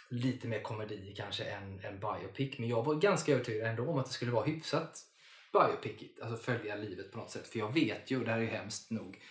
lite 0.10 0.48
mer 0.48 0.62
komedi 0.62 1.14
kanske 1.18 1.44
än, 1.44 1.80
än 1.80 2.00
biopic. 2.00 2.60
Men 2.60 2.70
jag 2.70 2.84
var 2.84 2.96
ganska 2.96 3.32
övertygad 3.32 3.68
ändå 3.68 3.88
om 3.88 3.98
att 3.98 4.06
det 4.06 4.12
skulle 4.12 4.32
vara 4.32 4.46
hyfsat 4.46 5.00
biopic, 5.54 6.20
alltså 6.22 6.38
följa 6.38 6.76
livet 6.76 7.12
på 7.12 7.18
något 7.18 7.32
sätt. 7.32 7.48
För 7.48 7.60
jag 7.60 7.74
vet 7.74 8.12
ju, 8.12 8.20
och 8.20 8.26
det 8.26 8.32
här 8.32 8.38
är 8.38 8.44
ju 8.44 8.48
hemskt 8.48 8.92
nog, 8.92 9.22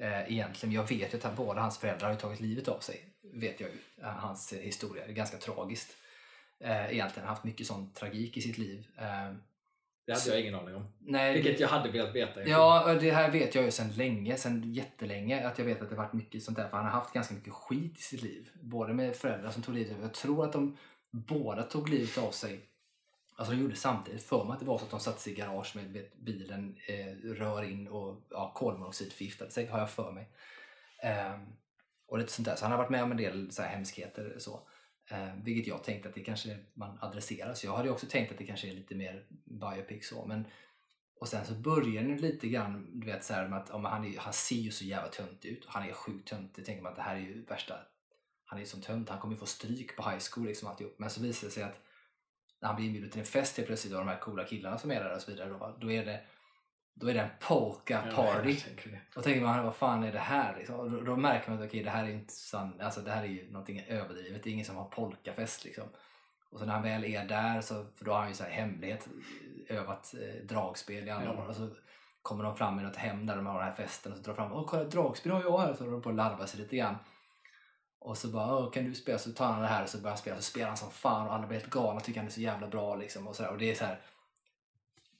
eh, 0.00 0.32
egentligen. 0.32 0.74
Jag 0.74 0.88
vet 0.88 1.14
ju 1.14 1.18
att 1.18 1.36
båda 1.36 1.60
hans 1.60 1.78
föräldrar 1.78 2.08
har 2.08 2.16
tagit 2.16 2.40
livet 2.40 2.68
av 2.68 2.80
sig. 2.80 3.04
Vet 3.34 3.60
jag 3.60 3.70
ju. 3.70 4.04
Eh, 4.04 4.08
hans 4.08 4.52
historia. 4.52 5.06
Det 5.06 5.12
är 5.12 5.14
ganska 5.14 5.36
tragiskt. 5.36 5.96
Eh, 6.60 6.92
egentligen 6.92 7.28
haft 7.28 7.44
mycket 7.44 7.66
sån 7.66 7.92
tragik 7.92 8.36
i 8.36 8.40
sitt 8.40 8.58
liv. 8.58 8.86
Eh, 8.96 9.34
det 10.06 10.12
hade 10.12 10.30
jag 10.30 10.40
ingen 10.40 10.54
aning 10.54 10.74
om. 10.74 10.92
Nej, 10.98 11.34
Vilket 11.34 11.60
jag 11.60 11.68
hade 11.68 11.90
velat 11.90 12.14
veta. 12.14 12.42
Ja, 12.44 12.94
det 13.00 13.10
här 13.10 13.30
vet 13.30 13.54
jag 13.54 13.64
ju 13.64 13.70
sedan 13.70 13.92
länge, 13.92 14.36
sedan 14.36 14.72
jättelänge. 14.72 15.46
Att 15.46 15.58
jag 15.58 15.66
vet 15.66 15.82
att 15.82 15.90
det 15.90 15.96
varit 15.96 16.12
mycket 16.12 16.42
sånt 16.42 16.56
där. 16.56 16.68
För 16.68 16.76
han 16.76 16.86
har 16.86 16.92
haft 16.92 17.14
ganska 17.14 17.34
mycket 17.34 17.52
skit 17.52 17.98
i 17.98 18.02
sitt 18.02 18.22
liv. 18.22 18.50
Både 18.60 18.94
med 18.94 19.16
föräldrar 19.16 19.50
som 19.50 19.62
tog 19.62 19.74
livet 19.74 19.92
av 19.92 19.96
sig. 19.96 20.02
Jag 20.02 20.14
tror 20.14 20.44
att 20.44 20.52
de 20.52 20.76
båda 21.10 21.62
tog 21.62 21.88
livet 21.88 22.18
av 22.18 22.30
sig 22.30 22.60
Alltså 23.40 23.54
de 23.54 23.60
gjorde 23.62 23.76
samtidigt. 23.76 24.22
För 24.22 24.44
mig 24.44 24.52
att 24.52 24.60
det 24.60 24.66
var 24.66 24.78
så 24.78 24.84
att 24.84 24.90
de 24.90 25.00
satte 25.00 25.20
sig 25.20 25.32
i 25.32 25.36
garage 25.36 25.76
med 25.76 25.84
vet, 25.84 26.16
bilen, 26.16 26.76
eh, 26.86 27.30
rör 27.32 27.62
in 27.62 27.88
och 27.88 28.26
ja, 28.30 28.52
kolmonoxid 28.54 29.12
förgiftade 29.12 29.50
sig, 29.50 29.66
har 29.66 29.78
jag 29.78 29.90
för 29.90 30.12
mig. 30.12 30.28
Um, 31.34 31.46
och 32.06 32.18
lite 32.18 32.32
sånt 32.32 32.46
där. 32.46 32.56
Så 32.56 32.64
han 32.64 32.72
har 32.72 32.78
varit 32.78 32.90
med 32.90 33.02
om 33.02 33.10
en 33.10 33.16
del 33.16 33.52
så 33.52 33.62
här 33.62 33.68
hemskheter. 33.68 34.36
Så. 34.38 34.68
Eh, 35.10 35.34
vilket 35.42 35.66
jag 35.66 35.84
tänkte 35.84 36.08
att 36.08 36.14
det 36.14 36.20
kanske 36.20 36.58
man 36.74 36.98
adresserar. 37.00 37.54
Så 37.54 37.66
jag 37.66 37.76
hade 37.76 37.90
också 37.90 38.06
tänkt 38.06 38.32
att 38.32 38.38
det 38.38 38.46
kanske 38.46 38.68
är 38.68 38.72
lite 38.72 38.94
mer 38.94 39.26
biopic 39.44 40.08
så. 40.08 40.26
Men, 40.26 40.46
och 41.20 41.28
sen 41.28 41.46
så 41.46 41.54
börjar 41.54 42.02
det 42.02 42.16
lite 42.16 42.48
grann, 42.48 43.00
du 43.00 43.06
vet 43.06 43.24
så 43.24 43.34
här, 43.34 43.48
med 43.48 43.58
att 43.58 43.70
om 43.70 43.84
han, 43.84 44.04
är, 44.04 44.18
han 44.18 44.32
ser 44.32 44.56
ju 44.56 44.70
så 44.70 44.84
jävla 44.84 45.08
tönt 45.08 45.44
ut. 45.44 45.64
Han 45.66 45.88
är 45.88 45.92
sjukt 45.92 46.28
töntig. 46.28 46.62
Det 46.64 46.66
tänker 46.66 46.82
man 46.82 46.92
att 46.92 46.96
det 46.96 47.02
här 47.02 47.16
är 47.16 47.20
ju 47.20 47.44
värsta, 47.44 47.74
han 48.44 48.58
är 48.58 48.60
ju 48.60 48.68
som 48.68 48.80
tönt. 48.80 49.08
Han 49.08 49.18
kommer 49.18 49.34
ju 49.34 49.40
få 49.40 49.46
stryk 49.46 49.96
på 49.96 50.10
high 50.10 50.22
school 50.30 50.46
liksom 50.46 50.68
alltihop. 50.68 50.94
Men 50.98 51.10
så 51.10 51.22
visar 51.22 51.46
det 51.46 51.52
sig 51.52 51.62
att 51.62 51.80
när 52.60 52.66
han 52.68 52.76
blir 52.76 52.86
inbjuden 52.86 53.10
till 53.10 53.20
en 53.20 53.26
fest 53.26 53.56
helt 53.56 53.66
plötsligt 53.66 53.94
av 53.94 53.98
de 53.98 54.08
här 54.08 54.18
coola 54.18 54.44
killarna 54.44 54.78
som 54.78 54.90
är 54.90 55.04
där 55.04 55.14
och 55.14 55.22
så 55.22 55.30
vidare. 55.30 55.48
Då, 55.48 55.76
då 55.80 55.90
är 55.90 56.04
det 56.04 56.20
då 56.94 57.10
är 57.10 57.14
det 57.14 57.20
en 57.20 57.30
polka 57.40 58.02
party. 58.14 58.56
Ja, 58.84 58.98
då 59.14 59.22
tänker 59.22 59.40
man, 59.40 59.64
vad 59.64 59.74
fan 59.74 60.02
är 60.02 60.12
det 60.12 60.18
här? 60.18 60.56
Liksom? 60.58 60.92
Då, 60.92 61.00
då, 61.00 61.16
märker 61.16 61.50
man 61.50 61.58
att 61.58 61.66
okay, 61.66 61.82
det 61.82 61.90
här 61.90 62.04
är 62.04 62.10
inte 62.10 62.32
sann, 62.32 62.80
alltså 62.80 63.00
det 63.00 63.10
här 63.10 63.22
är 63.22 63.26
ju 63.26 63.50
någonting 63.50 63.84
överdrivet. 63.88 64.42
Det 64.42 64.50
är 64.50 64.52
ingen 64.52 64.66
som 64.66 64.76
har 64.76 64.84
polkafest 64.84 65.64
liksom. 65.64 65.84
Och 66.50 66.58
så 66.58 66.64
när 66.64 66.72
han 66.72 66.82
väl 66.82 67.04
är 67.04 67.24
där, 67.24 67.60
så, 67.60 67.86
för 67.96 68.04
då 68.04 68.12
har 68.12 68.18
han 68.18 68.28
ju 68.28 68.34
så 68.34 68.44
här 68.44 68.50
hemlighet 68.50 69.08
övat 69.68 70.14
eh, 70.14 70.46
dragspel 70.46 71.08
i 71.08 71.10
alla 71.10 71.24
ja. 71.24 71.30
år. 71.30 71.48
Och 71.48 71.56
så 71.56 71.68
kommer 72.22 72.44
de 72.44 72.56
fram 72.56 72.80
i 72.80 72.82
något 72.82 72.96
hem 72.96 73.26
där 73.26 73.36
de 73.36 73.46
har 73.46 73.58
den 73.58 73.68
här 73.68 73.74
festen 73.74 74.12
och 74.12 74.18
så 74.18 74.24
drar 74.24 74.34
fram, 74.34 74.52
åh 74.52 74.64
kolla 74.66 74.84
dragspel 74.84 75.32
har 75.32 75.42
jag 75.42 75.58
här. 75.58 75.74
Så 75.74 75.84
håller 75.84 75.92
de 75.92 76.02
på 76.02 76.08
att 76.08 76.14
larva 76.14 76.46
sig 76.46 76.60
lite 76.60 76.76
grann. 76.76 76.96
Och 78.00 78.18
så 78.18 78.28
bara, 78.28 78.70
kan 78.70 78.84
du 78.84 78.94
spela? 78.94 79.18
Så 79.18 79.32
tar 79.32 79.46
han 79.46 79.62
det 79.62 79.68
här 79.68 79.82
och 79.82 79.88
så 79.88 79.98
börjar 79.98 80.10
han 80.10 80.18
spela. 80.18 80.36
Så 80.36 80.42
spelar 80.42 80.68
han 80.68 80.76
som 80.76 80.90
fan 80.90 81.26
och 81.26 81.34
alla 81.34 81.46
blir 81.46 81.58
helt 81.58 81.70
galna 81.70 82.00
tycker 82.00 82.20
han 82.20 82.26
är 82.26 82.32
så 82.32 82.40
jävla 82.40 82.66
bra. 82.68 82.96
Liksom, 82.96 83.28
och, 83.28 83.36
så 83.36 83.42
där. 83.42 83.50
och 83.50 83.58
det 83.58 83.70
är 83.70 83.74
så 83.74 83.84
här, 83.84 84.00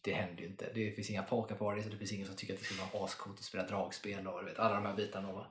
det 0.00 0.12
händer 0.12 0.42
ju 0.42 0.48
inte. 0.48 0.70
Det 0.74 0.92
finns 0.92 1.10
inga 1.10 1.22
pokerpartys 1.22 1.84
och 1.84 1.90
det 1.90 1.96
finns 1.96 2.12
ingen 2.12 2.26
som 2.26 2.36
tycker 2.36 2.54
att 2.54 2.60
det 2.60 2.66
skulle 2.66 2.80
vara 2.92 3.04
ascoolt 3.04 3.38
att 3.38 3.44
spela 3.44 3.66
dragspel 3.66 4.26
och 4.26 4.46
vet, 4.46 4.58
alla 4.58 4.74
de 4.74 4.86
här 4.86 4.96
bitarna. 4.96 5.46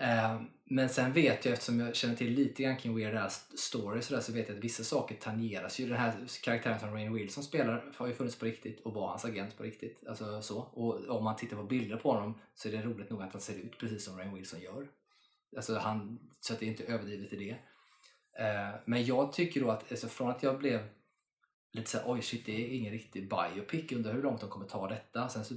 Eh, 0.00 0.40
men 0.64 0.88
sen 0.88 1.12
vet 1.12 1.44
jag, 1.44 1.52
eftersom 1.52 1.80
jag 1.80 1.96
känner 1.96 2.16
till 2.16 2.32
lite 2.32 2.62
grann 2.62 2.76
kring 2.76 2.98
Weird-Ass 2.98 3.56
Story 3.56 4.02
så, 4.02 4.20
så 4.20 4.32
vet 4.32 4.48
jag 4.48 4.58
att 4.58 4.64
vissa 4.64 4.84
saker 4.84 5.14
tangeras 5.14 5.78
ju. 5.78 5.88
Den 5.88 5.98
här 5.98 6.14
karaktären 6.42 6.80
som 6.80 6.94
Rain 6.94 7.14
Wilson 7.14 7.44
spelar 7.44 7.92
har 7.96 8.06
ju 8.06 8.14
funnits 8.14 8.38
på 8.38 8.44
riktigt 8.44 8.80
och 8.80 8.94
var 8.94 9.08
hans 9.08 9.24
agent 9.24 9.56
på 9.56 9.62
riktigt. 9.62 10.06
Alltså 10.08 10.42
så. 10.42 10.58
Och 10.58 11.16
om 11.16 11.24
man 11.24 11.36
tittar 11.36 11.56
på 11.56 11.62
bilder 11.62 11.96
på 11.96 12.12
honom 12.12 12.40
så 12.54 12.68
är 12.68 12.72
det 12.72 12.82
roligt 12.82 13.10
nog 13.10 13.22
att 13.22 13.32
han 13.32 13.40
ser 13.40 13.54
ut 13.54 13.78
precis 13.78 14.04
som 14.04 14.18
Rain 14.18 14.34
Wilson 14.34 14.60
gör. 14.60 14.88
Alltså 15.56 15.78
han, 15.78 16.18
så 16.40 16.52
att 16.52 16.60
det 16.60 16.66
är 16.66 16.70
inte 16.70 16.84
överdrivet 16.84 17.32
i 17.32 17.36
det. 17.36 17.56
Eh, 18.44 18.74
men 18.84 19.04
jag 19.04 19.32
tycker 19.32 19.60
då 19.60 19.70
att 19.70 19.90
alltså 19.90 20.08
från 20.08 20.30
att 20.30 20.42
jag 20.42 20.58
blev 20.58 20.88
lite 21.72 21.90
såhär, 21.90 22.04
oj 22.08 22.22
shit 22.22 22.46
det 22.46 22.52
är 22.52 22.76
ingen 22.76 22.92
riktig 22.92 23.28
biopic, 23.28 23.92
undrar 23.92 24.12
hur 24.12 24.22
långt 24.22 24.40
de 24.40 24.50
kommer 24.50 24.66
ta 24.66 24.88
detta. 24.88 25.28
Sen 25.28 25.44
så 25.44 25.54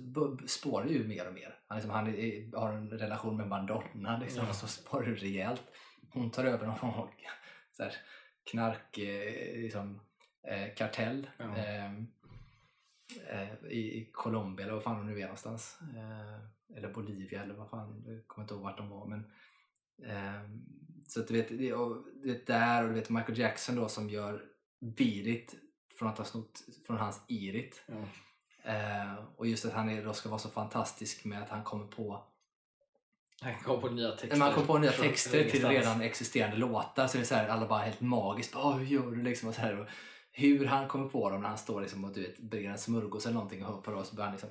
spårar 0.48 0.86
det 0.86 0.94
ju 0.94 1.08
mer 1.08 1.28
och 1.28 1.34
mer. 1.34 1.60
Han, 1.68 1.78
liksom, 1.78 1.92
han 1.92 2.08
är, 2.08 2.58
har 2.58 2.74
en 2.74 2.90
relation 2.90 3.38
med 3.38 3.48
Madonna 3.48 4.20
liksom, 4.20 4.46
ja. 4.48 4.54
så 4.54 4.68
spårar 4.68 5.06
det 5.06 5.16
rejält. 5.16 5.64
Hon 6.10 6.32
tar 6.32 6.46
över 6.46 6.68
någon 6.68 6.80
så 7.72 7.84
här, 7.84 7.94
knark, 8.52 8.98
eh, 8.98 9.62
liksom, 9.62 10.00
eh, 10.48 10.74
kartell. 10.76 11.30
Ja. 11.38 11.58
Eh, 11.58 11.92
i, 13.72 14.10
Colombia 14.14 14.66
eller 14.66 14.74
vad 14.74 14.84
fan 14.84 14.98
de 14.98 15.14
nu 15.14 15.20
är 15.20 15.24
någonstans. 15.24 15.80
Eh, 15.96 16.78
eller 16.78 16.94
Bolivia 16.94 17.44
eller 17.44 17.54
vad 17.54 17.70
fan, 17.70 18.04
jag 18.08 18.28
kommer 18.28 18.44
inte 18.44 18.54
ihåg 18.54 18.64
vart 18.64 18.78
de 18.78 18.90
var. 18.90 19.06
Men, 19.06 19.32
så 21.08 21.20
att 21.20 21.28
du 21.28 21.34
vet, 21.34 21.50
det, 21.50 21.74
och, 21.74 22.04
där 22.46 22.84
och 22.84 22.90
du 22.90 22.96
vet 22.96 23.10
Michael 23.10 23.40
Jackson 23.40 23.76
då 23.76 23.90
som 23.90 24.10
gör 24.10 24.44
Beat 24.80 25.56
från 25.98 26.10
att 26.10 26.18
ha 26.18 26.26
snott 26.26 26.62
från 26.88 26.98
hans 26.98 27.22
Irit. 27.28 27.84
Mm. 27.88 28.06
Och 29.36 29.48
just 29.48 29.66
att 29.66 29.74
han 29.74 30.04
då 30.04 30.14
ska 30.14 30.30
vara 30.30 30.40
så 30.40 30.50
fantastisk 30.50 31.26
med 31.26 31.44
att 31.44 31.50
han 31.50 31.64
kommer 31.64 31.88
på 31.88 32.24
han 33.42 33.56
kommer 33.56 33.82
på 33.82 33.90
nya 33.90 34.12
texter. 34.12 34.38
Man 34.38 34.54
kommer 34.54 34.68
på 34.68 34.78
nya 34.78 34.92
texter 34.92 35.50
till 35.50 35.68
redan 35.68 36.02
existerande 36.02 36.58
låtar. 36.58 37.08
Så 37.08 37.18
det 37.18 37.24
är 37.24 37.26
så 37.26 37.36
här, 37.36 37.48
alla 37.48 37.68
bara 37.68 37.80
helt 37.80 38.02
magiskt. 38.02 38.54
Bara, 38.54 38.74
hur 38.74 38.86
gör 38.86 39.12
du? 39.12 39.24
Liksom, 39.24 39.50
och 39.50 39.56
så 39.56 39.62
här, 39.62 39.80
och 39.80 39.88
hur 40.32 40.66
han 40.66 40.88
kommer 40.88 41.10
på 41.10 41.30
dem 41.30 41.42
när 41.42 41.50
han 41.50 41.58
står 41.58 41.82
liksom, 41.82 42.06
och 42.06 42.14
du 42.14 42.22
vet, 42.22 42.40
brer 42.40 42.70
en 42.70 42.78
smörgås 42.78 43.26
eller 43.26 43.34
någonting 43.34 43.66
och 43.66 43.84
det. 43.86 43.92
Och 43.92 44.06
så 44.06 44.16
börjar 44.16 44.28
han 44.28 44.36
liksom, 44.36 44.50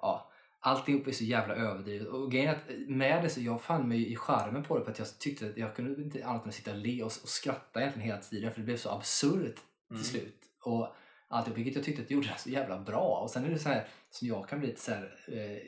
ja, 0.00 0.30
alltihop 0.66 1.06
är 1.06 1.12
så 1.12 1.24
jävla 1.24 1.54
överdrivet. 1.54 2.08
Och 2.08 2.32
grejen 2.32 2.48
är 2.48 2.54
att 2.54 2.88
med 2.88 3.24
det 3.24 3.28
så 3.28 3.40
jag 3.40 3.62
fann 3.62 3.88
mig 3.88 4.12
i 4.12 4.16
charmen 4.16 4.64
på 4.64 4.78
det 4.78 4.84
för 4.84 4.92
att 4.92 4.98
jag 4.98 5.18
tyckte 5.18 5.46
att 5.46 5.56
jag 5.56 5.76
kunde 5.76 6.02
inte 6.02 6.26
annat 6.26 6.42
än 6.42 6.48
att 6.48 6.54
sitta 6.54 6.70
och 6.70 6.76
le 6.76 7.02
och, 7.02 7.06
och 7.06 7.28
skratta 7.28 7.80
egentligen 7.80 8.08
hela 8.08 8.22
tiden 8.22 8.52
för 8.52 8.60
det 8.60 8.64
blev 8.64 8.76
så 8.76 8.90
absurt 8.90 9.56
till 9.88 9.96
mm. 9.96 10.04
slut. 10.04 10.42
Och 10.60 10.94
alltihop, 11.28 11.58
vilket 11.58 11.74
jag 11.74 11.84
tyckte 11.84 12.02
att 12.02 12.08
det 12.08 12.14
gjorde 12.14 12.34
så 12.38 12.50
jävla 12.50 12.78
bra. 12.80 13.20
Och 13.22 13.30
sen 13.30 13.44
är 13.44 13.50
det 13.50 13.58
så 13.58 13.68
här 13.68 13.88
som 14.10 14.28
jag 14.28 14.48
kan 14.48 14.58
bli 14.58 14.68
lite 14.68 14.80
så 14.80 14.90
här, 14.90 15.18
eh, 15.28 15.58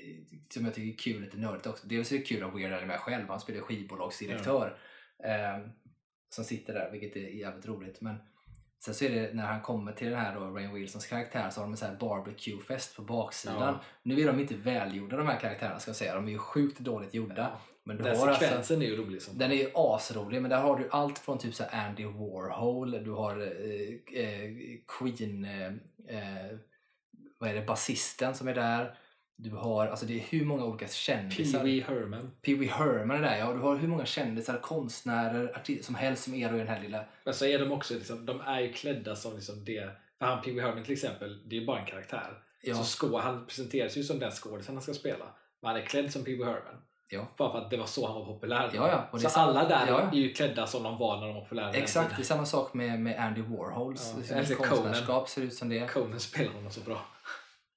som 0.54 0.64
jag 0.64 0.74
tycker 0.74 0.92
är 0.92 1.12
kul, 1.12 1.22
lite 1.22 1.36
nördigt 1.36 1.66
också. 1.66 1.86
Dels 1.86 2.12
är 2.12 2.18
det 2.18 2.24
kul 2.24 2.44
att 2.44 2.54
Weird 2.54 2.72
Al 2.72 2.86
med 2.86 3.00
själv, 3.00 3.28
han 3.28 3.40
spelar 3.40 3.60
skivbolagsdirektör. 3.60 4.78
Mm. 5.24 5.54
Eh, 5.54 5.70
som 6.30 6.44
sitter 6.44 6.74
där, 6.74 6.90
vilket 6.90 7.16
är 7.16 7.28
jävligt 7.28 7.66
roligt. 7.66 8.00
Men 8.00 8.16
Sen 8.80 8.94
så 8.94 9.04
är 9.04 9.10
det 9.10 9.34
när 9.34 9.46
han 9.46 9.60
kommer 9.60 9.92
till 9.92 10.10
den 10.10 10.20
här 10.20 10.34
då, 10.34 10.40
Rain 10.40 10.74
Wilsons 10.74 11.06
karaktär 11.06 11.50
så 11.50 11.60
har 11.60 11.64
de 11.64 11.72
en 11.72 11.76
sån 11.76 11.88
här 11.88 11.96
barbecue-fest 11.96 12.96
på 12.96 13.02
baksidan. 13.02 13.56
Ja. 13.60 13.80
Nu 14.02 14.20
är 14.20 14.26
de 14.26 14.40
inte 14.40 14.54
välgjorda 14.54 15.16
de 15.16 15.26
här 15.26 15.40
karaktärerna 15.40 15.78
ska 15.78 15.88
jag 15.88 15.96
säga. 15.96 16.14
De 16.14 16.28
är 16.28 16.32
ju 16.32 16.38
sjukt 16.38 16.78
dåligt 16.78 17.14
gjorda. 17.14 17.42
Ja. 17.42 17.60
Men 17.84 17.96
den 17.96 18.06
alltså- 18.06 18.26
sekvensen 18.26 18.56
alltså, 18.56 18.74
är 18.74 18.78
ju 18.78 18.96
rolig. 18.96 19.22
Som 19.22 19.38
den 19.38 19.50
är 19.50 19.56
ju 19.56 19.70
asrolig 19.74 20.42
men 20.42 20.50
där 20.50 20.60
har 20.60 20.76
du 20.76 20.88
allt 20.90 21.18
från 21.18 21.38
typ 21.38 21.54
så 21.54 21.64
Andy 21.64 22.04
Warhol, 22.04 22.90
du 22.90 23.10
har 23.10 23.40
eh, 23.40 24.24
eh, 24.24 24.50
Queen 24.98 25.44
eh, 25.44 25.66
eh 26.16 26.58
vad 27.38 27.50
är 27.50 27.54
det, 27.54 27.62
basisten 27.62 28.34
som 28.34 28.48
är 28.48 28.54
där. 28.54 28.98
Du 29.40 29.50
har, 29.50 29.86
alltså 29.86 30.06
det 30.06 30.14
är 30.14 30.24
hur 30.30 30.44
många 30.44 30.64
olika 30.64 30.88
kändisar. 30.88 31.58
Pee 31.58 31.64
Wee 31.64 31.82
Herman. 31.82 32.30
Pee 32.42 32.54
Wee 32.54 32.68
Herman 32.68 33.16
är 33.16 33.22
där 33.22 33.38
ja. 33.38 33.52
Du 33.52 33.58
har 33.58 33.76
hur 33.76 33.88
många 33.88 34.06
kändisar, 34.06 34.58
konstnärer, 34.58 35.56
artister 35.56 35.84
som 35.84 35.94
helst 35.94 36.24
som 36.24 36.34
är 36.34 36.54
i 36.54 36.58
den 36.58 36.68
här 36.68 36.80
lilla... 36.80 37.04
Men 37.24 37.34
så 37.34 37.44
är 37.44 37.58
de 37.58 37.72
också, 37.72 37.94
liksom, 37.94 38.26
de 38.26 38.40
är 38.40 38.60
ju 38.60 38.72
klädda 38.72 39.16
som 39.16 39.34
liksom 39.34 39.64
det. 39.64 39.90
För 40.18 40.26
han 40.26 40.42
Pee 40.42 40.54
Wee 40.54 40.62
Herman 40.62 40.84
till 40.84 40.92
exempel, 40.92 41.48
det 41.48 41.56
är 41.56 41.60
ju 41.60 41.66
bara 41.66 41.80
en 41.80 41.86
karaktär. 41.86 42.42
Ja. 42.62 42.74
Så 42.74 42.84
skå, 42.84 43.18
han 43.18 43.46
presenteras 43.46 43.96
ju 43.96 44.02
som 44.02 44.18
den 44.18 44.30
skådisen 44.30 44.74
han 44.74 44.82
ska 44.82 44.94
spela. 44.94 45.24
Men 45.62 45.68
han 45.68 45.76
är 45.76 45.84
klädd 45.84 46.12
som 46.12 46.24
Pee 46.24 46.36
Wee 46.36 46.44
Herman. 46.44 46.82
Ja. 47.08 47.26
Bara 47.36 47.52
för 47.52 47.58
att 47.58 47.70
det 47.70 47.76
var 47.76 47.86
så 47.86 48.06
han 48.06 48.14
var 48.14 48.24
populär. 48.24 48.70
Ja, 48.74 49.08
ja. 49.12 49.18
Så 49.18 49.40
alla 49.40 49.68
där 49.68 49.86
Ja, 49.86 50.00
är 50.12 50.16
ju 50.16 50.32
klädda 50.32 50.66
som 50.66 50.82
de 50.82 50.98
var 50.98 51.16
när 51.16 51.26
de 51.26 51.34
var 51.34 51.42
populära. 51.42 51.72
Exakt, 51.72 52.16
det 52.16 52.22
är 52.22 52.24
samma 52.24 52.46
sak 52.46 52.74
med, 52.74 53.00
med 53.00 53.18
Andy 53.18 53.42
Warhols 53.42 54.14
Ja, 54.30 54.36
liksom, 54.38 54.56
konstnärskap 54.56 55.28
ser 55.28 55.42
ut 55.42 55.54
som 55.54 55.68
det. 55.68 55.86
Conan 55.86 56.20
spelar 56.20 56.52
honom 56.52 56.70
så 56.70 56.80
bra. 56.80 57.00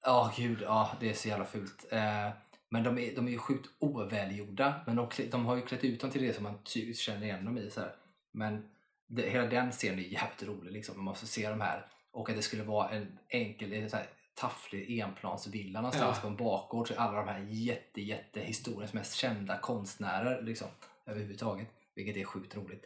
Ja, 0.03 0.33
gud, 0.37 0.61
ja, 0.61 0.91
det 0.99 1.09
är 1.09 1.13
så 1.13 1.27
jävla 1.27 1.45
fult. 1.45 1.85
Eh, 1.91 2.29
men 2.69 2.83
de 2.83 2.97
är, 2.97 3.15
de 3.15 3.27
är 3.27 3.31
ju 3.31 3.37
sjukt 3.37 3.69
ovälgjorda. 3.79 4.81
Men 4.87 4.95
de, 4.95 5.09
de 5.31 5.45
har 5.45 5.55
ju 5.55 5.61
klätt 5.61 5.83
ut 5.83 6.01
dem 6.01 6.11
till 6.11 6.21
det 6.21 6.33
som 6.33 6.43
man 6.43 6.63
tydligt 6.63 6.97
känner 6.97 7.23
igen 7.23 7.45
dem 7.45 7.57
i. 7.57 7.69
Så 7.69 7.81
här. 7.81 7.95
Men 8.33 8.69
det, 9.07 9.29
hela 9.29 9.45
den 9.47 9.71
scenen 9.71 9.99
är 9.99 10.03
jävligt 10.03 10.43
rolig. 10.43 10.71
Liksom. 10.71 10.95
Man 10.95 11.05
måste 11.05 11.27
se 11.27 11.49
de 11.49 11.61
här. 11.61 11.85
Och 12.11 12.29
att 12.29 12.35
det 12.35 12.41
skulle 12.41 12.63
vara 12.63 12.89
en 12.89 13.19
enkel, 13.29 13.73
en 13.73 13.89
så 13.89 13.97
här, 13.97 14.07
tafflig 14.35 14.99
enplansvilla 14.99 15.81
någonstans 15.81 16.17
Ja. 16.17 16.21
på 16.21 16.27
en 16.27 16.35
bakgård. 16.35 16.87
Så 16.87 16.93
alla 16.99 17.17
de 17.17 17.27
här 17.27 17.45
jätte, 17.49 18.01
jätte 18.01 18.39
historiens 18.39 18.93
mest 18.93 19.15
kända 19.15 19.57
konstnärer 19.57 20.41
liksom, 20.41 20.67
överhuvudtaget. 21.05 21.67
Vilket 21.95 22.17
är 22.17 22.23
sjukt 22.23 22.55
roligt. 22.55 22.85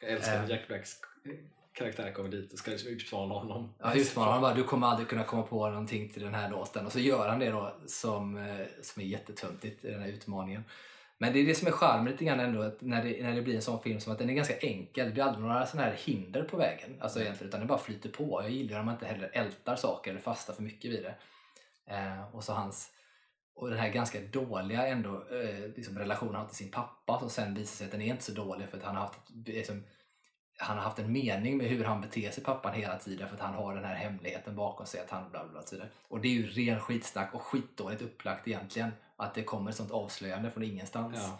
Jag 0.00 0.10
älskar 0.10 0.42
Eh. 0.44 0.50
Jack 0.50 0.68
Blacks 0.68 0.96
karaktär 1.76 2.12
kommer 2.12 2.28
dit 2.28 2.52
och 2.52 2.58
ska 2.58 2.70
liksom 2.70 2.90
utmana 2.90 3.34
honom. 3.34 3.74
Ja, 3.78 3.94
utmanar 3.94 4.32
han 4.32 4.42
bara, 4.42 4.54
du 4.54 4.64
kommer 4.64 4.86
aldrig 4.86 5.08
kunna 5.08 5.24
komma 5.24 5.42
på 5.42 5.68
någonting 5.68 6.08
till 6.08 6.22
den 6.22 6.34
här 6.34 6.50
låten. 6.50 6.86
Och 6.86 6.92
så 6.92 6.98
gör 6.98 7.28
han 7.28 7.38
det 7.38 7.50
då 7.50 7.76
som, 7.86 8.36
eh, 8.36 8.66
som 8.82 9.02
är 9.02 9.06
jättetöntigt 9.06 9.84
i 9.84 9.90
den 9.90 10.02
här 10.02 10.08
utmaningen. 10.08 10.64
Men 11.18 11.32
det 11.32 11.40
är 11.40 11.46
det 11.46 11.54
som 11.54 11.68
är 11.68 11.72
charmen 11.72 12.12
lite 12.12 12.24
grann 12.24 12.40
ändå, 12.40 12.62
att 12.62 12.80
när 12.80 13.04
det, 13.04 13.22
när 13.22 13.34
det 13.34 13.42
blir 13.42 13.54
en 13.54 13.62
sån 13.62 13.82
film 13.82 14.00
som 14.00 14.12
att 14.12 14.18
den 14.18 14.30
är 14.30 14.34
ganska 14.34 14.58
enkel. 14.58 15.06
Det 15.06 15.12
blir 15.12 15.24
aldrig 15.24 15.44
några 15.44 15.66
sådana 15.66 15.88
här 15.88 15.96
hinder 15.96 16.42
på 16.42 16.56
vägen. 16.56 16.96
Alltså 17.00 17.20
egentligen, 17.20 17.48
utan 17.48 17.60
det 17.60 17.66
bara 17.66 17.78
flyter 17.78 18.08
på. 18.08 18.40
Jag 18.42 18.50
gillar 18.50 18.80
om 18.80 18.86
man 18.86 18.94
inte 18.94 19.06
heller 19.06 19.30
ältar 19.32 19.76
saker 19.76 20.10
eller 20.10 20.20
fastnar 20.20 20.54
för 20.54 20.62
mycket 20.62 20.90
vid 20.90 21.02
det. 21.02 21.14
Eh, 21.94 22.34
och 22.34 22.44
så 22.44 22.52
hans 22.52 22.92
och 23.56 23.70
den 23.70 23.78
här 23.78 23.88
ganska 23.88 24.20
dåliga 24.20 24.86
ändå 24.86 25.24
eh, 25.30 25.68
liksom 25.76 25.98
relationen 25.98 26.34
han 26.34 26.42
har 26.42 26.48
till 26.48 26.56
sin 26.56 26.70
pappa 26.70 27.20
som 27.20 27.30
sen 27.30 27.54
visar 27.54 27.76
sig 27.76 27.84
att 27.84 27.92
den 27.92 28.02
är 28.02 28.06
inte 28.06 28.24
så 28.24 28.32
dålig 28.32 28.68
för 28.68 28.76
att 28.76 28.84
han 28.84 28.96
har 28.96 29.02
haft 29.02 29.20
liksom, 29.46 29.82
han 30.58 30.76
har 30.76 30.84
haft 30.84 30.98
en 30.98 31.12
mening 31.12 31.56
med 31.56 31.66
hur 31.66 31.84
han 31.84 32.00
beter 32.00 32.30
sig 32.30 32.44
pappan 32.44 32.74
hela 32.74 32.98
tiden 32.98 33.28
för 33.28 33.34
att 33.34 33.42
han 33.42 33.54
har 33.54 33.74
den 33.74 33.84
här 33.84 33.94
hemligheten 33.94 34.56
bakom 34.56 34.86
sig 34.86 35.00
att 35.00 35.10
han 35.10 35.30
bla 35.30 35.44
bla 35.48 35.62
bla 35.70 35.84
och 36.08 36.20
det 36.20 36.28
är 36.28 36.32
ju 36.32 36.46
ren 36.46 36.80
skitsnack 36.80 37.34
och 37.34 37.42
skitdåligt 37.42 38.02
upplagt 38.02 38.48
egentligen 38.48 38.90
att 39.16 39.34
det 39.34 39.42
kommer 39.42 39.70
ett 39.70 39.76
sånt 39.76 39.90
avslöjande 39.90 40.50
från 40.50 40.62
ingenstans. 40.62 41.16
Ja. 41.18 41.38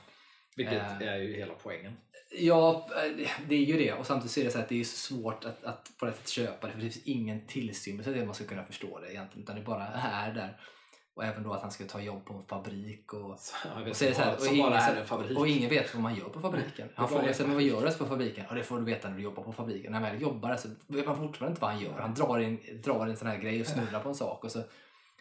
Vilket 0.57 0.83
Eh. 0.83 1.09
är 1.09 1.17
ju 1.17 1.37
hela 1.37 1.55
poängen. 1.62 1.97
Ja, 2.39 2.89
eh, 2.97 3.29
det 3.49 3.55
är 3.55 3.64
ju 3.64 3.79
det. 3.79 3.93
Och 3.93 4.07
samtidigt 4.07 4.33
så 4.33 4.41
är 4.41 4.45
det 4.45 4.51
så 4.51 4.59
att 4.59 4.69
det 4.69 4.81
är 4.81 4.85
så 4.85 4.97
svårt 4.97 5.45
att, 5.45 5.64
att 5.64 5.93
på 5.99 6.07
det 6.07 6.12
sättet 6.12 6.29
köpa 6.29 6.67
det 6.67 6.73
för 6.73 6.81
det 6.81 6.91
finns 6.91 7.07
ingen 7.07 7.47
tillstymmelse 7.47 8.12
till 8.12 8.21
att 8.21 8.27
man 8.27 8.35
ska 8.35 8.45
kunna 8.45 8.64
förstå 8.64 9.01
det 9.01 9.12
egentligen 9.12 9.43
utan 9.43 9.57
det 9.57 9.62
bara 9.62 9.87
är 9.87 10.35
där. 10.35 10.61
Och 11.17 11.25
även 11.25 11.43
då 11.43 11.53
att 11.53 11.62
han 11.62 11.71
ska 11.71 11.85
ta 11.85 12.01
jobb 12.01 12.25
på 12.25 12.35
en 12.35 12.45
fabrik 12.47 13.12
och 13.12 13.39
Så, 13.39 13.55
och 13.91 13.97
så 13.97 14.05
är 14.05 14.09
det 14.09 14.14
så 14.14 14.23
här, 14.23 14.37
och 14.37 14.47
ingen, 14.47 14.73
är 14.73 15.05
fabrik. 15.05 15.39
och 15.39 15.49
ingen 15.49 15.71
vet 15.71 15.95
vad 15.95 16.03
man 16.03 16.14
gör 16.14 16.25
på 16.25 16.41
fabriken. 16.41 16.89
Han 16.95 17.07
Det 17.07 17.12
frågar 17.14 17.33
sig, 17.33 17.47
vad 17.47 17.62
gör 17.62 17.87
du 17.87 17.93
på 17.93 18.07
fabriken? 18.07 18.47
Och 18.47 18.55
det 18.55 18.62
får 18.62 18.79
du 18.79 18.85
veta 18.85 19.09
när 19.09 19.17
du 19.17 19.23
jobbar 19.23 19.43
på 19.43 19.53
fabriken. 19.53 19.93
När 19.93 20.01
man 20.01 20.12
väl 20.12 20.23
jobbar 20.23 20.57
så 20.57 20.69
vet 20.87 21.07
man 21.07 21.17
fortfarande 21.17 21.53
inte 21.53 21.61
vad 21.61 21.71
han 21.71 21.83
gör. 21.83 21.93
Han 22.01 22.14
drar 22.14 22.39
in, 22.39 22.61
drar 22.85 23.07
in 23.07 23.17
sån 23.17 23.29
här 23.29 23.39
grej 23.39 23.61
och 23.61 23.67
snurrar 23.67 24.01
på 24.01 24.09
en 24.09 24.14
sak. 24.14 24.45
Och 24.45 24.51
så, 24.51 24.62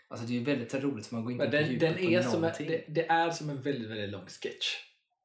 alltså 0.08 0.26
det 0.26 0.38
är 0.38 0.46
väldigt 0.46 0.74
roligt 0.74 1.08
för 1.08 1.16
man 1.16 1.24
går 1.24 1.32
inte 1.32 1.46
på 1.46 1.56
djupet 1.56 1.80
den 1.80 1.94
på 1.94 2.12
är 2.12 2.22
som 2.22 2.44
en, 2.44 2.52
det, 2.58 2.86
det 2.88 3.08
är 3.08 3.30
som 3.30 3.50
en 3.50 3.62
väldigt, 3.62 3.90
väldigt 3.90 4.10
lång 4.10 4.26
sketch. 4.26 4.76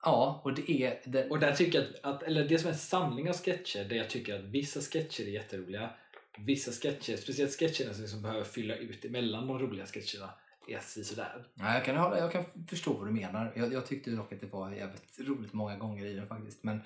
Ja, 0.03 0.41
och 0.45 0.55
det 0.55 0.71
är... 0.71 1.01
Den, 1.05 1.31
Och 1.31 1.39
där 1.39 1.53
tycker 1.53 1.81
att, 1.81 2.05
att, 2.15 2.23
eller 2.23 2.45
det 2.45 2.59
som 2.59 2.69
är 2.69 2.73
en 2.73 2.79
samling 2.79 3.29
av 3.29 3.35
sketcher 3.35 3.85
där 3.85 3.97
jag 3.97 4.11
tycker 4.11 4.35
att 4.39 4.45
vissa 4.45 4.81
sketcher 4.81 5.23
är 5.25 5.31
jätteroliga. 5.31 5.91
Vissa 6.39 6.73
sketcher, 6.73 7.17
speciellt 7.17 7.59
sketcherna 7.59 7.95
som 7.95 8.03
liksom 8.03 8.23
behöver 8.23 8.45
fylla 8.45 8.77
ut 8.77 9.05
emellan 9.05 9.47
de 9.47 9.59
roliga 9.59 9.87
sketcherna, 9.87 10.31
är 10.73 11.03
sådär. 11.03 11.47
Ja, 11.55 11.75
jag, 11.75 11.85
kan 11.85 11.97
hålla, 11.97 12.19
jag 12.19 12.33
kan 12.33 12.45
förstå 12.69 12.93
vad 12.93 13.07
du 13.07 13.13
menar. 13.13 13.53
Jag, 13.57 13.73
jag 13.73 13.87
tyckte 13.87 14.11
dock 14.11 14.33
att 14.33 14.41
det 14.41 14.47
var 14.47 14.71
jävligt 14.71 15.21
roligt 15.21 15.53
många 15.53 15.77
gånger 15.77 16.05
i 16.05 16.15
den 16.15 16.29
faktiskt. 16.29 16.65
Men 16.65 16.83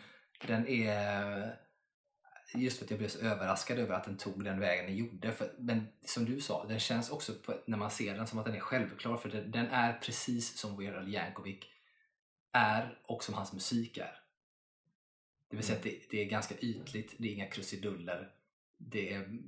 den 0.47 0.69
är... 0.69 1.57
Just 2.55 2.79
för 2.79 2.85
att 2.85 2.91
jag 2.91 2.99
blev 2.99 3.09
så 3.09 3.19
överraskad 3.19 3.79
över 3.79 3.95
att 3.95 4.05
den 4.05 4.17
tog 4.17 4.45
den 4.45 4.61
vägen 4.61 4.87
den 4.87 4.97
gjorde. 4.97 5.33
För, 5.33 5.55
men 5.59 5.87
som 6.07 6.25
du 6.25 6.41
sa, 6.41 6.67
den 6.69 6.81
känns 6.81 7.11
också 7.11 7.33
på, 7.35 7.55
när 7.67 7.79
man 7.79 7.91
ser 7.91 8.15
den 8.15 8.27
som 8.27 8.39
att 8.39 8.47
den 8.47 8.55
är 8.55 8.61
självklar. 8.61 9.17
För 9.17 9.29
den, 9.29 9.51
den 9.51 9.67
är 9.67 9.93
precis 9.93 10.59
som 10.59 10.79
Weird 10.79 10.95
Al 10.95 11.15
Yankovic 11.15 11.65
är 12.53 12.99
och 13.07 13.25
som 13.25 13.35
hans 13.35 13.53
musik 13.53 13.99
är. 13.99 14.19
Det 15.51 15.57
vill 15.57 15.67
säga 15.67 15.79
att 15.79 15.85
det, 15.85 16.01
det 16.11 16.21
är 16.21 16.25
ganska 16.25 16.55
ytligt, 16.59 17.15
det 17.19 17.29
är 17.29 17.33
inga 17.33 17.51
krusiduller. 17.51 18.31
Det 18.79 19.13
är 19.13 19.39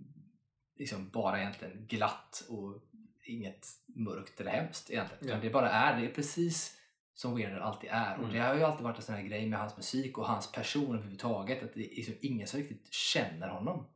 liksom 0.76 1.10
bara 1.10 1.40
egentligen 1.40 1.86
glatt 1.86 2.44
och 2.48 2.82
inget 3.28 3.66
mörkt 3.86 4.40
eller 4.40 4.50
hemskt 4.50 4.90
egentligen. 4.90 5.34
Ja. 5.36 5.40
Det 5.42 5.50
bara 5.50 5.70
är, 5.70 6.00
det 6.00 6.06
är 6.06 6.14
precis 6.14 6.76
som 7.14 7.36
Weird 7.36 7.52
Al 7.52 7.62
alltid 7.62 7.90
är. 7.92 8.14
Och 8.14 8.22
Mm. 8.24 8.32
det 8.34 8.40
har 8.40 8.54
ju 8.54 8.62
alltid 8.62 8.84
varit 8.84 8.96
en 8.96 9.02
sån 9.02 9.14
här 9.14 9.22
grej 9.22 9.46
med 9.46 9.58
hans 9.58 9.76
musik 9.76 10.18
och 10.18 10.26
hans 10.26 10.52
person 10.52 10.94
överhuvudtaget. 10.94 11.62
Att 11.62 11.74
det 11.74 11.92
är 11.92 11.96
liksom 11.96 12.14
ingen 12.20 12.46
som 12.46 12.60
riktigt 12.60 12.92
känner 12.92 13.48
honom. 13.48 13.86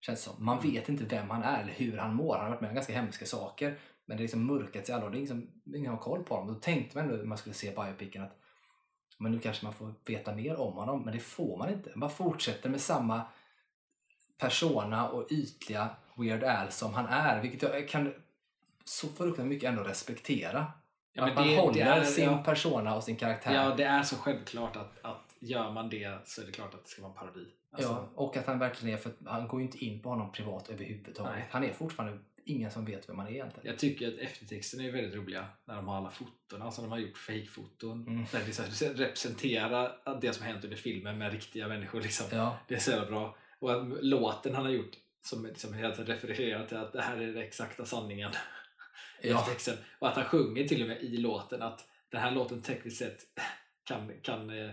Känns 0.00 0.22
som. 0.22 0.44
Man 0.44 0.58
Mm. 0.58 0.70
vet 0.72 0.88
inte 0.88 1.04
vem 1.04 1.30
han 1.30 1.42
är 1.42 1.62
eller 1.62 1.72
hur 1.72 1.96
han 1.98 2.14
mår. 2.14 2.34
Han 2.34 2.44
har 2.44 2.50
varit 2.50 2.60
med 2.60 2.68
om 2.68 2.74
ganska 2.74 2.92
hemska 2.92 3.26
saker. 3.26 3.78
Men 4.06 4.16
det 4.16 4.20
är 4.20 4.22
liksom 4.24 4.46
mörkat 4.46 4.86
sig 4.86 4.94
alla 4.94 5.04
och 5.04 5.10
det 5.10 5.18
är 5.18 5.20
ingen 5.20 5.50
ingen 5.76 5.90
har 5.90 5.98
koll 5.98 6.24
på 6.24 6.34
honom. 6.34 6.54
Då 6.54 6.60
tänkte 6.60 6.96
man 6.98 7.04
ändå 7.04 7.16
när 7.16 7.24
man 7.24 7.38
skulle 7.38 7.54
se 7.54 7.70
biopicen 7.70 8.22
att 8.22 8.38
men 9.18 9.32
nu 9.32 9.38
kanske 9.38 9.64
man 9.64 9.74
får 9.74 9.94
veta 10.06 10.34
mer 10.34 10.56
om 10.60 10.72
honom. 10.72 11.02
Men 11.04 11.14
det 11.14 11.20
får 11.20 11.58
man 11.58 11.70
inte. 11.72 11.92
Man 11.94 12.10
fortsätter 12.10 12.68
med 12.70 12.80
samma 12.80 13.22
persona 14.38 15.08
och 15.08 15.26
ytliga 15.32 15.88
Weird 16.16 16.44
Al 16.44 16.70
som 16.70 16.94
han 16.94 17.06
är. 17.06 17.42
Vilket 17.42 17.62
jag 17.62 17.88
kan 17.88 18.14
så 18.84 19.06
fruktansvärt 19.08 19.46
mycket 19.46 19.68
ändå 19.68 19.82
respektera. 19.82 20.72
Ja, 21.12 21.24
att 21.28 21.34
man 21.34 21.48
det- 21.48 21.56
håller 21.56 21.74
det 21.74 21.80
är- 21.90 22.04
sin 22.04 22.24
ja. 22.24 22.42
persona 22.44 22.96
och 22.96 23.04
sin 23.04 23.16
karaktär. 23.16 23.54
Ja, 23.54 23.74
det 23.76 23.84
är 23.84 24.02
så 24.02 24.16
självklart 24.16 24.76
att, 24.76 25.04
att 25.04 25.36
gör 25.40 25.70
man 25.70 25.88
det 25.88 26.18
så 26.24 26.42
är 26.42 26.46
det 26.46 26.52
klart 26.52 26.74
att 26.74 26.84
det 26.84 26.90
ska 26.90 27.02
vara 27.02 27.12
en 27.12 27.18
parodi. 27.18 27.46
Alltså, 27.72 27.90
ja, 27.90 28.10
och 28.14 28.36
att 28.36 28.46
han 28.46 28.58
verkligen 28.58 28.94
är, 28.94 28.98
för 29.00 29.12
han 29.26 29.48
går 29.48 29.60
ju 29.60 29.66
inte 29.66 29.84
in 29.84 30.02
på 30.02 30.08
honom 30.08 30.32
privat 30.32 30.68
överhuvudtaget. 30.70 31.32
Nej. 31.36 31.48
Han 31.50 31.64
är 31.64 31.72
fortfarande 31.72 32.18
ingen 32.44 32.70
som 32.70 32.84
vet 32.84 33.08
vem 33.08 33.18
han 33.18 33.26
är 33.28 33.32
egentligen. 33.32 33.66
Jag 33.66 33.78
tycker 33.78 34.08
att 34.08 34.18
eftertexterna 34.18 34.84
är 34.84 34.92
väldigt 34.92 35.14
roliga 35.14 35.46
när 35.64 35.74
de 35.76 35.88
har 35.88 35.96
alla 35.96 36.10
fotona 36.10 36.70
som 36.70 36.84
de 36.84 36.90
har 36.90 36.98
gjort, 36.98 37.16
fake-foton. 37.18 38.06
Mm. 38.06 38.24
Där 38.32 38.40
det 38.46 38.52
så 38.52 38.62
här, 38.86 38.94
representerar 38.94 40.18
det 40.20 40.32
som 40.32 40.46
hänt 40.46 40.64
under 40.64 40.76
filmen 40.76 41.18
med 41.18 41.32
riktiga 41.32 41.68
människor. 41.68 42.00
Liksom. 42.00 42.26
Ja, 42.38 42.58
Det 42.68 42.74
är 42.74 42.78
så 42.78 42.90
jävla 42.90 43.06
bra. 43.06 43.36
Och 43.58 43.72
att 43.72 43.86
låten 44.04 44.54
han 44.54 44.64
har 44.64 44.72
gjort 44.72 44.92
som 45.24 45.46
liksom 45.46 45.74
refererar 45.74 46.66
till 46.66 46.76
att 46.76 46.92
det 46.92 47.02
här 47.02 47.16
är 47.16 47.26
den 47.26 47.42
exakta 47.42 47.84
sanningen. 47.84 48.30
Ja. 49.22 49.38
eftertexten. 49.38 49.76
Och 49.98 50.08
att 50.08 50.16
han 50.16 50.24
sjunger 50.24 50.68
till 50.68 50.82
och 50.82 50.88
med 50.88 51.02
i 51.02 51.16
låten 51.16 51.62
att 51.62 51.88
den 52.08 52.20
här 52.20 52.30
låten 52.30 52.62
tekniskt 52.62 52.98
sett 52.98 53.26
kan, 53.84 54.12
kan 54.22 54.50
eh, 54.50 54.70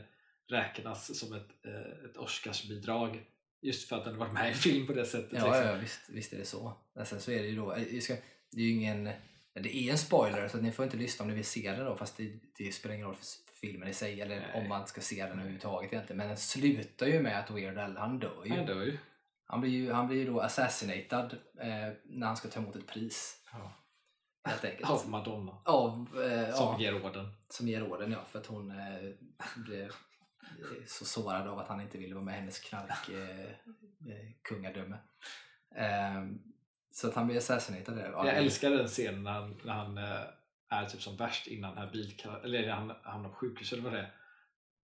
räknas 0.47 1.20
som 1.20 1.34
ett, 1.34 1.66
eh, 1.66 2.10
ett 2.10 2.18
Oscarsbidrag. 2.18 3.26
Just 3.62 3.89
för 3.89 3.97
att 3.97 4.06
den 4.06 4.18
varit 4.18 4.34
med 4.34 4.52
i 4.52 4.54
film 4.54 4.88
på 4.88 4.93
det 4.93 5.06
sättet. 5.06 5.34
ja, 5.34 5.45
liksom. 5.45 5.68
ja 5.68 5.76
visst, 5.76 6.10
visst 6.10 6.34
är 6.34 6.38
det 6.38 6.45
så. 6.45 6.74
Sen 7.06 7.22
så 7.22 7.32
är 7.32 7.41
det 7.41 7.47
ju 7.47 7.56
då, 7.56 7.78
jag 7.91 8.04
ska, 8.04 8.16
det 8.52 8.62
är 8.62 8.66
ju 8.66 8.72
ingen, 8.72 9.04
det 9.54 9.76
är 9.76 9.91
en 9.91 9.97
spoiler 9.97 10.47
så 10.47 10.58
ni 10.58 10.72
får 10.72 10.86
inte 10.86 10.97
lyssna 10.97 11.24
om 11.24 11.30
ni 11.30 11.36
vill 11.36 11.45
se 11.45 11.72
den 11.72 11.86
då 11.86 11.95
fast 11.95 12.18
det, 12.18 12.39
det 12.58 12.72
spelar 12.72 12.95
ingen 12.95 13.08
roll 13.08 13.16
för 13.16 13.26
filmen 13.62 13.88
i 13.88 13.93
sig 13.93 14.22
eller 14.22 14.36
Nej. 14.36 14.52
om 14.54 14.70
man 14.70 14.88
ska 14.88 15.02
se 15.02 15.24
den 15.24 15.39
överhuvudtaget 15.39 15.93
egentligen. 15.93 16.18
Men 16.18 16.28
den 16.28 16.38
slutar 16.38 17.08
ju 17.08 17.22
med 17.22 17.39
att 17.39 17.52
Weird 17.52 17.78
Al, 17.78 17.97
han 17.97 18.20
dör 18.20 18.45
ju. 18.45 18.52
Han 18.52 18.66
dör 18.66 18.84
ju. 18.84 18.97
Han 19.45 19.62
blir 19.62 19.72
ju, 19.72 19.91
han 19.91 20.08
blir 20.08 20.18
ju 20.18 20.26
då 20.26 20.39
assassinated 20.39 21.38
eh, 21.60 21.93
när 22.04 22.28
han 22.28 22.38
ska 22.38 22.47
ta 22.47 22.60
emot 22.60 22.76
ett 22.76 22.88
pris. 22.88 23.43
Ja. 23.52 23.74
Helt 24.43 24.65
enkelt. 24.65 24.89
Av 24.89 25.09
Madonna. 25.09 25.57
Av, 25.65 26.21
eh, 26.23 26.55
Som 26.55 26.65
ja, 26.65 26.77
ger 26.79 27.05
orden. 27.05 27.33
som 27.49 27.67
ger 27.67 27.83
orden 27.83 28.11
ja, 28.11 28.25
för 28.25 28.39
att 28.39 28.45
hon 28.45 28.71
eh, 28.71 29.09
blev 29.55 29.91
så 30.87 31.05
sårad 31.05 31.47
av 31.47 31.59
att 31.59 31.67
han 31.67 31.81
inte 31.81 31.97
ville 31.97 32.15
vara 32.15 32.25
med 32.25 32.33
i 32.35 32.39
hennes 32.39 32.59
knark 32.59 33.09
eh, 33.09 33.39
eh, 34.13 34.31
kungadöme. 34.41 34.97
Eh, 35.75 36.25
så 36.91 37.07
att 37.07 37.15
han 37.15 37.27
blir 37.27 37.37
assassinated 37.37 37.95
där. 37.95 38.11
Ja, 38.11 38.25
Jag 38.27 38.37
älskar 38.37 38.69
den 38.69 38.87
scenen 38.87 39.23
när 39.23 39.31
han, 39.31 39.61
när 39.63 39.73
han 39.73 39.97
eh, 39.97 40.21
är 40.69 40.85
typ 40.85 41.01
som 41.01 41.15
värst 41.17 41.47
innan 41.47 41.75
den 41.75 41.83
här 41.83 41.91
bilkar 41.91 42.39
eller 42.43 42.61
när 42.61 42.73
han 42.73 42.93
hamnar 43.03 43.29
på 43.29 43.35
sjukhus 43.35 43.73
eller 43.73 43.83
vad 43.83 43.93
det 43.93 43.99
är. 43.99 44.13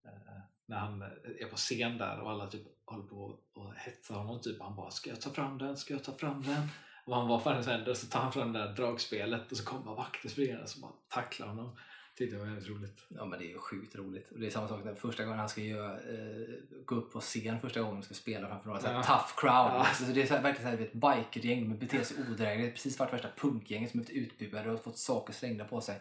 Eh, 0.04 0.40
När 0.66 0.76
han 0.78 1.02
är 1.40 1.46
på 1.50 1.56
scen 1.56 1.98
där 1.98 2.20
och 2.20 2.30
alla 2.30 2.46
typ 2.46 2.62
håller 2.84 3.04
på 3.06 3.38
och 3.54 3.74
hetsar 3.76 4.14
honom 4.14 4.40
typ. 4.40 4.62
Han 4.62 4.76
bara 4.76 4.90
ska 4.90 5.10
jag 5.10 5.20
ta 5.20 5.30
fram 5.30 5.58
den, 5.58 5.76
ska 5.76 5.94
jag 5.94 6.04
ta 6.04 6.12
fram 6.12 6.42
den? 6.42 6.68
Och 7.06 7.16
han 7.16 7.28
var 7.28 7.40
fan 7.40 7.64
händer 7.64 7.94
så 7.94 8.06
tar 8.06 8.20
han 8.20 8.32
fram 8.32 8.52
det 8.52 8.58
där 8.58 8.72
dragspelet 8.72 9.50
och 9.52 9.56
så 9.58 9.64
kommer 9.64 9.94
vakter 9.94 10.28
springande 10.28 10.62
och 10.62 10.68
så 10.68 10.80
bara 10.80 10.92
tacklar 11.08 11.46
honom. 11.46 11.76
Tyckte 12.16 12.36
det 12.36 12.40
var 12.40 12.46
väldigt 12.50 12.68
roligt. 12.68 13.02
Ja 13.08 13.24
men 13.24 13.38
det 13.38 13.44
är 13.44 13.48
ju 13.48 13.58
sjukt 13.58 13.96
roligt. 13.96 14.30
Och 14.32 14.40
det 14.40 14.46
är 14.46 14.50
samma 14.50 14.68
sak 14.68 14.84
när 14.84 14.94
första 14.94 15.24
gången 15.24 15.38
han 15.38 15.48
ska 15.48 15.60
göra, 15.60 15.92
eh, 15.92 16.48
gå 16.84 16.94
upp 16.94 17.12
på 17.12 17.20
scen 17.20 17.60
första 17.60 17.80
gången 17.80 17.94
han 17.94 18.02
ska 18.02 18.14
spela 18.14 18.48
framför 18.48 18.68
några 18.68 18.92
Ja. 18.92 19.02
tough 19.02 19.32
crowd. 19.36 19.72
Ja. 19.80 19.86
Så 19.94 20.04
det 20.04 20.22
är 20.22 20.26
så 20.26 20.34
här, 20.34 20.42
verkligen 20.42 20.70
så 20.72 20.76
här, 20.76 20.84
ett 20.86 20.92
bikergäng 20.92 21.68
de 21.70 21.76
beter 21.78 22.02
sig 22.04 22.16
odrägligt. 22.30 22.74
Precis 22.74 22.98
varit 22.98 23.12
värsta 23.12 23.28
punkgänget 23.36 23.90
som 23.90 24.00
blivit 24.00 24.32
utbuade 24.40 24.70
och 24.70 24.84
fått 24.84 24.98
saker 24.98 25.32
slängda 25.32 25.64
på 25.64 25.80
sig. 25.80 26.00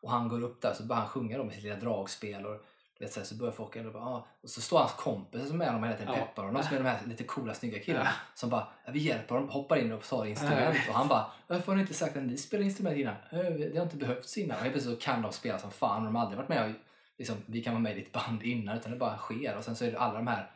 Och 0.00 0.10
han 0.10 0.28
går 0.28 0.42
upp 0.42 0.60
där 0.60 0.74
så 0.74 0.82
börjar 0.82 1.00
han 1.00 1.08
sjunga 1.10 1.38
då 1.38 1.44
med 1.44 1.54
sitt 1.54 1.62
lilla 1.62 1.76
dragspel. 1.76 2.46
Och, 2.46 2.64
vet, 2.98 3.12
så, 3.12 3.20
här, 3.20 3.26
så 3.26 3.34
börjar 3.34 3.52
folk 3.52 3.76
ändå 3.76 3.90
bara, 3.90 4.02
ah. 4.04 4.26
Och 4.42 4.50
så 4.50 4.60
står 4.60 4.78
hans 4.78 4.92
kompisar 4.92 5.46
som 5.46 5.60
är 5.60 5.66
honom 5.66 5.84
hela 5.84 5.96
tiden 5.96 6.14
Ja. 6.14 6.20
peppar 6.26 6.44
honom. 6.44 6.62
Som 6.62 6.74
är 6.76 6.80
de 6.82 6.88
här 6.88 7.00
lite 7.06 7.24
coola 7.24 7.54
snygga 7.54 7.78
killarna. 7.78 8.04
Ja. 8.04 8.12
Som 8.34 8.50
bara, 8.50 8.68
vi 8.92 8.98
hjälper 8.98 9.34
honom, 9.34 9.50
hoppar 9.50 9.76
in 9.76 9.92
och 9.92 10.02
tar 10.04 10.24
instrument. 10.26 10.76
Ja. 10.86 10.92
Och 10.92 10.94
han 10.98 11.08
bara, 11.08 11.30
varför 11.46 11.66
har 11.66 11.74
ni 11.76 11.80
inte 11.80 11.94
sagt 11.94 12.16
att 12.16 12.22
ni 12.22 12.36
spelar 12.38 12.64
instrument 12.64 12.96
innan? 12.98 13.14
"Eh, 13.30 13.38
Det 13.38 13.76
har 13.76 13.84
inte 13.84 13.96
behövts 13.96 14.38
innan. 14.38 14.56
Och 14.56 14.62
helt 14.62 14.72
plötsligt 14.74 14.98
så 14.98 15.04
kan 15.04 15.22
de 15.22 15.32
spela 15.32 15.58
som 15.58 15.70
fan. 15.70 15.98
Och 16.00 16.04
de 16.04 16.14
har 16.14 16.22
aldrig 16.22 16.36
varit 16.38 16.48
med 16.48 16.64
och, 16.70 16.74
liksom, 17.18 17.36
vi 17.46 17.62
kan 17.64 17.72
vara 17.74 17.82
med 17.82 17.92
i 17.92 18.00
ditt 18.00 18.12
band 18.12 18.42
innan. 18.42 18.78
Utan 18.78 18.92
det 18.92 18.98
bara 18.98 19.16
sker. 19.16 19.56
Och 19.56 19.64
sen 19.64 19.76
så 19.76 19.84
är 19.84 19.92
det 19.92 19.98
alla 19.98 20.14
de 20.14 20.26
här 20.26 20.50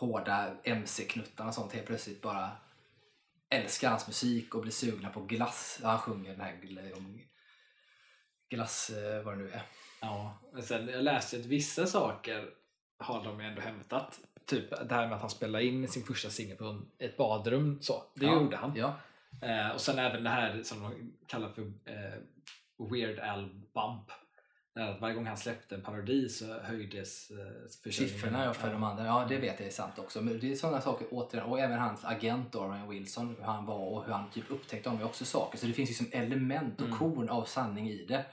hårda 0.00 0.50
MC-knuttarna 0.64 1.48
och 1.48 1.54
sånt 1.54 1.72
helt 1.72 1.86
plötsligt 1.86 2.22
bara 2.22 2.50
älskar 3.50 3.88
hans 3.90 4.06
musik 4.06 4.54
och 4.54 4.62
blir 4.62 4.72
sugna 4.72 5.08
på 5.10 5.20
glass. 5.20 5.80
Han 5.82 5.98
sjunger 5.98 6.30
den 6.30 6.40
här 6.40 6.96
om 6.96 7.20
glass, 8.50 8.90
eh, 8.90 9.22
vad 9.24 9.34
det 9.34 9.38
nu 9.44 9.50
är. 9.50 9.62
Ja, 10.00 10.38
men 10.52 10.62
sen 10.62 10.88
jag 10.88 11.04
läste 11.04 11.36
att 11.36 11.46
vissa 11.46 11.86
saker 11.86 12.50
har 12.98 13.24
de 13.24 13.40
ju 13.40 13.46
ändå 13.46 13.60
hämtat. 13.60 14.20
Typ 14.46 14.70
det 14.88 14.94
här 14.94 15.06
med 15.06 15.14
att 15.16 15.20
han 15.20 15.30
spelade 15.30 15.64
in 15.64 15.88
sin 15.88 16.04
första 16.04 16.30
singel 16.30 16.56
på 16.56 16.80
ett 16.98 17.16
badrum. 17.16 17.78
Så, 17.80 18.02
det 18.14 18.26
ja, 18.26 18.32
gjorde 18.32 18.56
han. 18.56 18.72
Ja, 18.76 18.94
Eh, 19.42 19.68
och 19.70 19.80
sen 19.80 19.98
även 19.98 20.24
det 20.24 20.30
här 20.30 20.62
som 20.62 20.82
de 20.82 21.12
kallar 21.26 21.48
för 21.48 21.62
eh, 21.62 22.88
Weird 22.90 23.18
Al 23.18 23.48
Bump. 23.48 24.10
Att 24.74 25.00
varje 25.00 25.14
gång 25.14 25.26
han 25.26 25.36
släppte 25.36 25.74
en 25.74 25.82
parodi 25.82 26.28
så 26.28 26.60
höjdes 26.60 27.30
eh. 27.30 27.90
Siffrorna 27.90 28.44
ja, 28.44 28.54
för 28.54 28.72
de 28.72 28.82
andra, 28.84 29.06
ja 29.06 29.26
det 29.28 29.36
vet 29.38 29.60
jag 29.60 29.66
är 29.68 29.72
sant 29.72 29.98
också. 29.98 30.22
Men 30.22 30.40
det 30.40 30.52
är 30.52 30.56
sådana 30.56 30.80
saker 30.80 31.06
återigen, 31.10 31.46
och 31.46 31.60
även 31.60 31.78
hans 31.78 32.04
agent 32.04 32.52
då, 32.52 32.68
Ryan 32.68 32.88
Wilson, 32.88 33.36
hur 33.38 33.44
han 33.44 33.66
var 33.66 33.78
och 33.78 34.04
hur 34.04 34.12
han 34.12 34.30
typ 34.30 34.50
upptäckte 34.50 34.88
honom 34.88 35.02
är 35.02 35.06
också 35.06 35.24
saker. 35.24 35.58
Så 35.58 35.66
det 35.66 35.72
finns 35.72 35.90
liksom 35.90 36.06
element 36.12 36.80
och 36.80 36.86
Mm. 36.86 36.98
korn 36.98 37.28
av 37.28 37.44
sanning 37.44 37.88
i 37.90 38.04
det. 38.04 38.24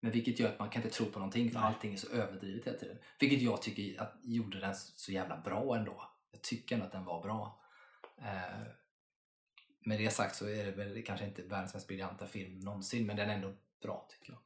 Men 0.00 0.12
vilket 0.12 0.38
gör 0.38 0.48
att 0.48 0.58
man 0.58 0.70
kan 0.70 0.82
inte 0.82 0.96
tro 0.96 1.06
på 1.06 1.18
någonting 1.18 1.50
för 1.50 1.58
Nej. 1.58 1.68
allting 1.68 1.92
är 1.92 1.96
så 1.96 2.10
överdrivet 2.10 2.66
hela 2.66 2.78
tiden. 2.78 2.98
Vilket 3.18 3.42
jag 3.42 3.62
tycker 3.62 4.02
att 4.02 4.14
gjorde 4.22 4.60
den 4.60 4.74
så 4.76 5.12
jävla 5.12 5.36
bra 5.36 5.76
ändå. 5.76 6.10
Jag 6.30 6.42
tycker 6.42 6.74
ändå 6.74 6.86
att 6.86 6.92
den 6.92 7.04
var 7.04 7.22
bra. 7.22 7.60
Eh, 8.18 8.66
med 9.80 9.98
det 9.98 10.10
sagt 10.10 10.36
så 10.36 10.48
är 10.48 10.64
det 10.66 10.72
väl 10.72 11.02
kanske 11.02 11.26
inte 11.26 11.42
världens 11.42 11.74
mest 11.74 11.86
briljanta 11.86 12.26
film 12.26 12.60
någonsin 12.60 13.06
men 13.06 13.16
den 13.16 13.30
är 13.30 13.34
ändå 13.34 13.54
bra 13.82 14.06
tycker 14.10 14.32
jag. 14.32 14.40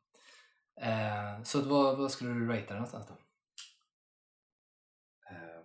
Eh, 0.88 1.42
så 1.42 1.62
vad, 1.62 1.98
vad 1.98 2.12
skulle 2.12 2.32
du 2.32 2.48
ratea 2.48 2.66
den 2.66 2.76
någonstans 2.76 3.07
då? 3.07 3.14
Eh, 5.30 5.64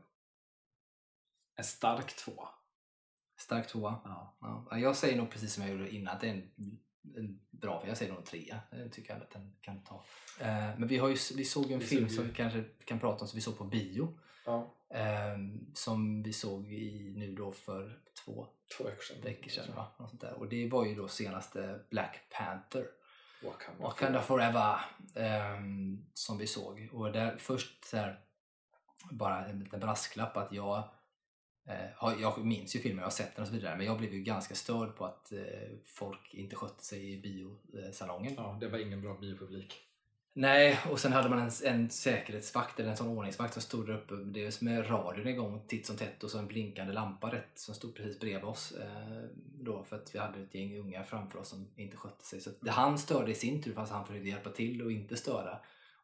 en 1.56 1.64
stark 1.64 2.16
två. 2.16 2.48
Stark 3.38 3.68
tvåa. 3.68 4.02
Ja. 4.04 4.38
Ja, 4.72 4.78
jag 4.78 4.96
säger 4.96 5.18
nog 5.18 5.30
precis 5.30 5.54
som 5.54 5.64
jag 5.64 5.72
gjorde 5.72 5.96
innan 5.96 6.16
att 6.16 6.22
det 6.22 6.28
är 6.30 6.34
en, 6.34 6.80
en 7.18 7.40
bra, 7.52 7.84
jag 7.88 7.98
säger 7.98 8.12
nog 8.12 8.20
en 8.22 8.26
trea. 8.26 8.60
Det 8.72 8.90
tycker 8.90 9.14
jag 9.14 9.22
att 9.22 9.32
den 9.32 9.54
kan 9.62 9.84
ta. 9.84 10.06
Eh, 10.40 10.48
men 10.78 10.88
vi, 10.88 10.98
har 10.98 11.10
ju, 11.10 11.16
vi 11.36 11.46
såg 11.46 11.72
en 11.72 11.80
Vi 11.80 11.86
film 11.86 12.10
som 12.10 12.28
vi 12.28 12.34
kanske 12.34 12.64
kan 12.86 13.00
prata 13.00 13.22
om 13.22 13.28
som 13.28 13.38
vi 13.38 13.42
såg 13.42 13.58
på 13.58 13.64
bio. 13.64 14.20
ja. 14.46 14.76
Eh, 14.90 15.38
som 15.74 16.24
vi 16.24 16.34
såg 16.34 16.74
i, 16.74 17.14
nu 17.18 17.36
då 17.36 17.52
för 17.52 18.00
två 18.26 18.48
Två 18.78 18.84
veckor 19.24 19.50
sedan. 19.50 19.76
Va? 19.76 19.88
Något 20.00 20.10
sånt 20.10 20.22
där. 20.22 20.34
Och 20.34 20.50
det 20.50 20.70
var 20.70 20.86
ju 20.86 20.96
då 20.96 21.08
senaste 21.08 21.80
Black 21.90 22.20
Panther. 22.30 22.86
Wakanda. 23.44 23.84
Wakanda 23.84 24.22
Forever 24.22 24.80
ehm, 25.16 26.06
som 26.14 26.38
vi 26.38 26.48
såg. 26.48 26.90
Och 26.92 27.12
där 27.12 27.38
först 27.38 27.86
så 27.86 27.98
här, 27.98 28.20
bara 29.12 29.46
en 29.46 29.60
liten 29.60 29.80
brasklapp 29.80 30.38
att 30.38 30.54
jag 30.54 30.90
jag 32.22 32.46
minns 32.46 32.76
ju 32.76 32.80
filmen, 32.80 32.98
jag 32.98 33.06
har 33.06 33.12
sett 33.12 33.36
den 33.36 33.42
och 33.42 33.48
så 33.48 33.54
vidare 33.54 33.78
men 33.78 33.86
jag 33.86 33.98
blev 33.98 34.14
ju 34.14 34.24
ganska 34.24 34.56
störd 34.56 34.96
på 34.96 35.06
att 35.06 35.32
eh, 35.32 35.40
folk 35.86 36.34
inte 36.34 36.56
skötte 36.56 36.86
sig 36.86 37.14
i 37.14 37.18
biosalongen. 37.22 38.34
Ja, 38.38 38.58
det 38.62 38.68
var 38.68 38.78
ingen 38.78 39.02
bra 39.02 39.18
biopublik. 39.22 39.90
Nej, 40.34 40.80
och 40.92 41.00
sen 41.00 41.14
hade 41.14 41.30
man 41.30 41.40
en, 41.40 41.52
en 41.64 41.90
säkerhetsvakt 41.90 42.80
eller 42.80 42.90
en 42.90 42.98
sån 42.98 43.18
ordningsvakt 43.18 43.54
som 43.54 43.62
stod 43.62 43.88
där 43.88 43.94
uppe. 43.94 44.14
Är 44.14 44.64
med 44.64 44.90
radion 44.90 45.28
igång 45.28 45.62
titt 45.68 45.86
som 45.86 45.98
tätt 45.98 46.24
och 46.24 46.32
så 46.32 46.40
en 46.40 46.48
blinkande 46.48 46.94
lampa 46.94 47.32
rätt 47.32 47.52
som 47.56 47.76
stod 47.76 47.96
precis 47.96 48.20
bredvid 48.20 48.44
oss. 48.44 48.72
Eh, 48.72 49.24
då 49.36 49.84
för 49.84 49.96
att 49.96 50.16
vi 50.16 50.20
hade 50.20 50.42
ett 50.42 50.56
gäng 50.56 50.78
ungar 50.78 51.04
framför 51.04 51.40
oss 51.40 51.50
som 51.50 51.68
inte 51.76 51.98
skötte 51.98 52.26
sig. 52.26 52.42
Så 52.42 52.50
det, 52.60 52.72
han 52.72 52.98
störde 52.98 53.32
i 53.32 53.36
sin 53.36 53.64
tur 53.64 53.74
fast 53.74 53.92
han 53.92 54.06
försökte 54.06 54.30
hjälpa 54.30 54.50
till 54.50 54.82
och 54.82 54.92
inte 54.92 55.18
störa. 55.18 55.60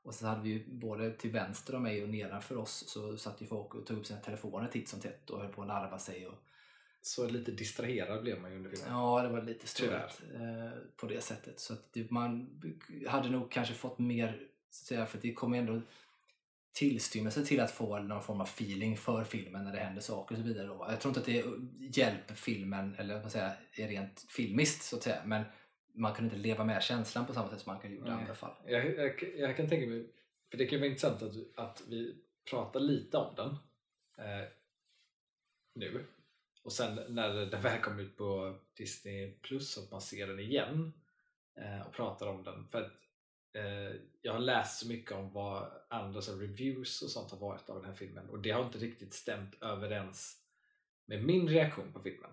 Och 0.06 0.16
så 0.16 0.28
hade 0.28 0.42
vi 0.42 0.50
ju 0.50 0.64
både 0.68 1.12
till 1.12 1.32
vänster 1.32 1.76
om 1.76 1.84
mig 1.84 2.04
och 2.04 2.10
nedanför 2.10 2.58
oss 2.58 2.84
så 2.88 3.18
satt 3.18 3.42
ju 3.42 3.46
folk 3.46 3.76
och 3.76 3.86
tog 3.86 3.98
upp 3.98 4.06
sina 4.06 4.20
telefoner 4.20 4.68
titt 4.68 4.90
som 4.90 5.00
tätt 5.00 5.30
och 5.30 5.42
höll 5.42 5.54
på 5.54 5.62
att 5.62 5.68
larva 5.68 6.00
sig. 6.00 6.28
Och, 6.28 6.34
Så 7.02 7.28
lite 7.28 7.52
distraherad 7.52 8.22
blev 8.22 8.42
man 8.42 8.52
ju 8.52 8.58
under 8.58 8.70
filmen. 8.70 8.92
Ja, 8.92 9.22
det 9.24 9.30
var 9.30 9.42
lite 9.42 9.68
störigt 9.68 10.22
eh, 10.34 10.80
på 10.96 11.08
det 11.08 11.22
sättet. 11.22 11.60
Så 11.60 11.74
att 11.74 11.94
det, 11.94 12.12
man 12.12 12.62
hade 13.08 13.30
nog 13.30 13.52
kanske 13.52 13.74
fått 13.74 14.00
mer, 14.00 14.48
så 14.70 14.84
att 14.84 14.88
säga, 14.88 15.06
för 15.06 15.20
det 15.22 15.34
kommer 15.34 15.58
ändå 15.58 15.82
tillstymmelse 16.74 17.46
till 17.46 17.60
att 17.60 17.72
få 17.72 18.00
någon 18.00 18.24
form 18.24 18.42
av 18.42 18.48
feeling 18.48 18.98
för 18.98 19.24
filmen 19.24 19.64
när 19.64 19.72
det 19.72 19.80
händer 19.80 20.02
saker 20.02 20.36
och 20.36 20.42
så 20.42 20.48
vidare. 20.48 20.68
Då. 20.68 20.86
Jag 20.90 21.02
tror 21.02 21.10
inte 21.10 21.20
att 21.20 21.26
det 21.26 21.46
hjälper 21.98 22.36
filmen, 22.36 22.96
eller 22.98 23.14
vad 23.14 23.24
man 23.24 23.32
säga, 23.32 23.54
är 23.76 23.88
rent 23.88 24.26
filmiskt 24.30 24.84
så 24.84 24.96
att 24.96 25.04
säga, 25.04 25.22
men 25.26 25.44
man 25.96 26.14
kunde 26.14 26.36
inte 26.36 26.48
leva 26.48 26.64
med 26.64 26.84
känslan 26.84 27.26
på 27.26 27.34
samma 27.34 27.50
sätt 27.50 27.60
som 27.60 27.74
man 27.74 27.82
kan 27.82 27.92
gjort 27.92 28.08
i 28.08 28.12
andra 28.12 28.36
fall. 28.36 28.54
Jag, 28.66 28.96
jag, 28.98 29.24
jag 29.38 29.58
kan 29.58 29.70
tänka 29.70 29.88
mig, 29.88 30.06
för 30.52 30.58
det 30.58 30.66
kan 30.66 30.80
vara 30.80 30.90
intressant 30.90 31.22
att, 31.22 31.34
att 31.56 31.84
vi 31.90 32.16
pratar 32.50 32.80
lite 32.80 33.18
om 33.18 33.36
den 33.36 33.50
eh, 34.26 34.48
nu 35.76 36.06
och 36.64 36.74
sen 36.74 37.00
när 37.10 37.46
den 37.46 37.62
väl 37.62 37.82
kommer 37.82 38.04
ut 38.04 38.18
på 38.18 38.60
Disney 38.78 39.32
Plus 39.32 39.72
så 39.72 39.84
att 39.84 39.92
man 39.92 40.02
ser 40.02 40.28
den 40.28 40.40
igen 40.40 40.94
eh, 41.56 41.88
och 41.88 41.94
pratar 41.94 42.28
om 42.28 42.44
den. 42.44 42.68
För 42.68 42.82
att 42.82 42.92
eh, 43.54 44.02
jag 44.22 44.34
har 44.34 44.40
läst 44.40 44.80
så 44.80 44.88
mycket 44.88 45.12
om 45.12 45.34
vad 45.34 45.72
andras 45.90 46.30
reviews 46.30 47.02
och 47.02 47.10
sånt 47.10 47.32
har 47.32 47.38
varit 47.38 47.70
av 47.70 47.76
den 47.76 47.86
här 47.86 47.94
filmen 47.94 48.30
och 48.30 48.40
det 48.40 48.52
har 48.52 48.66
inte 48.66 48.78
riktigt 48.78 49.14
stämt 49.14 49.62
överens 49.62 50.42
med 51.06 51.24
min 51.24 51.50
reaktion 51.50 51.94
på 51.94 52.00
filmen. 52.00 52.32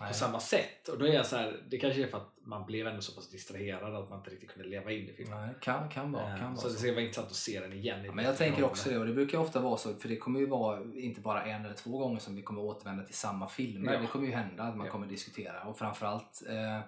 Nej. 0.00 0.08
på 0.08 0.14
samma 0.14 0.40
sätt. 0.40 0.88
Och 0.88 0.98
då 0.98 1.06
är 1.06 1.12
jag 1.12 1.26
så 1.26 1.36
här, 1.36 1.62
det 1.68 1.78
kanske 1.78 2.02
är 2.02 2.06
för 2.06 2.18
att 2.18 2.30
man 2.46 2.66
blev 2.66 2.86
ändå 2.86 3.00
så 3.02 3.12
pass 3.14 3.30
distraherad 3.30 3.94
att 3.94 4.10
man 4.10 4.18
inte 4.18 4.30
riktigt 4.30 4.50
kunde 4.50 4.68
leva 4.68 4.92
in 4.92 5.08
i 5.08 5.12
filmen. 5.12 5.46
Nej, 5.46 5.54
kan, 5.60 5.88
kan 5.88 6.12
vara. 6.12 6.32
Eh, 6.34 6.38
Kan 6.38 6.56
så 6.56 6.62
vara 6.62 6.72
det 6.72 6.78
ska 6.78 6.90
vara 6.92 7.00
intressant 7.00 7.28
att 7.28 7.34
se 7.36 7.60
den 7.60 7.72
igen. 7.72 8.04
Ja, 8.04 8.12
men 8.12 8.24
jag 8.24 8.36
tänker 8.36 8.64
också 8.64 8.90
det 8.90 8.98
och 8.98 9.06
det 9.06 9.12
brukar 9.12 9.38
ofta 9.38 9.60
vara 9.60 9.76
så 9.76 9.94
för 9.94 10.08
det 10.08 10.16
kommer 10.16 10.40
ju 10.40 10.46
vara 10.46 10.82
inte 10.94 11.20
bara 11.20 11.44
en 11.44 11.64
eller 11.64 11.74
två 11.74 11.98
gånger 11.98 12.18
som 12.20 12.36
vi 12.36 12.42
kommer 12.42 12.60
återvända 12.62 13.04
till 13.04 13.14
samma 13.14 13.48
filmer. 13.48 13.92
Ja. 13.92 14.00
Det 14.00 14.06
kommer 14.06 14.26
ju 14.26 14.32
hända 14.32 14.62
att 14.62 14.76
man 14.76 14.86
Ja. 14.86 14.92
kommer 14.92 15.06
diskutera 15.06 15.62
och 15.62 15.78
framförallt 15.78 16.42
eh, 16.48 16.80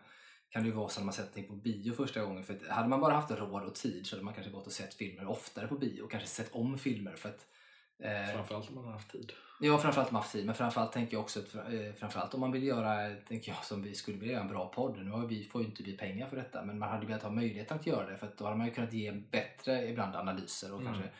kan 0.50 0.62
det 0.62 0.68
ju 0.68 0.74
vara 0.74 0.88
så 0.88 1.00
när 1.00 1.04
man 1.04 1.12
sett 1.14 1.24
någonting 1.24 1.46
på 1.46 1.54
bio 1.54 1.92
första 1.92 2.20
gången. 2.22 2.44
För 2.44 2.58
hade 2.68 2.88
man 2.88 3.00
bara 3.00 3.14
haft 3.14 3.30
råd 3.30 3.62
och 3.62 3.74
tid 3.74 4.06
så 4.06 4.16
hade 4.16 4.24
man 4.24 4.34
kanske 4.34 4.52
gått 4.52 4.66
och 4.66 4.72
sett 4.72 4.94
filmer 4.94 5.26
oftare 5.28 5.66
på 5.68 5.74
bio 5.74 6.02
och 6.02 6.10
kanske 6.10 6.28
sett 6.28 6.52
om 6.54 6.78
filmer. 6.78 7.12
För 7.16 7.28
att, 7.28 7.46
Framförallt 8.32 8.68
om 8.68 8.74
man 8.74 8.84
har 8.84 8.92
haft 8.92 9.10
tid. 9.12 9.32
Ja, 9.60 9.78
framförallt 9.78 10.08
om 10.08 10.14
man 10.14 10.20
har 10.20 10.22
haft 10.22 10.32
tid. 10.32 10.46
Men 10.46 10.54
framförallt 10.54 10.92
tänker 10.92 11.12
jag 11.12 11.20
också 11.22 11.40
eh, 11.40 11.94
framförallt 11.98 12.34
om 12.34 12.40
man 12.40 12.52
vill 12.52 12.62
göra, 12.62 13.14
tänker 13.28 13.52
jag, 13.52 13.64
som 13.64 13.82
vi 13.82 13.94
skulle 13.94 14.18
vilja 14.18 14.32
göra 14.32 14.42
en 14.42 14.48
bra 14.50 14.68
podd. 14.68 15.04
Nu 15.04 15.10
har 15.10 15.26
vi, 15.26 15.44
får 15.44 15.60
ju 15.62 15.68
inte 15.68 15.82
vi 15.82 15.96
pengar 15.96 16.28
för 16.28 16.36
detta, 16.36 16.64
men 16.64 16.78
man 16.78 16.88
hade 16.88 17.06
velat 17.06 17.22
ha 17.22 17.30
möjligheten 17.30 17.76
att 17.78 17.86
göra 17.86 18.10
det. 18.10 18.16
För 18.16 18.28
då 18.38 18.44
hade 18.44 18.56
man 18.56 18.66
ju 18.66 18.72
kunnat 18.72 18.92
ge 18.92 19.12
bättre 19.12 19.88
ibland 19.88 20.16
analyser 20.16 20.72
och 20.74 20.80
Mm. 20.80 20.92
kanske 20.92 21.10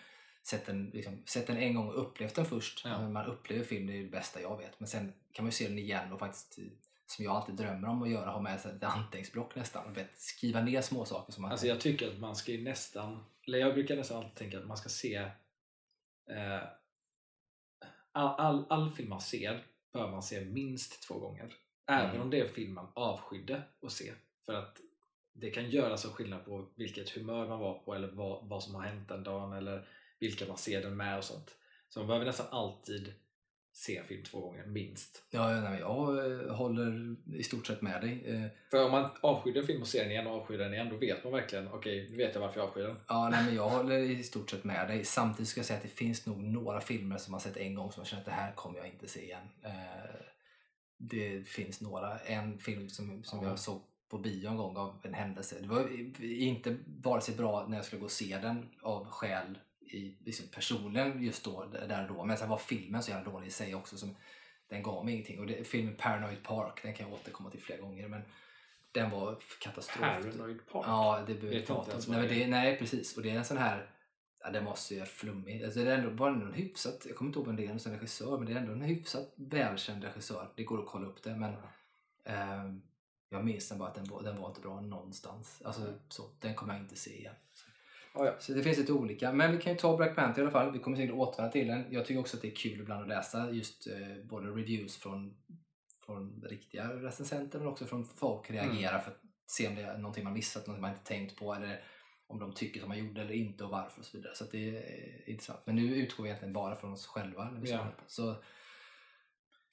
sett 0.43 0.67
den, 0.67 0.91
liksom, 0.95 1.23
sett 1.27 1.47
den 1.47 1.57
en 1.57 1.75
gång 1.75 1.89
och 1.89 2.01
upplevt 2.01 2.35
den 2.35 2.45
först. 2.45 2.83
Ja. 2.85 3.01
Men 3.01 3.13
Man 3.13 3.27
upplever 3.27 3.65
film, 3.65 3.87
det 3.87 3.93
är 3.99 4.03
det 4.03 4.09
bästa 4.11 4.41
jag 4.41 4.57
vet. 4.57 4.81
Men 4.81 4.89
sen 4.89 5.13
kan 5.33 5.45
man 5.45 5.49
ju 5.49 5.53
se 5.53 5.69
den 5.69 5.79
igen 5.79 6.13
och 6.13 6.19
faktiskt, 6.19 6.59
eh, 6.59 6.65
som 7.07 7.25
jag 7.25 7.37
alltid 7.37 7.55
drömmer 7.55 7.89
om 7.89 8.03
att 8.03 8.11
göra, 8.11 8.31
ha 8.31 8.41
med 8.41 8.61
sig 8.61 8.73
ett 8.77 8.83
anteckningsblock 8.85 9.55
nästan. 9.55 9.87
Och 9.87 9.97
vet, 9.97 10.19
skriva 10.21 10.61
ner 10.61 10.81
små 10.81 11.05
saker 11.05 11.33
som 11.33 11.43
man 11.43 11.51
Alltså 11.51 11.67
jag 11.67 11.81
tycker 11.81 12.09
att 12.09 12.19
man 12.19 12.37
ska 12.37 12.53
ju 12.53 12.63
nästan, 12.63 13.25
eller 13.47 13.59
jag 13.59 13.75
brukar 13.75 13.97
nästan 13.97 14.17
alltid 14.17 14.35
tänka 14.35 14.59
att 14.59 14.67
man 14.67 14.77
ska 14.77 14.89
se 14.89 15.29
eh, 16.31 16.63
all, 18.13 18.41
all, 18.41 18.67
all 18.69 18.91
film 18.91 19.09
man 19.09 19.21
ser 19.21 19.65
bör 19.93 20.11
man 20.11 20.23
se 20.23 20.45
minst 20.45 21.03
två 21.03 21.19
gånger. 21.19 21.55
Även 21.91 22.11
Mm. 22.11 22.23
om 22.23 22.31
det 22.31 22.41
är 22.41 22.45
en 22.45 22.53
film 22.55 22.75
man 22.75 22.93
avskydde 22.95 23.63
att 23.83 23.93
se. 23.93 24.13
För 24.47 24.55
att 24.55 24.81
det 25.33 25.51
kan 25.51 25.71
göra 25.71 25.97
så 25.97 26.11
skillnad 26.11 26.45
på 26.45 26.69
vilket 26.75 27.11
humör 27.11 27.49
man 27.49 27.59
var 27.59 27.79
på 27.79 27.95
eller 27.95 28.09
vad, 28.09 28.49
vad 28.49 28.63
som 28.63 28.75
har 28.75 28.83
hänt 28.83 29.09
den 29.09 29.23
dagen 29.23 29.53
eller 29.53 29.89
vilka 30.21 30.47
man 30.47 30.57
ser 30.57 30.83
den 30.83 30.97
med 30.97 31.19
och 31.19 31.25
sånt. 31.25 31.57
Så 31.89 31.99
man 32.01 32.07
behöver 32.07 32.27
nästan 32.27 32.47
alltid 32.51 33.15
se 33.79 33.97
en 33.97 34.05
film 34.05 34.23
två 34.25 34.41
gånger, 34.41 34.67
minst. 34.67 35.23
Ja, 35.31 35.61
nej, 35.61 35.81
jag 35.81 36.33
eh, 36.33 36.55
håller 36.55 37.17
i 37.35 37.43
stort 37.43 37.67
sett 37.67 37.83
med 37.83 38.01
dig. 38.01 38.23
Eh, 38.27 38.47
För 38.71 38.85
om 38.85 38.91
man 38.91 39.11
avskyr 39.21 39.57
en 39.57 39.67
film 39.67 39.81
och 39.83 39.89
ser 39.89 40.03
den 40.03 40.11
igen 40.11 40.27
och 40.27 40.33
avskyr 40.35 40.59
den 40.59 40.75
igen, 40.75 40.89
då 40.91 40.97
vet 40.97 41.25
man 41.25 41.33
verkligen, 41.33 41.69
okej, 41.69 42.09
nu 42.11 42.17
vet 42.17 42.35
jag 42.35 42.41
varför 42.41 42.61
jag 42.61 42.69
avskyr 42.69 42.83
den. 42.83 42.97
Ja, 43.09 43.29
nej, 43.29 43.45
men 43.45 43.55
jag 43.55 43.69
håller 43.69 43.99
i 43.99 44.23
stort 44.23 44.51
sett 44.51 44.65
med 44.65 44.89
dig. 44.89 45.05
Samtidigt 45.05 45.49
ska 45.49 45.59
jag 45.59 45.67
säga 45.67 45.77
att 45.77 45.83
det 45.83 45.89
finns 45.89 46.27
nog 46.27 46.39
några 46.43 46.81
filmer 46.81 47.17
som 47.19 47.33
man 47.33 47.41
sett 47.41 47.57
en 47.57 47.75
gång 47.75 47.93
som 47.93 48.01
jag 48.01 48.07
känner 48.07 48.21
att 48.21 48.27
det 48.27 48.33
här 48.33 48.53
kommer 48.53 48.79
jag 48.79 48.87
inte 48.89 49.09
se 49.09 49.25
igen. 49.25 49.49
Eh, 49.65 49.71
det 50.99 51.49
finns 51.49 51.81
några. 51.81 52.19
En 52.19 52.59
film 52.59 52.89
som, 52.89 53.25
som 53.25 53.43
Ja. 53.43 53.49
jag 53.49 53.59
såg 53.59 53.83
på 54.11 54.19
bio 54.19 54.49
en 54.49 54.57
gång 54.57 54.77
av 54.77 55.01
en 55.03 55.15
händelse. 55.15 55.57
Det 55.61 55.69
var 55.69 55.89
inte 56.23 56.77
vare 56.87 57.21
sig 57.21 57.35
bra 57.37 57.67
när 57.69 57.77
jag 57.77 57.85
skulle 57.85 58.01
gå 58.01 58.05
och 58.05 58.11
se 58.13 58.39
den 58.43 58.69
av 58.83 59.07
skäl 59.07 59.59
i, 59.87 60.17
liksom 60.25 60.47
personligen 60.49 61.23
just 61.23 61.45
då, 61.45 61.65
där 61.65 62.09
och 62.09 62.17
då. 62.17 62.25
Men 62.25 62.39
sen 62.39 62.49
var 62.49 62.59
filmen 62.59 63.03
så 63.03 63.11
jävla 63.11 63.33
dålig 63.33 63.47
i 63.47 63.51
sig 63.51 63.75
också. 63.75 63.97
Som, 63.97 64.17
den 64.69 64.83
gav 64.83 65.05
mig 65.05 65.15
ingenting. 65.15 65.41
Och 65.41 65.47
det, 65.47 65.67
filmen 65.67 65.97
Paranoid 65.97 66.43
Park, 66.43 66.81
den 66.83 66.95
kan 66.95 67.07
jag 67.07 67.15
återkomma 67.15 67.51
till 67.51 67.63
flera 67.63 67.81
gånger. 67.81 68.09
Men 68.09 68.23
den 68.93 69.11
var 69.11 69.39
katastrof. 69.61 70.01
Paranoid 70.01 70.67
Park? 70.67 70.85
Ja, 70.87 71.25
det 71.27 71.35
behöver 71.35 71.61
vi 71.61 71.67
prata 71.67 71.97
om. 71.97 72.03
Nej, 72.09 72.29
det, 72.29 72.47
nej, 72.47 72.79
precis. 72.79 73.17
Och 73.17 73.23
det 73.23 73.31
är 73.31 73.39
en 73.39 73.45
sån 73.45 73.57
här 73.57 73.91
Ja, 74.47 74.53
den 74.53 74.65
var 74.65 74.75
så 74.75 75.05
flummig. 75.05 75.65
Alltså 75.65 75.81
det 75.81 75.93
är 75.93 75.99
ändå, 75.99 76.11
var 76.11 76.31
ändå 76.31 76.47
en 76.47 76.53
hyfsat, 76.53 77.07
jag 77.07 77.17
kommer 77.17 77.29
inte 77.29 77.39
ihåg 77.39 77.47
vem 77.47 77.57
det 77.57 77.67
är 77.67 77.79
som 77.79 77.93
regissör, 77.93 78.39
men 78.39 78.47
det 78.47 78.53
är 78.53 78.57
ändå 78.57 78.73
en 78.73 78.83
hyfsat 78.83 79.33
välkänd 79.37 80.05
regissör. 80.05 80.53
Det 80.57 80.65
går 80.65 80.79
att 80.79 80.87
kolla 80.87 81.07
upp 81.07 81.23
det, 81.23 81.37
men 81.37 81.55
eh, 82.25 82.75
jag 83.29 83.45
minns 83.45 83.69
den 83.69 83.79
bara 83.79 83.89
att 83.89 83.95
den 83.95 84.05
var, 84.05 84.23
den 84.23 84.41
var 84.41 84.49
inte 84.49 84.61
bra 84.61 84.81
någonstans. 84.81 85.63
Alltså, 85.65 85.95
så, 86.09 86.31
den 86.41 86.55
kommer 86.55 86.75
jag 86.75 86.83
inte 86.83 86.97
se 86.97 87.19
igen. 87.19 87.35
Oh 88.17 88.27
ja. 88.27 88.35
Så 88.39 88.53
det 88.53 88.63
finns 88.63 88.79
lite 88.79 88.93
olika. 88.93 89.33
Men 89.33 89.53
vi 89.53 89.63
kan 89.63 89.73
ju 89.73 89.79
ta 89.79 89.97
Black 89.97 90.17
Panther 90.17 90.43
i 90.43 90.45
alla 90.45 90.53
fall. 90.53 90.73
Vi 90.73 90.79
kommer 90.79 90.97
säkert 90.97 91.15
återvända 91.15 91.53
till 91.53 91.67
den. 91.67 91.85
Jag 91.91 92.07
tycker 92.07 92.21
också 92.21 92.37
att 92.37 92.43
det 92.43 92.49
är 92.49 92.57
kul 92.57 92.81
ibland 92.81 93.03
att 93.03 93.09
läsa 93.09 93.51
just 93.51 93.87
eh, 93.87 94.25
både 94.25 94.49
reviews 94.49 94.97
från, 94.97 95.37
från 96.07 96.45
riktiga 96.49 96.93
recensenter 96.93 97.59
men 97.59 97.69
också 97.69 97.85
från 97.85 98.05
folk 98.05 98.51
reagerar 98.51 98.93
mm. 98.93 99.03
för 99.03 99.11
att 99.11 99.21
se 99.47 99.69
om 99.69 99.75
det 99.75 99.83
är 99.83 99.99
någonting 99.99 100.25
man 100.25 100.33
missat, 100.33 100.67
någonting 100.67 100.83
man 100.83 100.91
inte 100.91 101.05
tänkt 101.05 101.39
på 101.39 101.55
eller 101.55 101.85
om 102.27 102.39
de 102.39 102.53
tycker 102.53 102.81
som 102.81 102.89
man 102.89 102.99
gjorde 102.99 103.21
eller 103.21 103.35
inte 103.35 103.65
och 103.65 103.71
varför 103.71 104.01
och 104.01 104.07
så 104.07 104.17
vidare. 104.17 104.35
Så 104.35 104.45
det 104.45 104.77
är 104.77 105.31
intressant. 105.31 105.61
Men 105.65 105.77
nu 105.77 105.97
utgår 105.97 106.25
vi 106.25 106.29
egentligen 106.29 106.53
bara 106.53 106.77
från 106.77 106.93
oss 106.93 107.07
själva. 107.07 107.51
När 107.51 107.61
vi 107.61 107.71
ja. 107.71 107.87
Så 108.07 108.35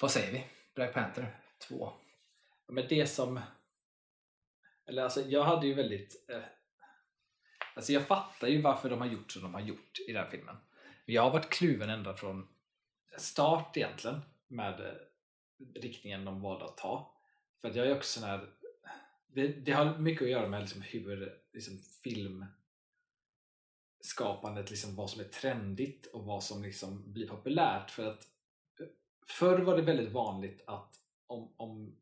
vad 0.02 0.12
säger 0.12 0.32
vi? 0.32 0.46
Black 0.76 0.94
Panther 0.94 1.40
2? 1.68 1.94
Men 2.68 2.86
det 2.90 3.08
som... 3.08 3.40
Eller 4.86 5.04
alltså 5.04 5.22
jag 5.22 5.44
hade 5.44 5.68
ju 5.68 5.74
väldigt... 5.74 6.26
Eh, 6.30 6.44
alltså 7.76 7.94
jag 7.94 8.08
fattar 8.08 8.48
ju 8.48 8.62
varför 8.62 8.90
de 8.90 9.02
har 9.02 9.08
gjort 9.08 9.32
som 9.32 9.42
de 9.42 9.54
har 9.54 9.62
gjort 9.62 10.00
i 10.08 10.12
den 10.12 10.24
här 10.24 10.32
filmen. 10.32 10.56
Jag 11.06 11.22
har 11.22 11.32
varit 11.32 11.50
kluven 11.50 11.90
ända 11.90 12.16
från 12.16 12.48
start 13.18 13.78
egentligen 13.78 14.22
med 14.48 14.80
eh, 14.80 14.94
riktningen 15.82 16.26
de 16.26 16.42
valde 16.42 16.66
att 16.66 16.78
ta. 16.78 17.18
För 17.62 17.70
att 17.70 17.76
jag 17.76 17.88
är 17.88 17.96
också 17.96 18.20
sån 18.20 18.30
här 18.30 18.50
det, 19.28 19.48
det, 19.48 19.72
har 19.72 19.98
mycket 19.98 20.22
att 20.22 20.30
göra 20.30 20.48
med 20.48 20.62
liksom 20.62 20.82
hur 20.82 21.42
liksom, 21.54 21.80
filmskapandet, 24.04 24.70
liksom, 24.70 24.96
vad 24.96 25.10
som 25.10 25.22
är 25.22 25.26
trendigt 25.26 26.06
och 26.06 26.26
vad 26.26 26.44
som 26.44 26.64
liksom 26.64 27.14
blir 27.14 27.28
populärt. 27.28 27.92
För 27.92 28.08
att 28.08 28.28
eh, 28.80 28.88
Förr 29.28 29.60
var 29.60 29.78
det 29.78 29.84
väldigt 29.84 30.12
vanligt 30.12 30.64
att 30.68 31.00
om, 31.28 31.54
om 31.58 31.96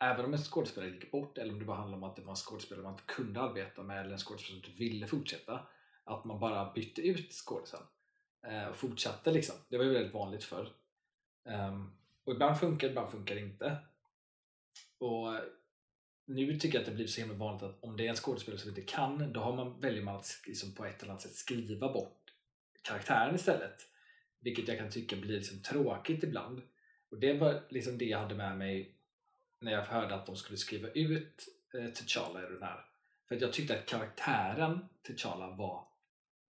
även 0.00 0.24
om 0.24 0.32
en 0.32 0.38
skådespelare 0.38 0.90
gick 0.90 1.10
bort 1.10 1.38
eller 1.38 1.52
om 1.52 1.58
det 1.58 1.64
bara 1.64 1.76
handlade 1.76 2.02
om 2.02 2.10
att 2.10 2.16
det 2.16 2.22
var 2.22 2.30
en 2.30 2.36
skådespelare 2.36 2.82
man 2.82 2.92
inte 2.92 3.04
kunde 3.06 3.40
arbeta 3.40 3.82
med 3.82 4.00
eller 4.00 4.12
en 4.12 4.18
skådespelare 4.18 4.62
som 4.62 4.70
inte 4.70 4.84
ville 4.84 5.06
fortsätta 5.06 5.66
att 6.04 6.24
man 6.24 6.40
bara 6.40 6.72
bytte 6.72 7.02
ut 7.02 7.32
skådisen 7.32 7.80
eh, 8.46 8.66
och 8.66 8.76
fortsatte 8.76 9.32
liksom. 9.32 9.56
Det 9.68 9.78
var 9.78 9.84
ju 9.84 9.92
väldigt 9.92 10.14
vanligt 10.14 10.44
förr. 10.44 10.68
Um, 11.44 11.92
och 12.24 12.32
ibland 12.32 12.60
funkar 12.60 12.88
ibland 12.88 13.10
funkar 13.10 13.34
det 13.34 13.40
inte. 13.40 13.76
Och 14.98 15.34
eh, 15.34 15.42
nu 16.26 16.58
tycker 16.58 16.78
jag 16.78 16.82
att 16.82 16.88
det 16.88 16.94
blir 16.94 17.06
så 17.06 17.20
himla 17.20 17.36
vanligt 17.36 17.62
att 17.62 17.84
om 17.84 17.96
det 17.96 18.04
är 18.06 18.10
en 18.10 18.16
skådespelare 18.16 18.60
som 18.60 18.68
inte 18.68 18.82
kan, 18.82 19.32
då 19.32 19.40
har 19.40 19.56
man, 19.56 19.80
väljer 19.80 20.02
man 20.02 20.16
att 20.16 20.42
liksom 20.46 20.74
på 20.74 20.84
ett 20.84 21.02
eller 21.02 21.10
annat 21.12 21.22
sätt 21.22 21.34
skriva 21.34 21.92
bort 21.92 22.32
karaktären 22.82 23.34
istället. 23.34 23.76
Vilket 24.40 24.68
jag 24.68 24.78
kan 24.78 24.90
tycka 24.90 25.16
blir 25.16 25.36
liksom 25.36 25.62
tråkigt 25.62 26.24
ibland. 26.24 26.62
Och 27.10 27.18
Det 27.18 27.32
var 27.32 27.62
liksom 27.70 27.98
det 27.98 28.04
jag 28.04 28.18
hade 28.18 28.34
med 28.34 28.58
mig 28.58 28.97
när 29.60 29.72
jag 29.72 29.82
hörde 29.82 30.14
att 30.14 30.26
de 30.26 30.36
skulle 30.36 30.58
skriva 30.58 30.88
ut 30.88 31.48
eh, 31.74 31.80
T'Challa 31.80 32.46
i 32.46 32.52
den 32.52 32.62
här. 32.62 32.84
För 33.28 33.34
att 33.34 33.40
jag 33.40 33.52
tyckte 33.52 33.78
att 33.78 33.86
karaktären 33.86 34.88
T'Challa 35.08 35.56
var 35.56 35.88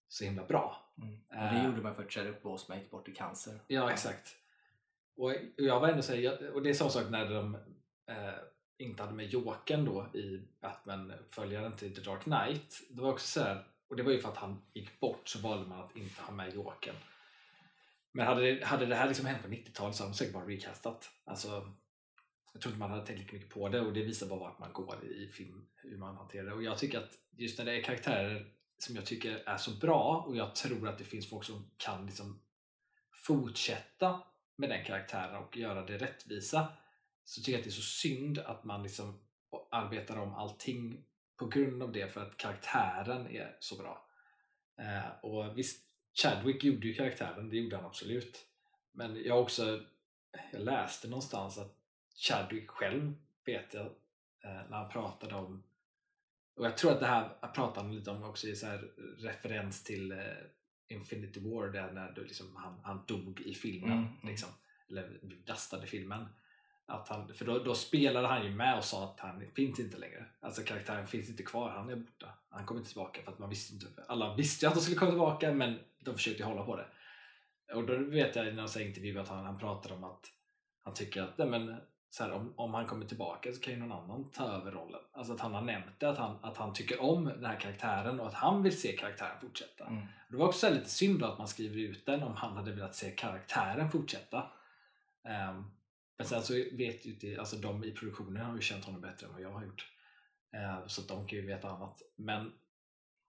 så 0.09 0.25
himla 0.25 0.45
bra. 0.45 0.93
Mm. 0.99 1.21
Och 1.29 1.55
det 1.55 1.61
uh, 1.61 1.65
gjorde 1.65 1.83
man 1.83 1.95
för 1.95 2.03
att 2.03 2.13
Chadwick 2.13 2.43
Boseman 2.43 2.79
gick 2.79 2.91
bort 2.91 3.09
i 3.09 3.15
cancer. 3.15 3.61
Ja, 3.67 3.91
exakt. 3.91 4.37
Och 5.17 5.35
jag 5.57 5.81
var 5.81 5.89
ändå 5.89 6.03
så 6.03 6.13
och 6.53 6.63
det 6.63 6.71
är 6.71 6.75
samma 6.75 6.91
sak 6.91 7.11
när 7.11 7.31
de 7.31 7.55
eh, 8.09 8.35
inte 8.79 9.03
hade 9.03 9.15
med 9.15 9.27
Jokern 9.27 9.85
då 9.85 10.07
i 10.15 10.49
Batman-följaren 10.61 11.73
till 11.73 11.95
The 11.95 12.01
Dark 12.01 12.23
Knight. 12.23 12.81
Det 12.91 13.03
var 13.03 13.13
också 13.13 13.27
så 13.27 13.41
här, 13.41 13.65
och 13.89 13.97
det 13.97 14.03
var 14.03 14.13
ju 14.13 14.19
för 14.19 14.29
att 14.29 14.37
han 14.37 14.63
gick 14.73 15.01
bort 15.01 15.29
så 15.29 15.39
valde 15.39 15.69
man 15.69 15.81
att 15.81 15.97
inte 15.97 16.23
ha 16.23 16.33
med 16.33 16.55
Jokern. 16.55 16.95
Men 18.13 18.27
hade 18.27 18.41
det, 18.41 18.65
hade 18.65 18.87
det 18.87 18.95
här 18.95 19.09
liksom 19.09 19.27
hänt 19.27 19.43
på 19.43 19.49
90-talet 19.49 19.97
så 19.97 20.03
hade 20.03 20.13
de 20.13 20.17
säkert 20.17 20.35
bara 20.35 20.49
recastat. 20.49 21.11
Alltså, 21.25 21.73
jag 22.59 22.63
tror 22.63 22.73
inte 22.73 22.81
man 22.81 22.91
hade 22.91 23.07
tänkt 23.07 23.19
lika 23.19 23.33
mycket 23.33 23.51
på 23.51 23.69
det 23.69 23.81
och 23.81 23.93
det 23.93 24.03
visar 24.03 24.27
bara 24.27 24.39
vart 24.39 24.59
man 24.59 24.73
går 24.73 25.05
i 25.05 25.29
film, 25.29 25.67
hur 25.77 25.97
man 25.99 26.17
hanterar 26.17 26.45
det. 26.45 26.53
Och 26.53 26.63
jag 26.63 26.79
tycker 26.79 26.99
att 26.99 27.11
just 27.37 27.59
när 27.59 27.65
det 27.65 27.79
är 27.79 27.83
karaktärer 27.83 28.53
som 28.79 28.97
jag 28.97 29.07
tycker 29.07 29.43
är 29.47 29.57
så 29.57 29.71
bra 29.71 30.25
och 30.27 30.37
jag 30.37 30.55
tror 30.55 30.89
att 30.89 30.99
det 30.99 31.05
finns 31.05 31.31
folk 31.31 31.45
som 31.45 31.71
kan 31.77 32.07
liksom 32.07 32.41
fortsätta 33.27 34.23
med 34.57 34.71
den 34.71 34.85
karaktären 34.85 35.37
och 35.37 35.57
göra 35.57 35.87
det 35.87 35.99
rättvisa 35.99 36.69
så 37.25 37.41
tycker 37.41 37.53
jag 37.53 37.59
att 37.59 37.65
det 37.65 37.71
är 37.71 37.73
så 37.73 37.83
synd 37.83 38.39
att 38.39 38.65
man 38.65 38.83
liksom 38.83 39.21
arbetar 39.71 40.17
om 40.17 40.35
allting 40.35 41.05
på 41.37 41.47
grund 41.47 41.83
av 41.83 41.93
det 41.93 42.13
för 42.13 42.21
att 42.21 42.37
karaktären 42.37 43.27
är 43.27 43.57
så 43.61 43.77
bra. 43.77 44.07
Eh, 44.79 45.25
och 45.25 45.59
visst, 45.59 45.87
Chadwick 46.23 46.65
gjorde 46.65 46.87
ju 46.87 46.95
karaktären, 46.95 47.49
det 47.49 47.57
gjorde 47.57 47.77
han 47.77 47.87
absolut. 47.87 48.47
Men 48.93 49.23
jag 49.25 49.41
också 49.41 49.81
jag 50.53 50.63
läste 50.63 51.09
någonstans 51.09 51.59
att 51.59 51.78
Chadwick 52.19 52.71
själv 52.71 53.15
vet 53.47 53.75
jag 53.75 53.87
eh, 54.45 54.69
när 54.71 54.77
han 54.77 54.91
pratade 54.91 55.35
om 55.35 55.63
och 56.59 56.67
jag 56.67 56.77
tror 56.77 56.93
att 56.93 57.01
det 57.01 57.07
här 57.07 57.29
pratade 57.55 57.87
han 57.87 57.95
lite 57.95 58.11
om 58.11 58.23
också 58.23 58.47
i 58.47 58.57
så 58.57 58.67
referens 59.19 59.85
till 59.85 60.13
eh, 60.13 60.19
Infinity 60.89 61.41
War 61.41 61.69
där 61.69 61.93
när 61.93 62.13
du 62.13 62.25
liksom, 62.25 62.57
han, 62.57 62.81
han 62.83 63.05
dog 63.07 63.41
i 63.41 63.55
filmen. 63.55 63.93
Mm, 63.93 64.05
mm. 64.05 64.29
Liksom, 64.29 64.49
eller 64.91 65.21
dastade 65.47 65.87
filmen. 65.87 66.27
Att 66.87 67.09
han, 67.09 67.35
för 67.35 67.45
då, 67.45 67.59
då, 67.59 67.75
spelade 67.75 68.29
han 68.29 68.45
ju 68.45 68.55
med 68.55 68.79
och 68.79 68.85
sa 68.85 69.05
att 69.05 69.21
han 69.21 69.51
finns 69.55 69.81
inte 69.81 69.99
längre. 69.99 70.27
Alltså 70.41 70.63
karaktären 70.63 71.07
finns 71.07 71.29
inte 71.29 71.43
kvar, 71.43 71.71
han 71.71 71.91
är 71.91 71.97
borta. 71.97 72.35
Han 72.49 72.67
kommer 72.67 72.81
inte 72.81 72.91
tillbaka 72.91 73.23
för 73.23 73.33
att 73.33 73.39
man 73.39 73.51
visste 73.51 73.75
inte. 73.75 73.87
Alla 74.09 74.35
visste 74.35 74.65
ju 74.65 74.69
att 74.69 74.75
han 74.75 74.83
skulle 74.83 74.99
komma 74.99 75.11
tillbaka 75.11 75.55
men 75.55 75.79
de 75.99 76.15
försökte 76.15 76.45
hålla 76.45 76.65
på 76.65 76.77
det. 76.77 76.87
Och 77.75 77.87
då 77.87 77.97
vet 77.97 78.37
jag 78.37 78.49
i 78.49 78.53
någon 78.53 78.81
intervju 78.81 79.19
att 79.19 79.29
han, 79.29 79.45
han 79.45 79.59
pratade 79.59 79.95
om 79.95 80.05
att 80.05 80.27
han 80.83 80.95
tycker 80.95 81.23
att 81.23 81.39
nej 81.39 81.49
men, 81.49 81.77
så 82.11 82.25
här, 82.25 82.33
om, 82.33 82.55
om 82.57 82.75
han 82.75 82.87
kommer 82.87 83.07
tillbaka 83.07 83.53
så 83.53 83.61
kan 83.61 83.75
ju 83.75 83.81
någon 83.81 83.93
annan 83.93 84.31
ta 84.31 84.45
över 84.45 84.73
rollen. 84.73 85.01
Alltså 85.13 85.33
att 85.33 85.41
han 85.41 85.55
har 85.55 85.63
nämnt 85.63 86.01
det, 86.01 86.09
att 86.11 86.19
han, 86.19 86.39
att 86.43 86.57
han 86.57 86.73
tycker 86.73 87.03
om 87.03 87.25
den 87.25 87.45
här 87.45 87.61
karaktären 87.61 88.21
och 88.21 88.27
att 88.27 88.35
han 88.35 88.63
vill 88.63 88.81
se 88.81 88.97
karaktären 88.97 89.41
fortsätta. 89.41 89.87
Mm. 89.87 90.07
Det 90.29 90.37
var 90.37 90.47
också 90.47 90.71
lite 90.71 90.91
synd 90.91 91.23
att 91.23 91.39
man 91.39 91.49
skriver 91.49 91.77
ut 91.77 92.07
den 92.07 92.23
om 92.23 92.37
han 92.37 92.57
hade 92.57 92.73
velat 92.73 92.95
se 92.95 93.11
karaktären 93.11 93.91
fortsätta. 93.91 94.51
Um, 95.23 95.71
men 96.19 96.27
sen 96.27 96.43
så 96.43 96.55
vet 96.55 97.07
ju 97.07 97.11
inte, 97.11 97.37
alltså 97.39 97.57
de 97.57 97.85
i 97.85 97.93
produktionen 97.93 98.47
har 98.47 98.55
ju 98.55 98.61
känt 98.61 98.85
honom 98.85 99.01
bättre 99.01 99.27
än 99.27 99.33
vad 99.33 99.43
jag 99.43 99.51
har 99.51 99.65
gjort. 99.65 99.93
Eh, 100.55 100.87
så 100.87 101.03
de 101.03 101.27
kan 101.27 101.39
ju 101.39 101.47
veta 101.47 101.69
annat. 101.69 102.03
Men 102.17 102.53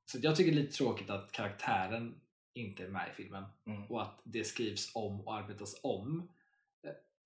så 0.06 0.18
jag 0.22 0.36
tycker 0.36 0.52
det 0.52 0.58
är 0.58 0.62
lite 0.62 0.78
tråkigt 0.78 1.10
att 1.10 1.32
karaktären 1.32 2.22
inte 2.54 2.84
är 2.84 2.88
med 2.88 3.10
i 3.10 3.14
filmen 3.14 3.44
mm. 3.66 3.86
och 3.86 4.02
att 4.02 4.22
det 4.24 4.44
skrivs 4.44 4.96
om 4.96 5.22
och 5.22 5.36
arbetas 5.36 5.80
om. 5.84 6.32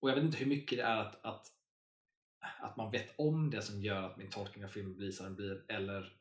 Och 0.03 0.09
jag 0.09 0.15
vet 0.15 0.23
inte 0.23 0.37
hur 0.37 0.45
mycket 0.45 0.77
det 0.77 0.83
är 0.83 0.97
att, 0.97 1.25
att, 1.25 1.47
att 2.61 2.77
man 2.77 2.91
vet 2.91 3.19
om 3.19 3.49
det 3.49 3.61
som 3.61 3.81
gör 3.81 4.03
att 4.03 4.17
min 4.17 4.29
tolkning 4.29 4.65
av 4.65 4.69
filmen 4.69 4.95
blir 4.95 5.11
som 5.11 5.25
den 5.25 5.35
blir 5.35 5.63
eller 5.67 6.13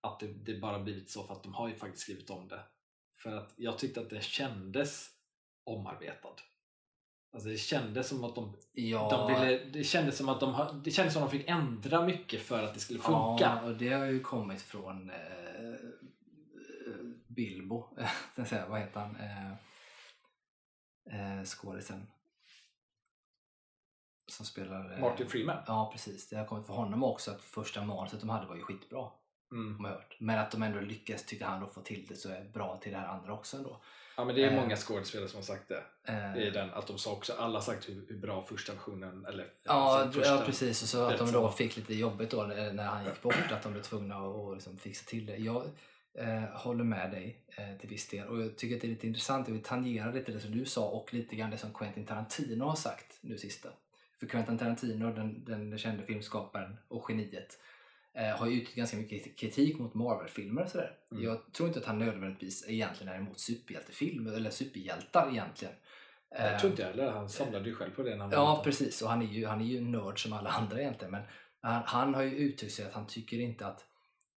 att 0.00 0.20
det, 0.20 0.26
det 0.26 0.60
bara 0.60 0.78
blivit 0.78 1.10
så 1.10 1.22
för 1.22 1.34
att 1.34 1.42
de 1.42 1.54
har 1.54 1.68
ju 1.68 1.74
faktiskt 1.74 2.02
skrivit 2.02 2.30
om 2.30 2.48
det. 2.48 2.60
För 3.22 3.36
att 3.36 3.54
jag 3.56 3.78
tyckte 3.78 4.00
att 4.00 4.10
det 4.10 4.24
kändes 4.24 5.10
omarbetad. 5.64 6.36
Alltså 7.32 7.48
det 7.48 7.56
kändes 7.56 8.08
som 8.08 8.24
att 8.24 8.34
de, 8.34 8.56
ja. 8.72 9.10
de 9.10 9.32
ville, 9.32 9.64
det 9.64 9.84
kändes 9.84 10.16
som 10.16 10.28
att 10.28 10.40
de, 10.40 10.82
det 10.84 10.90
kändes 10.90 11.14
som 11.14 11.22
att 11.22 11.30
de 11.30 11.38
fick 11.38 11.48
ändra 11.48 12.06
mycket 12.06 12.42
för 12.42 12.62
att 12.62 12.74
det 12.74 12.80
skulle 12.80 13.00
funka. 13.00 13.44
Ja, 13.44 13.62
och 13.62 13.76
det 13.76 13.92
har 13.92 14.06
ju 14.06 14.20
kommit 14.20 14.62
från 14.62 15.10
eh, 15.10 15.16
Bilbo, 17.26 17.88
vad 18.68 18.80
heter 18.80 19.00
han, 19.00 19.16
eh, 19.16 19.52
eh, 21.38 21.44
skådisen 21.44 22.06
som 24.26 24.46
spelar... 24.46 24.92
Eh, 24.94 25.00
Martin 25.00 25.28
Freeman? 25.28 25.56
Ja, 25.66 25.90
precis. 25.92 26.28
Det 26.28 26.36
har 26.36 26.44
kommit 26.44 26.66
för 26.66 26.74
honom 26.74 27.04
också 27.04 27.30
att 27.30 27.42
första 27.42 27.84
manuset 27.84 28.20
de 28.20 28.28
hade 28.28 28.46
var 28.46 28.56
ju 28.56 28.62
skitbra. 28.62 29.08
Mm. 29.52 29.84
Hört. 29.84 30.16
Men 30.18 30.38
att 30.38 30.50
de 30.50 30.62
ändå 30.62 30.80
lyckas, 30.80 31.26
tyckte 31.26 31.44
han, 31.44 31.60
då, 31.60 31.66
få 31.66 31.80
till 31.80 32.06
det 32.08 32.16
så 32.16 32.28
är 32.28 32.44
bra 32.44 32.76
till 32.82 32.92
det 32.92 32.98
här 32.98 33.08
andra 33.08 33.32
också 33.32 33.56
ändå. 33.56 33.80
Ja 34.16 34.24
men 34.24 34.34
det 34.34 34.44
är 34.44 34.50
eh, 34.50 34.60
många 34.60 34.76
skådespelare 34.76 35.28
som 35.28 35.36
har 35.36 35.44
sagt 35.44 35.68
det. 35.68 35.82
Eh, 36.08 36.46
I 36.46 36.50
den, 36.50 36.70
att 36.74 36.86
de 36.86 36.98
sa 36.98 37.12
också, 37.12 37.32
alla 37.32 37.54
har 37.54 37.60
sagt 37.60 37.88
hur, 37.88 38.06
hur 38.08 38.16
bra 38.16 38.42
första 38.42 38.72
versionen 38.72 39.26
eller 39.26 39.46
Ja, 39.62 40.10
ja 40.14 40.42
precis 40.46 40.82
och 40.82 40.88
så 40.88 41.04
att 41.04 41.18
de 41.18 41.32
då 41.32 41.50
fick 41.50 41.76
lite 41.76 41.94
jobbigt 41.94 42.30
då 42.30 42.42
när 42.42 42.84
han 42.84 43.04
gick 43.04 43.22
bort 43.22 43.52
att 43.52 43.62
de 43.62 43.72
blev 43.72 43.82
tvungna 43.82 44.16
att 44.16 44.54
liksom 44.54 44.78
fixa 44.78 45.04
till 45.08 45.26
det. 45.26 45.36
Jag 45.36 45.64
eh, 46.18 46.42
håller 46.42 46.84
med 46.84 47.10
dig 47.10 47.44
eh, 47.48 47.80
till 47.80 47.88
viss 47.88 48.08
del 48.08 48.28
och 48.28 48.42
jag 48.42 48.56
tycker 48.56 48.76
att 48.76 48.82
det 48.82 48.86
är 48.86 48.90
lite 48.90 49.06
intressant, 49.06 49.48
jag 49.48 49.54
vill 49.54 49.62
tangera 49.62 50.10
lite 50.10 50.32
det 50.32 50.40
som 50.40 50.58
du 50.58 50.64
sa 50.64 50.88
och 50.88 51.14
lite 51.14 51.36
grann 51.36 51.50
det 51.50 51.58
som 51.58 51.72
Quentin 51.72 52.06
Tarantino 52.06 52.64
har 52.64 52.76
sagt 52.76 53.18
nu 53.20 53.38
sista. 53.38 53.68
För 54.24 54.30
Quentin 54.30 54.58
Tarantino, 54.58 55.12
den, 55.12 55.44
den 55.44 55.78
kände 55.78 56.02
filmskaparen 56.04 56.76
och 56.88 57.06
geniet, 57.10 57.58
eh, 58.14 58.36
har 58.38 58.46
ju 58.46 58.52
uttryckt 58.52 58.76
ganska 58.76 58.96
mycket 58.96 59.38
kritik 59.38 59.78
mot 59.78 59.94
Marvel-filmer 59.94 60.62
och 60.62 60.68
sådär. 60.70 60.96
Mm. 61.12 61.24
Jag 61.24 61.52
tror 61.52 61.68
inte 61.68 61.80
att 61.80 61.86
han 61.86 61.98
nödvändigtvis 61.98 62.64
egentligen 62.68 63.12
är 63.12 63.18
emot 63.18 63.40
superhjältefilmer 63.40 64.32
eller 64.32 64.50
superhjältar 64.50 65.28
egentligen. 65.30 65.74
Jag 66.30 66.52
Eh, 66.54 66.58
tror 66.58 66.70
inte 66.70 66.84
heller. 66.84 67.10
Han 67.12 67.28
samlade 67.28 67.68
ju 67.68 67.74
själv 67.74 67.90
på 67.90 68.02
det 68.02 68.10
när 68.10 68.18
han 68.18 68.30
var 68.30 68.36
Ja, 68.36 68.50
liten. 68.50 68.64
precis. 68.64 69.02
Och 69.02 69.08
han 69.10 69.22
är 69.22 69.26
ju, 69.26 69.46
han 69.46 69.60
är 69.60 69.64
ju 69.64 69.80
nörd 69.80 70.22
som 70.22 70.32
alla 70.32 70.50
andra 70.60 70.80
egentligen. 70.80 71.10
Men 71.12 71.22
han, 71.60 71.82
han 71.86 72.14
har 72.14 72.22
ju 72.22 72.36
uttryckt 72.36 72.74
sig 72.74 72.86
att 72.86 72.92
han 72.92 73.06
tycker 73.06 73.40
inte 73.40 73.66
att 73.66 73.84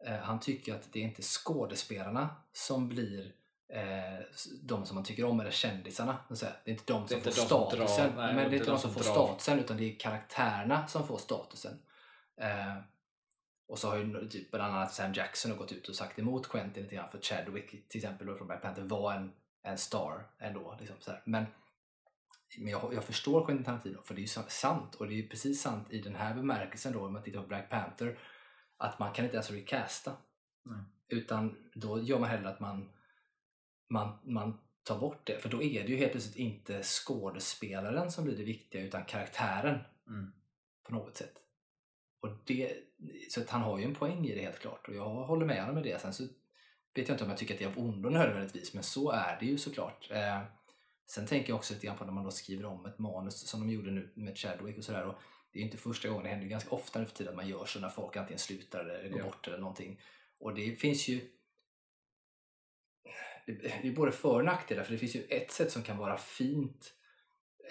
eh, 0.06 0.16
han 0.16 0.40
tycker 0.40 0.76
att 0.76 0.94
det 0.94 1.00
är 1.00 1.04
inte 1.04 1.22
skådespelarna 1.22 2.30
som 2.54 2.90
blir 2.90 3.32
eh, 3.70 4.26
de 4.64 4.86
som 4.86 4.96
man 4.96 5.04
tycker 5.04 5.26
om 5.26 5.40
eller 5.40 5.52
kändisarna. 5.52 6.18
Det 6.30 6.46
är 6.46 6.70
inte 6.70 6.94
de 6.94 7.08
som 7.08 7.18
inte 7.18 7.32
får 7.32 7.42
de 7.42 7.48
som 7.48 7.78
drar- 7.78 7.88
statusen. 7.88 8.14
nej, 8.16 8.36
men 8.36 8.50
det 8.50 8.56
är 8.56 8.60
inte 8.60 8.72
de 8.72 8.80
som 8.80 8.94
får 8.94 9.04
drar. 9.04 9.12
statusen 9.12 9.60
utan 9.60 9.78
det 9.78 9.84
är 9.84 10.00
karaktärerna 10.00 10.88
som 10.88 11.08
får 11.08 11.18
statusen. 11.18 11.80
Eh, 12.42 12.78
och 13.68 13.80
så 13.80 13.90
har 13.90 13.98
ju 13.98 14.28
typ 14.30 14.52
bland 14.52 14.76
annat 14.76 14.94
Sam 14.94 15.14
Jackson 15.14 15.58
gått 15.58 15.72
ut 15.72 15.90
och 15.90 15.96
sagt 15.96 16.20
emot 16.20 16.50
Quentin 16.50 16.84
lite 16.84 16.96
grann 16.96 17.10
för 17.10 17.20
Chadwick 17.22 17.90
till 17.90 18.00
exempel 18.00 18.28
då 18.28 18.38
från 18.38 18.48
Black 18.48 18.62
Panther 18.62 18.82
var 18.82 19.14
en, 19.14 19.34
en 19.64 19.78
star 19.78 20.30
ändå. 20.40 20.78
Liksom, 20.80 20.96
så 21.00 21.12
här. 21.12 21.22
Men 21.26 21.46
men 22.60 22.68
jag, 22.68 22.94
jag 22.94 23.04
förstår 23.04 23.46
Quentin 23.46 23.66
Tarantino 23.66 24.02
för 24.04 24.14
det 24.14 24.20
är 24.20 24.24
ju 24.24 24.28
sant 24.48 24.96
och 24.96 25.08
det 25.08 25.14
är 25.14 25.18
ju 25.18 25.28
precis 25.28 25.62
sant 25.62 25.88
i 25.92 26.02
den 26.02 26.16
här 26.16 26.34
bemärkelsen 26.34 26.94
då 26.94 27.06
om 27.06 27.14
man 27.14 27.24
tittar 27.24 27.42
på 27.42 27.48
Black 27.48 27.70
Panther 27.70 28.20
att 28.78 29.00
man 29.00 29.14
kan 29.14 29.26
inte 29.26 29.38
ens 29.38 29.52
recasta 29.52 30.14
Nej. 30.64 30.80
utan 31.10 31.56
då 31.74 32.02
gör 32.02 32.20
man 32.20 32.30
hellre 32.30 32.50
att 32.50 32.60
man, 32.60 32.90
man, 33.90 34.18
man 34.24 34.60
tar 34.84 35.00
bort 35.00 35.28
det 35.28 35.40
för 35.40 35.50
då 35.50 35.64
är 35.64 35.84
det 35.84 35.90
ju 35.90 35.98
helt 35.98 36.12
plötsligt 36.12 36.36
inte 36.36 36.84
skådespelaren 36.84 38.12
som 38.12 38.24
blir 38.24 38.38
det 38.38 38.44
viktiga 38.44 38.82
utan 38.82 39.06
karaktären 39.06 39.80
Mm. 40.08 40.32
på 40.84 40.94
något 40.94 41.18
sätt. 41.18 41.34
Och 42.22 42.30
det, 42.46 42.74
så 43.30 43.42
att 43.42 43.50
han 43.50 43.62
har 43.62 43.78
ju 43.80 43.84
en 43.86 43.96
poäng 43.96 44.26
i 44.28 44.36
det 44.36 44.42
helt 44.42 44.60
klart 44.60 44.88
och 44.88 44.96
jag 44.96 45.10
håller 45.10 45.46
med 45.46 45.60
honom 45.60 45.76
med 45.76 45.84
det. 45.84 46.02
Sen 46.02 46.14
så 46.14 46.24
vet 46.96 47.08
jag 47.08 47.16
inte 47.16 47.24
om 47.24 47.30
jag 47.30 47.40
tycker 47.40 47.54
att 47.54 47.60
det 47.60 47.66
är 47.66 47.70
av 47.70 47.80
ondo 47.80 48.10
nödvändigtvis 48.10 48.74
men 48.74 48.84
så 48.84 49.12
är 49.12 49.38
det 49.40 49.46
ju 49.46 49.58
såklart. 49.58 50.08
Eh, 50.12 50.42
sen 51.08 51.26
tänker 51.28 51.50
jag 51.50 51.58
också 51.58 51.74
lite 51.74 51.86
grann 51.86 51.98
på 51.98 52.06
när 52.06 52.12
man 52.14 52.24
då 52.24 52.32
skriver 52.32 52.66
om 52.66 52.86
ett 52.86 53.00
manus 53.00 53.48
som 53.48 53.60
de 53.60 53.70
gjorde 53.74 53.92
nu 53.92 54.12
med 54.16 54.38
Chadwick 54.38 54.78
och 54.78 54.84
sådär. 54.84 55.06
och 55.06 55.16
Det 55.52 55.60
är 55.60 55.62
ju 55.62 55.66
inte 55.66 55.78
första 55.78 56.08
gången, 56.10 56.24
det 56.24 56.30
händer 56.30 56.48
ganska 56.48 56.70
ofta 56.76 57.00
nu 57.00 57.06
för 57.06 57.16
tiden 57.16 57.30
att 57.34 57.36
man 57.38 57.48
gör 57.48 57.66
så 57.66 57.80
när 57.80 57.90
folk 57.90 58.16
antingen 58.18 58.40
slutar 58.40 58.80
eller 58.80 59.10
går 59.10 59.20
Ja. 59.20 59.26
bort 59.26 59.48
eller 59.48 59.58
någonting. 59.58 60.02
Och 60.40 60.56
det 60.56 60.76
finns 60.76 61.08
ju 61.08 61.22
det 63.54 63.88
är 63.88 63.92
både 63.92 64.12
för 64.12 64.36
och 64.36 64.46
nackdelar 64.46 64.84
för 64.84 64.92
det 64.92 64.98
finns 64.98 65.16
ju 65.16 65.24
ett 65.30 65.52
sätt 65.52 65.72
som 65.72 65.84
kan 65.84 65.98
vara 65.98 66.18
fint 66.18 66.94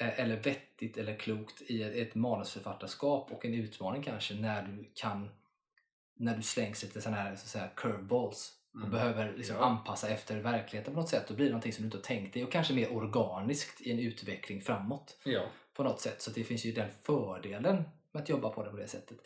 eh, 0.01 0.21
eller 0.21 0.37
vettigt 0.37 0.97
eller 0.97 1.17
klokt 1.17 1.63
i 1.63 1.83
ett- 1.83 2.15
manusförfattarskap 2.15 3.33
och 3.33 3.45
en 3.45 3.55
utmaning 3.55 4.03
kanske 4.03 4.35
när 4.35 4.63
du 4.63 4.91
kan 4.95 5.31
när 6.19 6.37
du 6.37 6.43
slängs 6.43 6.83
lite 6.83 7.01
sådana 7.01 7.23
här 7.23 7.29
så 7.31 7.33
att 7.43 7.49
säga, 7.49 7.69
curveballs 7.77 8.53
och 8.75 8.79
Mm. 8.81 8.91
behöver 8.91 9.33
liksom 9.37 9.57
Ja. 9.57 9.63
anpassa 9.65 10.09
efter 10.09 10.41
verkligheten 10.41 10.95
på 10.95 11.01
något 11.01 11.09
sätt. 11.09 11.25
Då 11.29 11.35
blir 11.35 11.47
det 11.47 11.51
någonting 11.53 11.73
som 11.73 11.83
du 11.83 11.87
inte 11.87 11.97
har 11.99 12.03
tänkt 12.03 12.35
dig 12.35 12.45
och 12.45 12.53
kanske 12.53 12.75
mer 12.75 12.93
organiskt 12.93 13.81
i 13.81 13.93
en 13.93 13.99
utveckling 13.99 14.61
framåt 14.61 15.19
Ja. 15.25 15.47
på 15.75 15.83
något 15.85 16.01
sätt. 16.01 16.23
Så 16.23 16.31
det 16.31 16.45
finns 16.45 16.65
ju 16.65 16.73
den 16.73 16.91
fördelen 17.03 17.83
med 18.13 18.23
att 18.23 18.29
jobba 18.29 18.51
på 18.51 18.65
det 18.65 18.71
på 18.71 18.77
det 18.77 18.89
sättet. 18.89 19.19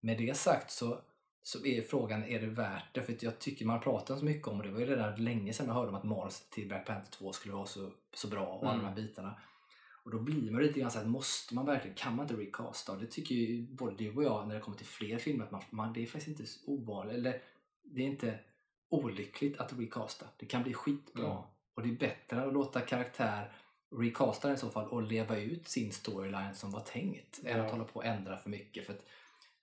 Med 0.00 0.18
det 0.18 0.36
sagt 0.36 0.70
så, 0.70 1.00
så 1.42 1.66
är 1.66 1.82
frågan, 1.82 2.24
är 2.24 2.40
det 2.40 2.46
värt 2.46 2.94
det? 2.94 3.02
För 3.02 3.16
jag 3.20 3.38
tycker 3.38 3.64
man 3.64 3.80
pratar 3.80 4.16
så 4.16 4.24
mycket 4.24 4.48
om, 4.48 4.56
och 4.58 4.62
det 4.66 4.70
var 4.72 4.80
ju 4.80 4.86
redan 4.86 5.24
länge 5.24 5.52
sedan 5.52 5.66
man 5.66 5.76
hörde 5.76 5.88
om 5.88 5.94
att 5.94 6.04
manuset 6.04 6.50
till 6.50 6.68
Black 6.68 6.86
Panther 6.86 7.10
2 7.10 7.32
skulle 7.32 7.54
vara 7.54 7.66
så, 7.66 7.90
så 8.14 8.28
bra 8.28 8.46
och 8.46 8.62
alla 8.62 8.72
Mm. 8.72 8.84
de 8.84 8.88
här 8.88 8.96
bitarna. 9.08 9.40
Och 10.02 10.10
då 10.10 10.18
blir 10.18 10.50
man 10.50 10.62
lite 10.62 10.80
grann 10.80 10.90
så 10.90 10.98
här, 10.98 11.06
måste 11.06 11.54
man 11.54 11.66
verkligen, 11.66 11.96
kan 11.96 12.16
man 12.16 12.24
inte 12.30 12.42
recasta? 12.42 12.96
Det 12.96 13.06
tycker 13.06 13.34
ju 13.34 13.66
både 13.66 13.96
du 13.96 14.14
och 14.16 14.24
jag 14.24 14.48
när 14.48 14.54
det 14.54 14.60
kommer 14.60 14.76
till 14.76 14.86
fler 14.86 15.18
filmer, 15.18 15.44
att 15.44 15.50
man, 15.50 15.62
man, 15.70 15.92
det 15.92 16.02
är 16.02 16.06
faktiskt 16.06 16.28
inte 16.40 16.44
ovanligt, 16.66 17.14
eller 17.16 17.40
det 17.82 18.02
är 18.02 18.06
inte 18.06 18.38
olyckligt 18.88 19.58
att 19.58 19.72
recasta. 19.78 20.26
Det 20.36 20.46
kan 20.46 20.62
bli 20.62 20.74
skitbra. 20.74 21.24
Mm. 21.30 21.42
Och 21.74 21.82
det 21.82 21.88
är 21.88 21.96
bättre 21.96 22.42
att 22.46 22.52
låta 22.52 22.80
karaktär 22.80 23.52
recasta 23.96 24.52
i 24.52 24.56
så 24.56 24.70
fall 24.70 24.88
och 24.88 25.02
leva 25.02 25.36
ut 25.38 25.68
sin 25.68 25.92
storyline 25.92 26.54
som 26.54 26.70
var 26.70 26.80
tänkt 26.80 27.40
än 27.44 27.58
Ja. 27.58 27.64
att 27.64 27.70
hålla 27.70 27.84
på 27.84 27.96
och 27.98 28.04
ändra 28.04 28.36
för 28.36 28.50
mycket. 28.50 28.86
För 28.86 28.92
att 28.92 29.04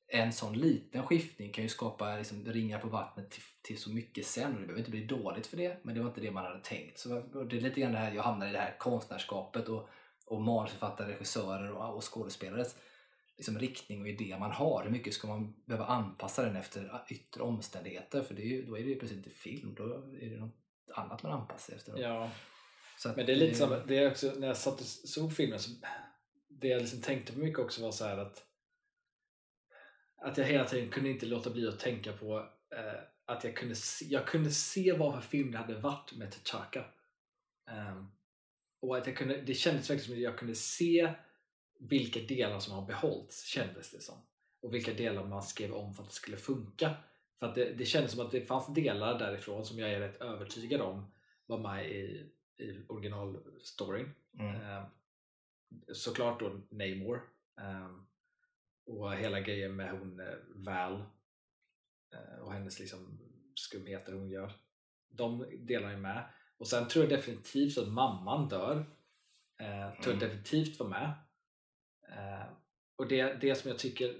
en 0.07 0.33
sån 0.33 0.57
liten 0.57 1.03
skiftning 1.05 1.51
kan 1.51 1.63
ju 1.63 1.69
skapa 1.69 2.17
liksom, 2.17 2.45
ringar 2.45 2.79
på 2.79 2.87
vattnet 2.87 3.31
till, 3.31 3.43
till 3.61 3.77
så 3.77 3.89
mycket 3.89 4.25
sen 4.25 4.53
och 4.53 4.59
det 4.59 4.65
behöver 4.65 4.79
inte 4.79 4.91
bli 4.91 5.05
dåligt 5.05 5.47
för 5.47 5.57
det 5.57 5.77
men 5.83 5.95
det 5.95 6.01
var 6.01 6.07
inte 6.07 6.21
det 6.21 6.31
man 6.31 6.45
hade 6.45 6.59
tänkt. 6.59 6.99
Så 6.99 7.09
det 7.49 7.57
är 7.57 7.61
lite 7.61 7.81
grann 7.81 7.91
det 7.91 7.97
här 7.97 8.11
jag 8.11 8.23
hamnar 8.23 8.47
i 8.47 8.51
det 8.51 8.59
här 8.59 8.75
konstnärskapet 8.79 9.69
och, 9.69 9.89
och 10.25 10.41
manusförfattare, 10.41 11.13
regissörer 11.13 11.71
och, 11.71 11.95
och 11.95 12.13
skådespelares 12.13 12.75
liksom, 13.37 13.59
riktning 13.59 14.01
och 14.01 14.07
idé 14.07 14.37
man 14.39 14.51
har. 14.51 14.83
Hur 14.83 14.91
mycket 14.91 15.13
ska 15.13 15.27
man 15.27 15.55
behöva 15.65 15.85
anpassa 15.85 16.43
den 16.43 16.55
efter 16.55 17.03
yttre 17.09 17.43
omständigheter? 17.43 18.23
För 18.23 18.35
det 18.35 18.41
är 18.41 18.47
ju, 18.47 18.65
då 18.65 18.77
är 18.77 18.83
det 18.83 18.89
ju 18.89 18.95
plötsligt 18.95 19.25
inte 19.25 19.37
film, 19.37 19.75
då 19.75 19.83
är 20.21 20.29
det 20.29 20.37
något 20.37 20.55
annat 20.93 21.23
man 21.23 21.31
anpassar 21.31 21.75
efter. 21.75 21.91
då. 21.91 22.01
ja. 22.01 22.31
Så 22.97 23.09
att 23.09 23.15
Men 23.15 23.25
det 23.25 23.31
är 23.31 23.35
lite 23.35 23.55
som, 23.55 23.81
det 23.87 23.97
är 23.97 24.11
också, 24.11 24.33
när 24.37 24.47
jag 24.47 24.57
satt 24.57 24.79
och 24.79 24.85
såg 24.85 25.33
filmen 25.33 25.59
så 25.59 25.71
det 26.47 26.67
jag 26.67 26.81
liksom 26.81 27.01
tänkte 27.01 27.33
på 27.33 27.39
mycket 27.39 27.59
också 27.59 27.81
var 27.81 27.91
så 27.91 28.05
här 28.05 28.17
att 28.17 28.44
att 30.17 30.37
jag 30.37 30.45
hela 30.45 30.65
tiden 30.65 30.89
kunde 30.89 31.09
inte 31.09 31.25
låta 31.25 31.49
bli 31.49 31.67
att 31.67 31.79
tänka 31.79 32.13
på 32.13 32.37
eh, 32.71 33.01
att 33.25 33.43
jag 33.43 33.55
kunde, 33.55 33.75
se, 33.75 34.05
jag 34.05 34.27
kunde 34.27 34.51
se 34.51 34.93
vad 34.93 35.13
för 35.13 35.29
film 35.29 35.51
det 35.51 35.57
hade 35.57 35.79
varit 35.79 36.13
med 36.13 36.33
T'Chaka. 36.33 36.83
Ehm, 37.69 38.07
och 38.81 38.97
att 38.97 39.07
jag 39.07 39.17
kunde, 39.17 39.41
det 39.41 39.53
kändes 39.53 39.89
verkligen 39.89 40.05
som 40.05 40.13
att 40.13 40.19
jag 40.19 40.37
kunde 40.37 40.55
se 40.55 41.13
vilka 41.79 42.19
delar 42.19 42.59
som 42.59 42.73
har 42.73 42.85
behållits, 42.85 43.43
kändes 43.45 43.91
det 43.91 44.01
som. 44.01 44.15
Och 44.61 44.73
vilka 44.73 44.93
delar 44.93 45.25
man 45.25 45.43
skrev 45.43 45.73
om 45.73 45.93
för 45.93 46.03
att 46.03 46.09
det 46.09 46.15
skulle 46.15 46.37
funka. 46.37 46.95
För 47.39 47.47
att 47.47 47.55
det, 47.55 47.73
det 47.73 47.85
kändes 47.85 48.11
som 48.11 48.25
att 48.25 48.31
det 48.31 48.41
fanns 48.41 48.73
delar 48.73 49.19
därifrån 49.19 49.65
som 49.65 49.79
jag 49.79 49.91
är 49.91 49.99
rätt 49.99 50.21
övertygad 50.21 50.81
om 50.81 51.11
var 51.45 51.59
med 51.59 51.91
i, 51.91 52.31
i 52.57 52.85
originalstoryn. 52.87 54.11
Mm. 54.39 54.55
Eh, 54.55 54.83
såklart 55.93 56.39
då 56.39 56.61
Namor 56.69 57.21
eh, 57.61 57.89
och 58.85 59.15
hela 59.15 59.39
grejen 59.39 59.75
med 59.75 59.91
hon 59.91 60.19
eh, 60.19 60.35
Val 60.55 61.03
eh, 62.13 62.39
och 62.41 62.53
hennes 62.53 62.79
liksom 62.79 63.19
skumheter 63.55 64.13
hon 64.13 64.29
gör. 64.29 64.51
De 65.09 65.45
delarna 65.59 65.93
är 65.93 65.97
med. 65.97 66.29
Och 66.57 66.67
sen 66.67 66.87
tror 66.87 67.05
jag 67.05 67.19
definitivt 67.19 67.77
att 67.77 67.87
mamman 67.87 68.49
dör. 68.49 68.77
Eh, 69.59 70.01
tror 70.01 70.13
jag 70.13 70.15
Mm. 70.15 70.19
definitivt 70.19 70.79
var 70.79 70.87
med. 70.87 71.13
Eh, 72.09 72.47
och 72.95 73.07
det, 73.07 73.33
det 73.33 73.55
som 73.55 73.69
jag 73.69 73.79
tycker 73.79 74.15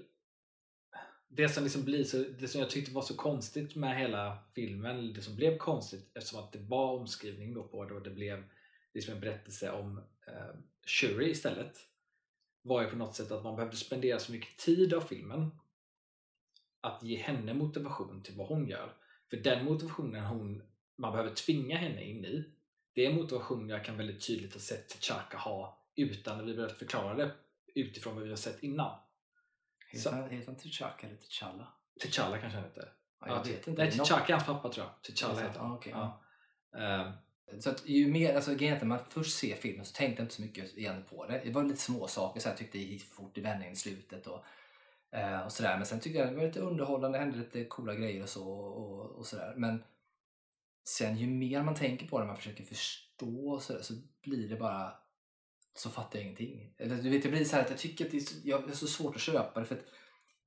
det 1.28 1.48
som, 1.48 1.64
liksom 1.64 1.84
blir 1.84 2.04
så, 2.04 2.16
det 2.18 2.48
som 2.48 2.60
jag 2.60 2.70
tyckte 2.70 2.94
var 2.94 3.02
så 3.02 3.16
konstigt 3.16 3.76
med 3.76 3.98
hela 3.98 4.38
filmen, 4.54 5.12
det 5.12 5.22
som 5.22 5.36
blev 5.36 5.58
konstigt 5.58 6.10
eftersom 6.14 6.44
att 6.44 6.52
det 6.52 6.58
var 6.58 6.92
omskrivning 6.92 7.54
då 7.54 7.68
på 7.68 7.84
det 7.84 7.94
och 7.94 8.02
det 8.02 8.10
blev 8.10 8.44
liksom 8.94 9.14
en 9.14 9.20
berättelse 9.20 9.70
om 9.70 9.98
eh, 10.26 10.56
Shuri 10.86 11.30
istället 11.30 11.76
var 12.66 12.82
ju 12.82 12.90
på 12.90 12.96
något 12.96 13.14
sätt 13.14 13.30
att 13.30 13.44
man 13.44 13.56
behövde 13.56 13.76
spendera 13.76 14.18
så 14.18 14.32
mycket 14.32 14.58
tid 14.58 14.94
av 14.94 15.00
filmen 15.00 15.50
att 16.80 17.02
ge 17.02 17.16
henne 17.16 17.54
motivation 17.54 18.22
till 18.22 18.36
vad 18.36 18.48
hon 18.48 18.68
gör. 18.68 18.92
För 19.30 19.36
den 19.36 19.64
motivationen 19.64 20.24
hon, 20.24 20.62
man 20.96 21.12
behöver 21.12 21.34
tvinga 21.34 21.76
henne 21.76 22.04
in 22.04 22.24
i, 22.24 22.44
det 22.92 23.06
är 23.06 23.14
motivation 23.14 23.68
jag 23.68 23.84
kan 23.84 23.96
väldigt 23.96 24.26
tydligt 24.26 24.52
ha 24.52 24.60
sett 24.60 24.94
T'Chaka 24.94 25.36
ha 25.36 25.84
utan 25.96 26.40
att 26.40 26.46
vi 26.46 26.54
behövt 26.54 26.78
förklara 26.78 27.14
det 27.14 27.34
utifrån 27.74 28.14
vad 28.14 28.24
vi 28.24 28.30
har 28.30 28.36
sett 28.36 28.62
innan. 28.62 28.98
Heter 29.88 30.12
han, 30.12 30.56
T'Chaka 30.56 31.06
eller 31.06 31.16
T'Challa? 31.16 31.66
T'Challa 32.04 32.40
kanske 32.40 32.58
han 32.58 32.68
heter. 32.68 32.92
Ja, 33.20 33.28
jag 33.28 33.44
vet 33.44 33.68
inte. 33.68 33.82
Nej, 33.82 33.90
T'Chaka 33.90 34.26
är 34.26 34.32
hans 34.32 34.46
pappa 34.46 34.72
tror 34.72 34.86
jag. 34.86 35.14
T'Challa 35.14 35.42
heter 35.42 35.60
han. 35.60 35.72
Ah, 35.72 35.74
okej. 35.74 35.92
Ja. 35.92 36.22
Så 37.58 37.70
att 37.70 37.88
ju 37.88 38.12
mer, 38.12 38.34
alltså 38.34 38.54
grejen 38.54 38.74
att 38.74 38.82
när 38.82 38.88
man 38.88 38.98
först 39.08 39.38
ser 39.38 39.56
filmen 39.56 39.84
så 39.84 39.92
tänkte 39.92 40.22
jag 40.22 40.24
inte 40.24 40.34
så 40.34 40.42
mycket 40.42 40.76
igen 40.76 41.04
på 41.10 41.26
det. 41.26 41.40
Det 41.44 41.50
var 41.50 41.64
lite 41.64 41.80
små 41.80 42.08
saker 42.08 42.40
så 42.40 42.48
jag 42.48 42.56
tyckte 42.56 42.78
det 42.78 42.84
gick 42.84 43.02
för 43.02 43.14
fort 43.14 43.38
i 43.38 43.40
vändningen 43.40 43.72
i 43.72 43.76
slutet 43.76 44.26
och, 44.26 44.44
eh, 45.12 45.40
och 45.40 45.52
sådär. 45.52 45.76
Men 45.76 45.86
sen 45.86 46.00
tyckte 46.00 46.18
jag 46.18 46.28
det 46.28 46.36
var 46.36 46.46
lite 46.46 46.60
underhållande, 46.60 47.18
det 47.18 47.24
hände 47.24 47.38
lite 47.38 47.64
coola 47.64 47.94
grejer 47.94 48.22
och 48.22 48.28
så 48.28 48.48
och, 48.50 49.10
och 49.10 49.26
sådär. 49.26 49.54
Men 49.56 49.82
sen 50.88 51.16
ju 51.16 51.26
mer 51.26 51.62
man 51.62 51.74
tänker 51.74 52.06
på 52.06 52.20
det, 52.20 52.26
man 52.26 52.36
försöker 52.36 52.64
förstå 52.64 53.50
och 53.50 53.62
sådär, 53.62 53.82
så 53.82 53.94
blir 54.22 54.48
det 54.48 54.56
bara 54.56 54.94
så 55.74 55.90
fattar 55.90 56.18
jag 56.18 56.24
ingenting. 56.24 56.74
Eller 56.78 56.96
du 56.96 57.10
vet, 57.10 57.22
det 57.22 57.28
blir 57.28 57.44
så 57.44 57.56
här 57.56 57.62
att 57.62 57.70
jag 57.70 57.78
tycker 57.78 58.04
att 58.04 58.10
det 58.10 58.16
är 58.16 58.20
så, 58.20 58.34
jag, 58.44 58.66
det 58.66 58.72
är 58.72 58.76
så 58.76 58.86
svårt 58.86 59.14
att 59.14 59.20
köpa 59.20 59.60
det 59.60 59.66
för 59.66 59.74
att 59.74 59.84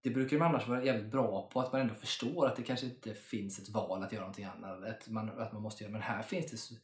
det 0.02 0.10
brukar 0.10 0.38
man 0.38 0.48
annars 0.48 0.68
vara 0.68 0.84
jävligt 0.84 1.12
bra 1.12 1.50
på, 1.54 1.60
att 1.60 1.72
man 1.72 1.82
ändå 1.82 1.94
förstår 1.94 2.48
att 2.48 2.56
det 2.56 2.64
kanske 2.64 2.86
inte 2.86 3.14
finns 3.14 3.60
ett 3.60 3.70
val 3.70 4.04
att 4.04 4.12
göra 4.12 4.22
någonting 4.22 4.46
annat. 4.46 4.84
Att 4.84 5.08
man, 5.08 5.30
att 5.30 5.54
man 5.54 5.62
måste 5.62 5.84
göra, 5.84 5.92
men 5.92 6.02
här 6.02 6.22
finns 6.24 6.52
det 6.52 6.58
så, 6.58 6.76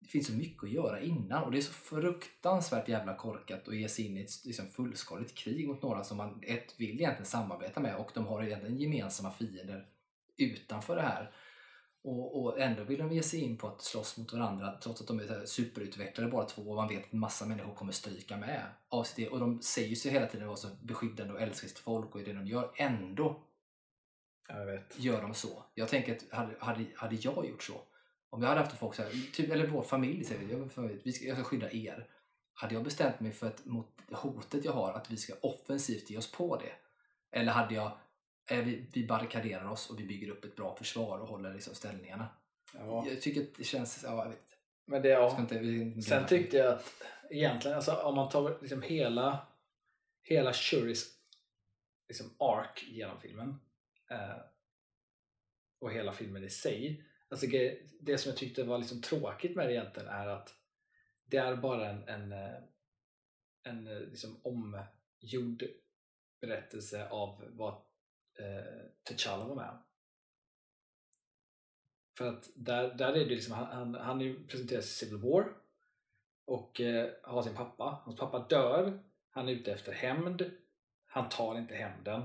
det 0.00 0.08
finns 0.08 0.26
så 0.26 0.32
mycket 0.32 0.64
att 0.64 0.70
göra 0.70 1.00
innan 1.00 1.44
och 1.44 1.52
det 1.52 1.58
är 1.58 1.62
så 1.62 1.72
fruktansvärt 1.72 2.88
jävla 2.88 3.14
korkat 3.14 3.68
att 3.68 3.76
ge 3.76 3.88
sig 3.88 4.06
in 4.06 4.16
i 4.16 4.20
ett 4.20 4.44
liksom, 4.44 4.66
fullskaligt 4.66 5.34
krig 5.34 5.68
mot 5.68 5.82
några 5.82 6.04
som 6.04 6.16
man 6.16 6.42
ett 6.42 6.74
vill 6.76 7.00
egentligen 7.00 7.26
samarbeta 7.26 7.80
med 7.80 7.96
och 7.96 8.10
de 8.14 8.26
har 8.26 8.42
egentligen 8.42 8.78
gemensamma 8.78 9.32
fiender 9.32 9.86
utanför 10.36 10.96
det 10.96 11.02
här. 11.02 11.30
Och, 12.02 12.42
och 12.42 12.60
ändå 12.60 12.84
vill 12.84 12.98
de 12.98 13.12
ge 13.12 13.22
sig 13.22 13.40
in 13.40 13.56
på 13.56 13.68
att 13.68 13.82
slåss 13.82 14.18
mot 14.18 14.32
varandra 14.32 14.78
trots 14.82 15.00
att 15.00 15.06
de 15.06 15.20
är 15.20 15.46
superutvecklade 15.46 16.30
bara 16.30 16.44
två 16.44 16.62
och 16.62 16.76
man 16.76 16.88
vet 16.88 17.04
att 17.04 17.12
massa 17.12 17.46
människor 17.46 17.74
kommer 17.74 17.92
stryka 17.92 18.36
med. 18.36 18.62
Av 18.88 19.04
sitt, 19.04 19.28
och 19.28 19.40
de 19.40 19.62
säger 19.62 19.96
sig 19.96 20.10
hela 20.10 20.26
tiden 20.26 20.46
vara 20.46 20.56
så 20.56 20.68
beskyddande 20.82 21.32
och 21.34 21.40
älska 21.40 21.68
sitt 21.68 21.78
folk 21.78 22.14
och 22.14 22.20
det 22.20 22.32
de 22.32 22.46
gör. 22.46 22.70
Ändå 22.76 23.42
gör 24.96 25.22
de 25.22 25.34
så. 25.34 25.64
Jag 25.74 25.88
tänker 25.88 26.16
att 26.16 26.30
hade, 26.30 26.54
hade, 26.58 26.86
hade 26.94 27.14
jag 27.14 27.46
gjort 27.48 27.62
så, 27.62 27.80
om 28.30 28.42
jag 28.42 28.48
hade 28.48 28.60
haft 28.60 28.78
folk 28.78 28.94
så 28.94 29.02
här, 29.02 29.32
typ, 29.32 29.50
eller 29.50 29.66
vår 29.66 29.82
familj 29.82 30.24
säger 30.24 30.46
vi, 30.46 30.52
jag, 30.52 30.72
familj, 30.72 31.00
vi 31.04 31.12
ska, 31.12 31.24
jag 31.24 31.36
ska 31.36 31.44
skydda 31.44 31.72
er. 31.72 32.06
Hade 32.52 32.74
jag 32.74 32.84
bestämt 32.84 33.20
mig 33.20 33.32
för 33.32 33.46
att 33.46 33.64
mot 33.66 34.00
hotet 34.12 34.64
jag 34.64 34.72
har, 34.72 34.92
att 34.92 35.10
vi 35.10 35.16
ska 35.16 35.34
offensivt 35.40 36.10
ge 36.10 36.18
oss 36.18 36.32
på 36.32 36.56
det? 36.56 36.72
Eller 37.38 37.52
hade 37.52 37.74
jag, 37.74 37.92
eh, 38.50 38.58
vi, 38.58 38.86
vi 38.92 39.06
barrikaderar 39.06 39.70
oss 39.70 39.90
och 39.90 40.00
vi 40.00 40.04
bygger 40.04 40.30
upp 40.30 40.44
ett 40.44 40.56
bra 40.56 40.76
försvar 40.76 41.18
och 41.18 41.28
håller 41.28 41.54
liksom 41.54 41.74
ställningarna? 41.74 42.28
Ja. 42.74 43.06
Jag 43.08 43.22
tycker 43.22 43.40
att 43.40 43.54
det 43.56 43.64
känns, 43.64 44.02
ja 44.04 44.22
jag 44.24 44.30
vet. 44.30 44.56
Men 44.86 45.02
det, 45.02 45.08
ja. 45.08 45.40
inte, 45.40 45.54
inte 45.54 46.02
Sen 46.02 46.26
tyckte 46.26 46.56
jag 46.56 46.74
att 46.74 47.02
egentligen, 47.30 47.76
alltså, 47.76 47.92
om 47.92 48.14
man 48.14 48.28
tar 48.28 48.58
liksom 48.60 48.82
hela, 48.82 49.46
hela 50.22 50.52
Shuris 50.52 51.20
liksom 52.08 52.30
ark 52.38 52.84
genom 52.88 53.20
filmen 53.20 53.60
eh, 54.10 54.36
och 55.80 55.92
hela 55.92 56.12
filmen 56.12 56.44
i 56.44 56.50
sig. 56.50 57.04
Alltså, 57.30 57.46
det, 58.00 58.18
som 58.18 58.30
jag 58.30 58.38
tyckte 58.38 58.64
var 58.64 58.78
liksom 58.78 59.02
tråkigt 59.02 59.56
med 59.56 59.68
det 59.68 59.72
egentligen 59.72 60.08
är 60.08 60.26
att 60.26 60.54
det 61.24 61.36
är 61.36 61.56
bara 61.56 61.90
en, 61.90 62.08
en, 62.08 62.32
eh, 62.32 62.62
en 63.62 63.86
eh, 63.86 64.00
liksom 64.00 64.40
omgjord 64.42 65.64
berättelse 66.40 67.08
av 67.08 67.44
vad 67.48 67.72
eh, 68.38 68.84
T'Challa 69.04 69.48
var 69.48 69.54
med 69.54 69.70
om. 69.70 69.78
För 72.18 72.26
att 72.28 72.50
där, 72.54 72.94
där 72.94 73.12
är 73.12 73.24
det 73.24 73.34
liksom, 73.34 73.54
han, 73.54 73.66
han, 73.66 73.94
han 73.94 74.46
presenteras 74.48 74.84
i 74.84 74.88
Civil 74.88 75.18
War 75.18 75.52
och 76.44 76.80
eh, 76.80 77.10
har 77.22 77.42
sin 77.42 77.54
pappa. 77.54 78.02
Hans 78.04 78.18
pappa 78.18 78.46
dör, 78.48 79.02
han 79.30 79.48
är 79.48 79.52
ute 79.52 79.72
efter 79.72 79.92
hämnd, 79.92 80.50
han 81.06 81.28
tar 81.28 81.58
inte 81.58 81.74
hämnden 81.74 82.22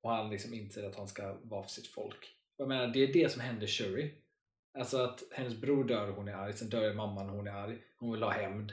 och 0.00 0.10
han 0.10 0.30
liksom 0.30 0.54
inser 0.54 0.88
att 0.88 0.96
han 0.96 1.08
ska 1.08 1.36
vara 1.42 1.62
för 1.62 1.70
sitt 1.70 1.86
folk. 1.86 2.36
Och 2.56 2.60
Jag 2.60 2.68
menar, 2.68 2.86
det 2.86 3.00
är 3.00 3.12
det 3.12 3.32
som 3.32 3.40
händer 3.40 3.66
Shuri. 3.66 4.14
Alltså 4.74 4.98
att 4.98 5.22
hennes 5.32 5.56
bror 5.56 5.84
dör 5.84 6.08
och 6.08 6.16
hon 6.16 6.28
är 6.28 6.32
arg, 6.32 6.52
sen 6.52 6.68
dör 6.68 6.94
mamman 6.94 7.30
och 7.30 7.36
hon 7.36 7.46
är 7.46 7.52
arg. 7.52 7.82
Hon 7.98 8.12
vill 8.12 8.22
ha 8.22 8.30
hämnd. 8.30 8.72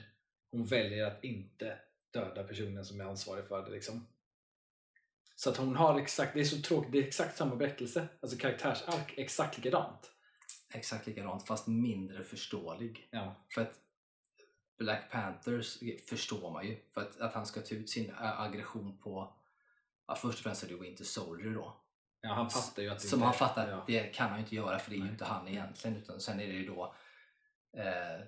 Hon 0.52 0.66
väljer 0.66 1.06
att 1.06 1.24
inte 1.24 1.80
döda 2.12 2.44
personen 2.44 2.86
som 2.86 3.02
är 3.02 3.06
ansvarig 3.06 3.46
för 3.46 3.66
det. 3.66 3.72
Liksom. 3.72 4.08
Så 5.36 5.50
att 5.50 5.58
hon 5.58 5.76
har 5.76 6.00
exakt, 6.00 6.34
det 6.34 6.40
är 6.40 6.46
så 6.46 6.62
tråkigt, 6.62 6.92
det 6.92 6.98
är 6.98 7.04
exakt 7.04 7.38
samma 7.38 7.56
berättelse. 7.56 8.08
Alltså 8.22 8.38
karaktärsark, 8.38 9.14
exakt 9.18 9.58
likadant. 9.58 10.12
Exakt 10.74 11.08
likadant 11.08 11.48
fast 11.48 11.68
mindre 11.68 12.24
förståelig. 12.24 13.08
Ja. 13.12 13.36
För 13.54 13.62
att 13.62 13.74
Black 14.78 15.12
Panthers 15.12 15.80
förstår 16.10 16.52
man 16.52 16.68
ju. 16.68 16.78
För 16.94 17.02
att, 17.02 17.20
att 17.20 17.34
han 17.34 17.46
ska 17.46 17.62
ta 17.62 17.76
ut 17.76 17.90
sin 17.90 18.14
aggression 18.18 18.98
på 18.98 19.34
ja, 20.08 20.16
först 20.16 20.38
och 20.38 20.44
främst 20.44 20.64
är 20.64 20.68
det 20.68 20.76
Winter 20.76 21.04
Soldier 21.04 21.54
då. 21.54 21.78
Ja, 22.28 22.34
han 22.34 22.50
fattar 22.50 22.84
ju 22.84 22.90
att 22.90 23.00
det 23.00 23.08
Som 23.08 23.22
han 23.22 23.34
fattar, 23.34 23.70
ja. 23.70 23.84
det 23.88 24.04
kan 24.04 24.30
han 24.30 24.38
ju 24.38 24.44
inte 24.44 24.56
göra 24.56 24.80
för 24.80 24.92
det 24.92 24.98
är 24.98 25.02
ju 25.02 25.10
inte 25.10 25.26
han 25.26 25.48
egentligen. 25.48 25.98
Utan 25.98 26.20
sen 26.20 26.40
är 26.40 26.48
det 26.48 26.54
ju 26.54 26.68
då 26.68 26.96
eh, 27.78 28.26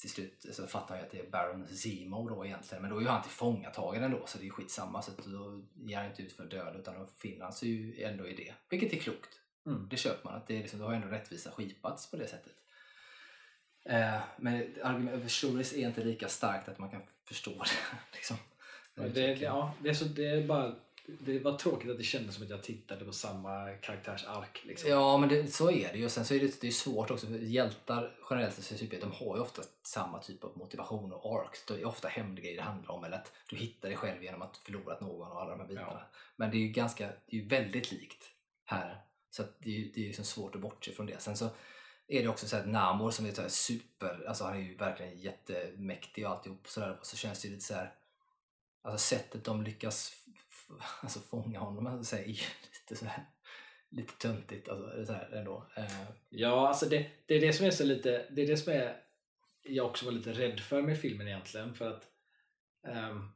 till 0.00 0.10
slut 0.10 0.46
så 0.52 0.66
fattar 0.66 0.88
han 0.88 0.98
ju 0.98 1.04
att 1.04 1.10
det 1.10 1.20
är 1.20 1.30
Baron 1.30 1.66
Zemo 1.66 2.28
då 2.28 2.46
egentligen. 2.46 2.82
Men 2.82 2.90
då 2.90 2.96
är 2.96 3.00
ju 3.00 3.08
han 3.08 3.22
tillfångatagen 3.22 4.04
ändå 4.04 4.26
så 4.26 4.38
det 4.38 4.42
är 4.42 4.44
ju 4.44 4.50
skitsamma. 4.50 5.02
Så 5.02 5.10
att 5.10 5.18
då 5.18 5.64
ger 5.74 5.96
han 5.96 6.06
inte 6.06 6.22
ut 6.22 6.32
för 6.32 6.44
död 6.44 6.76
utan 6.76 6.94
då 6.94 7.06
finner 7.06 7.44
han 7.44 7.52
sig 7.52 7.68
ju 7.68 8.02
ändå 8.02 8.28
i 8.28 8.34
det. 8.34 8.54
Vilket 8.70 8.92
är 8.92 8.98
klokt. 8.98 9.40
Mm. 9.66 9.88
Det 9.90 9.96
köper 9.96 10.24
man. 10.24 10.34
Att 10.34 10.46
det 10.46 10.56
är 10.56 10.60
liksom, 10.60 10.78
då 10.78 10.86
har 10.86 10.92
ändå 10.92 11.08
rättvisa 11.08 11.50
skipats 11.50 12.10
på 12.10 12.16
det 12.16 12.26
sättet. 12.26 12.52
Eh, 13.84 14.20
men 14.36 14.74
argument 14.82 15.22
för 15.22 15.28
Shuris 15.28 15.72
är 15.72 15.88
inte 15.88 16.04
lika 16.04 16.28
starkt 16.28 16.68
att 16.68 16.78
man 16.78 16.90
kan 16.90 17.02
förstå 17.24 17.50
det. 17.64 17.98
liksom. 18.12 18.36
Det, 18.94 19.32
ja, 19.32 19.74
det, 19.82 19.88
är 19.88 19.94
så, 19.94 20.04
det 20.04 20.26
är 20.26 20.46
bara 20.46 20.74
det 21.08 21.38
var 21.38 21.58
tråkigt 21.58 21.90
att 21.90 21.98
det 21.98 22.04
kändes 22.04 22.34
som 22.34 22.44
att 22.44 22.50
jag 22.50 22.62
tittade 22.62 23.04
på 23.04 23.12
samma 23.12 23.74
karaktärsark. 23.74 24.62
Liksom. 24.64 24.90
Ja, 24.90 25.18
men 25.18 25.28
det, 25.28 25.54
så 25.54 25.70
är 25.70 25.92
det 25.92 25.98
ju. 25.98 26.08
Sen 26.08 26.24
så 26.24 26.34
är 26.34 26.40
det, 26.40 26.60
det 26.60 26.66
är 26.66 26.70
svårt 26.70 27.10
också. 27.10 27.26
för 27.26 27.34
Hjältar 27.34 28.16
generellt 28.30 28.54
sett 28.54 28.72
i 28.72 28.78
superhjältar, 28.78 29.08
de 29.08 29.24
har 29.24 29.36
ju 29.36 29.42
ofta 29.42 29.62
samma 29.82 30.18
typ 30.18 30.44
av 30.44 30.58
motivation 30.58 31.12
och 31.12 31.40
arcs. 31.40 31.64
Det 31.66 31.74
är 31.74 31.84
ofta 31.84 32.08
hämndgrejer 32.08 32.56
det 32.56 32.62
handlar 32.62 32.90
om. 32.90 33.04
Eller 33.04 33.16
att 33.16 33.32
du 33.48 33.56
hittar 33.56 33.88
dig 33.88 33.98
själv 33.98 34.22
genom 34.22 34.42
att 34.42 34.56
förlorat 34.56 35.00
någon 35.00 35.32
och 35.32 35.40
alla 35.40 35.50
de 35.50 35.60
här 35.60 35.68
bitarna. 35.68 36.02
Men 36.36 36.50
det 36.50 36.56
är 36.56 36.60
ju 36.60 36.68
ganska, 36.68 37.06
det 37.06 37.36
är 37.36 37.40
ju 37.40 37.48
väldigt 37.48 37.92
likt 37.92 38.30
här. 38.64 39.02
Så 39.30 39.42
det 39.58 39.70
är 39.70 39.74
ju 39.74 39.92
det 39.94 40.00
är 40.00 40.06
liksom 40.06 40.24
svårt 40.24 40.54
att 40.54 40.60
bortse 40.60 40.92
från 40.92 41.06
det. 41.06 41.20
Sen 41.22 41.36
så 41.36 41.48
är 42.08 42.22
det 42.22 42.28
också 42.28 42.48
så 42.48 42.56
att 42.56 42.68
Namor 42.68 43.10
som 43.10 43.26
är 43.26 43.32
så 43.32 43.48
super, 43.48 44.24
alltså 44.28 44.44
han 44.44 44.56
är 44.56 44.60
ju 44.60 44.76
verkligen 44.76 45.18
jättemäktig 45.18 46.26
och 46.26 46.32
alltihop 46.32 46.68
sådär. 46.68 46.96
Och 47.00 47.06
så 47.06 47.16
känns 47.16 47.42
det 47.42 47.48
ju 47.48 47.54
lite 47.54 47.66
så 47.66 47.74
här, 47.74 47.94
alltså 48.82 48.98
sättet 48.98 49.44
de 49.44 49.62
lyckas 49.62 50.12
alltså 51.02 51.20
fånga 51.20 51.58
honom 51.58 51.86
alltså, 51.86 52.16
är 52.16 52.24
ju 52.24 52.32
lite 52.80 52.96
så 52.96 53.04
här 53.04 53.24
lite 53.90 54.12
töntigt 54.12 54.68
alltså, 54.68 55.06
så 55.06 55.12
här 55.12 55.30
ändå. 55.30 55.70
Eh, 55.76 56.06
Ja, 56.28 56.68
alltså 56.68 56.86
det, 56.86 57.10
det 57.26 57.34
är 57.34 57.40
det 57.40 57.52
som 57.52 57.66
är 57.66 57.70
så 57.70 57.84
lite, 57.84 58.26
det 58.30 58.42
är 58.42 58.46
det 58.46 58.56
som 58.56 58.72
är 58.72 59.02
jag 59.62 59.86
också 59.86 60.04
var 60.04 60.12
lite 60.12 60.32
rädd 60.32 60.60
för 60.60 60.82
med 60.82 61.00
filmen 61.00 61.28
egentligen 61.28 61.74
för 61.74 61.90
att 61.90 62.04
um, 62.86 63.32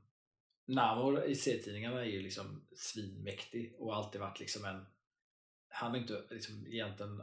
Namor 0.67 1.25
i 1.25 1.35
serietidningarna 1.35 2.01
är 2.01 2.05
ju 2.05 2.23
liksom 2.23 2.67
svinmäktig 2.77 3.75
och 3.79 3.97
alltid 3.97 4.21
varit 4.21 4.41
liksom 4.41 4.65
en 4.65 4.87
han 5.69 5.91
har 5.91 5.99
inte 5.99 6.25
liksom 6.31 6.67
egentligen 6.67 7.23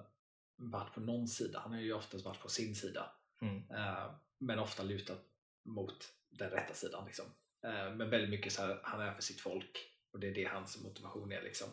varit 0.56 0.94
på 0.94 1.02
någon 1.02 1.27
sida, 1.27 1.60
han 1.60 1.72
har 1.72 1.80
ju 1.80 1.94
oftast 1.94 2.26
varit 2.26 2.41
på 2.41 2.49
sin 2.49 2.76
sida 2.76 3.11
mm. 3.41 3.57
eh, 3.72 4.11
men 4.38 4.60
ofta 4.60 4.84
lutat 4.84 5.26
mot 5.65 6.14
den 6.30 6.49
rätta 6.49 6.73
sidan 6.73 7.06
liksom. 7.06 7.26
Eh, 7.64 7.95
men 7.95 8.10
väldigt 8.10 8.30
mycket 8.30 8.53
så 8.53 8.61
här, 8.61 8.80
han 8.84 9.02
är 9.02 9.11
för 9.11 9.22
sitt 9.22 9.41
folk 9.41 9.90
och 10.14 10.19
det 10.19 10.27
är 10.27 10.34
det 10.34 10.45
hans 10.45 10.84
motivation 10.84 11.31
är 11.31 11.41
liksom. 11.41 11.68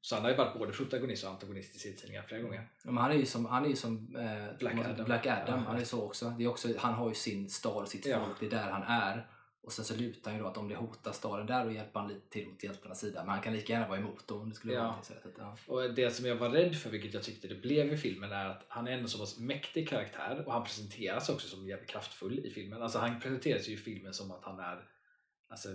Så 0.00 0.14
han 0.14 0.24
har 0.24 0.30
ju 0.30 0.36
varit 0.36 0.58
både 0.58 0.72
protagonist 0.72 1.24
och 1.24 1.30
antagonist 1.30 1.76
i 1.76 1.78
serietidningar 1.78 2.22
flera 2.22 2.42
gånger. 2.42 2.68
Ja, 2.84 2.90
men 2.90 2.96
han 3.02 3.10
är 3.10 3.16
ju 3.16 3.26
som, 3.26 3.46
han 3.46 3.64
är 3.64 3.68
ju 3.68 3.76
som 3.76 4.16
eh, 4.16 4.58
Black 4.58 4.74
Adam. 4.74 5.04
Black 5.04 5.26
Adam. 5.26 5.46
Ja. 5.60 5.66
Han 5.66 5.80
är 5.80 5.84
så 5.84 6.02
också. 6.02 6.30
Det 6.38 6.44
är 6.44 6.48
också. 6.48 6.68
Han 6.78 6.94
har 6.94 7.08
ju 7.08 7.14
sin 7.14 7.50
stad, 7.50 7.88
sitt 7.88 8.06
Ja. 8.06 8.24
folk, 8.26 8.40
det 8.40 8.46
är 8.46 8.50
där 8.50 8.70
han 8.70 8.82
är. 8.82 9.28
Och 9.62 9.72
sen 9.72 9.84
så 9.84 9.96
lutar 9.96 10.30
han 10.30 10.38
ju 10.38 10.42
då 10.44 10.48
att 10.50 10.56
om 10.56 10.68
det 10.68 10.74
hotar 10.74 11.12
staden 11.12 11.46
där 11.46 11.64
då 11.64 11.70
hjälper 11.72 12.00
han 12.00 12.08
lite 12.08 12.28
till 12.30 12.48
mot 12.48 12.64
hjältarnas 12.64 13.00
sida. 13.00 13.20
Men 13.20 13.28
han 13.34 13.42
kan 13.42 13.52
lika 13.52 13.72
gärna 13.72 13.88
vara 13.88 13.98
emot 13.98 14.28
dem 14.28 14.40
om 14.40 14.48
det 14.48 14.54
skulle 14.54 14.72
Ja. 14.74 14.80
vara 14.82 14.90
att, 14.94 15.12
ja. 15.38 15.56
Och 15.66 15.94
det 15.94 16.10
som 16.10 16.26
jag 16.26 16.36
var 16.36 16.50
rädd 16.50 16.76
för, 16.76 16.90
vilket 16.90 17.14
jag 17.14 17.22
tyckte 17.22 17.48
det 17.48 17.54
blev 17.54 17.92
i 17.92 17.96
filmen, 17.96 18.32
är 18.32 18.46
att 18.46 18.64
han 18.68 18.88
är 18.88 18.92
ändå 18.92 19.08
så 19.08 19.18
pass 19.18 19.38
mäktig 19.38 19.88
karaktär 19.88 20.42
och 20.46 20.52
han 20.52 20.64
presenteras 20.64 21.28
också 21.28 21.48
som 21.48 21.66
jävligt 21.68 21.88
kraftfull 21.90 22.38
i 22.46 22.50
filmen. 22.50 22.82
Alltså 22.82 22.98
han 22.98 23.20
presenteras 23.20 23.68
ju 23.68 23.72
i 23.72 23.76
filmen 23.76 24.14
som 24.14 24.30
att 24.30 24.44
han 24.44 24.60
är 24.60 24.84
alltså, 25.48 25.68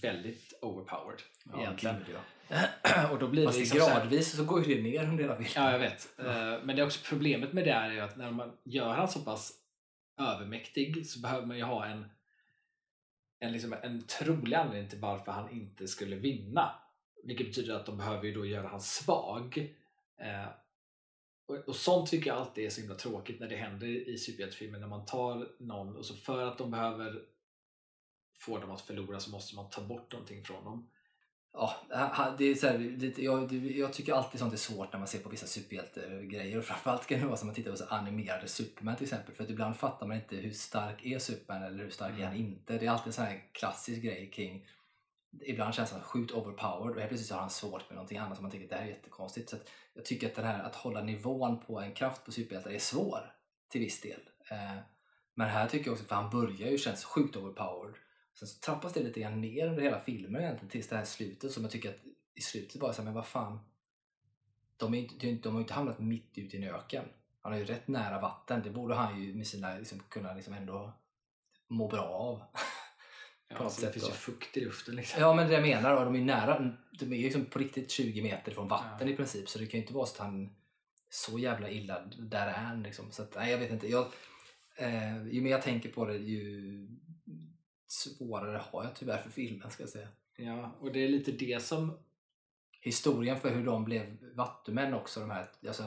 väldigt 0.00 0.52
overpowered 0.62 1.22
Ja, 1.44 1.60
egentligen. 1.60 1.96
gud, 2.06 2.16
ja. 2.48 3.08
och 3.12 3.18
då 3.18 3.28
blir 3.28 3.44
Fast 3.46 3.58
det 3.58 3.60
det 3.60 3.64
liksom 3.64 3.80
så 3.80 3.88
här- 3.88 4.00
gradvis 4.00 4.36
så 4.36 4.44
går 4.44 4.64
ju 4.68 4.74
det 4.74 4.82
ner 4.82 5.02
under 5.08 5.22
hela 5.22 5.36
filmen. 5.36 5.52
Ja, 5.56 5.72
jag 5.72 5.78
vet. 5.78 6.18
Eh, 6.18 6.64
Men 6.64 6.76
det 6.76 6.82
är 6.82 6.86
också 6.86 7.00
problemet 7.08 7.52
med 7.52 7.64
det 7.64 7.70
är 7.70 7.90
ju 7.92 8.00
att 8.00 8.16
när 8.16 8.30
man 8.30 8.56
gör 8.64 8.88
han 8.94 9.08
så 9.08 9.20
pass 9.20 9.52
övermäktig 10.20 11.06
så 11.06 11.20
behöver 11.20 11.46
man 11.46 11.56
ju 11.56 11.62
ha 11.62 11.86
en, 11.86 12.04
en, 13.40 13.52
liksom 13.52 13.72
en 13.82 14.02
trolig 14.06 14.56
anledning 14.56 14.90
till 14.90 14.98
varför 15.00 15.32
han 15.32 15.50
inte 15.50 15.88
skulle 15.88 16.16
vinna. 16.16 16.70
Vilket 17.24 17.46
betyder 17.46 17.74
att 17.74 17.86
de 17.86 17.96
behöver 17.98 18.24
ju 18.24 18.34
då 18.34 18.46
göra 18.46 18.68
han 18.68 18.80
svag. 18.80 19.74
Eh, 20.22 20.48
Och, 21.46 21.56
och 21.68 21.76
sånt 21.76 22.10
tycker 22.10 22.30
jag 22.30 22.38
alltid 22.38 22.64
är 22.66 22.70
så 22.70 22.80
himla 22.80 22.94
tråkigt 22.96 23.40
när 23.40 23.48
det 23.48 23.56
händer 23.56 23.86
i 23.86 24.18
superhjältefilmer 24.18 24.78
när 24.78 24.86
man 24.86 25.04
tar 25.06 25.48
någon 25.58 25.96
och 25.96 26.06
så 26.06 26.14
för 26.14 26.46
att 26.46 26.58
de 26.58 26.70
behöver 26.70 27.22
få 28.44 28.58
dem 28.58 28.70
att 28.70 28.80
förlora 28.80 29.20
så 29.20 29.30
måste 29.30 29.56
man 29.56 29.70
ta 29.70 29.80
bort 29.80 30.12
någonting 30.12 30.42
från 30.42 30.64
dem. 30.64 30.90
Ja, 31.54 31.76
det 32.38 32.44
är 32.44 32.54
så 32.54 32.66
här, 32.66 32.78
lite, 32.78 33.24
jag, 33.24 33.52
jag 33.52 33.92
tycker 33.92 34.12
alltid 34.12 34.40
sånt 34.40 34.52
är 34.52 34.56
svårt 34.56 34.92
när 34.92 34.98
man 34.98 35.08
ser 35.08 35.18
på 35.18 35.28
vissa 35.28 35.46
superhjältegrejer. 35.46 36.58
Och 36.58 36.64
framförallt 36.64 37.06
kan 37.06 37.20
det 37.20 37.26
vara 37.26 37.36
som 37.36 37.48
att 37.48 37.54
titta 37.54 37.70
på 37.70 37.76
så 37.76 37.84
animerade 37.84 38.48
Superman 38.48 38.96
till 38.96 39.04
exempel. 39.04 39.34
För 39.34 39.44
att 39.44 39.50
ibland 39.50 39.76
fattar 39.76 40.06
man 40.06 40.16
inte 40.16 40.36
hur 40.36 40.50
stark 40.50 41.06
är 41.06 41.18
Superman 41.18 41.62
eller 41.62 41.84
hur 41.84 41.90
stark 41.90 42.18
är 42.18 42.24
han 42.24 42.34
Mm. 42.34 42.46
inte. 42.46 42.78
Det 42.78 42.86
är 42.86 42.90
alltid 42.90 43.06
en 43.06 43.12
sån 43.12 43.24
här 43.24 43.42
klassisk 43.52 44.02
grej 44.02 44.30
kring 44.30 44.66
Ibland 45.40 45.74
känns 45.74 45.92
han 45.92 46.00
sjukt 46.00 46.32
overpowered 46.32 46.94
och 46.94 47.00
helt 47.00 47.08
plötsligt 47.08 47.30
har 47.30 47.40
han 47.40 47.50
svårt 47.50 47.88
med 47.88 47.94
någonting 47.94 48.18
annat 48.18 48.36
som 48.36 48.44
man 48.44 48.50
tänker 48.50 48.68
det 48.68 48.74
här 48.74 48.82
är 48.82 48.88
jättekonstigt. 48.88 49.50
Så 49.50 49.56
jag 49.94 50.04
tycker 50.04 50.26
att 50.26 50.34
det 50.34 50.42
här 50.42 50.62
att 50.62 50.74
hålla 50.74 51.02
nivån 51.02 51.60
på 51.60 51.80
en 51.80 51.94
kraft 51.94 52.24
på 52.24 52.32
superhjältar 52.32 52.70
är 52.70 52.78
svår 52.78 53.32
till 53.70 53.80
viss 53.80 54.00
del. 54.00 54.20
Eh, 54.50 54.76
men 55.34 55.48
här 55.48 55.68
tycker 55.68 55.86
jag 55.86 55.92
också, 55.92 56.04
för 56.04 56.14
han 56.14 56.30
börjar 56.30 56.70
ju 56.70 56.78
känns 56.78 57.04
sjukt 57.04 57.36
overpowered. 57.36 57.94
Sen 58.34 58.48
så 58.48 58.60
trappas 58.60 58.92
det 58.92 59.02
lite 59.02 59.20
grann 59.20 59.40
ner 59.40 59.68
under 59.68 59.82
hela 59.82 60.00
filmen 60.00 60.42
egentligen 60.42 60.70
tills 60.70 60.88
det 60.88 60.96
här 60.96 61.04
slutet 61.04 61.52
som 61.52 61.62
jag 61.62 61.72
tycker 61.72 61.90
att 61.90 62.00
i 62.34 62.40
slutet 62.40 62.80
bara 62.80 62.92
så 62.92 63.02
här, 63.02 63.04
men 63.04 63.14
vad 63.14 63.26
fan. 63.26 63.58
De, 64.76 64.94
är 64.94 64.98
inte, 64.98 65.26
de, 65.26 65.48
har 65.48 65.58
ju 65.60 65.62
inte 65.62 65.74
hamnat 65.74 65.98
mitt 65.98 66.38
ute 66.38 66.56
i 66.56 66.64
en 66.66 66.74
öken. 66.74 67.04
Han 67.40 67.52
är 67.52 67.58
ju 67.58 67.64
rätt 67.64 67.88
nära 67.88 68.20
vatten. 68.20 68.62
Det 68.64 68.70
borde 68.70 68.94
han 68.94 69.22
ju 69.22 69.34
med 69.34 69.46
sina 69.46 69.74
liksom, 69.78 69.98
kunna 70.08 70.34
liksom 70.34 70.54
ändå 70.54 70.92
må 71.68 71.88
bra 71.88 72.04
av. 72.04 72.42
Ja, 73.48 73.56
På 73.58 73.64
något 73.64 73.72
alltså, 73.72 73.80
det 73.80 73.86
sätt 73.86 73.94
finns 73.94 74.06
ju 74.06 74.10
då. 74.10 74.14
fukt 74.16 74.56
i 74.56 74.60
luften 74.60 74.96
liksom. 74.96 75.20
Ja 75.20 75.34
men 75.34 75.48
det 75.48 75.54
jag 75.54 75.62
menar, 75.62 75.96
och 75.96 76.04
de 76.04 76.16
är 76.16 76.24
nära, 76.24 76.76
de 76.98 77.12
är 77.12 77.16
ju 77.16 77.22
liksom 77.22 77.44
på 77.44 77.58
riktigt 77.58 77.90
20 77.90 78.22
meter 78.22 78.52
från 78.52 78.68
vatten 78.68 79.08
Ja. 79.08 79.14
i 79.14 79.16
princip 79.16 79.48
så 79.48 79.58
det 79.58 79.66
kan 79.66 79.78
ju 79.80 79.82
inte 79.82 79.94
vara 79.94 80.06
så 80.06 80.12
att 80.14 80.18
han 80.18 80.54
så 81.10 81.38
jävla 81.38 81.70
illa 81.70 82.00
där 82.18 82.46
är. 82.46 82.76
Liksom. 82.76 83.10
Så 83.12 83.22
att, 83.22 83.34
nej, 83.34 83.50
jag 83.52 83.58
vet 83.58 83.70
inte. 83.70 83.88
Jag, 83.88 84.06
eh, 84.76 85.26
ju 85.28 85.40
mer 85.40 85.50
jag 85.50 85.62
tänker 85.62 85.88
på 85.88 86.04
det 86.06 86.16
ju 86.16 86.88
svårare 87.92 88.58
har 88.70 88.84
jag 88.84 88.94
tyvärr 88.94 89.18
för 89.22 89.30
filmen 89.30 89.70
ska 89.70 89.82
jag 89.82 89.90
säga. 89.90 90.08
Ja, 90.36 90.76
och 90.80 90.92
det 90.92 91.04
är 91.04 91.08
lite 91.08 91.32
det 91.32 91.62
som... 91.62 91.98
Historien 92.80 93.40
för 93.40 93.50
hur 93.54 93.64
de 93.66 93.84
blev 93.84 94.16
vattumän 94.34 94.94
också. 94.94 95.20
De 95.20 95.30
här, 95.30 95.50
alltså, 95.66 95.84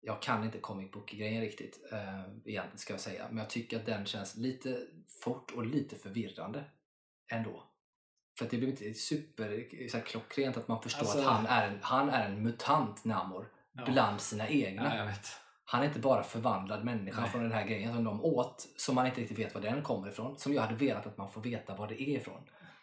jag 0.00 0.22
kan 0.22 0.44
inte 0.44 0.58
comic 0.58 0.90
book-grejen 0.92 1.40
riktigt 1.40 1.88
eh, 1.92 2.20
egentligen 2.20 2.78
ska 2.78 2.92
jag 2.92 3.00
säga. 3.00 3.26
Men 3.28 3.38
jag 3.38 3.50
tycker 3.50 3.76
att 3.76 3.86
den 3.86 4.06
känns 4.06 4.36
lite 4.36 4.86
fort 5.22 5.50
och 5.50 5.66
lite 5.66 5.96
förvirrande 5.96 6.64
ändå. 7.28 7.62
För 8.38 8.48
det 8.50 8.56
blir 8.56 8.68
inte 8.68 8.94
super 8.94 9.88
så 9.88 9.96
här, 9.96 10.04
klockrent 10.04 10.56
att 10.56 10.68
man 10.68 10.82
förstår 10.82 11.00
Alltså- 11.00 11.18
att 11.18 11.24
han 11.24 11.46
är 11.46 11.68
en, 11.68 11.78
han 11.82 12.08
är 12.08 12.28
en 12.28 12.42
mutant 12.42 13.04
Namor 13.04 13.52
Ja. 13.72 13.84
bland 13.84 14.20
sina 14.20 14.48
egna. 14.48 14.96
Ja. 14.96 15.12
Han 15.68 15.82
är 15.82 15.86
inte 15.86 15.98
bara 15.98 16.22
förvandlad 16.22 16.84
människa 16.84 17.20
Nej. 17.20 17.30
från 17.30 17.42
den 17.42 17.52
här 17.52 17.66
grejen 17.66 17.94
som 17.94 18.04
de 18.04 18.24
åt, 18.24 18.66
som 18.76 18.94
man 18.94 19.06
inte 19.06 19.20
riktigt 19.20 19.38
vet 19.38 19.54
var 19.54 19.60
den 19.60 19.82
kommer 19.82 20.08
ifrån. 20.08 20.38
Som 20.38 20.52
jag 20.54 20.62
hade 20.62 20.74
velat 20.74 21.06
att 21.06 21.16
man 21.18 21.30
får 21.32 21.40
veta 21.40 21.76
var 21.76 21.88
det 21.88 22.02
är 22.02 22.16
ifrån. 22.16 22.40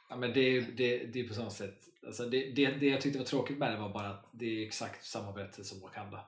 Ja, 0.09 0.15
men 0.15 0.33
det, 0.33 0.61
det, 0.61 0.97
det 1.05 1.19
är 1.19 1.27
på 1.27 1.33
samma 1.33 1.49
sätt. 1.49 1.77
Alltså 2.05 2.25
det, 2.25 2.51
det, 2.51 2.71
det 2.71 2.85
jag 2.87 3.01
tyckte 3.01 3.19
var 3.19 3.25
tråkigt 3.25 3.57
med 3.57 3.71
det 3.71 3.77
var 3.77 3.89
bara 3.89 4.09
att 4.09 4.29
det 4.31 4.45
är 4.45 4.67
exakt 4.67 5.05
samma 5.05 5.31
berättelse 5.31 5.63
som 5.63 5.81
Wakanda. 5.81 6.25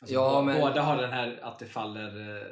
Alltså 0.00 0.14
Ja, 0.14 0.42
men- 0.42 0.60
Båda 0.60 0.82
har 0.82 0.96
den 0.96 1.10
här 1.12 1.38
att 1.42 1.58
det 1.58 1.66
faller, 1.66 2.36
eh, 2.38 2.46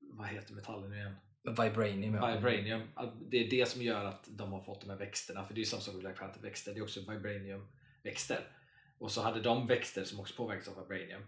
vad 0.00 0.28
heter 0.28 0.54
metallen 0.54 0.90
nu 0.90 0.96
igen? 0.96 1.14
Vibranium. 1.42 2.14
ja. 2.14 2.26
Vibranium. 2.34 2.82
Det 3.30 3.36
är 3.46 3.50
det 3.50 3.68
som 3.68 3.82
gör 3.82 4.04
att 4.04 4.28
de 4.30 4.52
har 4.52 4.60
fått 4.60 4.80
de 4.80 4.90
här 4.90 4.96
växterna. 4.96 5.44
För 5.44 5.54
det 5.54 5.58
är 5.58 5.60
ju 5.60 5.66
samma 5.66 5.80
sak 5.82 5.94
med 5.94 6.00
Black 6.02 6.18
Panther 6.18 6.40
växter. 6.42 6.74
Det 6.74 6.80
är 6.80 6.82
också 6.82 7.00
vibranium-växter. 7.00 8.40
Och 8.98 9.10
så 9.10 9.22
hade 9.22 9.40
de 9.40 9.66
växter 9.66 10.04
som 10.04 10.20
också 10.20 10.34
påverkas 10.36 10.68
av 10.68 10.74
vibranium. 10.88 11.22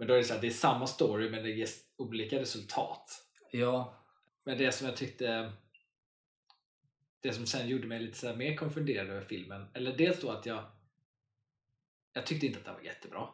Men 0.00 0.08
då 0.08 0.14
är 0.14 0.18
det 0.18 0.24
så 0.24 0.34
här, 0.34 0.40
det 0.40 0.46
är 0.46 0.50
samma 0.50 0.86
story 0.86 1.30
men 1.30 1.42
det 1.42 1.50
ger 1.50 1.68
olika 1.96 2.40
resultat. 2.40 3.24
Ja, 3.50 4.04
Men 4.44 4.58
det 4.58 4.72
som 4.72 4.86
jag 4.86 4.96
tyckte 4.96 5.52
det 7.20 7.32
som 7.32 7.46
sen 7.46 7.68
gjorde 7.68 7.86
mig 7.86 8.00
lite 8.00 8.18
så 8.18 8.36
mer 8.36 8.56
konfunderad 8.56 9.10
över 9.10 9.20
filmen, 9.20 9.66
eller 9.74 9.96
dels 9.96 10.20
då 10.20 10.30
att 10.30 10.46
jag 10.46 10.64
jag 12.12 12.26
tyckte 12.26 12.46
inte 12.46 12.58
att 12.58 12.64
den 12.64 12.74
var 12.74 12.82
jättebra. 12.82 13.28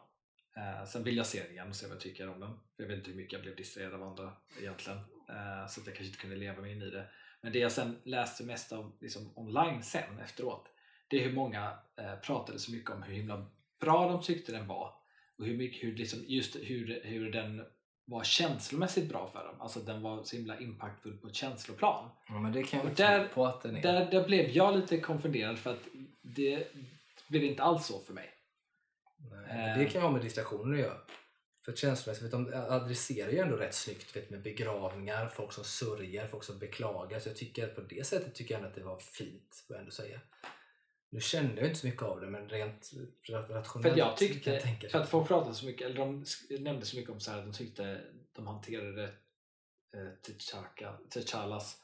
Eh, 0.57 0.85
sen 0.85 1.03
vill 1.03 1.17
jag 1.17 1.25
se 1.25 1.43
den 1.43 1.51
igen 1.51 1.69
och 1.69 1.75
se 1.75 1.87
vad 1.87 1.95
jag 1.95 2.01
tycker 2.01 2.29
om 2.29 2.39
den. 2.39 2.49
För 2.75 2.83
jag 2.83 2.87
vet 2.87 2.97
inte 2.97 3.09
hur 3.09 3.17
mycket 3.17 3.33
jag 3.33 3.41
blev 3.41 3.55
distraherad 3.55 3.93
av 3.93 4.03
andra 4.03 4.33
egentligen. 4.59 4.99
Eh, 5.29 5.67
så 5.67 5.81
att 5.81 5.87
jag 5.87 5.95
kanske 5.95 6.05
inte 6.05 6.19
kunde 6.19 6.35
leva 6.35 6.61
mig 6.61 6.71
in 6.71 6.81
i 6.81 6.89
det. 6.89 7.09
Men 7.41 7.51
det 7.51 7.59
jag 7.59 7.71
sen 7.71 8.01
läste 8.03 8.43
mest 8.43 8.71
av 8.71 8.97
liksom, 9.01 9.37
online 9.37 9.83
sen 9.83 10.19
efteråt, 10.19 10.67
det 11.07 11.17
är 11.17 11.23
hur 11.23 11.35
många 11.35 11.79
eh, 11.95 12.15
pratade 12.15 12.59
så 12.59 12.71
mycket 12.71 12.91
om 12.91 13.03
hur 13.03 13.13
himla 13.13 13.45
bra 13.79 14.11
de 14.11 14.21
tyckte 14.21 14.51
den 14.51 14.67
var. 14.67 15.06
Och 15.39 15.45
hur 15.45 15.57
mycket, 15.57 15.83
hur, 15.83 15.95
liksom, 15.95 16.19
just 16.27 16.55
hur, 16.55 17.01
hur 17.03 17.31
den 17.31 17.63
var 18.05 18.23
känslomässigt 18.23 19.09
bra 19.09 19.27
för 19.27 19.43
dem. 19.47 19.61
Alltså 19.61 19.79
den 19.79 20.01
var 20.01 20.23
så 20.23 20.35
himla 20.35 20.59
impactfull 20.59 21.17
på 21.17 21.27
ett 21.27 21.35
känsloplan. 21.35 22.09
ja 22.27 22.39
men 22.39 22.51
det 22.53 22.63
kan 22.63 22.79
jag 22.79 22.89
Och 22.89 22.95
där- 22.95 23.27
på 23.27 23.45
att 23.45 23.61
den 23.61 23.75
är. 23.75 23.81
Där, 23.81 24.11
där 24.11 24.25
blev 24.27 24.49
jag 24.49 24.75
lite 24.75 24.97
konfunderad 24.99 25.59
för 25.59 25.71
att 25.73 25.87
det 26.21 26.67
blev 27.29 27.43
inte 27.43 27.63
alls 27.63 27.85
så 27.85 27.99
för 27.99 28.13
mig. 28.13 28.29
Nej. 29.47 29.77
Det 29.79 29.85
kan 29.85 30.01
ha 30.01 30.11
med 30.11 30.21
distraktioner 30.21 30.73
att 30.73 30.79
göra. 30.79 30.97
För 31.65 31.73
känslomässigt, 31.75 32.25
vet, 32.25 32.31
de 32.31 32.53
adresserar 32.53 33.31
ju 33.31 33.37
ändå 33.39 33.55
rätt 33.55 33.73
snyggt 33.75 34.15
vet, 34.15 34.29
med 34.29 34.41
begravningar, 34.41 35.27
folk 35.29 35.53
som 35.53 35.63
sörjer, 35.63 36.27
folk 36.27 36.43
som 36.43 36.59
beklagar. 36.59 37.19
Så 37.19 37.29
jag 37.29 37.35
tycker 37.35 37.63
att 37.63 37.75
på 37.75 37.81
det 37.81 38.07
sättet 38.07 38.35
tycker 38.35 38.55
jag 38.55 38.65
att 38.65 38.75
det 38.75 38.83
var 38.83 38.99
fint, 38.99 39.63
får 39.67 39.75
jag 39.75 39.79
ändå 39.79 39.91
säga. 39.91 40.19
Nu 41.09 41.19
kände 41.21 41.61
jag 41.61 41.69
inte 41.69 41.79
så 41.79 41.87
mycket 41.87 42.01
av 42.01 42.21
det, 42.21 42.27
men 42.27 42.49
rent 42.49 42.91
ra- 43.27 43.47
rationellt 43.49 43.83
För 43.83 43.89
att 43.91 43.97
jag 43.97 44.07
kan 44.07 44.17
tyckte, 44.17 44.59
tänka 44.59 44.89
för 44.89 44.99
att 44.99 45.09
folk 45.09 45.27
pratade 45.27 45.55
så 45.55 45.65
mycket, 45.65 45.85
eller 45.85 45.95
de 45.95 46.25
nämnde 46.59 46.85
så 46.85 46.97
mycket 46.97 47.11
om 47.11 47.19
så 47.19 47.31
här, 47.31 47.37
att 47.37 47.45
de 47.45 47.53
tyckte 47.53 48.01
de 48.33 48.47
hanterade 48.47 49.03
eh, 49.93 50.31
T'Chaka- 50.31 50.97
T'Challas 51.09 51.75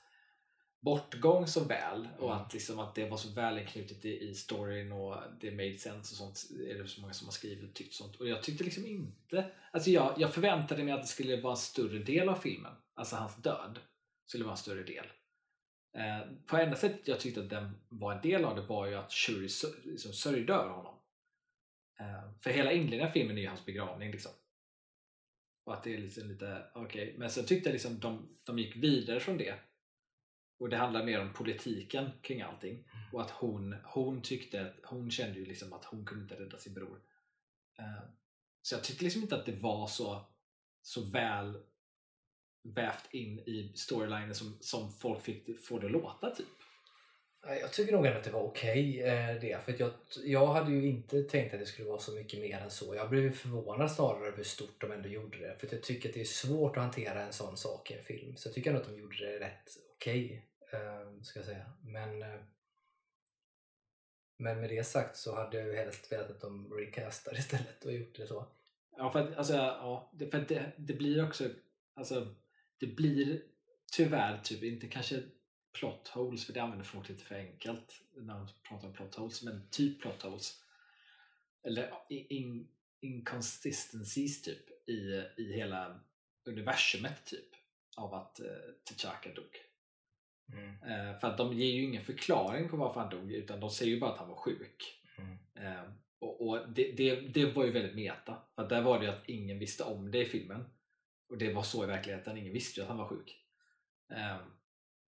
bortgång 0.82 1.48
så 1.48 1.64
väl 1.64 2.08
och 2.20 2.32
Mm. 2.32 2.42
att, 2.44 2.54
liksom, 2.54 2.80
att 2.80 2.96
det 2.96 3.10
var 3.10 3.18
så 3.18 3.30
väl 3.30 3.58
inknutet 3.58 4.06
i, 4.06 4.20
i 4.30 4.36
storyn 4.36 4.92
och 4.92 5.16
det 5.42 5.52
made 5.52 5.78
sense 5.78 6.14
och 6.14 6.18
sånt 6.18 6.44
är 6.70 6.78
det 6.84 6.88
så 6.88 7.02
många 7.02 7.14
som 7.14 7.28
har 7.28 7.32
skrivit 7.32 7.70
och 7.70 7.76
tyckt 7.76 7.94
sånt. 7.94 8.16
Och 8.16 8.28
jag 8.28 8.44
tyckte 8.44 8.64
liksom 8.64 8.86
inte 8.86 9.52
alltså 9.72 9.90
jag, 9.90 10.14
jag 10.18 10.34
förväntade 10.34 10.84
mig 10.84 10.94
att 10.94 11.02
det 11.02 11.08
skulle 11.08 11.42
vara 11.42 11.54
en 11.54 11.58
större 11.58 12.00
del 12.00 12.30
av 12.30 12.36
filmen. 12.36 12.74
Alltså 12.94 13.16
hans 13.16 13.36
död 13.36 13.80
skulle 14.26 14.44
vara 14.44 14.54
en 14.54 14.58
större 14.58 14.84
del 14.84 15.06
eh, 15.94 16.20
på 16.46 16.58
enda 16.58 16.76
sättet 16.76 17.08
jag 17.08 17.20
tyckte 17.20 17.42
att 17.42 17.50
den 17.50 17.80
var 17.90 18.14
en 18.14 18.22
del 18.22 18.46
av 18.46 18.56
det 18.56 18.62
var 18.62 18.88
ju 18.88 18.96
att 18.96 19.12
Shuri 19.12 19.50
liksom 19.84 20.14
sörjde 20.14 20.54
över 20.54 20.70
honom 20.70 20.96
eh, 22.00 22.32
för 22.42 22.50
hela 22.50 22.72
inledningen 22.72 23.08
av 23.08 23.12
filmen 23.12 23.38
är 23.38 23.42
ju 23.42 23.48
hans 23.48 23.66
begravning 23.66 24.12
liksom 24.12 24.32
och 25.66 25.74
att 25.74 25.84
det 25.84 25.94
är 25.94 25.98
liksom 25.98 26.28
lite 26.28 26.64
okej 26.74 27.16
men 27.18 27.30
sen 27.30 27.46
tyckte 27.46 27.70
jag 27.70 27.74
liksom 27.74 28.00
de, 28.00 28.38
de 28.44 28.60
gick 28.60 28.76
vidare 28.76 29.20
från 29.20 29.38
det 29.38 29.60
och 30.60 30.70
det 30.70 30.78
handlar 30.78 31.06
mer 31.06 31.22
om 31.22 31.34
politiken 31.34 32.12
kring 32.22 32.42
allting. 32.42 32.84
Och 33.12 33.22
att 33.22 33.30
hon, 33.30 33.76
hon 33.84 34.22
tyckte 34.22 34.62
att 34.62 34.76
hon 34.84 35.12
kände 35.12 35.40
ju 35.40 35.46
liksom 35.46 35.74
att 35.74 35.86
hon 35.86 36.06
kunde 36.06 36.24
inte 36.24 36.44
rädda 36.44 36.58
sin 36.58 36.74
bror. 36.74 37.02
Eh, 37.80 38.04
Så 38.62 38.76
jag 38.76 38.84
tyckte 38.84 39.04
liksom 39.04 39.22
inte 39.22 39.36
att 39.36 39.46
det 39.46 39.56
var 39.56 39.88
så, 39.88 40.26
så 40.82 41.02
väl 41.02 41.58
vävt 42.64 43.14
in 43.14 43.40
i 43.40 43.72
storylinen 43.76 44.36
som, 44.36 44.58
som 44.60 44.92
folk 44.92 45.22
fick 45.22 45.66
få 45.66 45.80
det 45.80 45.90
låta 45.90 46.36
typ. 46.36 46.48
Jag 47.48 47.74
tycker 47.74 47.94
nog 47.94 48.06
ändå 48.06 48.18
att 48.18 48.24
det 48.24 48.32
var 48.32 48.42
okej 48.42 49.02
eh, 49.02 49.42
det. 49.42 49.64
För 49.66 49.74
att 49.74 49.80
jag, 49.80 49.92
jag 50.24 50.48
hade 50.48 50.72
ju 50.72 50.88
inte 50.88 51.24
tänkt 51.24 51.54
att 51.54 51.60
det 51.60 51.66
skulle 51.66 51.88
vara 51.88 52.00
så 52.00 52.12
mycket 52.12 52.40
mer 52.40 52.58
än 52.60 52.72
så. 52.72 52.96
Jag 52.96 53.10
blev 53.10 53.32
förvånad 53.32 53.92
snarare 53.92 54.28
över 54.28 54.38
hur 54.38 54.44
stort 54.44 54.82
de 54.82 54.92
ändå 54.92 55.10
gjorde 55.10 55.38
det. 55.38 55.56
För 55.60 55.68
jag 55.72 55.84
tycker 55.84 56.10
att 56.10 56.16
det 56.16 56.22
är 56.22 56.26
svårt 56.26 56.78
att 56.78 56.84
hantera 56.84 57.22
en 57.22 57.34
sån 57.34 57.58
sak 57.58 57.92
i 57.92 57.94
en 57.94 58.04
film. 58.04 58.36
Så 58.36 58.48
jag 58.48 58.56
tycker 58.56 58.70
ändå 58.70 58.82
att 58.82 58.88
de 58.88 58.98
gjorde 58.98 59.18
det 59.18 59.40
rätt 59.40 59.70
okej. 59.96 60.48
eh, 60.72 61.22
ska 61.22 61.40
jag 61.40 61.46
säga. 61.46 61.72
Men, 61.82 62.22
eh, 62.22 62.40
men 64.38 64.62
med 64.62 64.70
det 64.70 64.84
sagt 64.84 65.18
så 65.18 65.36
hade 65.36 65.58
jag 65.58 65.68
ju 65.68 65.76
helst 65.76 66.12
velat 66.12 66.30
att 66.30 66.42
de 66.42 66.74
recastade 66.74 67.38
istället 67.38 67.86
och 67.86 67.94
gjort 67.94 68.16
det 68.16 68.28
så. 68.28 68.48
Ja, 68.98 69.12
för 69.12 69.20
att, 69.20 69.38
alltså, 69.38 69.54
ja, 69.54 70.12
för 70.32 70.38
att 70.42 70.48
det, 70.48 70.72
det 70.78 70.94
blir 70.94 71.26
också, 71.26 71.50
alltså, 71.96 72.36
det 72.84 72.96
blir 72.96 73.42
tyvärr 73.92 74.38
typ 74.38 74.64
inte 74.64 74.88
kanske 74.88 75.24
plot 75.80 76.08
holes, 76.08 76.46
för 76.46 76.54
det 76.54 76.62
använder 76.62 76.86
folk 76.86 77.10
lite 77.10 77.24
för 77.24 77.36
enkelt 77.36 78.02
när 78.16 78.34
de 78.34 78.48
pratar 78.70 78.88
om 78.88 78.94
plot 78.94 79.16
holes, 79.16 79.44
men 79.44 79.68
typ 79.72 80.02
plot 80.02 80.22
holes. 80.22 80.64
Eller 81.64 81.94
in, 82.10 82.68
inconsistencies 83.02 84.42
typ 84.42 84.90
i, 84.90 85.24
i 85.38 85.54
hela 85.54 86.00
universumet 86.46 87.26
typ 87.26 87.50
av 87.98 88.14
att 88.14 88.40
uh, 88.44 88.48
T'Chaka 88.90 89.36
dog. 89.36 89.58
Mm. 90.54 90.70
Eh, 90.70 91.20
för 91.20 91.28
att 91.28 91.38
de 91.38 91.54
ger 91.54 91.74
ju 91.74 91.84
ingen 91.84 92.04
förklaring 92.04 92.70
på 92.70 92.78
varför 92.78 93.00
han 93.00 93.10
dog 93.10 93.32
utan 93.32 93.60
de 93.60 93.70
säger 93.70 93.92
ju 93.92 94.00
bara 94.00 94.12
att 94.12 94.20
han 94.20 94.30
var 94.30 94.36
sjuk. 94.36 95.02
Mm. 95.18 95.38
Eh, 95.56 95.84
och 96.20 96.48
och 96.48 96.70
det, 96.70 96.92
det, 96.92 97.16
det 97.16 97.46
var 97.46 97.66
ju 97.66 97.72
väldigt 97.72 97.96
meta. 97.96 98.38
För 98.56 98.64
att 98.64 98.70
där 98.70 98.82
var 98.82 99.00
det 99.00 99.06
ju 99.06 99.12
att 99.12 99.30
ingen 99.30 99.60
visste 99.60 99.84
om 99.84 100.12
det 100.12 100.22
i 100.22 100.26
filmen. 100.26 100.66
Och 101.34 101.40
det 101.40 101.54
var 101.54 101.64
så 101.64 101.84
i 101.84 101.88
verkligheten, 101.88 102.38
ingen 102.38 102.54
visste 102.54 102.80
ju 102.80 102.84
att 102.84 102.90
han 102.90 102.98
var 102.98 103.08
sjuk. 103.08 103.38
Um, 104.10 104.52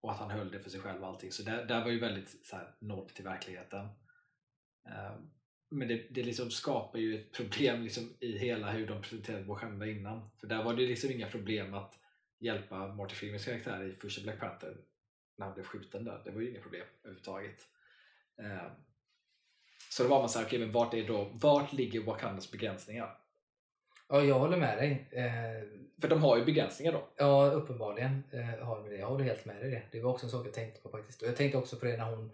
och 0.01 0.11
att 0.11 0.17
han 0.17 0.31
höll 0.31 0.51
det 0.51 0.59
för 0.59 0.69
sig 0.69 0.79
själv 0.79 1.01
och 1.01 1.07
allting. 1.07 1.31
Så 1.31 1.43
där, 1.43 1.65
där 1.65 1.83
var 1.83 1.91
ju 1.91 1.99
väldigt 1.99 2.45
så 2.45 2.55
här, 2.55 3.07
till 3.13 3.23
verkligheten. 3.23 3.87
Um, 4.85 5.31
men 5.69 5.87
det, 5.87 6.07
det 6.09 6.23
liksom 6.23 6.51
skapar 6.51 6.99
ju 6.99 7.21
ett 7.21 7.31
problem 7.31 7.81
liksom 7.81 8.13
i 8.19 8.37
hela 8.37 8.71
hur 8.71 8.87
de 8.87 9.01
presenterade 9.01 9.43
Wakanda 9.43 9.85
innan. 9.85 10.29
För 10.37 10.47
där 10.47 10.63
var 10.63 10.73
det 10.73 10.87
liksom 10.87 11.11
inga 11.11 11.29
problem 11.29 11.73
att 11.73 11.99
hjälpa 12.39 12.87
Marty 12.87 13.15
Freemans 13.15 13.45
karaktär 13.45 13.83
i 13.83 13.93
första 13.93 14.21
Black 14.21 14.39
Panther 14.39 14.77
när 15.37 15.45
han 15.45 15.55
blev 15.55 15.65
skjuten 15.65 16.03
där. 16.03 16.21
Det 16.25 16.31
var 16.31 16.41
ju 16.41 16.49
inga 16.49 16.61
problem 16.61 16.85
överhuvudtaget. 17.03 17.67
Um, 18.37 18.71
så 19.89 20.03
då 20.03 20.09
var 20.09 20.19
man 20.19 20.29
såhär, 20.29 20.45
okej 20.45 20.59
men 20.59 20.71
vart, 20.71 20.93
är 20.93 21.07
då, 21.07 21.31
vart 21.33 21.73
ligger 21.73 22.01
Wakandas 22.01 22.51
begränsningar? 22.51 23.20
Ja, 24.11 24.23
jag 24.23 24.39
håller 24.39 24.57
med 24.57 24.77
dig. 24.77 25.07
Eh, 25.11 25.67
För 26.01 26.07
de 26.07 26.21
har 26.21 26.37
ju 26.37 26.45
begränsningar 26.45 26.91
då. 26.93 27.07
Ja, 27.17 27.51
uppenbarligen 27.51 28.23
eh, 28.31 28.65
har 28.65 28.75
de 28.83 28.89
det. 28.89 28.95
Jag 28.95 29.07
håller 29.07 29.25
helt 29.25 29.45
med 29.45 29.55
dig 29.61 29.71
det. 29.71 29.81
Det 29.91 30.01
var 30.01 30.11
också 30.11 30.25
en 30.25 30.29
sak 30.31 30.45
jag 30.47 30.53
tänkte 30.53 30.81
på 30.81 30.89
faktiskt. 30.89 31.21
Och 31.21 31.27
jag 31.27 31.35
tänkte 31.35 31.57
också 31.57 31.75
på 31.77 31.85
det 31.85 31.97
när 31.97 32.15
hon 32.15 32.31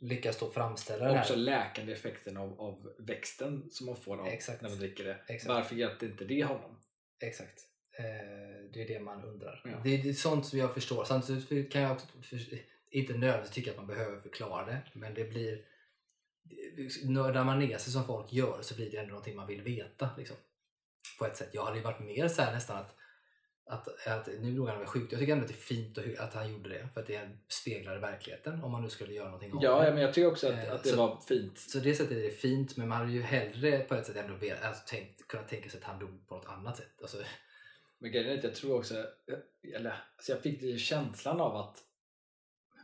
lyckas 0.00 0.38
då 0.38 0.50
framställa 0.50 1.20
Också 1.20 1.32
här. 1.32 1.40
läkande 1.40 1.92
effekten 1.92 2.36
av, 2.36 2.60
av 2.60 2.92
växten 2.98 3.70
som 3.70 3.86
man 3.86 3.96
får 3.96 4.20
av 4.20 4.26
Exakt. 4.26 4.62
när 4.62 4.68
man 4.68 4.78
dricker 4.78 5.04
det. 5.04 5.16
Exakt. 5.28 5.48
Varför 5.48 5.76
hjälpte 5.76 6.06
inte 6.06 6.24
det 6.24 6.44
honom? 6.44 6.80
Exakt. 7.22 7.60
Eh, 7.98 8.04
det 8.72 8.82
är 8.82 8.88
det 8.88 9.00
man 9.00 9.24
undrar. 9.24 9.62
Ja. 9.64 9.70
Det, 9.84 9.96
det 9.96 10.08
är 10.08 10.12
sånt 10.12 10.46
som 10.46 10.58
jag 10.58 10.74
förstår. 10.74 11.04
Samtidigt 11.04 11.72
kan 11.72 11.82
jag 11.82 11.92
också 11.92 12.06
inte 12.90 13.12
nödvändigtvis 13.12 13.54
tycka 13.54 13.70
att 13.70 13.76
man 13.76 13.86
behöver 13.86 14.20
förklara 14.20 14.66
det. 14.66 14.78
Men 14.92 15.14
det 15.14 15.24
blir... 15.24 15.64
Nördar 17.04 17.44
man 17.44 17.58
ner 17.58 17.78
sig 17.78 17.92
som 17.92 18.04
folk 18.04 18.32
gör 18.32 18.58
så 18.62 18.74
blir 18.74 18.90
det 18.90 18.96
ändå 18.96 19.08
någonting 19.10 19.36
man 19.36 19.46
vill 19.46 19.62
veta. 19.62 20.10
Liksom. 20.18 20.36
På 21.22 21.28
ett 21.28 21.36
sätt. 21.36 21.50
Jag 21.52 21.64
hade 21.64 21.76
ju 21.76 21.82
varit 21.82 22.00
mer 22.00 22.28
så 22.28 22.42
här 22.42 22.52
nästan 22.52 22.76
att 22.76 22.96
Att, 23.66 24.06
att 24.06 24.26
nu 24.26 24.52
låg 24.56 24.68
han 24.68 24.78
väl 24.78 24.86
sjukt. 24.86 25.12
Jag 25.12 25.18
tycker 25.20 25.32
ändå 25.32 25.44
att 25.44 25.48
det 25.50 25.54
är 25.54 25.74
fint 25.74 25.98
att, 26.18 26.34
han 26.34 26.52
gjorde 26.52 26.68
det 26.68 26.88
för 26.94 27.00
att 27.00 27.06
det 27.06 27.30
speglar 27.48 27.98
verkligheten 27.98 28.64
om 28.64 28.72
man 28.72 28.82
nu 28.82 28.88
skulle 28.90 29.12
göra 29.12 29.24
någonting 29.26 29.52
av 29.52 29.62
Ja, 29.62 29.80
det. 29.80 29.86
ja, 29.86 29.92
men 29.92 30.02
jag 30.02 30.14
tycker 30.14 30.28
också 30.30 30.48
att, 30.48 30.54
Eh, 30.64 30.72
att 30.74 30.82
det 30.82 30.88
så- 30.88 30.96
var 30.96 31.20
fint. 31.20 31.58
Så 31.58 31.78
det 31.78 31.94
sättet 31.94 32.16
är 32.18 32.22
det 32.22 32.30
fint 32.30 32.76
men 32.76 32.88
man 32.88 32.98
hade 32.98 33.12
ju 33.12 33.22
hellre 33.22 33.78
på 33.78 33.94
ett 33.94 34.06
sätt 34.06 34.16
ändå 34.16 34.34
velat, 34.34 34.62
alltså, 34.64 34.82
tänkt, 34.86 35.28
kunnat 35.28 35.48
tänka 35.48 35.68
sig 35.70 35.78
att 35.80 35.84
han 35.86 35.98
dog 35.98 36.28
på 36.28 36.34
något 36.34 36.46
annat 36.46 36.76
sätt. 36.76 37.00
Alltså, 37.02 37.16
Men 37.98 38.12
grejen 38.12 38.30
är 38.32 38.38
att 38.38 38.44
jag 38.44 38.54
tror 38.54 38.78
också, 38.78 39.06
eller 39.74 39.90
alltså 40.16 40.32
jag 40.32 40.40
fick 40.42 40.80
känslan 40.80 41.40
av 41.40 41.56
att, 41.56 41.78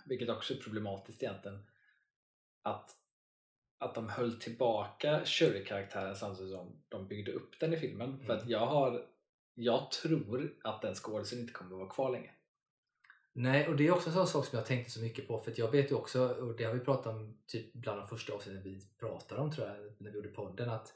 vilket 0.07 0.29
också 0.29 0.55
är 0.55 0.59
problematiskt 0.59 1.23
egentligen, 1.23 1.67
att, 2.63 2.91
att 3.79 3.95
de 3.95 4.09
höll 4.09 4.41
tillbaka 4.41 5.21
Shuri-karaktären 5.25 6.17
samtidigt 6.17 6.53
som 6.53 6.83
de 6.89 7.09
byggde 7.09 7.33
upp 7.33 7.61
den 7.61 7.75
i 7.75 7.77
filmen. 7.77 8.19
För 8.19 8.25
Mm. 8.25 8.37
att 8.37 8.49
jag 8.49 8.67
har, 8.67 9.07
jag 9.55 9.91
tror 9.91 10.57
att 10.65 10.83
den 10.83 10.95
skådisen 10.95 11.39
inte 11.39 11.53
kommer 11.53 11.73
att 11.73 11.79
vara 11.79 11.89
kvar 11.91 12.11
länge. 12.11 12.31
Nej, 13.33 13.69
och 13.69 13.77
det 13.77 13.87
är 13.87 13.93
också 13.93 14.09
en 14.09 14.15
sån 14.15 14.27
sak 14.27 14.47
som 14.47 14.59
jag 14.59 14.67
tänkte 14.67 14.91
så 14.91 15.01
mycket 15.01 15.29
på 15.29 15.41
för 15.41 15.53
jag 15.57 15.71
vet 15.71 15.91
ju 15.91 15.95
också, 15.95 16.29
och 16.29 16.57
det 16.57 16.65
har 16.65 16.75
vi 16.75 16.81
pratat 16.81 17.07
om 17.07 17.39
typ 17.47 17.73
bland 17.73 18.01
de 18.01 18.09
första 18.09 18.33
avsnitten 18.33 18.63
vi 18.63 18.81
pratade 19.01 19.41
om 19.41 19.53
tror 19.53 19.67
jag, 19.69 19.77
när 19.99 20.11
vi 20.11 20.17
gjorde 20.17 20.29
podden, 20.29 20.71
att 20.71 20.95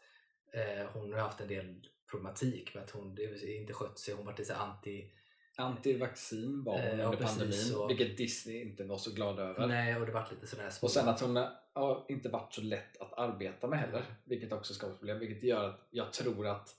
eh, 0.53 0.87
hon 0.93 1.13
har 1.13 1.21
haft 1.21 1.41
en 1.41 1.49
del 1.49 1.87
problematik 2.11 2.75
med 2.75 2.85
att 2.85 2.91
hon 2.91 3.19
inte 3.43 3.73
skött 3.73 3.99
sig, 3.99 4.15
hon 4.15 4.27
var 4.27 4.37
lite 4.39 4.57
anti 4.57 5.11
Antivaccin 5.57 6.65
var 6.65 6.73
hon 6.73 7.01
Eh, 7.01 7.07
under 7.07 7.19
pandemin, 7.27 7.75
och- 7.77 7.91
vilket 7.91 8.17
Disney 8.17 8.61
inte 8.63 8.85
var 8.85 8.99
så 8.99 9.11
glad 9.13 9.39
över. 9.39 9.67
Nej, 9.67 9.97
och 9.97 10.07
det 10.07 10.13
vart 10.13 10.31
lite 10.31 10.47
sådär 10.47 10.71
små... 10.71 10.87
Och 10.87 10.91
sen 10.91 11.09
att 11.09 11.21
hon 11.21 11.37
har 11.73 12.07
inte 12.09 12.29
varit 12.29 12.55
så 12.55 12.61
lätt 12.63 13.01
att 13.01 13.13
arbeta 13.19 13.67
med 13.67 13.79
heller, 13.79 14.05
vilket 14.25 14.53
också 14.53 14.75
skapar 14.75 14.95
problem. 14.95 15.19
Vilket 15.19 15.43
gör 15.43 15.69
att 15.69 15.89
jag 15.91 16.13
tror 16.13 16.47
att 16.47 16.77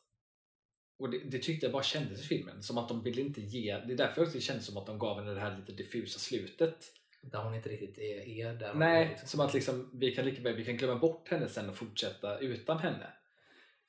och 1.00 1.10
det, 1.10 1.20
det 1.20 1.40
tyckte 1.40 1.66
jag 1.66 1.74
bara 1.74 1.84
kändes 1.84 2.20
i 2.20 2.24
filmen, 2.24 2.64
som 2.64 2.78
att 2.78 2.88
de 2.90 3.04
ville 3.04 3.22
inte 3.22 3.42
ge... 3.42 3.78
Det 3.78 3.94
är 3.94 3.98
därför 3.98 4.26
det 4.34 4.42
kändes 4.42 4.66
som 4.66 4.78
att 4.78 4.86
de 4.86 5.00
gav 5.00 5.20
henne 5.20 5.34
det 5.34 5.40
här 5.40 5.58
lite 5.58 5.72
diffusa 5.72 6.20
slutet. 6.20 6.86
Där 7.22 7.44
hon 7.44 7.56
inte 7.56 7.70
riktigt 7.70 7.98
är, 7.98 8.28
är 8.28 8.54
där 8.54 8.74
Nej, 8.74 9.06
är, 9.06 9.10
liksom. 9.10 9.28
som 9.28 9.40
att 9.40 9.54
liksom, 9.54 9.90
vi 9.94 10.16
kan 10.16 10.26
lika 10.26 10.42
väl 10.42 10.56
vi 10.56 10.66
kan 10.66 10.78
glömma 10.78 11.00
bort 11.00 11.30
henne 11.30 11.50
sen 11.50 11.70
och 11.70 11.76
fortsätta 11.76 12.40
utan 12.40 12.78
henne. 12.80 13.08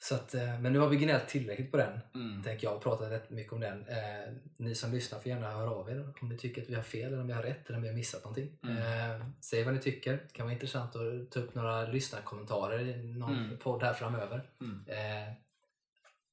Så 0.08 0.14
att, 0.14 0.34
eh, 0.34 0.60
men 0.60 0.72
nu 0.72 0.78
har 0.78 0.88
vi 0.88 0.96
gnällt 0.96 1.28
tillräckligt 1.28 1.70
på 1.70 1.76
den, 1.76 2.00
Mm. 2.14 2.42
tänker 2.42 2.66
jag, 2.66 2.76
och 2.76 2.82
pratat 2.82 3.10
rätt 3.10 3.30
mycket 3.30 3.52
om 3.52 3.60
den. 3.60 3.88
Eh, 3.88 4.32
ni 4.56 4.74
som 4.74 4.92
lyssnar 4.92 5.18
får 5.18 5.28
gärna 5.28 5.50
höra 5.50 5.70
av 5.70 5.90
er 5.90 6.12
om 6.20 6.28
ni 6.28 6.38
tycker 6.38 6.62
att 6.62 6.68
vi 6.68 6.74
har 6.74 6.82
fel 6.82 7.06
eller 7.12 7.20
om 7.20 7.26
vi 7.26 7.32
har 7.32 7.42
rätt 7.42 7.66
eller 7.68 7.76
om 7.76 7.82
vi 7.82 7.88
har 7.88 7.94
missat 7.96 8.24
någonting. 8.24 8.58
Mm. 8.64 8.76
Eh, 9.20 9.26
säg 9.40 9.64
vad 9.64 9.74
ni 9.74 9.80
tycker. 9.80 10.12
Det 10.12 10.32
kan 10.32 10.46
vara 10.46 10.52
intressant 10.54 10.96
att 10.96 11.30
ta 11.30 11.40
upp 11.40 11.54
några 11.54 11.86
lyssnarkommentarer 11.86 12.80
i 12.80 13.02
någon 13.02 13.44
Mm. 13.44 13.58
podd 13.58 13.82
här 13.82 13.94
framöver. 13.94 14.50
Mm. 14.60 14.84
Eh, 14.88 15.32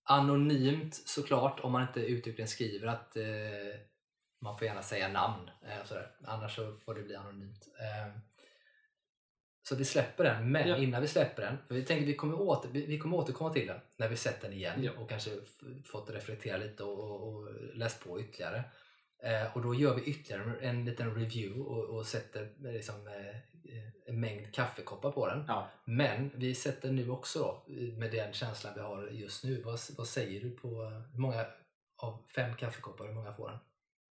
anonymt 0.03 0.95
såklart, 0.95 1.59
om 1.59 1.71
man 1.71 1.81
inte 1.81 1.99
uttryckligen 1.99 2.47
skriver 2.47 2.87
att 2.87 3.17
eh, 3.17 3.23
man 4.41 4.57
får 4.57 4.67
gärna 4.67 4.81
säga 4.81 5.07
namn. 5.07 5.49
Eh, 5.67 5.85
sådär. 5.85 6.11
Annars 6.25 6.55
så 6.55 6.75
får 6.85 6.95
det 6.95 7.01
bli 7.03 7.15
anonymt. 7.15 7.67
Eh, 9.61 9.67
så 9.67 9.75
vi 9.75 9.85
släpper 9.85 10.23
den, 10.23 10.51
men 10.51 10.67
Ja. 10.69 10.77
innan 10.77 11.01
vi 11.01 11.07
släpper 11.07 11.41
den, 11.41 11.57
för 11.67 11.75
vi 11.75 11.83
tänker 11.83 12.05
vi 12.05 12.15
kommer, 12.15 12.41
åter, 12.41 12.69
vi, 12.71 12.99
kommer 12.99 13.17
återkomma 13.17 13.53
till 13.53 13.67
den 13.67 13.79
när 13.97 14.09
vi 14.09 14.15
sett 14.17 14.41
den 14.41 14.53
igen 14.53 14.83
Ja. 14.83 14.91
och 14.97 15.09
kanske 15.09 15.31
fått 15.85 16.09
reflektera 16.09 16.57
lite 16.57 16.83
och, 16.83 16.99
och, 16.99 17.27
och 17.33 17.53
läst 17.75 18.03
på 18.03 18.21
ytterligare. 18.21 18.63
Eh, 19.23 19.55
och 19.57 19.61
då 19.61 19.75
gör 19.75 19.95
vi 19.95 20.01
ytterligare 20.03 20.59
en 20.61 20.85
liten 20.85 21.15
review 21.15 21.59
och, 21.61 21.83
och 21.97 22.05
sätter 22.05 22.41
eh, 22.65 22.71
liksom, 22.71 23.07
eh, 23.07 23.35
en 24.05 24.19
mängd 24.19 24.53
kaffekoppar 24.53 25.11
på 25.11 25.27
den. 25.27 25.45
Ja. 25.47 25.69
Men 25.85 26.31
vi 26.35 26.55
sätter 26.55 26.91
nu 26.91 27.09
också 27.09 27.39
då, 27.39 27.73
med 27.97 28.11
den 28.11 28.33
känslan 28.33 28.73
vi 28.75 28.81
har 28.81 29.07
just 29.07 29.43
nu, 29.43 29.61
vad, 29.61 29.79
vad 29.97 30.07
säger 30.07 30.41
du 30.41 30.51
på 30.51 30.83
hur 31.13 31.19
många 31.19 31.45
av 31.97 32.23
fem 32.35 32.55
kaffekoppar, 32.55 33.07
hur 33.07 33.13
många 33.13 33.33
får 33.33 33.49
den? 33.49 33.59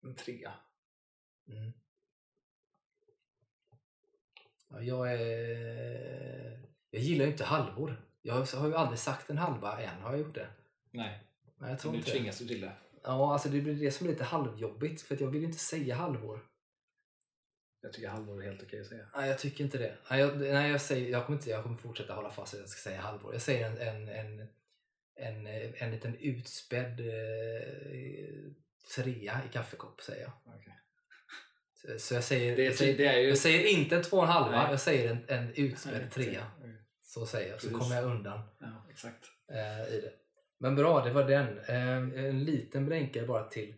En 0.09 0.15
trea. 0.15 0.53
Mm. 1.47 1.73
Ja, 4.73 4.81
jag, 4.81 5.13
är... 5.13 6.59
jag 6.89 7.01
gillar 7.01 7.25
ju 7.25 7.31
inte 7.31 7.43
halvor. 7.43 8.01
Jag 8.21 8.33
har 8.33 8.67
ju 8.67 8.75
aldrig 8.75 8.99
sagt 8.99 9.29
en 9.29 9.37
halva 9.37 9.81
än, 9.81 10.01
har 10.01 10.11
jag 10.11 10.19
gjort 10.19 10.35
det? 10.35 10.47
Nej, 10.91 11.23
Nej, 11.57 11.69
jag 11.69 11.79
tror 11.79 11.91
nu 11.91 11.97
inte 11.97 12.11
det. 12.11 12.17
tvingas 12.17 12.39
du 12.39 12.47
till 12.47 12.61
det. 12.61 12.71
Ja, 13.03 13.33
alltså 13.33 13.49
det 13.49 13.61
blir 13.61 13.75
det 13.75 13.91
som 13.91 14.07
är 14.07 14.11
lite 14.11 14.23
halvjobbigt, 14.23 15.01
för 15.01 15.21
jag 15.21 15.27
vill 15.27 15.41
ju 15.41 15.47
inte 15.47 15.59
säga 15.59 15.95
halvor. 15.95 16.47
Jag 17.81 17.93
tycker 17.93 18.09
halvår 18.09 18.43
är 18.43 18.49
helt 18.49 18.63
okej 18.63 18.81
att 18.81 18.87
säga. 18.87 19.07
Nej, 19.15 19.29
jag 19.29 19.39
tycker 19.39 19.63
inte 19.63 19.77
det. 19.77 19.97
Nej, 20.09 20.19
jag, 20.19 20.37
nej, 20.39 20.71
jag, 20.71 20.81
säger, 20.81 21.11
jag, 21.11 21.25
kommer 21.25 21.39
inte, 21.39 21.49
jag 21.49 21.63
kommer 21.63 21.77
fortsätta 21.77 22.13
hålla 22.13 22.31
fast 22.31 22.53
vid 22.53 22.59
att 22.59 22.63
jag 22.63 22.69
ska 22.69 22.89
säga 22.89 23.01
halvor. 23.01 23.33
Jag 23.33 23.41
säger 23.41 23.71
en, 23.71 23.77
en, 23.77 24.09
en, 24.09 24.49
en, 25.15 25.47
en 25.75 25.91
liten 25.91 26.15
utspädd 26.15 26.99
eh, 26.99 28.51
trea 28.95 29.41
i 29.49 29.53
kaffekopp, 29.53 30.01
säger 30.01 30.21
jag. 30.21 30.31
Okej. 30.45 30.79
Så, 31.87 31.99
så 31.99 32.13
jag, 32.13 32.23
säger, 32.23 32.55
Det, 32.55 32.63
jag, 32.63 32.75
säger, 32.75 32.97
det 32.97 33.05
är 33.05 33.19
ju... 33.19 33.27
jag 33.27 33.37
säger 33.37 33.67
inte 33.67 33.95
en 33.95 34.03
två 34.03 34.17
och 34.17 34.23
en 34.23 34.29
halva, 34.29 34.61
Nej. 34.61 34.67
jag 34.69 34.79
säger 34.79 35.09
en, 35.09 35.17
en 35.27 35.53
utspädd 35.55 36.11
trea. 36.11 36.45
Så 37.01 37.25
säger 37.25 37.51
jag, 37.51 37.61
så 37.61 37.67
Precis. 37.67 37.83
kommer 37.83 37.95
jag 38.01 38.05
undan 38.05 38.39
Ja, 38.59 38.85
exakt. 38.91 39.25
eh, 39.51 39.93
i 39.95 40.01
det. 40.01 40.11
Men 40.59 40.75
bra, 40.75 41.03
det 41.05 41.11
var 41.11 41.23
den. 41.23 41.59
Eh, 41.59 42.25
en 42.25 42.43
liten 42.43 42.85
blänkare 42.85 43.25
bara 43.25 43.43
till 43.43 43.73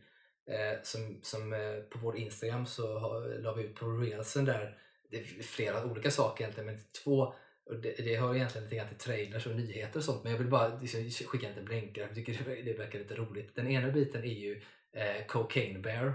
eh, 0.49 0.82
som, 0.84 1.19
som 1.23 1.53
eh, 1.53 1.60
på 1.90 1.99
vår 1.99 2.18
Instagram 2.18 2.65
så 2.65 2.99
har, 2.99 3.41
la 3.41 3.53
vi 3.53 3.64
ut 3.64 3.76
på 3.76 3.86
reelsen 3.86 4.45
där. 4.45 4.77
Det 5.11 5.18
är 5.18 5.23
flera 5.44 5.86
olika 5.86 6.11
saker 6.11 6.44
egentligen, 6.44 6.65
men 6.65 6.80
två 7.03 7.34
det, 7.82 8.06
det 8.06 8.15
hör 8.18 8.36
egentligen 8.36 8.64
lite 8.64 8.76
grann 8.76 8.88
till 8.88 8.98
trailers 8.98 9.48
och 9.48 9.56
nyheter 9.56 9.98
och 9.99 10.03
sånt, 10.03 10.23
men 10.23 10.32
jag 10.32 10.40
vill 10.40 10.48
bara 10.49 10.80
liksom, 10.80 11.10
skicka 11.27 11.45
en 11.48 11.52
liten 11.52 11.65
blänkare 11.65 12.06
jag 12.06 12.15
tycker 12.15 12.44
det, 12.45 12.61
det 12.61 12.73
verkar 12.77 12.99
lite 12.99 13.15
roligt. 13.15 13.56
Den 13.56 13.68
ena 13.68 13.91
biten 13.91 14.23
är 14.23 14.27
ju 14.27 14.61
eh, 14.94 15.26
Cocaine 15.27 15.82
Bear. 15.82 16.14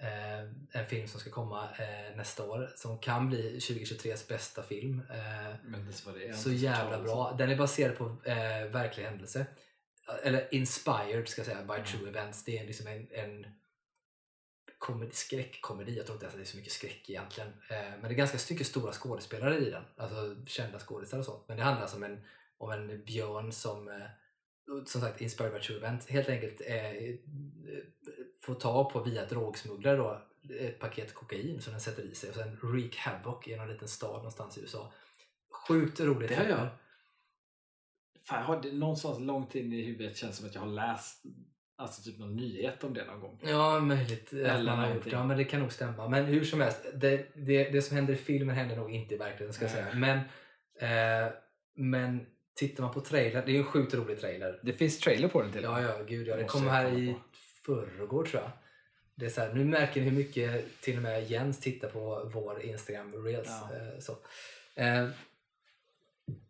Eh, 0.00 0.40
en 0.80 0.86
film 0.86 1.08
som 1.08 1.20
ska 1.20 1.30
komma 1.30 1.68
eh, 1.78 2.16
nästa 2.16 2.44
år, 2.48 2.72
som 2.76 2.98
kan 2.98 3.28
bli 3.28 3.58
2023s 3.58 4.28
bästa 4.28 4.62
film. 4.62 5.02
Eh, 5.10 5.54
Men 5.64 5.86
det 5.86 6.06
var 6.06 6.12
det. 6.18 6.36
så 6.36 6.52
jävla 6.52 7.02
bra. 7.02 7.34
Den 7.38 7.50
är 7.50 7.56
baserad 7.56 7.96
på 7.98 8.04
eh, 8.24 8.64
verklig 8.70 9.04
händelse. 9.04 9.46
Eller 10.22 10.54
inspired 10.54 11.28
ska 11.28 11.40
jag 11.40 11.46
säga, 11.46 11.62
by 11.62 11.74
Mm. 11.74 11.84
true 11.84 12.08
events. 12.08 12.44
Det 12.44 12.58
är 12.58 12.66
liksom 12.66 12.86
en, 12.86 13.08
en 13.12 13.46
komedi, 14.78 15.12
skräckkomedi. 15.12 15.96
Jag 15.96 16.06
tror 16.06 16.16
inte 16.16 16.24
ens 16.26 16.34
att 16.34 16.38
det 16.40 16.44
är 16.44 16.50
så 16.50 16.56
mycket 16.56 16.72
skräck 16.72 17.10
egentligen. 17.10 17.52
Men 17.68 18.02
det 18.02 18.08
är 18.08 18.14
ganska 18.14 18.54
mycket 18.54 18.66
stora 18.66 18.92
skådespelare 18.92 19.58
i 19.58 19.70
den. 19.70 19.84
Alltså 19.96 20.36
kända 20.46 20.78
skådespelare 20.78 21.20
och 21.20 21.26
sånt. 21.26 21.44
Men 21.48 21.56
det 21.56 21.62
handlar 21.62 21.82
alltså 21.82 21.96
om 21.96 22.02
en, 22.02 22.24
om 22.58 22.70
en 22.70 23.04
björn 23.04 23.52
som 23.52 24.02
som 24.86 25.00
sagt 25.00 25.20
inspired 25.20 25.52
by 25.52 25.60
true 25.60 25.76
events 25.78 26.08
helt 26.08 26.28
enkelt 26.28 26.60
eh, 26.66 26.92
får 28.48 28.60
tag 28.60 28.92
på 28.92 29.02
via 29.02 29.24
drogsmugglare 29.24 29.96
då 29.96 30.20
ett 30.60 30.78
paket 30.78 31.14
kokain 31.14 31.60
som 31.60 31.72
den 31.72 31.80
sätter 31.80 32.02
i 32.02 32.14
sig 32.14 32.30
och 32.30 32.36
sen 32.36 32.58
wreak 32.62 32.96
havoc 32.96 33.48
i 33.48 33.56
någon 33.56 33.68
liten 33.68 33.88
stad 33.88 34.16
någonstans 34.16 34.58
i 34.58 34.60
USA. 34.60 34.92
Sjukt 35.68 36.00
roligt. 36.00 36.28
Det 36.28 36.34
har 36.34 36.44
jag-. 36.44 36.68
Fan, 38.24 38.40
jag 38.40 38.46
har 38.46 38.62
det 38.62 38.72
någonstans 38.72 39.20
långt 39.20 39.54
in 39.54 39.72
i 39.72 39.82
huvudet 39.82 40.16
känns 40.16 40.36
som 40.36 40.46
att 40.46 40.54
jag 40.54 40.62
har 40.62 40.68
läst 40.68 41.22
alltså 41.76 42.02
typ 42.02 42.18
någon 42.18 42.36
nyhet 42.36 42.84
om 42.84 42.94
det 42.94 43.04
någon 43.04 43.20
gång. 43.20 43.40
Ja, 43.42 43.80
möjligt 43.80 44.32
Eller 44.32 44.76
man 44.76 44.78
har 44.78 44.94
gjort. 44.94 45.06
Ja, 45.06 45.24
men 45.24 45.36
det 45.36 45.44
kan 45.44 45.60
nog 45.60 45.72
stämma. 45.72 46.08
Men 46.08 46.24
hur 46.24 46.44
som 46.44 46.60
helst, 46.60 46.86
det, 46.94 47.26
det, 47.34 47.70
det 47.70 47.82
som 47.82 47.96
händer 47.96 48.14
i 48.14 48.16
filmen 48.16 48.56
händer 48.56 48.76
nog 48.76 48.94
inte 48.94 49.14
i 49.14 49.18
verkligheten 49.18 49.52
ska 49.52 49.64
jag 49.64 49.72
säga. 49.72 49.94
Men, 49.94 50.18
eh, 50.80 51.32
men 51.74 52.26
tittar 52.54 52.82
man 52.82 52.94
på 52.94 53.00
trailern, 53.00 53.42
det 53.44 53.50
är 53.50 53.52
ju 53.52 53.58
en 53.58 53.64
sjukt 53.64 53.94
rolig 53.94 54.20
trailer. 54.20 54.60
Det 54.62 54.72
finns 54.72 54.98
trailer 54.98 55.28
på 55.28 55.42
den 55.42 55.52
till 55.52 55.62
Ja, 55.62 55.82
ja, 55.82 56.02
gud 56.08 56.28
ja. 56.28 56.36
Det 56.36 56.42
Måste 56.42 56.58
kom 56.58 56.66
jag 56.66 56.72
här 56.72 56.98
i. 56.98 57.16
förrgår 57.68 58.24
tror 58.24 58.42
jag. 58.42 58.50
Det 59.14 59.26
är 59.26 59.30
så 59.30 59.40
här, 59.40 59.52
nu 59.52 59.64
märker 59.64 60.00
ni 60.00 60.08
hur 60.08 60.16
mycket 60.16 60.80
till 60.80 60.96
och 60.96 61.02
med 61.02 61.30
Jens 61.30 61.60
tittar 61.60 61.88
på 61.88 62.30
vår 62.34 62.62
Instagram 62.62 63.24
Reels. 63.24 63.48
Ja. 63.48 63.76
Eh, 63.76 63.98
så. 64.00 64.12
Eh, 64.74 65.08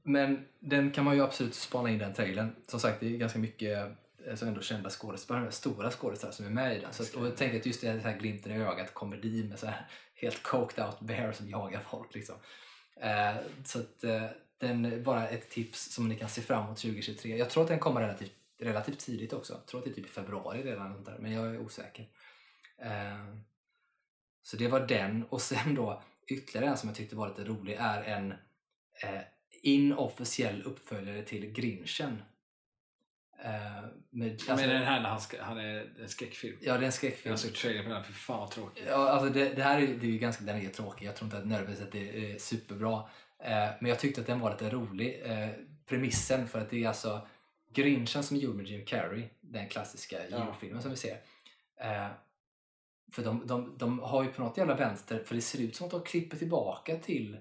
men 0.03 0.45
den 0.61 0.91
kan 0.91 1.05
man 1.05 1.17
ju 1.17 1.23
absolut 1.23 1.55
spana 1.55 1.91
in 1.91 1.99
den 1.99 2.15
trailern. 2.15 2.55
Som 2.67 2.81
sagt, 2.81 3.01
det 3.01 3.15
är 3.15 3.19
ganska 3.19 3.39
mycket 3.39 3.91
eh, 4.27 4.35
så 4.35 4.47
ändå 4.47 4.61
kända 4.61 4.91
skådespelare, 4.91 5.53
stora 5.53 5.91
skådespelare 5.91 6.35
som 6.35 6.47
är 6.47 6.51
med 6.51 6.77
i 6.77 6.81
den. 6.81 6.93
Så 6.93 7.19
och 7.21 7.27
jag 7.27 7.37
tänker 7.37 7.59
att 7.59 7.67
just 7.67 7.81
det 7.81 8.01
här 8.05 8.19
glimten 8.19 8.53
i 8.53 8.65
ögat, 8.65 8.95
komedi 8.95 9.45
med 9.49 9.59
så 9.59 9.67
här 9.67 9.87
helt 10.15 10.43
coked 10.43 10.85
out 10.85 11.01
bear 11.01 11.33
som 11.33 11.49
jagar 11.49 11.81
folk. 11.81 12.15
Liksom. 12.15 12.35
Så 13.65 13.79
att 13.79 14.05
den 14.59 14.85
är 14.85 14.99
bara 14.99 15.29
ett 15.29 15.51
tips 15.51 15.95
som 15.95 16.09
ni 16.09 16.17
kan 16.17 16.29
se 16.29 16.41
fram 16.41 16.65
emot 16.65 16.79
2023. 16.79 17.37
Jag 17.37 17.51
tror 17.51 17.63
att 17.63 17.69
den 17.69 17.79
kommer 17.79 18.01
relativt, 18.01 18.33
relativt 18.59 18.99
tidigt 18.99 19.33
också. 19.33 19.53
Jag 19.53 19.67
tror 19.67 19.81
att 19.81 19.85
det 19.85 19.91
är 19.91 19.95
typ 19.95 20.07
i 20.07 20.09
februari 20.09 20.63
redan, 20.63 21.05
där, 21.05 21.19
men 21.19 21.33
jag 21.33 21.47
är 21.47 21.59
osäker. 21.59 22.09
Eh, 22.83 23.35
så 24.43 24.57
det 24.57 24.69
var 24.69 24.81
den. 24.81 25.25
Och 25.25 25.43
sen 25.43 25.75
då 25.75 26.03
ytterligare 26.27 26.71
en 26.71 26.77
som 26.77 26.89
jag 26.89 26.97
tyckte 26.97 27.17
var 27.17 27.29
lite 27.29 27.45
rolig 27.45 27.77
är 27.81 28.03
en 28.03 28.31
eh, 29.03 29.21
inofficiell 29.63 30.63
uppföljare 30.63 31.23
till 31.23 31.53
Grinchen. 31.53 32.23
Eh, 33.45 33.51
med, 34.11 34.31
alltså, 34.33 34.57
men 34.57 34.69
den 34.69 34.83
här 34.83 35.01
när 35.01 35.09
han, 35.09 35.21
ska, 35.21 35.43
han 35.43 35.59
är 35.59 36.01
en 36.01 36.09
skräckfilm. 36.09 36.59
Ja, 36.61 36.73
det 36.73 36.81
är 36.81 36.87
en 36.87 36.93
skräckfilm. 36.93 37.31
Jag 37.31 37.39
såg 37.39 37.55
trailer 37.55 37.83
på 37.83 37.89
den, 37.89 38.05
för 38.05 38.13
fan 38.13 38.39
vad 38.39 38.51
tråkigt. 38.51 38.85
Ja, 38.89 39.09
alltså 39.09 39.33
det, 39.33 39.49
det 39.49 39.63
här 39.63 39.83
är, 39.83 39.87
det 39.87 40.07
är 40.07 40.19
ganska, 40.19 40.45
den 40.45 40.57
är 40.57 40.69
tråkig. 40.69 41.07
Jag 41.07 41.17
tror 41.17 41.27
inte 41.27 41.39
att 41.39 41.47
nödvändigtvis 41.47 41.87
att 41.87 41.93
det 41.93 42.33
är 42.33 42.39
superbra. 42.39 43.09
Men 43.81 43.87
jag 43.87 43.99
tyckte 43.99 44.21
att 44.21 44.27
den 44.27 44.41
var 44.41 44.51
lite 44.51 44.71
rolig. 44.71 45.23
Premissen 45.87 46.49
för 46.49 46.61
att 46.61 46.71
det 46.71 46.85
är 46.85 46.89
alltså 46.89 47.27
Grinchen 47.73 48.23
som 48.23 48.37
är 48.37 48.41
gjord 48.41 48.57
med 48.57 48.67
Jim 48.67 48.87
Carrey, 48.87 49.29
den 49.41 49.69
klassiska 49.69 50.17
Ja. 50.31 50.47
julfilmen 50.47 50.83
som 50.83 50.91
vi 50.91 50.97
ser. 50.97 51.21
Eh, 51.81 52.09
för 53.13 53.25
de, 53.25 53.47
de, 53.47 53.79
de 53.79 53.99
har 53.99 54.25
ju 54.25 54.33
på 54.33 54.43
något 54.43 54.57
jävla 54.57 54.75
vänster, 54.75 55.25
för 55.25 55.35
det 55.35 55.41
ser 55.41 55.61
ut 55.61 55.77
som 55.77 55.87
att 55.87 55.91
de 55.91 56.03
klipper 56.03 56.37
tillbaka 56.37 56.97
till 56.97 57.37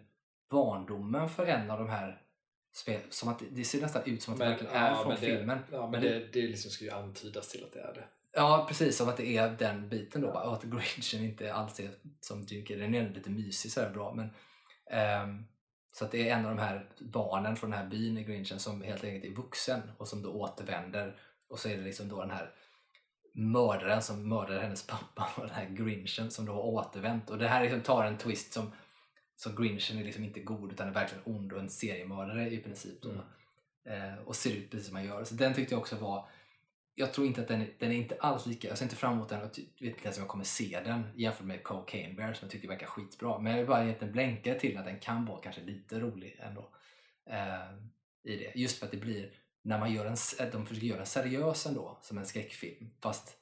barndomen 0.49 1.29
för 1.29 1.45
en 1.45 1.71
av 1.71 1.79
de 1.79 1.89
här 1.89 2.21
som 3.09 3.29
att 3.29 3.41
det 3.51 3.63
ser 3.63 3.81
nästan 3.81 4.01
ut 4.05 4.21
som 4.21 4.33
att 4.33 4.39
det 4.39 4.45
verkligen 4.45 4.73
är 4.73 4.95
från 4.95 5.07
men 5.07 5.19
det, 5.21 5.25
filmen. 5.25 5.59
Ja, 5.71 5.81
men, 5.81 5.91
Men 5.91 6.01
det, 6.01 6.27
det 6.33 6.41
liksom 6.41 6.71
ska 6.71 6.85
ju 6.85 6.91
antydas 6.91 7.49
till 7.49 7.63
att 7.63 7.73
det 7.73 7.79
är 7.79 7.93
det. 7.93 8.03
Ja, 8.31 8.65
precis. 8.67 8.97
Som 8.97 9.09
att 9.09 9.17
det 9.17 9.37
är 9.37 9.49
den 9.49 9.89
biten 9.89 10.21
då. 10.21 10.27
Och 10.27 10.53
att 10.53 10.63
Grinchen 10.63 11.23
inte 11.23 11.53
alls 11.53 11.79
är 11.79 11.89
som 12.21 12.41
Jim 12.41 12.65
Carrey. 12.65 12.81
Den 12.81 12.95
är 12.95 13.09
lite 13.09 13.29
mysig 13.29 13.71
så 13.71 13.89
bra. 13.93 14.13
Men, 14.13 14.29
ehm, 14.91 15.45
så 15.97 16.05
att 16.05 16.11
det 16.11 16.29
är 16.29 16.35
en 16.35 16.45
av 16.45 16.55
de 16.55 16.61
här 16.61 16.85
barnen 16.99 17.55
från 17.55 17.69
den 17.69 17.79
här 17.79 17.87
byn 17.87 18.17
i 18.17 18.23
Grinchen 18.23 18.59
som 18.59 18.81
helt 18.81 19.03
enkelt 19.03 19.25
är 19.25 19.35
vuxen 19.35 19.81
och 19.97 20.07
som 20.07 20.21
då 20.21 20.31
återvänder. 20.31 21.15
Och 21.49 21.59
så 21.59 21.69
är 21.69 21.77
det 21.77 21.83
liksom 21.83 22.09
då 22.09 22.21
den 22.21 22.31
här 22.31 22.51
mördaren 23.33 24.01
som 24.01 24.29
mördade 24.29 24.61
hennes 24.61 24.87
pappa 24.87 25.29
och 25.35 25.41
den 25.41 25.55
här 25.55 25.65
Grinchen 25.65 26.31
som 26.31 26.45
då 26.45 26.53
har 26.53 26.61
återvänt. 26.61 27.29
Och 27.29 27.37
det 27.37 27.47
här 27.47 27.63
liksom 27.63 27.81
tar 27.81 28.05
en 28.05 28.17
twist 28.17 28.53
som 28.53 28.71
så 29.35 29.51
Grinchen 29.53 29.99
är 29.99 30.03
liksom 30.03 30.23
inte 30.23 30.39
god 30.39 30.71
utan 30.71 30.87
är 30.87 30.93
verkligen 30.93 31.23
ond 31.25 31.53
och 31.53 31.59
en 31.59 31.69
seriemördare 31.69 32.49
i 32.49 32.57
princip. 32.57 33.05
Mm. 33.05 33.17
Eh, 33.85 34.17
och 34.25 34.35
ser 34.35 34.55
ut 34.55 34.71
precis 34.71 34.87
som 34.87 34.93
man 34.93 35.05
gör. 35.05 35.23
Så 35.23 35.35
den 35.35 35.53
tyckte 35.53 35.73
jag 35.73 35.81
också 35.81 35.95
var 35.95 36.29
jag 36.99 37.13
tror 37.13 37.27
inte 37.27 37.41
att 37.41 37.47
den, 37.47 37.65
den 37.79 37.91
är 37.91 37.95
inte 37.95 38.17
alls 38.19 38.45
lika, 38.45 38.67
jag 38.67 38.77
ser 38.77 38.85
inte 38.85 38.95
fram 38.95 39.13
emot 39.13 39.29
den 39.29 39.41
och 39.41 39.47
vet 39.57 39.81
inte 39.81 40.03
ens 40.03 40.17
om 40.17 40.21
jag 40.21 40.29
kommer 40.29 40.43
se 40.43 40.79
den 40.85 41.03
jämfört 41.15 41.45
med 41.45 41.63
Cocaine 41.63 42.15
Bear 42.15 42.33
som 42.33 42.45
jag 42.45 42.51
tycker 42.51 42.67
verkar 42.67 42.87
skitbra. 42.87 43.39
Men 43.39 43.51
jag 43.51 43.57
vill 43.57 43.67
bara 43.67 43.83
egentligen 43.83 44.11
blänka 44.11 44.55
till 44.55 44.77
att 44.77 44.85
den 44.85 44.99
kan 44.99 45.25
vara 45.25 45.41
kanske 45.41 45.61
lite 45.61 45.99
rolig 45.99 46.39
ändå. 46.39 46.69
Eh, 47.29 47.73
I 48.23 48.37
det. 48.37 48.51
Just 48.55 48.79
för 48.79 48.85
att 48.85 48.91
det 48.91 48.97
blir, 48.97 49.31
när 49.61 49.79
man 49.79 49.93
gör 49.93 50.05
en, 50.05 50.51
de 50.51 50.65
försöker 50.65 50.87
göra 50.87 50.97
den 50.97 51.07
seriös 51.07 51.65
ändå, 51.65 51.97
som 52.01 52.17
en 52.17 52.25
skräckfilm. 52.25 52.89
Fast, 53.01 53.37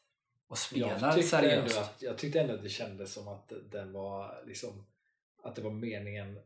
och 0.48 0.57
spelar 0.57 0.99
Jag 1.02 1.15
tyckte, 1.15 1.30
seriöst. 1.30 1.76
ändå 1.76 1.88
att, 1.88 2.02
jag 2.02 2.18
tyckte 2.18 2.41
ändå 2.41 2.53
att 2.53 2.64
det 2.64 2.69
kändes 2.69 3.14
som 3.14 3.27
att 3.27 3.52
den 3.72 3.94
var 3.94 4.44
liksom 4.45 4.86
att 5.44 5.56
det 5.56 5.61
var 5.61 5.72
meningen 5.72 6.40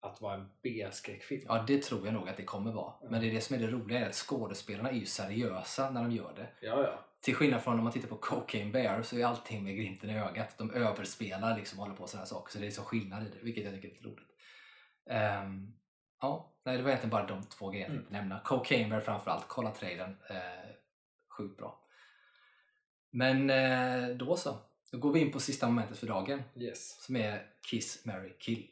att 0.00 0.20
vara 0.20 0.34
en 0.34 0.48
B-skräckfilm. 0.62 1.42
Ja, 1.48 1.64
det 1.66 1.82
tror 1.82 2.04
jag 2.04 2.14
nog 2.14 2.28
att 2.28 2.36
det 2.36 2.44
kommer 2.44 2.72
vara. 2.72 2.94
Men 3.10 3.20
det 3.20 3.26
är 3.26 3.32
det 3.32 3.40
som 3.40 3.56
är 3.56 3.60
det 3.60 3.66
roliga, 3.66 4.00
är 4.00 4.08
att 4.08 4.14
skådespelarna 4.14 4.90
är 4.90 4.94
ju 4.94 5.06
seriösa 5.06 5.90
när 5.90 6.02
de 6.02 6.12
gör 6.12 6.32
det. 6.36 6.66
Ja, 6.66 6.82
ja. 6.82 7.04
Till 7.22 7.34
skillnad 7.34 7.62
från 7.62 7.78
om 7.78 7.84
man 7.84 7.92
tittar 7.92 8.08
på 8.08 8.16
Cocaine 8.16 8.72
Bear 8.72 9.02
så 9.02 9.16
är 9.16 9.24
allting 9.24 9.64
med 9.64 9.76
glimten 9.76 10.10
i 10.10 10.18
ögat. 10.18 10.58
De 10.58 10.70
överspelar 10.70 11.56
liksom 11.56 11.78
och 11.78 11.84
håller 11.84 11.96
på 11.96 12.06
sådana 12.06 12.26
saker. 12.26 12.52
Så 12.52 12.58
det 12.58 12.66
är 12.66 12.70
så 12.70 12.82
skillnad 12.82 13.22
i 13.22 13.30
det, 13.30 13.38
vilket 13.42 13.64
jag 13.64 13.74
tycker 13.74 13.88
är 13.88 13.92
lite 13.92 14.04
roligt. 14.04 14.28
Ehm, 15.10 15.74
ja, 16.20 16.54
nej, 16.64 16.76
det 16.76 16.82
var 16.82 16.90
egentligen 16.90 17.10
bara 17.10 17.26
de 17.26 17.42
två 17.42 17.70
grejerna 17.70 17.94
jag 17.94 18.02
tänkte 18.02 18.14
nämna. 18.14 18.40
Cocaine 18.44 18.90
Bear 18.90 19.00
framförallt, 19.00 19.44
kolla 19.48 19.70
trailern. 19.70 20.10
Uh, 20.10 20.70
sjukt 21.38 21.58
bra. 21.58 21.80
Men 23.10 23.50
eh, 23.50 24.16
då 24.16 24.36
så. 24.36 24.58
Då 24.92 24.98
går 24.98 25.12
vi 25.12 25.20
in 25.20 25.32
på 25.32 25.40
sista 25.40 25.66
momentet 25.66 25.98
för 25.98 26.06
dagen. 26.06 26.42
Yes. 26.54 27.04
Som 27.04 27.16
är 27.16 27.46
Kiss, 27.70 28.04
Mary 28.04 28.32
Kill. 28.38 28.66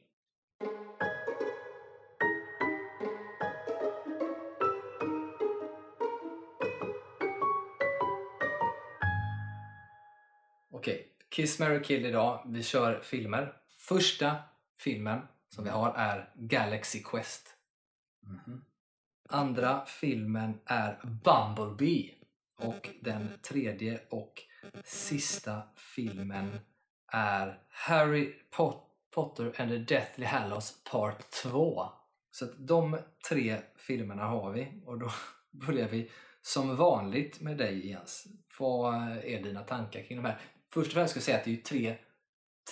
Kiss, 11.34 11.58
Mary 11.58 11.82
Kill 11.82 12.06
idag. 12.06 12.42
Vi 12.46 12.62
kör 12.62 13.00
filmer. 13.00 13.56
Första 13.78 14.36
filmen 14.80 15.20
som 15.48 15.64
vi 15.64 15.70
har 15.70 15.94
är 15.94 16.32
Galaxy 16.34 17.02
Quest. 17.02 17.56
Mhm. 18.22 18.64
Andra 19.28 19.84
filmen 19.86 20.60
är 20.64 21.00
Bumblebee. 21.24 22.10
Och 22.58 22.90
den 23.00 23.28
tredje 23.42 24.00
och 24.10 24.42
sista 24.84 25.62
filmen 25.76 26.58
är 27.12 27.62
Harry 27.68 28.34
Pot- 28.50 28.86
Potter 29.14 29.52
and 29.58 29.70
the 29.70 29.78
Deathly 29.78 30.24
Hallows 30.26 30.84
Part 30.90 31.30
2. 31.30 31.88
Så 32.30 32.44
att 32.44 32.68
de 32.68 32.98
tre 33.28 33.58
filmerna 33.76 34.24
har 34.24 34.50
vi 34.50 34.82
och 34.86 34.98
då 34.98 35.10
börjar 35.66 35.88
vi 35.88 36.10
som 36.42 36.76
vanligt 36.76 37.40
med 37.40 37.56
dig 37.56 37.88
Jens. 37.88 38.26
Vad 38.58 38.94
är 39.24 39.42
dina 39.42 39.62
tankar 39.62 40.02
kring 40.02 40.22
de 40.22 40.28
här? 40.28 40.40
Först 40.74 40.86
och 40.86 40.92
främst 40.92 41.10
ska 41.10 41.18
jag 41.18 41.24
säga 41.24 41.36
att 41.36 41.44
det 41.44 41.50
är 41.50 41.54
ju 41.54 41.62
tre, 41.62 41.96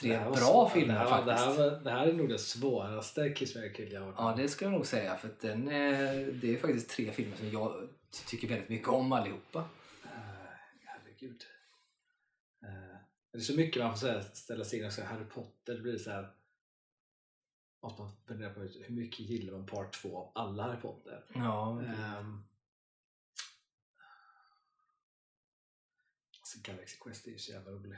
tre 0.01 0.19
bra 0.19 0.35
svårt. 0.35 0.73
filmer 0.73 0.95
det 0.95 1.01
här, 1.01 1.07
faktiskt. 1.09 1.57
Det 1.57 1.63
här, 1.63 1.71
var, 1.71 1.85
det 1.85 1.91
här 1.91 2.07
är 2.07 2.13
nog 2.13 2.29
den 2.29 2.39
svåraste 2.39 3.31
Kiss 3.31 3.55
Mary 3.55 3.73
Kill 3.73 3.93
jag 3.93 4.01
har. 4.01 4.15
Ja, 4.17 4.35
det 4.37 4.49
skulle 4.49 4.71
jag 4.71 4.77
nog 4.77 4.87
säga. 4.87 5.17
För 5.17 5.29
att 5.29 5.41
den, 5.41 5.69
eh, 5.69 6.27
det 6.27 6.55
är 6.55 6.59
faktiskt 6.59 6.91
tre 6.91 7.13
filmer 7.13 7.37
som 7.37 7.51
jag 7.51 7.89
tycker 8.27 8.49
väldigt 8.49 8.69
mycket 8.69 8.89
om 8.89 9.13
allihopa. 9.13 9.59
Eh, 10.05 10.11
herregud. 10.85 11.43
Eh, 12.63 12.97
det 13.33 13.39
är 13.39 13.43
så 13.43 13.57
mycket 13.57 13.83
man 13.83 13.93
får 13.93 13.99
säga, 13.99 14.23
ställa 14.23 14.65
sig 14.65 14.79
in 14.79 14.87
och 14.87 14.93
säga 14.93 15.07
Harry 15.07 15.25
Potter, 15.25 15.75
det 15.75 15.81
blir 15.81 15.99
så 15.99 16.11
här 16.11 16.31
måste 17.83 18.03
man 18.03 18.11
fundera 18.27 18.51
på 18.51 18.61
hur 18.61 18.95
mycket 18.95 19.21
gillar 19.21 19.53
man 19.53 19.67
part 19.67 20.03
2 20.03 20.17
av 20.17 20.33
alla 20.35 20.63
Harry 20.63 20.81
Potter? 20.81 21.25
Ja, 21.35 21.83
Um, 22.21 22.45
Galaxy 26.59 26.97
Quest 27.01 27.27
är 27.27 27.31
ju 27.31 27.39
så 27.39 27.53
jävla 27.53 27.71
rolig. 27.71 27.97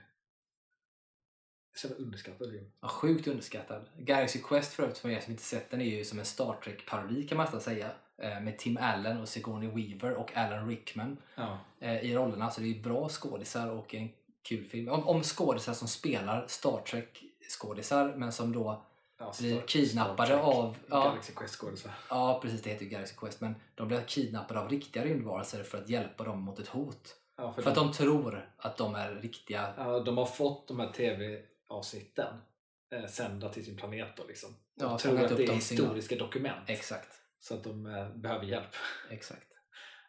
Så 1.77 1.87
jävla 1.89 2.05
underskattad 2.05 2.51
film. 2.51 2.71
ja, 2.81 2.89
sjukt 2.89 3.27
underskattad. 3.27 3.85
Galaxy 3.99 4.39
Quest 4.43 4.73
för 4.75 4.83
övrigt, 4.83 4.99
för 4.99 5.09
er 5.09 5.21
som 5.21 5.31
inte 5.33 5.45
sett 5.45 5.71
den, 5.71 5.81
är 5.81 5.85
ju 5.99 6.05
som 6.05 6.19
en 6.19 6.25
Star 6.25 6.61
Trek-parodi 6.65 7.29
kan 7.29 7.37
man 7.37 7.45
nästan 7.45 7.61
säga. 7.61 7.91
Eh, 8.19 8.41
Med 8.41 8.59
Tim 8.59 8.79
Allen 8.81 9.21
och 9.21 9.29
Sigourney 9.29 9.69
Weaver 9.69 10.17
och 10.17 10.37
Alan 10.37 10.69
Rickman 10.69 11.17
Ja. 11.35 11.59
eh, 11.81 12.01
i 12.05 12.15
rollerna. 12.17 12.51
Så 12.51 12.61
det 12.61 12.67
är 12.79 12.83
bra 12.83 13.09
skådisar 13.09 13.71
och 13.71 13.95
en 13.95 14.09
kul 14.43 14.65
film. 14.65 14.89
Om, 14.89 15.09
om 15.09 15.23
skådisar 15.23 15.73
som 15.73 15.89
spelar 15.89 16.47
Star 16.49 16.83
Trek-skådisar 16.87 18.15
men 18.17 18.33
som 18.33 18.53
då 18.53 18.85
ja 19.19 19.35
Blir 19.39 19.61
kidnappade 19.67 20.27
Star 20.27 20.37
Trek, 20.37 20.45
av- 20.55 20.77
ja. 20.89 21.05
Galaxy 21.05 21.33
Quest 21.33 21.55
skådisar. 21.55 21.93
Ja, 22.11 22.39
precis. 22.43 22.63
Det 22.63 22.71
heter 22.71 22.85
ju 22.85 22.91
Galaxy 22.91 23.15
Quest. 23.17 23.41
Men 23.41 23.55
de 23.75 23.89
blir 23.89 24.01
kidnappade 24.07 24.61
av 24.61 24.69
riktiga 24.69 25.05
rymdvarelser 25.05 25.63
för 25.63 25.79
att 25.79 25.89
hjälpa 25.89 26.25
dem 26.25 26.41
mot 26.41 26.59
ett 26.59 26.69
hot. 26.69 27.17
Ja, 27.37 27.53
för 27.53 27.63
För 27.63 27.71
att 27.71 27.77
de, 27.77 27.87
de 27.87 27.93
tror 27.93 28.51
att 28.57 28.77
de 28.77 28.95
är 28.95 29.15
riktiga. 29.15 29.75
ja, 29.77 30.01
de 30.01 30.19
har 30.19 30.27
fått 30.27 30.69
de 30.69 30.81
här 30.81 30.93
tv-avsnitten 30.93 32.37
eh, 32.91 33.07
sända 33.07 33.49
till 33.49 33.65
sin 33.65 33.77
planet 33.77 34.17
då 34.17 34.25
liksom. 34.27 34.51
De 34.75 34.85
Ja, 34.91 34.99
tror 34.99 35.21
att 35.25 35.37
det 35.37 35.43
är 35.43 35.47
de 35.47 35.53
historiska 35.53 36.17
dokument. 36.17 36.71
Exakt. 36.71 37.21
Så 37.39 37.55
att 37.55 37.65
de 37.65 37.87
eh, 37.87 38.09
behöver 38.17 38.45
hjälp. 38.45 38.71
Exakt. 39.11 39.47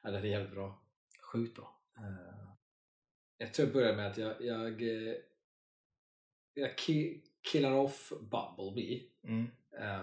Ja, 0.04 0.12
det 0.12 0.18
är 0.18 0.24
jävligt 0.24 0.52
bra. 0.54 0.82
Sjukt 1.22 1.56
bra. 1.56 1.80
Eh, 1.98 2.48
jag 3.38 3.54
tror 3.54 3.68
jag 3.68 3.74
börjar 3.74 3.96
med 3.96 4.08
att 4.12 4.18
jag, 4.18 4.42
jag, 4.42 4.82
eh, 4.82 5.16
jag 6.54 6.76
ki- 6.76 7.22
killar 7.52 7.72
off 7.72 8.14
Bumblebee. 8.22 9.04
Mm. 9.24 9.52
eh, 9.80 10.02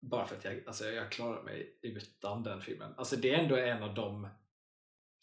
bara 0.00 0.26
för 0.26 0.36
att 0.36 0.44
jag, 0.44 0.62
alltså 0.66 0.84
jag 0.90 1.12
klarar 1.12 1.42
mig 1.42 1.78
utan 1.82 2.42
den 2.42 2.60
filmen. 2.60 2.94
Alltså 2.96 3.16
det 3.16 3.34
är 3.34 3.38
ändå 3.38 3.56
en 3.56 3.82
av 3.82 3.94
de 3.94 4.28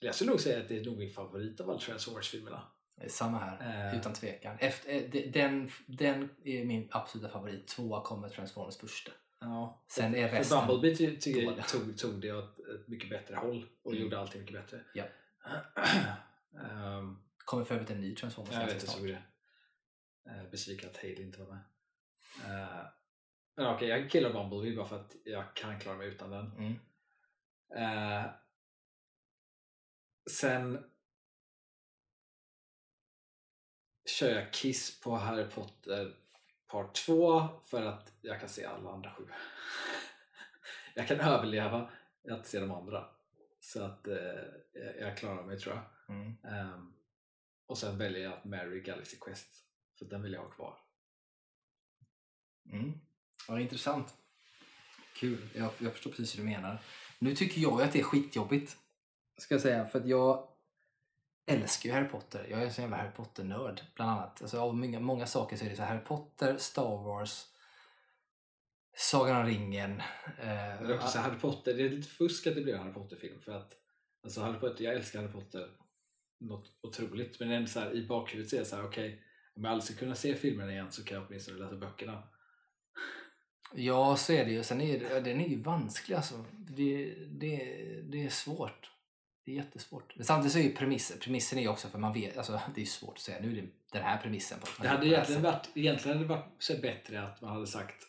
jag 0.05 0.15
skulle 0.15 0.29
nog 0.31 0.39
säga 0.39 0.59
att 0.61 0.67
det 0.67 0.77
är 0.79 0.85
nog 0.85 0.97
min 0.97 1.09
favorit 1.13 1.59
av 1.61 1.69
alla 1.69 1.79
Transformers-filmerna. 1.79 2.61
Samma 3.07 3.39
här. 3.39 3.89
Eh. 3.91 3.99
Utan 3.99 4.13
tvekan. 4.13 4.57
Efter, 4.59 4.89
eh, 4.93 5.01
de- 5.09 5.29
den, 5.29 5.71
den 5.85 6.29
är 6.43 6.65
min 6.65 6.87
absoluta 6.91 7.29
favorit. 7.29 7.67
Tvåa 7.67 8.03
kommer 8.03 8.29
Transformers 8.29 8.77
första. 8.77 9.11
Ja. 9.39 9.85
Sen 9.87 10.15
är 10.15 10.27
För 10.27 10.35
resten 10.37 10.67
Bumblebee 10.67 11.15
ty, 11.17 11.33
dåliga. 11.45 11.63
tog, 11.63 11.97
tog 11.97 12.21
det 12.21 12.31
åt 12.31 12.59
ett 12.59 12.87
mycket 12.87 13.09
bättre 13.09 13.35
håll 13.35 13.65
och 13.83 13.91
Mm. 13.91 14.03
gjorde 14.03 14.19
allting 14.19 14.41
mycket 14.41 14.55
bättre. 14.55 14.79
Ja. 14.93 15.03
Ehm, 16.63 17.17
kommer 17.45 17.63
för 17.65 17.75
övrigt 17.75 17.89
en 17.89 18.01
ny 18.01 18.15
Transformers 18.15 18.53
jag 18.53 18.65
vet, 18.65 18.73
jag 18.73 18.81
såg 18.81 19.07
det. 19.07 19.21
Uh, 20.29 20.49
besviken 20.51 20.89
att 20.89 20.97
Haley 20.97 21.21
inte 21.23 21.39
var 21.39 21.47
med. 21.47 21.59
Eh, 22.45 22.85
men 23.55 23.67
okej, 23.67 23.87
jag 23.87 24.09
killar 24.11 24.33
Bumblebee 24.33 24.75
bara 24.77 24.85
för 24.87 24.99
att 24.99 25.15
jag 25.25 25.55
kan 25.55 25.79
klara 25.79 25.97
mig 25.97 26.07
utan 26.07 26.29
den. 26.29 26.51
Mm. 26.51 26.73
Eh, 27.75 28.25
sen 30.31 30.83
kör 34.05 34.29
jag 34.29 34.53
Kiss 34.53 35.01
på 35.01 35.15
Harry 35.15 35.49
Potter 35.49 36.15
Part 36.67 36.95
2 36.95 37.47
för 37.61 37.81
att 37.81 38.13
jag 38.21 38.39
kan 38.39 38.49
se 38.49 38.65
alla 38.65 38.89
andra 38.91 39.13
sju. 39.13 39.27
jag 40.95 41.07
kan 41.07 41.19
överleva 41.19 41.89
att 42.31 42.47
se 42.47 42.59
de 42.59 42.71
andra. 42.71 43.09
Så 43.59 43.83
att 43.83 44.07
eh, 44.07 44.15
jag- 44.99 45.17
klarar 45.17 45.43
mig 45.43 45.59
tror 45.59 45.75
jag. 45.75 46.15
Mm. 46.15 46.35
Ehm, 46.43 46.93
och 47.65 47.77
sen 47.77 47.97
väljer 47.97 48.23
jag 48.23 48.33
att 48.33 48.45
marry 48.45 48.81
Galaxy 48.81 49.17
Quest. 49.17 49.65
För 49.99 50.05
den 50.05 50.21
vill 50.21 50.33
jag 50.33 50.41
ha 50.41 50.49
kvar. 50.49 50.77
Mm. 52.71 52.93
Ja, 53.47 53.59
intressant. 53.59 54.13
Kul. 55.15 55.49
Jag, 55.55 55.71
jag 55.77 55.93
förstår 55.93 56.11
precis 56.11 56.35
hur 56.35 56.43
du 56.43 56.49
menar. 56.49 56.81
Nu 57.19 57.35
tycker 57.35 57.61
jag 57.61 57.81
att 57.81 57.93
det 57.93 57.99
är 57.99 58.03
skitjobbigt. 58.03 58.77
Ska 59.37 59.53
jag 59.53 59.61
säga. 59.61 59.87
För 59.87 59.99
att 59.99 60.07
jag 60.07 60.47
älskar 61.45 61.89
ju 61.89 61.95
Harry 61.95 62.07
Potter. 62.07 62.47
Jag 62.49 62.61
är 62.61 62.65
en 62.65 62.73
sån 62.73 62.81
jävla 62.81 62.97
Harry 62.97 63.11
Potter-nörd. 63.11 63.81
Bland 63.95 64.11
annat. 64.11 64.41
Alltså, 64.41 64.59
av 64.59 64.75
många, 64.75 64.99
många 64.99 65.25
saker 65.25 65.57
så 65.57 65.65
är 65.65 65.69
det 65.69 65.75
så 65.75 65.81
här, 65.81 65.89
Harry 65.89 66.05
Potter, 66.05 66.57
Star 66.57 67.03
Wars, 67.03 67.45
Sagan 68.97 69.41
om 69.41 69.45
ringen. 69.45 69.91
Eh, 70.39 70.45
det 70.81 70.93
är 70.93 70.95
också 70.95 71.19
Harry 71.19 71.39
Potter, 71.39 71.73
det 71.73 71.83
är 71.83 71.89
lite 71.89 72.09
fusk 72.09 72.47
att 72.47 72.55
det 72.55 72.61
blir 72.61 72.73
en 72.73 72.79
Harry 72.79 72.93
Potter-film. 72.93 73.41
För 73.41 73.51
att 73.51 73.73
Alltså 74.23 74.41
Harry 74.41 74.59
Potter, 74.59 74.83
jag 74.83 74.93
älskar 74.93 75.21
Harry 75.21 75.31
Potter 75.31 75.69
något 76.39 76.71
otroligt 76.81 77.39
men 77.39 77.51
ändå 77.51 77.67
så 77.67 77.79
här, 77.79 77.95
i 77.95 78.07
bakhuvudet 78.07 78.49
så 78.49 78.55
är 78.55 78.59
det 78.59 78.65
så 78.65 78.75
här, 78.75 78.85
okej 78.85 79.21
om 79.55 79.63
jag 79.63 79.71
aldrig 79.71 79.83
ska 79.83 79.99
kunna 79.99 80.15
se 80.15 80.35
filmerna 80.35 80.71
igen 80.71 80.91
så 80.91 81.03
kan 81.03 81.17
jag 81.17 81.27
åtminstone 81.27 81.59
läsa 81.59 81.75
böckerna. 81.75 82.23
Ja, 83.73 84.15
så 84.15 84.33
är 84.33 84.45
det 84.45 84.51
ju. 84.51 84.63
Sen 84.63 84.81
är 84.81 84.99
det, 84.99 85.19
den 85.19 85.41
är 85.41 85.47
ju 85.47 85.61
vansklig 85.61 86.15
alltså. 86.15 86.45
Det, 86.51 87.15
det, 87.27 87.57
det 88.03 88.25
är 88.25 88.29
svårt. 88.29 88.91
Det 89.45 89.51
är 89.51 89.55
jättesvårt. 89.55 90.15
Men 90.15 90.25
samtidigt 90.25 90.53
så 90.53 90.59
är 90.59 90.63
ju 90.63 90.75
premissen, 90.75 91.19
premissen 91.19 91.57
är 91.57 91.61
ju 91.61 91.67
också 91.67 91.87
för 91.87 91.99
man 91.99 92.13
vet, 92.13 92.37
alltså 92.37 92.61
det 92.75 92.81
är 92.81 92.85
svårt 92.85 93.15
att 93.15 93.21
säga 93.21 93.39
nu 93.41 93.57
är 93.57 93.61
det 93.61 93.67
den 93.91 94.03
här 94.03 94.17
premissen. 94.17 94.59
På, 94.59 94.67
Det 94.81 94.87
hade 94.87 95.07
egentligen 95.07 95.41
varit, 95.41 95.69
egentligen 95.73 96.17
hade 96.17 96.29
varit 96.29 96.45
så 96.59 96.77
bättre 96.81 97.23
att 97.23 97.41
man 97.41 97.51
hade 97.51 97.67
sagt 97.67 98.03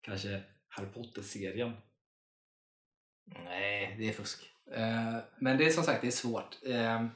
kanske 0.00 0.42
Harry 0.68 0.86
Potter-serien. 0.86 1.72
Nej, 3.24 3.96
det 3.98 4.08
är 4.08 4.12
fusk. 4.12 4.50
Eh, 4.72 5.16
men 5.38 5.58
det 5.58 5.66
är 5.66 5.70
som 5.70 5.84
sagt, 5.84 6.00
det 6.00 6.06
är 6.06 6.10
svårt. 6.10 6.56
Eh, 6.66 7.06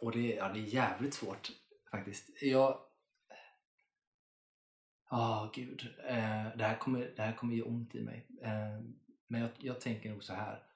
och 0.00 0.12
det, 0.12 0.34
ja, 0.34 0.48
det 0.48 0.60
är 0.60 0.74
jävligt 0.74 1.14
svårt 1.14 1.50
faktiskt. 1.90 2.42
Jag... 2.42 2.80
Ja, 5.10 5.52
gud. 5.54 5.86
Eh, 6.08 6.46
det, 6.56 6.64
här 6.64 6.78
kommer, 6.78 7.12
det 7.16 7.22
här 7.22 7.32
kommer 7.32 7.54
ge 7.54 7.62
ont 7.62 7.94
i 7.94 8.00
mig. 8.00 8.26
Men 9.26 9.40
jag, 9.40 9.50
jag 9.58 9.80
tänker 9.80 10.10
nog 10.10 10.24
så 10.24 10.34
här. 10.34 10.67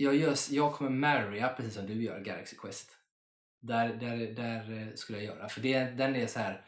Jag, 0.00 0.14
gör, 0.16 0.34
jag 0.50 0.74
kommer 0.74 0.90
marrya 0.90 1.48
precis 1.48 1.74
som 1.74 1.86
du 1.86 2.02
gör 2.02 2.20
Galaxy 2.20 2.56
Quest. 2.56 2.96
Där, 3.60 3.88
där, 3.94 4.16
där 4.16 4.78
eh, 4.78 4.94
skulle 4.94 5.18
jag 5.18 5.36
göra. 5.36 5.48
För 5.48 5.60
det, 5.60 5.84
den 5.84 6.16
är 6.16 6.26
så 6.26 6.38
här 6.38 6.64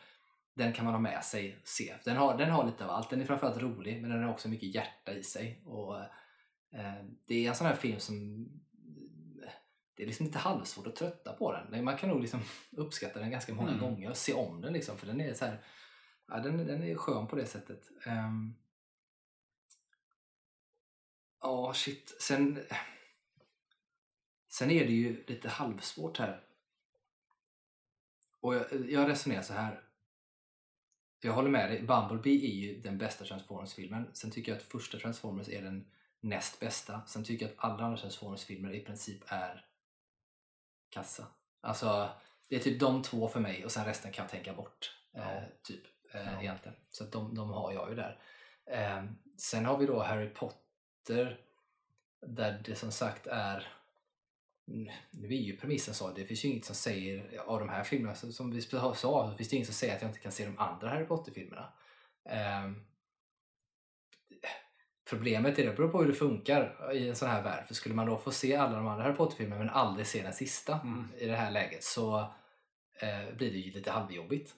den 0.55 0.73
kan 0.73 0.85
man 0.85 0.95
ha 0.95 1.01
med 1.01 1.25
sig 1.25 1.61
se. 1.65 1.95
Den 2.05 2.17
har, 2.17 2.39
den 2.39 2.51
har 2.51 2.67
lite 2.67 2.85
av 2.85 2.91
allt. 2.91 3.11
Den 3.11 3.21
är 3.21 3.25
framförallt 3.25 3.63
rolig 3.63 4.03
men 4.03 4.11
den 4.11 4.23
har 4.23 4.31
också 4.31 4.49
mycket 4.49 4.75
hjärta 4.75 5.13
i 5.13 5.23
sig. 5.23 5.63
Och, 5.65 6.01
eh, 6.73 7.05
det 7.27 7.45
är 7.45 7.49
en 7.49 7.55
sån 7.55 7.67
här 7.67 7.77
film 7.77 8.01
som 8.01 8.49
det 9.95 10.03
är 10.03 10.07
liksom 10.07 10.27
lite 10.27 10.39
halvsvårt 10.39 10.87
att 10.87 10.97
trötta 10.97 11.33
på 11.33 11.53
den. 11.53 11.85
Man 11.85 11.97
kan 11.97 12.09
nog 12.09 12.21
liksom 12.21 12.41
uppskatta 12.71 13.19
den 13.21 13.31
ganska 13.31 13.55
många 13.55 13.69
Mm. 13.69 13.81
gånger 13.81 14.11
och 14.11 14.17
se 14.17 14.33
om 14.33 14.61
den 14.61 14.73
liksom, 14.73 14.99
för 14.99 15.07
den 15.07 15.21
är 15.21 15.35
så 15.35 15.45
här, 15.45 15.65
ja, 16.29 16.39
den, 16.39 16.67
den 16.67 16.83
är 16.83 16.95
skön 16.95 17.27
på 17.27 17.37
det 17.37 17.47
sättet. 17.47 17.89
Ehm. 18.07 18.55
Ja, 21.41 21.73
shit. 21.75 22.17
Sen, 22.21 22.59
sen 24.53 24.71
är 24.71 24.87
det 24.87 24.93
ju 24.93 25.25
lite 25.27 25.49
halvsvårt 25.49 26.19
här. 26.19 26.41
Och 28.41 28.55
jag, 28.55 28.91
jag 28.91 29.09
resonerar 29.09 29.43
så 29.43 29.53
här. 29.53 29.83
Jag 31.21 31.33
håller 31.33 31.51
med 31.51 31.71
dig, 31.71 31.83
Bumblebee 31.83 32.47
är 32.47 32.55
ju 32.55 32.81
den 32.81 32.99
bästa 32.99 33.25
Transformers-filmen. 33.25 34.11
Sen 34.13 34.31
tycker 34.31 34.53
jag 34.53 34.57
att 34.57 34.65
första 34.65 34.99
Transformers 34.99 35.49
är 35.49 35.63
den 35.63 35.91
näst 36.21 36.61
bästa. 36.61 37.03
Sen 37.07 37.25
tycker 37.25 37.47
jag 37.47 37.53
att 37.53 37.65
alla 37.65 37.85
andra 37.85 37.99
Transformers-filmer 37.99 38.75
i 38.75 38.81
princip 38.81 39.23
är 39.27 39.67
kassa. 40.89 41.27
Alltså, 41.61 42.11
det 42.49 42.57
är 42.57 42.61
typ 42.61 42.81
de 42.81 43.03
två 43.03 43.29
för 43.29 43.41
mig 43.41 43.65
och 43.65 43.73
sen 43.73 43.85
resten 43.85 44.13
kan 44.13 44.23
jag 44.23 44.31
tänka 44.31 44.53
bort. 44.53 44.97
Ja. 45.13 45.21
Eh, 45.21 45.43
typ, 45.63 45.83
eh, 46.15 46.33
Ja. 46.33 46.41
egentligen. 46.43 46.77
Så 46.91 47.05
de, 47.05 47.35
de 47.35 47.51
har 47.51 47.73
jag 47.73 47.91
ju 47.91 47.97
där. 47.97 48.23
Eh, 48.67 49.05
sen 49.37 49.65
har 49.65 49.79
vi 49.79 49.87
då 49.87 50.03
Harry 50.03 50.29
Potter 50.29 51.41
där 52.27 52.63
det 52.65 52.75
som 52.75 52.93
sagt 52.93 53.27
är 53.27 53.82
nu 55.11 55.27
är 55.29 55.39
ju 55.39 55.57
premissen 55.57 55.95
så, 55.95 56.11
det 56.11 56.25
finns 56.25 56.45
ju 56.45 56.49
inget 56.49 56.65
som 56.65 56.75
säger 56.75 57.39
av 57.47 57.61
de 57.61 57.69
här 57.69 57.85
filmerna, 57.85 58.15
som 58.15 58.51
vi 58.51 58.61
sa, 58.61 58.95
så 58.95 59.35
finns 59.37 59.49
det 59.49 59.57
inget 59.57 59.69
som 59.69 59.75
säger 59.75 59.97
att 59.97 60.03
jag 60.03 60.11
inte 60.11 60.21
kan 60.21 60.33
se 60.33 60.45
de 60.45 60.59
andra 60.59 60.89
Harry 60.89 61.05
Potter-filmerna. 61.07 61.73
Ehm, 62.25 62.85
problemet 65.11 65.59
är 65.59 65.67
det 65.67 65.73
beror 65.77 65.89
på 65.89 65.99
hur 66.01 66.09
det 66.09 66.15
funkar 66.15 66.93
i 66.95 67.09
en 67.09 67.17
sån 67.17 67.29
här 67.29 67.43
värld. 67.43 67.67
För 67.67 67.75
skulle 67.75 67.95
man 67.95 68.07
då 68.07 68.19
få 68.19 68.31
se 68.31 68.57
alla 68.57 68.77
de 68.77 68.87
andra 68.87 69.05
Harry 69.05 69.17
Potter-filmerna 69.17 69.59
men 69.59 69.71
aldrig 69.71 70.07
se 70.07 70.23
den 70.23 70.33
sista 70.33 70.81
Mm. 70.81 71.09
i 71.19 71.27
det 71.27 71.37
här 71.37 71.51
läget 71.51 71.85
så 71.85 72.19
eh, 73.01 73.35
blir 73.37 73.51
det 73.53 73.59
ju 73.59 73.71
lite 73.73 73.91
halvjobbigt. 73.91 74.55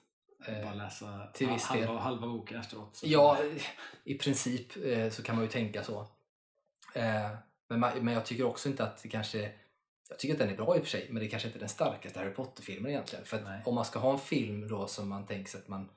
Eh, 0.47 0.63
Bara 0.63 0.73
läsa 0.73 1.27
till 1.33 1.49
viss 1.49 1.63
halva, 1.63 1.85
del. 1.87 1.97
halva 1.97 2.27
boken 2.27 2.59
efteråt. 2.59 3.01
Ja, 3.03 3.37
i 4.03 4.15
princip 4.17 4.85
eh, 4.85 5.09
så 5.09 5.23
kan 5.23 5.35
man 5.35 5.43
ju 5.45 5.51
tänka 5.51 5.83
så. 5.83 5.99
Eh, 6.95 7.29
men, 7.67 7.79
man, 7.79 7.91
men 8.05 8.13
jag 8.13 8.25
tycker 8.25 8.43
också 8.43 8.69
inte 8.69 8.83
att 8.83 9.03
det 9.03 9.09
kanske... 9.09 9.51
Jag 10.09 10.19
tycker 10.19 10.33
att 10.33 10.39
den 10.39 10.49
är 10.49 10.55
bra 10.57 10.75
i 10.75 10.79
och 10.79 10.83
för 10.83 10.89
sig, 10.89 11.07
men 11.09 11.23
det 11.23 11.29
kanske 11.29 11.47
inte 11.47 11.57
är 11.57 11.59
den 11.59 11.69
starkaste 11.69 12.19
Harry 12.19 12.33
Potter-filmen 12.33 12.91
egentligen. 12.91 13.25
För 13.25 13.61
om 13.65 13.75
man 13.75 13.85
ska 13.85 13.99
ha 13.99 14.13
en 14.13 14.19
film 14.19 14.67
då 14.67 14.87
som 14.87 15.09
man 15.09 15.25
tänker 15.25 15.51
sig 15.51 15.61
att 15.61 15.67
man... 15.67 15.89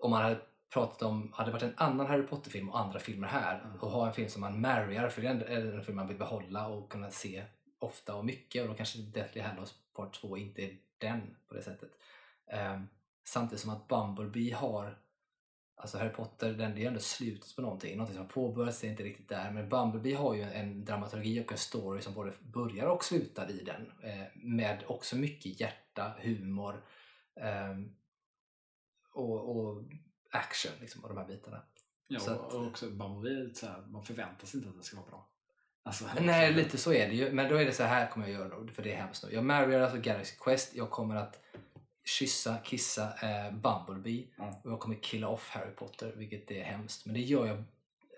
Om 0.00 0.10
man 0.10 0.22
hade 0.22 0.40
pratat 0.72 1.02
om, 1.02 1.32
hade 1.32 1.48
det 1.48 1.52
varit 1.52 1.62
en 1.62 1.74
annan 1.76 2.06
Harry 2.06 2.22
Potter-film 2.22 2.68
och 2.68 2.80
andra 2.80 2.98
filmer 2.98 3.28
här 3.28 3.60
Mm. 3.64 3.80
och 3.80 3.90
ha 3.90 4.06
en 4.06 4.12
film 4.12 4.28
som 4.28 4.40
man 4.40 4.60
marryar, 4.60 5.08
för 5.08 5.22
det 5.22 5.28
är 5.28 5.74
en 5.74 5.84
film 5.84 5.96
man 5.96 6.08
vill 6.08 6.18
behålla 6.18 6.68
och 6.68 6.92
kunna 6.92 7.10
se 7.10 7.44
ofta 7.78 8.14
och 8.14 8.24
mycket 8.24 8.62
och 8.62 8.68
då 8.68 8.74
kanske 8.74 8.98
Deathly 8.98 9.40
Hallows 9.40 9.74
Part 9.94 10.20
2 10.20 10.36
inte 10.36 10.62
är 10.62 10.76
den 10.98 11.36
på 11.48 11.54
det 11.54 11.62
sättet. 11.62 11.90
Ehm, 12.46 12.88
samtidigt 13.24 13.60
som 13.60 13.70
att 13.70 13.88
Bumblebee 13.88 14.54
har 14.54 14.98
Alltså 15.80 15.98
Harry 15.98 16.10
Potter, 16.10 16.52
den, 16.52 16.74
det 16.74 16.82
är 16.82 16.88
ändå 16.88 17.00
slutet 17.00 17.56
på 17.56 17.62
någonting. 17.62 17.96
Någonting 17.96 18.14
som 18.16 18.24
har 18.24 18.30
påbörjats, 18.32 18.80
det 18.80 18.86
är 18.86 18.90
inte 18.90 19.02
riktigt 19.02 19.28
där. 19.28 19.50
Men 19.50 19.68
Bumblebee 19.68 20.14
har 20.16 20.34
ju 20.34 20.42
en 20.42 20.84
dramaturgi 20.84 21.40
och 21.44 21.52
en 21.52 21.58
story 21.58 22.00
som 22.02 22.14
både 22.14 22.32
börjar 22.40 22.86
och 22.86 23.04
slutar 23.04 23.50
i 23.50 23.64
den. 23.64 23.92
Eh, 24.02 24.26
med 24.34 24.84
också 24.86 25.16
mycket 25.16 25.60
hjärta, 25.60 26.12
humor 26.20 26.84
ehm, 27.40 27.94
och, 29.12 29.56
och 29.56 29.82
action 30.30 30.72
liksom, 30.80 31.02
och 31.04 31.08
de 31.08 31.18
här 31.18 31.26
bitarna. 31.26 31.62
Ja, 32.06 32.20
så 32.20 32.34
och- 32.36 32.54
och 32.54 32.66
också 32.66 32.90
Bumblebee 32.90 33.54
så 33.54 33.66
här, 33.66 33.80
man 33.86 34.02
förväntar 34.04 34.46
sig 34.46 34.58
inte 34.58 34.70
att 34.70 34.76
det 34.78 34.82
ska 34.82 34.96
vara 34.96 35.06
bra. 35.10 35.28
Alltså, 35.82 36.04
Nej, 36.20 36.52
lite 36.54 36.78
så 36.78 36.92
är 36.92 37.08
det 37.08 37.14
ju. 37.14 37.32
Men 37.32 37.48
då 37.48 37.56
är 37.56 37.64
det 37.64 37.72
så 37.72 37.82
här 37.82 38.10
kommer 38.10 38.26
jag 38.28 38.40
göra 38.40 38.72
för 38.72 38.82
det 38.82 38.92
är 38.92 38.96
hemskt 38.96 39.24
nu. 39.24 39.32
Jag 39.32 39.44
marryar 39.44 39.80
alltså 39.80 39.98
Galaxy 39.98 40.36
Quest. 40.36 40.74
Jag 40.74 40.90
kommer 40.90 41.16
att 41.16 41.40
kyssa, 42.08 42.58
kissa 42.64 43.12
eh, 43.22 43.52
Bumblebee. 43.52 44.26
Ja. 44.36 44.60
Och 44.64 44.70
jag 44.70 44.80
kommer 44.80 44.96
killa 45.02 45.28
off 45.28 45.48
Harry 45.50 45.70
Potter, 45.70 46.12
vilket 46.16 46.50
är 46.50 46.62
hemskt. 46.62 47.06
Men 47.06 47.14
det 47.14 47.20
gör 47.20 47.46
jag 47.46 47.64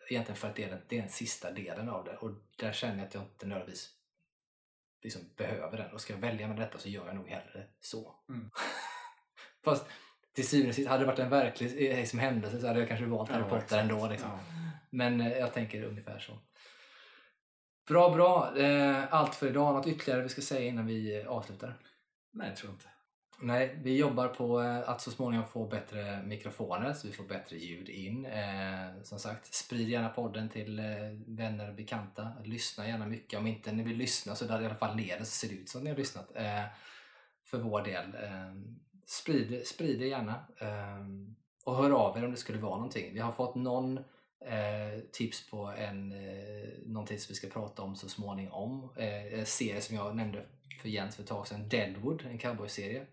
egentligen 0.08 0.36
för 0.36 0.48
att 0.48 0.56
det 0.56 0.64
är 0.64 0.68
den, 0.70 0.80
det 0.88 0.96
är 0.96 1.00
den 1.00 1.10
sista 1.10 1.50
delen 1.50 1.88
av 1.88 2.04
det. 2.04 2.16
Och 2.16 2.30
där 2.56 2.72
känner 2.72 2.96
jag 2.98 3.06
att 3.06 3.14
jag 3.14 3.22
inte 3.22 3.46
nödvändigtvis 3.46 3.90
liksom 5.02 5.22
behöver 5.36 5.78
den. 5.78 5.92
Och 5.92 6.00
ska 6.00 6.12
jag 6.12 6.20
välja 6.20 6.48
med 6.48 6.56
detta 6.56 6.78
så 6.78 6.88
gör 6.88 7.06
jag 7.06 7.16
nog 7.16 7.28
hellre 7.28 7.66
så. 7.80 8.14
Mm. 8.28 8.50
Fast 9.64 9.86
till 10.32 10.48
syvende 10.48 10.68
och 10.68 10.74
sist, 10.74 10.88
hade 10.88 11.02
det 11.02 11.06
varit 11.06 11.18
en 11.18 11.30
verklig 11.30 11.98
eh, 11.98 12.04
som 12.04 12.18
händelse 12.18 12.60
så 12.60 12.66
hade 12.66 12.78
jag 12.78 12.88
kanske 12.88 13.06
valt 13.06 13.30
Harry 13.30 13.42
Ja, 13.42 13.48
Potter 13.48 13.64
exakt. 13.64 13.82
ändå. 13.82 14.08
Liksom. 14.08 14.30
Ja. 14.30 14.38
Men 14.90 15.20
eh, 15.20 15.32
jag 15.38 15.54
tänker 15.54 15.82
ungefär 15.82 16.18
så. 16.18 16.38
Bra, 17.88 18.10
bra. 18.10 18.58
Eh, 18.58 19.14
allt 19.14 19.34
för 19.34 19.46
idag. 19.48 19.74
Något 19.74 19.86
ytterligare 19.86 20.22
vi 20.22 20.28
ska 20.28 20.40
säga 20.42 20.68
innan 20.68 20.86
vi 20.86 21.20
eh, 21.20 21.26
avslutar? 21.28 21.74
Nej, 22.32 22.48
jag 22.48 22.56
tror 22.56 22.72
inte. 22.72 22.86
Nej, 23.42 23.78
vi 23.82 23.96
jobbar 23.96 24.28
på 24.28 24.62
eh, 24.62 24.88
att 24.88 25.00
så 25.00 25.10
småningom 25.10 25.46
få 25.46 25.66
bättre 25.66 26.22
mikrofoner 26.22 26.92
så 26.92 27.06
vi 27.06 27.12
får 27.12 27.24
bättre 27.24 27.56
ljud 27.56 27.88
in. 27.88 28.26
Eh, 28.26 29.02
som 29.02 29.18
sagt, 29.18 29.54
sprid 29.54 29.88
gärna 29.88 30.08
podden 30.08 30.48
till 30.48 30.78
eh, 30.78 30.84
vänner 31.26 31.68
och 31.68 31.74
bekanta. 31.74 32.32
Lyssna 32.44 32.88
gärna 32.88 33.06
mycket. 33.06 33.38
Om 33.38 33.46
inte 33.46 33.72
ni 33.72 33.82
vill 33.82 33.96
lyssna 33.96 34.34
så 34.34 34.44
där 34.44 34.62
i 34.62 34.66
alla 34.66 34.74
fall 34.74 34.96
ner 34.96 35.18
det 35.18 35.24
så 35.24 35.30
ser 35.30 35.48
det 35.48 35.54
ut 35.54 35.68
som 35.68 35.84
ni 35.84 35.90
har 35.90 35.96
lyssnat. 35.96 36.36
Eh, 36.36 36.64
för 37.44 37.58
vår 37.58 37.82
del. 37.82 38.14
Eh, 38.14 38.54
sprid, 39.06 39.66
sprid 39.66 39.98
det 39.98 40.06
gärna. 40.06 40.34
Eh, 40.58 41.06
och 41.64 41.76
hör 41.76 41.90
av 41.90 42.18
er 42.18 42.24
om 42.24 42.30
det 42.30 42.36
skulle 42.36 42.58
vara 42.58 42.76
någonting. 42.76 43.14
Vi 43.14 43.20
har 43.20 43.32
fått 43.32 43.54
någon 43.54 43.98
eh, 44.46 45.00
tips 45.12 45.50
på 45.50 45.66
en, 45.66 46.12
eh, 46.12 46.68
någonting 46.86 47.18
som 47.18 47.32
vi 47.32 47.34
ska 47.34 47.48
prata 47.48 47.82
om 47.82 47.96
så 47.96 48.08
småningom. 48.08 48.90
Eh, 48.96 49.38
en 49.38 49.46
serie 49.46 49.80
som 49.80 49.96
jag 49.96 50.16
nämnde 50.16 50.46
för 50.82 50.88
Jens 50.88 51.16
för 51.16 51.22
ett 51.22 51.28
tag 51.28 51.48
sedan, 51.48 51.68
Deadwood, 51.68 52.26
en 52.30 52.38
cowboyserie. 52.38 53.06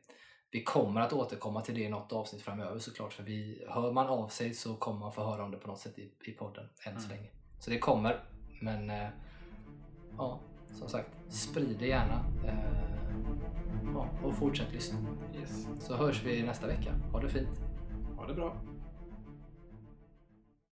Vi 0.52 0.64
kommer 0.64 1.02
att 1.02 1.14
återkomma 1.14 1.62
till 1.62 1.76
det 1.76 1.82
i 1.82 1.90
något 1.90 2.14
avsnitt 2.14 2.42
framöver 2.42 2.80
såklart, 2.80 3.14
för 3.14 3.24
vi, 3.24 3.66
hör 3.70 3.92
man 3.92 4.08
av 4.08 4.28
sig 4.28 4.54
så 4.54 4.76
kommer 4.76 5.00
man 5.00 5.12
få 5.14 5.24
höra 5.24 5.44
om 5.44 5.52
det 5.52 5.58
på 5.58 5.68
något 5.68 5.80
sätt 5.80 6.00
i, 6.00 6.12
i 6.26 6.32
podden 6.32 6.70
än 6.86 7.00
så 7.02 7.06
Mm. 7.08 7.18
länge. 7.18 7.30
Så 7.60 7.70
det 7.70 7.80
kommer, 7.80 8.24
men 8.62 8.90
eh, 8.90 9.08
ja, 10.18 10.40
som 10.80 10.90
sagt, 10.90 11.10
sprid 11.30 11.76
det 11.80 11.88
gärna. 11.88 12.26
Eh, 12.46 12.82
ja, 13.94 14.10
och 14.24 14.36
fortsätt 14.36 14.74
lyssna. 14.74 15.00
Yes. 15.40 15.68
Så 15.80 15.96
hörs 15.96 16.24
vi 16.24 16.44
nästa 16.44 16.68
vecka. 16.68 16.94
Ha 17.12 17.20
det 17.20 17.30
fint! 17.30 17.62
Ha 18.18 18.28
det 18.28 18.34
bra. 18.34 18.58